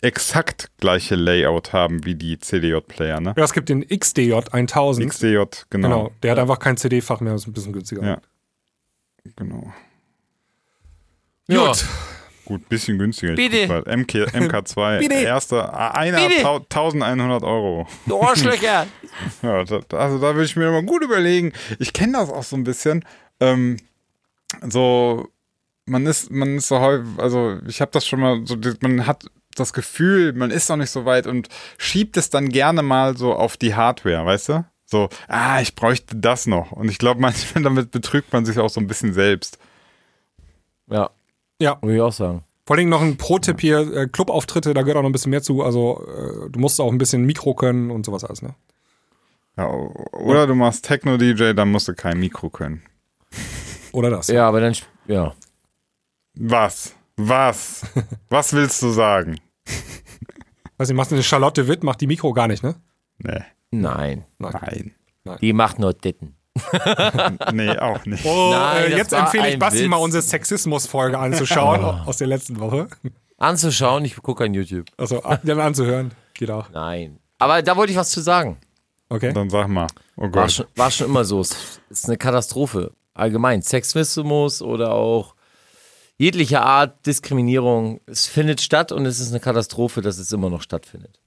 exakt 0.00 0.70
gleiche 0.78 1.14
Layout 1.16 1.72
haben 1.72 2.04
wie 2.04 2.14
die 2.14 2.38
CDJ-Player, 2.38 3.20
ne? 3.20 3.34
Ja, 3.36 3.44
es 3.44 3.52
gibt 3.52 3.68
den 3.68 3.86
XDJ 3.86 4.32
1000. 4.50 5.10
XDJ, 5.10 5.36
genau. 5.36 5.88
Genau, 5.88 6.10
der 6.22 6.32
hat 6.32 6.38
einfach 6.38 6.58
kein 6.58 6.76
CD-Fach 6.76 7.20
mehr, 7.20 7.34
ist 7.34 7.46
ein 7.46 7.52
bisschen 7.52 7.72
günstiger. 7.72 8.02
Ja. 8.04 8.20
Genau. 9.36 9.72
Ja. 11.46 11.66
Gut. 11.68 11.84
Gut, 12.44 12.66
bisschen 12.70 12.98
günstiger. 12.98 13.34
Bitte. 13.34 13.66
MK, 13.86 14.24
MK2, 14.34 14.98
Bitte. 15.00 15.14
erster, 15.16 15.94
einer 15.94 16.26
Bitte. 16.26 16.40
tau- 16.40 16.56
1100 16.60 17.42
Euro. 17.42 17.86
Du 18.06 18.20
Arschlöcher. 18.20 18.86
Ja, 19.42 19.64
da, 19.64 19.80
also 19.98 20.18
da 20.20 20.34
würde 20.34 20.44
ich 20.44 20.54
mir 20.56 20.70
mal 20.70 20.82
gut 20.84 21.02
überlegen. 21.02 21.52
Ich 21.80 21.92
kenne 21.92 22.12
das 22.14 22.30
auch 22.30 22.44
so 22.44 22.54
ein 22.56 22.62
bisschen. 22.62 23.04
Ähm, 23.40 23.76
so, 24.68 25.28
man 25.88 26.06
ist, 26.06 26.30
man 26.30 26.56
ist 26.56 26.68
so 26.68 26.78
häufig, 26.80 27.08
also 27.18 27.58
ich 27.66 27.80
habe 27.80 27.90
das 27.92 28.06
schon 28.06 28.20
mal, 28.20 28.40
so, 28.44 28.56
man 28.80 29.06
hat 29.06 29.24
das 29.56 29.72
Gefühl, 29.72 30.32
man 30.34 30.50
ist 30.50 30.68
noch 30.68 30.76
nicht 30.76 30.90
so 30.90 31.04
weit 31.04 31.26
und 31.26 31.48
schiebt 31.78 32.16
es 32.16 32.30
dann 32.30 32.48
gerne 32.50 32.82
mal 32.82 33.16
so 33.16 33.34
auf 33.34 33.56
die 33.56 33.74
Hardware, 33.74 34.24
weißt 34.24 34.48
du? 34.50 34.64
So, 34.86 35.08
ah, 35.26 35.60
ich 35.60 35.74
bräuchte 35.74 36.16
das 36.16 36.46
noch. 36.46 36.72
Und 36.72 36.88
ich 36.90 36.98
glaube, 36.98 37.20
manchmal 37.22 37.64
damit 37.64 37.90
betrügt 37.90 38.32
man 38.32 38.44
sich 38.44 38.58
auch 38.58 38.70
so 38.70 38.80
ein 38.80 38.86
bisschen 38.86 39.12
selbst. 39.12 39.58
Ja, 40.90 41.10
Ja, 41.60 41.76
muss 41.82 41.92
ich 41.92 42.00
auch 42.00 42.12
sagen. 42.12 42.44
vor 42.66 42.76
allem 42.76 42.88
noch 42.88 43.02
ein 43.02 43.16
Pro-Tipp 43.16 43.60
hier, 43.60 43.80
äh, 43.94 44.06
Clubauftritte, 44.08 44.72
da 44.74 44.82
gehört 44.82 44.96
auch 44.98 45.02
noch 45.02 45.08
ein 45.10 45.12
bisschen 45.12 45.30
mehr 45.30 45.42
zu. 45.42 45.62
Also 45.62 46.06
äh, 46.06 46.50
du 46.50 46.58
musst 46.60 46.80
auch 46.80 46.90
ein 46.92 46.98
bisschen 46.98 47.24
Mikro 47.26 47.54
können 47.54 47.90
und 47.90 48.06
sowas 48.06 48.24
alles, 48.24 48.42
ne? 48.42 48.54
Ja, 49.56 49.68
oder 50.12 50.46
du 50.46 50.54
machst 50.54 50.84
Techno-DJ, 50.86 51.52
dann 51.54 51.70
musst 51.72 51.88
du 51.88 51.94
kein 51.94 52.20
Mikro 52.20 52.48
können. 52.48 52.82
Oder 53.92 54.08
das. 54.10 54.28
Ja, 54.28 54.46
aber 54.46 54.60
dann, 54.60 54.74
ja. 55.08 55.34
Was? 56.40 56.94
Was? 57.16 57.82
Was 58.30 58.52
willst 58.52 58.80
du 58.82 58.90
sagen? 58.90 59.40
Nicht, 60.78 60.92
machst 60.92 61.10
du 61.10 61.16
eine 61.16 61.24
Charlotte 61.24 61.66
Witt, 61.66 61.82
macht 61.82 62.00
die 62.00 62.06
Mikro 62.06 62.32
gar 62.32 62.46
nicht, 62.46 62.62
ne? 62.62 62.76
Nee, 63.18 63.42
Nein. 63.72 64.24
nein. 64.38 64.94
Die 65.40 65.52
macht 65.52 65.78
nur 65.80 65.92
Ditten. 65.92 66.36
Nee, 67.52 67.76
auch 67.78 68.04
nicht. 68.06 68.24
Oh, 68.24 68.50
Nein, 68.52 68.92
äh, 68.92 68.96
jetzt 68.96 69.12
war 69.12 69.20
empfehle 69.20 69.50
ich 69.50 69.58
Basti 69.58 69.80
Witz. 69.80 69.88
mal 69.88 69.96
unsere 69.96 70.22
Sexismus-Folge 70.22 71.18
anzuschauen 71.18 71.84
aus 72.06 72.16
der 72.18 72.26
letzten 72.28 72.58
Woche. 72.60 72.88
Anzuschauen, 73.36 74.04
ich 74.04 74.16
gucke 74.16 74.44
kein 74.44 74.54
YouTube. 74.54 74.86
Also 74.96 75.22
dann 75.44 75.60
anzuhören. 75.60 76.12
Geht 76.34 76.50
auch. 76.50 76.70
Nein. 76.70 77.18
Aber 77.38 77.62
da 77.62 77.76
wollte 77.76 77.92
ich 77.92 77.98
was 77.98 78.10
zu 78.10 78.20
sagen. 78.20 78.56
Okay. 79.08 79.32
Dann 79.32 79.50
sag 79.50 79.68
mal. 79.68 79.86
Oh 80.16 80.22
War 80.22 80.30
Gott. 80.30 80.52
schon, 80.52 80.66
war 80.76 80.90
schon 80.90 81.06
immer 81.08 81.24
so. 81.24 81.40
Es 81.40 81.54
ist 81.90 82.06
eine 82.06 82.16
Katastrophe. 82.16 82.92
Allgemein. 83.14 83.62
Sexismus 83.62 84.60
oder 84.62 84.92
auch 84.94 85.34
jegliche 86.18 86.60
Art 86.60 87.06
Diskriminierung. 87.06 88.00
Es 88.06 88.26
findet 88.26 88.60
statt 88.60 88.92
und 88.92 89.06
es 89.06 89.20
ist 89.20 89.30
eine 89.30 89.40
Katastrophe, 89.40 90.02
dass 90.02 90.18
es 90.18 90.30
immer 90.32 90.50
noch 90.50 90.62
stattfindet. 90.62 91.18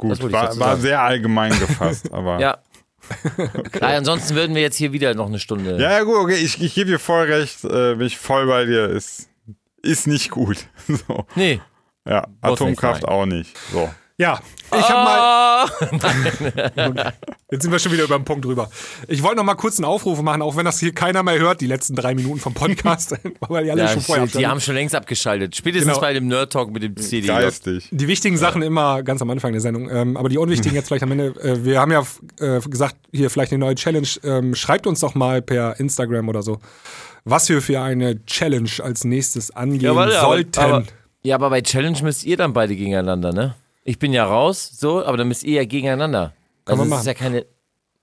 Das 0.00 0.20
Gut, 0.20 0.32
war, 0.32 0.56
war 0.58 0.76
sehr 0.76 1.02
allgemein 1.02 1.58
gefasst, 1.58 2.12
aber. 2.12 2.38
Ja. 2.38 2.58
Nein, 3.80 3.96
ansonsten 3.96 4.34
würden 4.34 4.54
wir 4.54 4.62
jetzt 4.62 4.76
hier 4.76 4.92
wieder 4.92 5.14
noch 5.14 5.26
eine 5.26 5.38
Stunde. 5.38 5.72
Ja, 5.80 5.90
ja, 5.92 6.02
gut, 6.02 6.16
okay, 6.16 6.36
ich, 6.36 6.62
ich 6.62 6.74
gebe 6.74 6.90
dir 6.90 6.98
voll 6.98 7.24
recht, 7.24 7.64
äh, 7.64 7.94
bin 7.94 8.06
ich 8.06 8.18
voll 8.18 8.46
bei 8.46 8.64
dir, 8.64 8.88
ist, 8.88 9.28
ist 9.82 10.06
nicht 10.06 10.30
gut. 10.30 10.66
So. 10.86 11.26
Nee. 11.34 11.60
Ja, 12.06 12.26
Atomkraft 12.40 13.02
nicht 13.02 13.08
auch 13.08 13.26
nicht. 13.26 13.56
So. 13.72 13.90
Ja, 14.20 14.40
ich 14.76 14.88
habe 14.90 15.04
mal. 15.04 15.18
Ah, 15.20 17.12
Jetzt 17.52 17.62
sind 17.62 17.70
wir 17.70 17.78
schon 17.78 17.92
wieder 17.92 18.02
über 18.02 18.18
den 18.18 18.24
Punkt 18.24 18.44
drüber. 18.44 18.68
Ich 19.06 19.22
wollte 19.22 19.36
noch 19.36 19.44
mal 19.44 19.54
kurz 19.54 19.78
einen 19.78 19.84
Aufruf 19.84 20.20
machen, 20.22 20.42
auch 20.42 20.56
wenn 20.56 20.64
das 20.64 20.80
hier 20.80 20.92
keiner 20.92 21.22
mehr 21.22 21.38
hört, 21.38 21.60
die 21.60 21.66
letzten 21.68 21.94
drei 21.94 22.16
Minuten 22.16 22.40
vom 22.40 22.52
Podcast, 22.52 23.14
weil 23.48 23.64
die 23.64 23.70
alle 23.70 23.82
ja, 23.82 23.88
schon 23.88 24.02
vorher 24.02 24.26
die 24.26 24.44
haben 24.44 24.60
schon 24.60 24.74
längst 24.74 24.96
abgeschaltet. 24.96 25.54
Spätestens 25.54 25.92
Genau. 25.92 26.00
bei 26.00 26.12
dem 26.14 26.26
Nerd 26.26 26.52
Talk 26.52 26.72
mit 26.72 26.82
dem 26.82 26.96
CD. 26.96 27.28
Geistig. 27.28 27.88
Die 27.92 28.08
wichtigen 28.08 28.36
Sachen 28.36 28.60
immer 28.62 29.04
ganz 29.04 29.22
am 29.22 29.30
Anfang 29.30 29.52
der 29.52 29.60
Sendung, 29.60 29.88
ähm, 29.88 30.16
aber 30.16 30.28
die 30.28 30.36
unwichtigen 30.38 30.74
jetzt 30.74 30.88
vielleicht 30.88 31.04
am 31.04 31.12
Ende. 31.12 31.28
Äh, 31.40 31.64
wir 31.64 31.80
haben 31.80 31.92
ja 31.92 32.02
äh, 32.40 32.58
gesagt, 32.60 32.96
hier 33.12 33.30
vielleicht 33.30 33.52
eine 33.52 33.60
neue 33.60 33.76
Challenge. 33.76 34.08
Ähm, 34.24 34.56
schreibt 34.56 34.88
uns 34.88 34.98
doch 34.98 35.14
mal 35.14 35.42
per 35.42 35.78
Instagram 35.78 36.28
oder 36.28 36.42
so, 36.42 36.58
was 37.24 37.48
wir 37.48 37.62
für 37.62 37.80
eine 37.80 38.24
Challenge 38.26 38.70
als 38.82 39.04
nächstes 39.04 39.52
angehen 39.52 39.80
Ja, 39.82 39.94
warte, 39.94 40.18
sollten. 40.18 40.58
Aber, 40.58 40.74
aber, 40.78 40.84
ja, 41.22 41.36
aber 41.36 41.50
bei 41.50 41.60
Challenge 41.60 41.98
müsst 42.02 42.24
ihr 42.24 42.36
dann 42.36 42.52
beide 42.52 42.74
gegeneinander, 42.74 43.32
ne? 43.32 43.54
Ich 43.88 43.98
bin 43.98 44.12
ja 44.12 44.26
raus, 44.26 44.70
so, 44.74 45.02
aber 45.02 45.16
dann 45.16 45.28
müsst 45.28 45.44
ihr 45.44 45.54
ja 45.54 45.64
gegeneinander. 45.64 46.34
Kann 46.66 46.78
also 46.78 46.84
man 46.90 46.92
es 46.98 47.00
ist 47.00 47.06
ja 47.06 47.14
keine. 47.14 47.46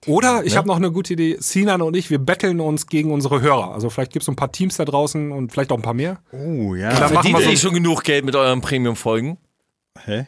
oder 0.08 0.44
ich 0.44 0.54
Ne? 0.54 0.58
habe 0.58 0.68
noch 0.68 0.78
eine 0.78 0.92
gute 0.92 1.14
Idee. 1.14 1.38
Sinan 1.40 1.84
und 1.84 1.96
ich, 1.96 2.10
wir 2.10 2.18
betteln 2.18 2.60
uns 2.60 2.88
gegen 2.88 3.12
unsere 3.12 3.40
Hörer. 3.42 3.72
Also 3.74 3.92
vielleicht 3.92 4.12
gibt 4.12 4.24
es 4.24 4.26
so 4.26 4.32
ein 4.32 4.36
paar 4.36 4.52
Teams 4.52 4.78
da 4.78 4.86
draußen 4.86 5.32
und 5.32 5.52
vielleicht 5.52 5.72
auch 5.72 5.76
ein 5.78 5.84
paar 5.84 5.94
mehr. 5.94 6.18
Oh, 6.32 6.74
ja. 6.74 6.90
Dann 6.90 7.00
machen 7.02 7.14
Verdient 7.14 7.36
wir 7.36 7.40
ihr 7.42 7.44
so 7.46 7.50
nicht 7.52 7.62
schon 7.62 7.74
genug 7.76 8.04
Geld 8.04 8.26
mit 8.26 8.36
euren 8.36 8.62
Premium-Folgen? 8.62 9.38
Hä? 10.06 10.26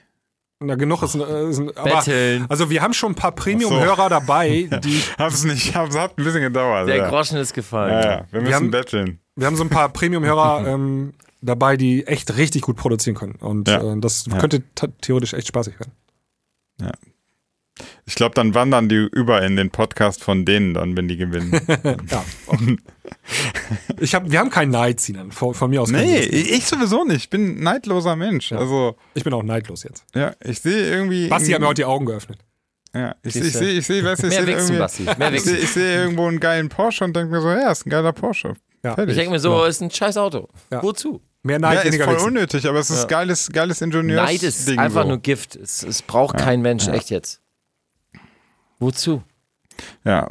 Na, 0.60 0.76
genug 0.76 1.02
ist, 1.02 1.16
äh, 1.16 1.50
ist 1.50 1.60
aber, 1.76 1.90
Betteln. 1.96 2.46
Also 2.50 2.70
wir 2.70 2.82
haben 2.84 2.94
schon 2.94 3.14
ein 3.14 3.16
paar 3.16 3.32
Premium-Hörer 3.32 4.10
dabei, 4.10 4.70
die 4.84 5.02
Hab's 5.18 5.44
nicht, 5.44 5.76
hab's, 5.76 5.98
hat 5.98 6.20
ein 6.20 6.24
bisschen 6.24 6.42
gedauert. 6.42 6.88
Der 6.88 6.98
ja. 6.98 7.10
Groschen 7.10 7.38
ist 7.40 7.54
gefallen. 7.56 7.94
Ja, 7.94 8.12
ja, 8.12 8.26
wir 8.30 8.42
müssen 8.42 8.54
haben- 8.54 8.72
betteln. 8.72 9.20
Wir 9.36 9.48
haben 9.48 9.56
so 9.56 9.64
ein 9.64 9.70
paar 9.70 9.90
Premium-Hörer 9.90 10.68
ähm, 10.74 11.14
dabei, 11.42 11.78
die 11.78 12.06
echt 12.08 12.36
richtig 12.38 12.64
gut 12.64 12.76
produzieren 12.78 13.16
können. 13.16 13.36
Und 13.40 13.68
Ja. 13.68 13.82
äh, 13.94 14.00
das 14.00 14.26
Ja. 14.26 14.38
könnte 14.38 14.64
theoretisch 15.02 15.34
echt 15.34 15.48
spaßig 15.48 15.76
werden. 15.80 15.92
Ich 18.08 18.16
glaube, 18.16 18.34
dann 18.34 18.56
wandern 18.56 18.90
die 18.90 19.08
über 19.12 19.44
in 19.44 19.56
den 19.56 19.70
Podcast 19.70 20.24
von 20.24 20.46
denen 20.46 20.74
dann, 20.74 20.98
wenn 20.98 21.08
die 21.08 21.18
gewinnen. 21.18 21.52
Ja. 22.10 22.24
ich 24.00 24.16
hab, 24.16 24.30
wir 24.32 24.40
haben 24.40 24.50
keinen 24.50 24.72
Neid, 24.72 25.00
Sinan. 25.00 25.32
Von, 25.32 25.54
von 25.54 25.70
mir 25.70 25.82
aus. 25.82 25.92
nee, 25.92 26.20
ich 26.20 26.66
sowieso 26.66 27.04
nicht. 27.04 27.18
Ich 27.26 27.30
bin 27.30 27.60
ein 27.60 27.64
neidloser 27.64 28.16
Mensch. 28.16 28.52
Also, 28.52 28.96
Ich 29.14 29.24
bin 29.24 29.34
auch 29.34 29.44
neidlos 29.44 29.84
jetzt. 29.84 30.06
ja, 30.16 30.34
ich 30.44 30.60
sehe 30.60 30.90
irgendwie. 30.90 31.28
Basti 31.28 31.52
hat 31.52 31.60
mir 31.62 31.68
heute 31.68 31.82
die 31.82 31.86
Augen 31.86 32.06
geöffnet. 32.06 32.40
Ja, 32.96 33.16
ich, 33.22 33.34
Siehste. 33.34 33.48
ich 33.50 33.54
sehe, 33.54 33.72
ich 33.80 33.86
sehe, 33.86 34.04
weißt 34.04 34.24
du, 34.24 34.28
ich 34.28 34.34
sehe 34.34 34.46
irgendwie. 34.50 35.36
Ich 35.36 35.44
sehe, 35.44 35.68
sehe 35.68 35.96
irgendwo 36.02 36.26
einen 36.28 36.40
geilen 36.40 36.70
Porsche 36.70 37.04
und 37.04 37.16
denke 37.16 37.32
mir 37.32 37.42
so, 37.42 37.50
ja, 37.50 37.70
ist 37.72 37.86
ein 37.86 37.90
geiler 37.92 38.14
Porsche. 38.14 38.56
Ja. 38.84 38.98
Ich 38.98 39.16
denke 39.16 39.32
mir 39.32 39.40
so, 39.40 39.64
ist 39.66 39.82
ein 39.82 39.92
scheiß 39.92 40.18
Auto. 40.18 40.48
Ja. 40.72 40.82
Wozu? 40.82 41.22
Mehr 41.44 41.60
Neid, 41.60 41.76
ja, 41.86 41.90
ist 41.92 42.02
voll 42.04 42.16
Wichsen. 42.16 42.28
unnötig, 42.28 42.68
aber 42.68 42.80
es 42.80 42.90
ist 42.90 43.04
Ja. 43.04 43.08
geiles, 43.08 43.50
geiles 43.52 43.82
Ingenieurs. 43.82 44.22
Neid 44.26 44.44
ist 44.44 44.68
Ding 44.68 44.80
einfach 44.80 45.04
so. 45.04 45.10
nur 45.10 45.18
Gift. 45.20 45.56
Es, 45.56 45.84
es 45.84 46.02
braucht 46.02 46.38
kein 46.38 46.62
Mensch, 46.62 46.88
echt 46.88 47.10
jetzt. 47.10 47.42
Wozu? 48.80 49.24
Ja, 50.04 50.28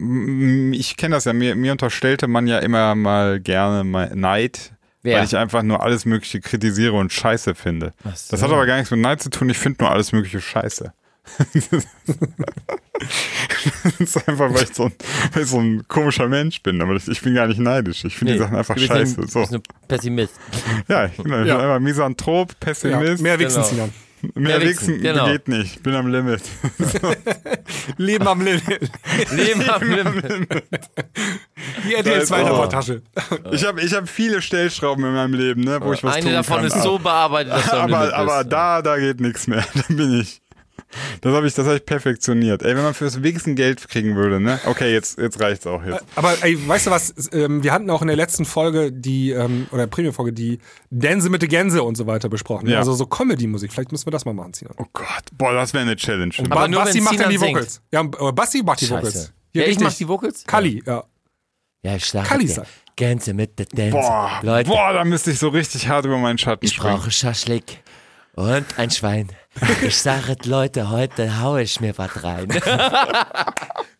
ich 0.73 0.97
kenne 0.97 1.15
das 1.15 1.25
ja. 1.25 1.33
Mir, 1.33 1.55
mir 1.55 1.73
unterstellte 1.73 2.27
man 2.27 2.47
ja 2.47 2.59
immer 2.59 2.95
mal 2.95 3.41
gerne 3.41 3.85
mal 3.85 4.11
Neid, 4.15 4.73
Wer? 5.03 5.19
weil 5.19 5.25
ich 5.25 5.37
einfach 5.37 5.63
nur 5.63 5.83
alles 5.83 6.05
Mögliche 6.05 6.41
kritisiere 6.41 6.95
und 6.95 7.13
scheiße 7.13 7.55
finde. 7.55 7.93
Ach 8.01 8.11
Das 8.11 8.29
so. 8.29 8.43
hat 8.43 8.51
aber 8.53 8.67
gar 8.67 8.77
nichts 8.77 8.91
mit 8.91 9.01
Neid 9.01 9.23
zu 9.23 9.31
tun. 9.31 9.49
Ich 9.49 9.59
finde 9.59 9.85
nur 9.85 9.93
alles 9.93 10.13
Mögliche 10.13 10.41
scheiße. 10.41 10.93
Das 13.85 14.01
ist 14.01 14.29
einfach, 14.29 14.53
weil 14.53 14.63
ich, 14.65 14.75
so 14.75 14.85
ein, 14.85 14.93
weil 15.33 15.43
ich 15.43 15.49
so 15.51 15.59
ein 15.59 15.85
komischer 15.89 16.29
Mensch 16.29 16.63
bin. 16.63 16.81
Aber 16.81 16.95
ich, 16.95 17.09
ich 17.09 17.21
bin 17.21 17.35
gar 17.35 17.47
nicht 17.47 17.61
neidisch. 17.61 18.05
Ich 18.05 18.17
finde 18.17 18.35
die 18.35 18.39
Sachen 18.39 18.57
einfach 18.57 18.75
du 18.75 18.81
scheiße. 18.83 19.21
Ein, 19.21 19.29
so. 19.29 19.41
bist 19.41 19.55
ein 19.55 19.63
Pessimist. 19.89 20.35
Ja, 20.89 21.07
ich 21.07 21.17
bin, 21.17 21.27
ich 21.27 21.47
Ja. 21.49 21.57
bin 21.57 21.65
einfach 21.67 21.81
Misanthrop, 21.81 22.51
Ja, 22.53 22.57
Pessimist. 22.61 23.23
mehr 23.23 23.39
Wichsen, 23.39 23.57
Genau. 23.63 23.67
Sinan. 23.69 23.93
Mehr 24.35 24.59
Mehr 24.59 24.69
wichsen, 24.69 25.01
genau. 25.03 25.27
geht 25.27 25.47
nicht. 25.47 25.83
Bin 25.83 25.95
am 25.95 26.09
Limit. 26.09 26.41
Leben 27.99 28.27
am 28.27 28.41
Limit. 28.41 28.91
Leben 29.31 29.69
am 29.69 29.83
Limit. 29.83 30.65
Die 31.87 31.95
RTL 31.95 32.25
2 32.25 32.43
Oh. 32.43 32.47
Reportage. 32.47 33.03
Ich 33.53 33.65
habe 33.65 33.83
ich 33.83 33.93
hab 33.95 34.09
viele 34.09 34.41
Stellschrauben 34.41 35.05
in 35.05 35.13
meinem 35.13 35.35
Leben, 35.35 35.61
ne, 35.61 35.79
wo 35.83 35.93
ich 35.93 36.03
was 36.03 36.15
Eine 36.15 36.25
tun 36.25 36.33
davon 36.33 36.57
kann. 36.57 36.65
ist 36.67 36.83
so 36.83 36.99
bearbeitet, 36.99 37.53
dass 37.53 37.67
du 37.67 37.73
am 37.77 37.93
aber, 37.93 38.01
Limit 38.01 38.15
aber 38.15 38.39
bist. 38.39 38.53
da, 38.53 38.83
da 38.83 38.99
geht 38.99 39.21
nichts 39.21 39.47
mehr. 39.47 39.65
Da 39.75 39.83
bin 39.95 40.21
ich. 40.21 40.41
Das 41.21 41.35
habe 41.35 41.47
ich, 41.47 41.55
das 41.55 41.67
hab 41.67 41.75
ich 41.75 41.85
perfektioniert. 41.85 42.63
Ey, 42.63 42.77
wenn 42.77 42.83
man 42.85 42.95
fürs 42.95 43.23
Wichsen 43.23 43.55
Geld 43.57 43.87
kriegen 43.89 44.15
würde, 44.17 44.41
ne? 44.41 44.59
Okay, 44.67 44.93
jetzt, 44.93 45.19
jetzt 45.19 45.41
reicht's 45.41 45.67
auch 45.67 45.85
jetzt. 45.85 46.05
Aber 46.15 46.35
ey, 46.43 46.57
weißt 46.69 46.87
du 46.87 46.91
was? 46.91 47.13
Ähm, 47.33 47.63
wir 47.63 47.73
hatten 47.73 47.91
auch 47.91 48.03
in 48.03 48.09
der 48.09 48.17
letzten 48.17 48.45
Folge 48.45 48.93
die, 48.93 49.31
ähm, 49.31 49.67
oder 49.73 49.87
Premium-Folge, 49.87 50.33
die 50.33 50.59
Dänse 50.91 51.29
mit 51.29 51.43
der 51.43 51.49
Gänse 51.49 51.83
und 51.83 51.97
so 51.97 52.07
weiter 52.07 52.29
besprochen. 52.29 52.69
Ja. 52.69 52.79
Also 52.79 52.95
so 52.95 53.07
Comedy-Musik. 53.07 53.73
Vielleicht 53.73 53.93
müssen 53.93 54.07
wir 54.07 54.13
das 54.13 54.25
mal 54.25 54.33
machen, 54.35 54.55
Sinan. 54.55 54.75
Oh 54.79 54.87
Gott, 54.93 55.07
boah, 55.37 55.53
das 55.53 55.75
wäre 55.75 55.83
eine 55.83 55.97
Challenge. 55.97 56.33
Und 56.39 56.47
Aber 56.53 56.63
Ba- 56.63 56.69
nur, 56.69 56.83
Basti 56.85 57.01
macht 57.01 57.19
dann 57.21 57.31
die 57.31 57.39
Sinan 57.39 57.55
Vocals. 57.55 57.83
Ja, 57.93 58.03
Basti 58.03 58.63
macht 58.63 58.81
die 58.81 58.91
Vocals. 58.91 59.15
Scheiße. 59.15 59.33
Hier 59.53 59.63
Ja, 59.65 59.69
ich 59.69 59.81
mach 59.81 59.95
die 59.95 60.09
Vocals? 60.09 60.45
Kali, 60.45 60.83
ja. 60.87 61.05
Ja, 61.83 61.97
ich 61.97 62.11
Kalli 62.11 62.47
dir, 62.47 62.55
sagt. 62.55 62.69
Gänse 62.97 63.35
mit 63.35 63.59
der 63.59 63.67
Dance. 63.67 63.91
Boah, 63.93 64.41
Leute, 64.43 64.69
boah, 64.71 64.93
da 64.93 65.05
müsste 65.05 65.31
ich 65.31 65.39
so 65.39 65.49
richtig 65.49 65.87
hart 65.89 66.05
über 66.07 66.17
meinen 66.19 66.39
Schatten 66.39 66.65
ich 66.65 66.73
springen. 66.75 66.97
brauche 66.97 67.11
Schaschlik 67.11 67.83
und 68.37 68.79
ein 68.79 68.91
Schwein. 68.91 69.29
Ich 69.83 69.97
sage, 69.97 70.37
Leute, 70.45 70.91
heute 70.91 71.41
haue 71.41 71.63
ich 71.63 71.81
mir 71.81 71.97
was 71.97 72.23
rein. 72.23 72.49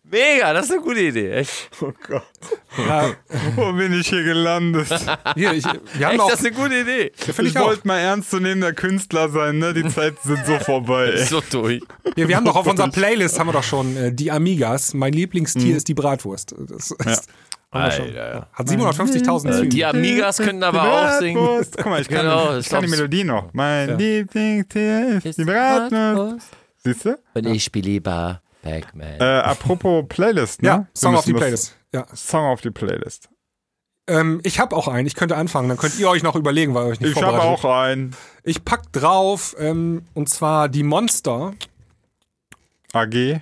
Mega, 0.09 0.53
das 0.53 0.67
ist 0.67 0.71
eine 0.71 0.81
gute 0.81 1.01
Idee. 1.01 1.31
Echt, 1.31 1.69
Oh 1.81 1.91
Gott, 2.07 2.23
ja 2.77 3.13
wo 3.55 3.73
bin 3.73 3.91
ich 3.93 4.07
hier 4.07 4.23
gelandet? 4.23 4.87
hier, 5.35 5.53
ich, 5.53 5.65
wir 5.65 6.05
haben 6.05 6.13
Echt 6.13 6.21
auch, 6.21 6.29
das 6.29 6.39
ist 6.39 6.45
eine 6.45 6.55
gute 6.55 6.79
Idee. 6.79 7.11
finde 7.15 7.49
Ich 7.49 7.55
ich 7.55 7.59
wollte 7.59 7.87
mal 7.87 7.97
ernstzunehmender 7.97 8.73
Künstler 8.73 9.29
sein, 9.29 9.57
ne? 9.57 9.73
Die 9.73 9.87
Zeiten 9.89 10.17
sind 10.23 10.45
so 10.45 10.59
vorbei. 10.59 11.11
Ey. 11.15 11.25
So 11.25 11.41
durch. 11.41 11.81
Ja, 12.15 12.27
wir 12.27 12.37
haben 12.37 12.45
doch 12.45 12.55
auf 12.55 12.67
unserer 12.67 12.89
Playlist 12.89 13.37
haben 13.39 13.47
wir 13.47 13.53
doch 13.53 13.63
schon 13.63 13.97
äh, 13.97 14.13
die 14.13 14.31
Amigas. 14.31 14.93
Mein 14.93 15.11
Lieblingstier 15.13 15.75
ist 15.75 15.87
die 15.87 15.93
Bratwurst. 15.93 16.55
Das 16.57 16.91
ist, 16.91 17.03
schon. 17.03 17.13
Alter, 17.69 18.07
ja. 18.07 18.47
Hat 18.53 18.67
750.000 18.67 19.53
Streams. 19.53 19.73
Die 19.73 19.85
Amigas 19.85 20.37
könnten 20.37 20.63
aber 20.63 20.83
auch 20.83 21.19
singen. 21.19 21.65
Guck 21.75 21.85
mal, 21.85 22.01
ich 22.01 22.07
kann, 22.07 22.21
Genau, 22.21 22.57
ich 22.57 22.69
kann 22.69 22.83
die 22.83 22.89
Melodie 22.89 23.23
noch. 23.23 23.53
Mein 23.53 23.97
Lieblingstier 23.97 25.19
ist 25.23 25.37
die 25.37 25.43
Bratwurst. 25.43 26.47
Siehst 26.77 27.05
du? 27.05 27.17
Und 27.33 27.45
ich 27.47 27.63
spiele 27.65 27.89
lieber 27.89 28.41
Pac-Man. 28.61 29.19
Äh, 29.19 29.23
apropos 29.23 30.05
Playlist, 30.07 30.61
ne? 30.61 30.67
Ja, 30.67 30.87
Song 30.93 31.15
auf 31.15 31.25
die 31.25 31.33
Playlist. 31.33 31.75
Ja. 31.93 32.05
Song 32.15 32.45
auf 32.45 32.61
die 32.61 32.71
Playlist. 32.71 33.29
Ähm, 34.07 34.39
ich 34.43 34.59
habe 34.59 34.75
auch 34.75 34.87
einen. 34.87 35.05
Ich 35.05 35.15
könnte 35.15 35.35
anfangen. 35.35 35.67
Dann 35.67 35.77
könnt 35.77 35.99
ihr 35.99 36.09
euch 36.09 36.23
noch 36.23 36.35
überlegen, 36.35 36.73
weil 36.73 36.85
ihr 36.85 36.91
euch 36.91 36.99
nicht 37.01 37.17
Ich 37.17 37.21
habe 37.21 37.41
auch 37.41 37.65
einen. 37.65 38.15
Ich 38.43 38.63
pack 38.63 38.91
drauf, 38.93 39.55
ähm, 39.59 40.05
und 40.13 40.29
zwar 40.29 40.69
die 40.69 40.83
Monster. 40.83 41.53
AG. 42.93 43.41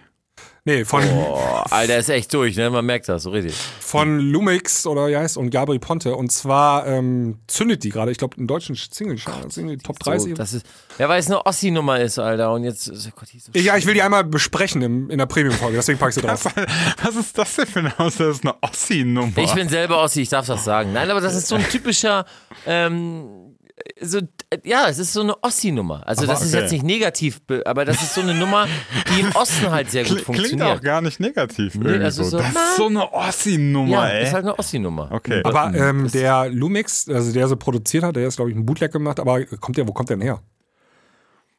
Nee, 0.68 0.84
von, 0.84 1.04
Boah, 1.04 1.64
Alter, 1.70 2.00
ist 2.00 2.10
echt 2.10 2.34
durch, 2.34 2.56
ne? 2.56 2.72
Man 2.72 2.84
merkt 2.88 3.08
das 3.08 3.22
so 3.22 3.30
richtig. 3.30 3.54
von 3.80 4.20
Lumix 4.20 4.88
oder 4.88 5.08
wie 5.08 5.16
heißt 5.16 5.38
und 5.38 5.52
Gabri 5.52 5.78
Ponte. 5.78 6.16
Und 6.16 6.32
zwar 6.32 6.88
ähm, 6.88 7.38
zündet 7.46 7.84
die 7.84 7.90
gerade, 7.90 8.12
ich 8.12 8.18
glaube, 8.18 8.38
einen 8.38 8.48
deutschen 8.48 8.76
Single, 8.76 9.20
Single 9.48 9.78
Top 9.78 10.00
30. 10.00 10.32
So, 10.32 10.36
das 10.36 10.54
ist, 10.54 10.66
wer 10.98 11.08
weiß, 11.08 11.28
eine 11.28 11.46
Ossi-Nummer 11.46 12.00
ist, 12.00 12.18
Alter. 12.18 12.52
Und 12.52 12.64
jetzt, 12.64 12.90
oh 12.90 13.10
Gott, 13.16 13.30
die 13.32 13.38
ist 13.38 13.46
so 13.46 13.52
ja, 13.60 13.78
ich 13.78 13.86
will 13.86 13.94
die 13.94 14.02
einmal 14.02 14.24
besprechen 14.24 14.82
im, 14.82 15.12
in 15.12 15.20
der 15.20 15.28
Premium-Folge, 15.28 15.78
deswegen 15.78 16.00
pack 16.00 16.10
ich 16.10 16.16
sie 16.16 16.22
drauf. 16.22 16.44
Was 17.04 17.16
ist 17.16 17.38
das 17.38 17.56
denn 17.58 17.68
für 17.68 17.80
eine 17.80 18.00
Aus? 18.00 18.16
Das 18.16 18.38
ist 18.38 18.44
eine 18.44 18.56
Ossi-Nummer. 18.62 19.38
Ich 19.38 19.54
bin 19.54 19.70
selber 19.70 20.02
Ossi, 20.02 20.24
ich 20.24 20.30
darf 20.30 20.48
das 20.48 20.64
sagen. 20.64 20.94
Nein, 20.94 21.12
aber 21.12 21.22
das 21.22 21.36
ist 21.36 21.48
so 21.48 21.58
ein 21.58 21.70
typischer, 21.70 22.26
ähm, 22.66 23.55
so, 24.02 24.20
äh, 24.20 24.58
ja, 24.64 24.88
es 24.88 25.00
ist 25.00 25.12
so 25.14 25.22
eine 25.22 25.42
Ossi-Nummer. 25.44 26.08
Also 26.08 26.26
das 26.26 26.42
ist 26.42 26.54
okay. 26.54 26.62
jetzt 26.64 26.72
nicht 26.72 26.84
negativ, 26.84 27.42
be- 27.42 27.62
aber 27.66 27.84
das 27.86 28.02
ist 28.02 28.14
so 28.16 28.22
eine 28.22 28.34
Nummer, 28.34 28.68
die 29.10 29.20
im 29.20 29.32
Osten 29.36 29.70
halt 29.70 29.92
sehr 29.92 30.04
gut 30.04 30.12
Kli- 30.20 30.24
Klingt 30.24 30.38
funktioniert. 30.38 30.78
auch 30.78 30.82
gar 30.82 31.02
nicht 31.02 31.20
negativ. 31.20 31.76
irgendwie 31.76 32.04
also 32.04 32.24
so. 32.24 32.30
so, 32.32 32.38
das 32.38 32.50
ist 32.50 32.76
so 32.78 32.86
eine 32.88 33.12
Ossi-Nummer, 33.14 33.92
ja, 33.92 34.08
ey. 34.08 34.24
ist 34.24 34.34
halt 34.34 34.46
eine 34.46 34.58
Ossi-Nummer. 34.58 35.10
okay. 35.12 35.42
Aber 35.44 35.74
ähm, 35.76 36.10
der 36.12 36.50
Lumix, 36.50 37.10
also 37.10 37.34
der 37.34 37.48
sie 37.50 37.58
produziert 37.58 38.04
hat, 38.04 38.16
der 38.16 38.28
ist, 38.28 38.38
glaube 38.38 38.52
ich, 38.52 38.56
ein 38.58 38.66
Bootleg 38.66 38.92
gemacht, 38.94 39.20
aber 39.20 39.44
kommt 39.46 39.78
der, 39.78 39.88
wo 39.88 39.92
kommt 39.92 40.10
der 40.10 40.18
denn 40.18 40.26
her? 40.26 40.42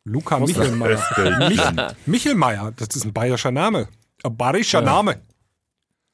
Luca 0.05 0.39
Michelmeier. 0.39 1.01
Mich, 1.49 1.61
Michelmeier, 2.07 2.73
das 2.77 2.95
ist 2.97 3.05
ein 3.05 3.13
bayerischer 3.13 3.51
Name. 3.51 3.89
Ein 4.23 4.37
bayerischer 4.37 4.81
Name. 4.81 5.21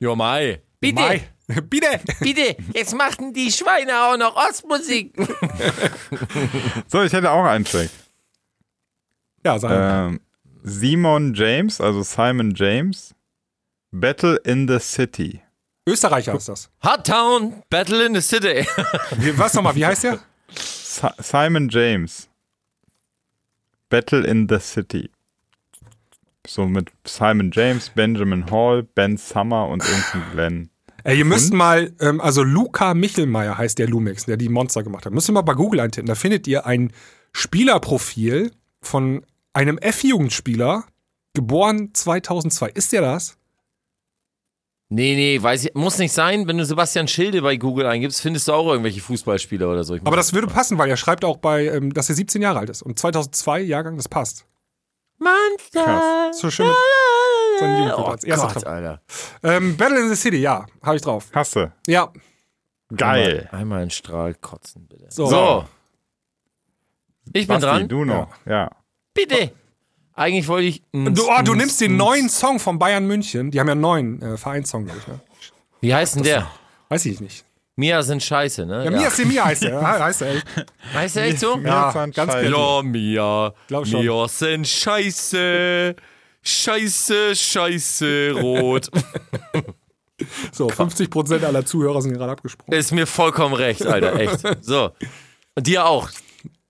Jo, 0.01 0.17
Mai. 0.17 0.63
Bitte, 0.81 0.95
Mai. 1.01 1.21
Bitte. 1.69 2.01
bitte, 2.21 2.57
jetzt 2.75 2.95
machten 2.95 3.33
die 3.33 3.51
Schweine 3.51 3.93
auch 4.05 4.17
noch 4.17 4.37
Ostmusik. 4.37 5.15
So, 6.89 7.03
ich 7.03 7.13
hätte 7.13 7.31
auch 7.31 7.45
einen 7.45 7.65
Track. 7.65 7.89
Ja, 9.45 9.59
sein. 9.59 10.13
Ähm, 10.13 10.21
Simon 10.63 11.35
James, 11.35 11.81
also 11.81 12.03
Simon 12.03 12.53
James. 12.55 13.15
Battle 13.91 14.37
in 14.45 14.69
the 14.69 14.79
City. 14.79 15.43
Österreicher 15.87 16.35
ist 16.35 16.49
das. 16.49 16.71
Hot 16.85 17.07
Town, 17.07 17.63
Battle 17.69 18.07
in 18.07 18.15
the 18.15 18.21
City. 18.21 18.67
Was 19.37 19.55
nochmal, 19.55 19.75
wie 19.75 19.85
heißt 19.85 20.05
der? 20.05 20.21
Si 20.55 21.07
Simon 21.19 21.69
James. 21.69 22.29
Battle 23.89 24.25
in 24.27 24.49
the 24.49 24.59
City. 24.61 25.11
So 26.47 26.67
mit 26.67 26.91
Simon 27.05 27.51
James, 27.53 27.91
Benjamin 27.91 28.51
Hall, 28.51 28.83
Ben 28.83 29.17
Summer 29.17 29.69
und 29.69 29.85
irgendein 29.85 30.33
Glenn. 30.33 30.71
Ey, 31.05 31.19
ihr 31.19 31.25
müsst 31.25 31.53
mal, 31.53 31.93
ähm, 32.01 32.21
also 32.21 32.43
Luca 32.43 32.95
Michelmeier 32.95 33.59
heißt 33.59 33.79
der 33.79 33.89
Lumix, 33.89 34.25
der 34.25 34.37
die 34.37 34.49
Monster 34.49 34.83
gemacht 34.83 35.07
hat. 35.07 35.13
Müsst 35.13 35.29
ihr 35.29 35.33
mal 35.33 35.43
bei 35.43 35.55
Google 35.55 35.81
eintippen. 35.81 36.07
Da 36.07 36.15
findet 36.15 36.47
ihr 36.47 36.67
ein 36.67 36.93
Spielerprofil 37.33 38.53
von 38.81 39.25
einem 39.53 39.79
F-Jugendspieler, 39.79 40.85
geboren 41.35 41.91
2002. 41.93 42.71
Ist 42.71 42.93
der 42.93 43.03
das? 43.03 43.37
Nee, 44.95 45.15
nee, 45.15 45.43
weiß 45.43 45.65
ich, 45.65 45.75
muss 45.75 45.97
nicht 45.97 46.13
sein. 46.13 46.47
Wenn 46.47 46.59
du 46.59 46.67
Sebastian 46.67 47.09
Schilde 47.09 47.41
bei 47.41 47.57
Google 47.57 47.87
eingibst, 47.87 48.21
findest 48.21 48.47
du 48.47 48.53
auch 48.53 48.69
irgendwelche 48.69 49.01
Fußballspieler 49.01 49.71
oder 49.71 49.85
so. 49.85 49.95
Ich 49.95 50.03
Aber 50.05 50.17
das 50.17 50.35
würde 50.35 50.49
passen, 50.49 50.77
weil 50.77 50.91
er 50.91 50.99
schreibt 50.99 51.25
auch 51.25 51.39
bei, 51.39 51.67
ähm, 51.67 51.95
dass 51.95 52.11
er 52.11 52.15
17 52.15 52.43
Jahre 52.43 52.59
alt 52.59 52.69
ist. 52.69 52.83
Und 52.83 52.99
2002 52.99 53.61
Jahrgang, 53.63 53.97
das 53.97 54.09
passt. 54.09 54.45
Monster. 55.19 56.31
So 56.35 56.51
schön. 56.51 56.71
Sein 57.63 57.75
Oh 57.75 57.89
Jugendplatz. 57.89 58.25
Erster 58.25 58.47
Gott, 58.47 58.55
Treffer. 58.55 58.71
Alter. 58.71 59.01
Ähm, 59.43 59.77
Battle 59.77 60.01
in 60.01 60.09
the 60.09 60.17
City, 60.17 60.39
ja, 60.39 60.67
habe 60.83 60.97
ich 60.97 61.03
drauf. 61.03 61.27
Hast 61.33 61.57
du? 61.57 61.73
Ja, 61.87 62.13
Geil. 62.95 63.49
Einmal, 63.51 63.61
einmal 63.61 63.83
einen 63.83 63.91
Strahl 63.91 64.35
kotzen, 64.35 64.87
bitte. 64.87 65.07
so. 65.09 65.27
So. 65.27 65.65
Ich 67.33 67.47
bin 67.47 67.61
Basti, 67.61 67.67
dran. 67.67 67.89
du 67.89 68.05
noch. 68.05 68.29
Ja. 68.47 68.71
Bitte. 69.15 69.53
Eigentlich 70.15 70.47
wollte 70.49 70.67
ich. 70.67 70.83
Du, 70.93 71.23
oh, 71.27 71.43
du 71.43 71.55
nimmst 71.55 71.81
den 71.81 71.97
neuen 71.97 72.29
Song 72.29 72.59
von 72.59 72.79
Bayern 72.79 73.07
München. 73.07 73.51
Die 73.51 73.61
haben 73.61 73.69
ja 73.69 73.73
einen 73.73 73.81
neuen 73.81 74.21
äh, 74.21 74.37
Vereinssong, 74.37 74.85
glaube 74.85 74.99
ich. 75.01 75.07
Ne? 75.07 75.21
Wie 75.81 75.95
heißt 75.95 76.17
denn 76.17 76.23
der? 76.25 76.51
Weiß 76.89 77.07
ich 77.07 77.21
nicht. 77.21 77.47
Mia 77.77 78.03
sind 78.03 78.23
scheiße, 78.23 78.67
ne? 78.67 78.85
Ja, 78.85 78.91
Mia 78.91 79.09
Semia 79.09 79.47
heißt 79.47 79.63
der. 79.63 79.71
Ja, 79.73 79.99
heißt 80.05 80.21
der 80.21 80.35
echt. 80.35 80.47
Heißt 80.93 81.17
der 81.17 81.25
echt 81.25 81.41
so? 81.41 81.57
Mia 81.57 81.69
Ja, 81.71 81.93
sind 81.93 82.15
ganz 82.15 82.33
scheiße. 82.33 82.51
Ja, 82.51 82.83
Mia. 82.83 83.55
Glaub 83.69 83.87
schon. 83.87 84.05
Mia 84.05 84.29
sind 84.29 84.69
scheiße. 84.69 85.97
Scheiße, 86.43 87.35
scheiße, 87.37 88.33
rot. 88.41 88.91
So, 90.53 90.69
50% 90.69 91.45
aller 91.45 91.65
Zuhörer 91.65 92.01
sind 92.01 92.13
gerade 92.13 92.31
abgesprungen. 92.31 92.79
Ist 92.79 92.93
mir 92.93 93.07
vollkommen 93.07 93.55
recht, 93.55 93.85
Alter, 93.85 94.15
echt. 94.15 94.65
So. 94.65 94.91
Und 95.57 95.67
dir 95.67 95.85
auch. 95.85 96.11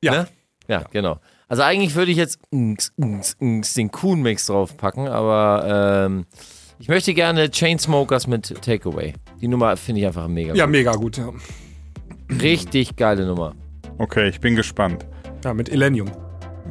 Ja. 0.02 0.12
Ne? 0.12 0.28
Ja, 0.68 0.84
genau. 0.90 1.20
Also 1.48 1.62
eigentlich 1.62 1.94
würde 1.94 2.12
ich 2.12 2.16
jetzt 2.16 2.38
den 2.50 3.90
Kuhn-Mix 3.90 4.46
draufpacken, 4.46 5.06
aber 5.06 6.06
ähm, 6.06 6.24
ich 6.78 6.88
möchte 6.88 7.12
gerne 7.12 7.50
Chainsmokers 7.50 8.26
mit 8.26 8.54
Takeaway. 8.62 9.12
Die 9.40 9.48
Nummer 9.48 9.76
finde 9.76 10.00
ich 10.00 10.06
einfach 10.06 10.28
mega. 10.28 10.54
Ja, 10.54 10.66
mega 10.66 10.92
gut. 10.92 11.18
Ja, 11.18 11.30
Richtig 12.40 12.96
geile 12.96 13.26
Nummer. 13.26 13.54
Okay, 13.98 14.28
ich 14.30 14.40
bin 14.40 14.56
gespannt. 14.56 15.04
ja 15.44 15.52
mit 15.52 15.68
Elenium. 15.68 16.10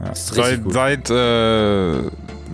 Ja. 0.03 0.15
Seit, 0.15 0.61
seit 0.67 1.09
äh, 1.09 1.93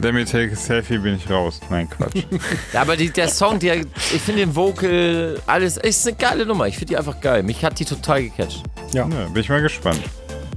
Let 0.01 0.13
Me 0.13 0.25
Take 0.25 0.51
a 0.51 0.55
Selfie 0.55 0.97
bin 0.97 1.15
ich 1.15 1.29
raus. 1.29 1.59
Nein, 1.69 1.89
Quatsch. 1.89 2.23
Ja, 2.73 2.81
aber 2.81 2.95
die, 2.97 3.09
der 3.09 3.29
Song, 3.29 3.57
der, 3.59 3.77
ich 3.77 4.21
finde 4.21 4.41
den 4.41 4.55
Vocal, 4.55 5.39
alles, 5.47 5.77
ist 5.77 6.05
eine 6.07 6.15
geile 6.17 6.45
Nummer. 6.45 6.67
Ich 6.67 6.75
finde 6.75 6.87
die 6.93 6.97
einfach 6.97 7.19
geil. 7.21 7.43
Mich 7.43 7.63
hat 7.63 7.79
die 7.79 7.85
total 7.85 8.23
gecatcht. 8.23 8.63
ja, 8.93 9.05
bin 9.05 9.37
ich 9.37 9.49
mal 9.49 9.61
gespannt. 9.61 10.01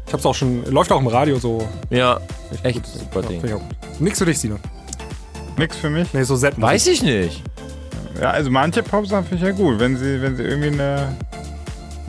Ich 0.07 0.13
hab's 0.13 0.27
auch 0.27 0.35
schon, 0.35 0.65
läuft 0.67 0.91
auch 0.91 1.01
im 1.01 1.07
Radio 1.07 1.39
so. 1.39 1.69
Ja, 1.91 2.21
Echt, 2.51 2.65
echt 2.65 2.75
gut. 2.77 2.87
super 2.87 3.23
Ja, 3.23 3.29
Ding. 3.29 3.61
Nix 4.01 4.19
für 4.19 4.27
dich, 4.27 4.39
Sina. 4.41 4.57
Nix 5.57 5.77
für 5.77 5.89
mich. 5.91 6.13
Nee, 6.13 6.25
so 6.25 6.35
Set. 6.35 6.61
Weiß 6.61 6.89
ich 6.89 7.03
nicht. 7.03 7.43
Ja, 8.21 8.31
also 8.33 8.51
manche 8.51 8.83
Popsachen 8.83 9.25
finde 9.25 9.37
ich 9.37 9.51
ja 9.51 9.57
gut, 9.57 9.79
wenn 9.79 9.97
sie, 9.97 10.21
wenn 10.21 10.37
sie 10.37 10.43
irgendwie 10.43 10.69
eine 10.69 11.17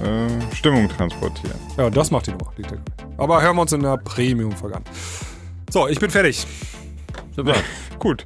äh, 0.04 0.56
Stimmung 0.56 0.90
transportieren. 0.90 1.56
Ja, 1.78 1.90
das 1.90 2.12
macht 2.12 2.28
die 2.28 2.32
Nummer. 2.32 2.52
die. 2.58 2.64
Aber 3.18 3.42
hören 3.42 3.56
wir 3.56 3.62
uns 3.64 3.72
in 3.74 3.82
der 3.82 3.98
Premium-Folge 3.98 4.78
an. 4.78 4.84
So, 5.70 5.88
ich 5.88 6.00
bin 6.00 6.10
fertig. 6.10 6.46
Super. 7.36 7.54
Gut. 8.00 8.24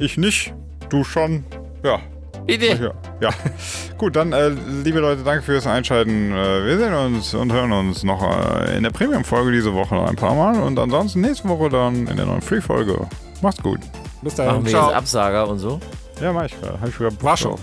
Ich 0.00 0.16
nicht, 0.16 0.54
du 0.88 1.04
schon. 1.04 1.44
Ja. 1.82 2.00
Bitte. 2.46 2.66
Ja. 2.66 2.92
Ja, 3.20 3.30
gut, 3.98 4.16
dann, 4.16 4.32
äh, 4.32 4.48
liebe 4.48 4.98
Leute, 5.00 5.22
danke 5.22 5.42
fürs 5.42 5.66
Einschalten. 5.66 6.32
Äh, 6.32 6.66
wir 6.66 6.78
sehen 6.78 6.92
uns 6.92 7.32
und 7.32 7.52
hören 7.52 7.72
uns 7.72 8.02
noch 8.02 8.22
äh, 8.22 8.76
in 8.76 8.82
der 8.82 8.90
Premium-Folge 8.90 9.52
diese 9.52 9.72
Woche 9.72 9.94
noch 9.94 10.06
ein 10.08 10.16
paar 10.16 10.34
Mal 10.34 10.60
und 10.62 10.78
ansonsten 10.78 11.20
nächste 11.22 11.48
Woche 11.48 11.70
dann 11.70 12.06
in 12.06 12.16
der 12.16 12.26
neuen 12.26 12.42
Free-Folge. 12.42 13.06
Macht's 13.40 13.62
gut. 13.62 13.78
Bis 14.20 14.36
Machen 14.36 14.46
dahin. 14.48 14.64
wir 14.64 14.70
Ciao. 14.72 14.86
jetzt 14.88 14.96
Absager 14.96 15.48
und 15.48 15.58
so. 15.58 15.80
Ja, 16.20 16.32
mach 16.32 16.44
ich. 16.44 16.54
Hab 16.80 16.88
ich 16.88 16.98
wieder 17.00 17.10
Bock 17.10 17.22
War 17.22 17.36
schon. 17.36 17.58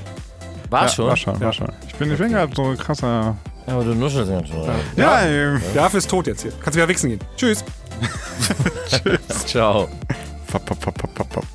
War 0.72 0.84
ja, 0.84 0.88
schon? 0.88 1.08
War 1.08 1.18
schon, 1.18 1.40
war 1.42 1.52
schon. 1.52 1.68
Ich 1.86 1.96
bin, 1.96 2.12
ich 2.12 2.18
bin 2.18 2.32
gerade 2.32 2.56
so 2.56 2.64
ein 2.64 2.78
krasser. 2.78 3.36
Ja, 3.68 3.74
aber 3.74 3.84
du 3.84 3.94
nuschelst 3.94 4.32
ja 4.32 4.46
schon. 4.46 4.70
Ja, 4.96 5.28
ja. 5.28 5.60
Der 5.76 5.84
Affe 5.84 5.98
ist 5.98 6.10
tot 6.10 6.28
jetzt 6.28 6.44
hier. 6.44 6.54
Kannst 6.64 6.78
wieder 6.78 6.88
wichsen 6.88 7.10
gehen. 7.10 7.20
Tschüss. 7.36 7.64
Ciao. 9.46 9.90
Pap, 10.48 10.66
pap, 10.66 11.46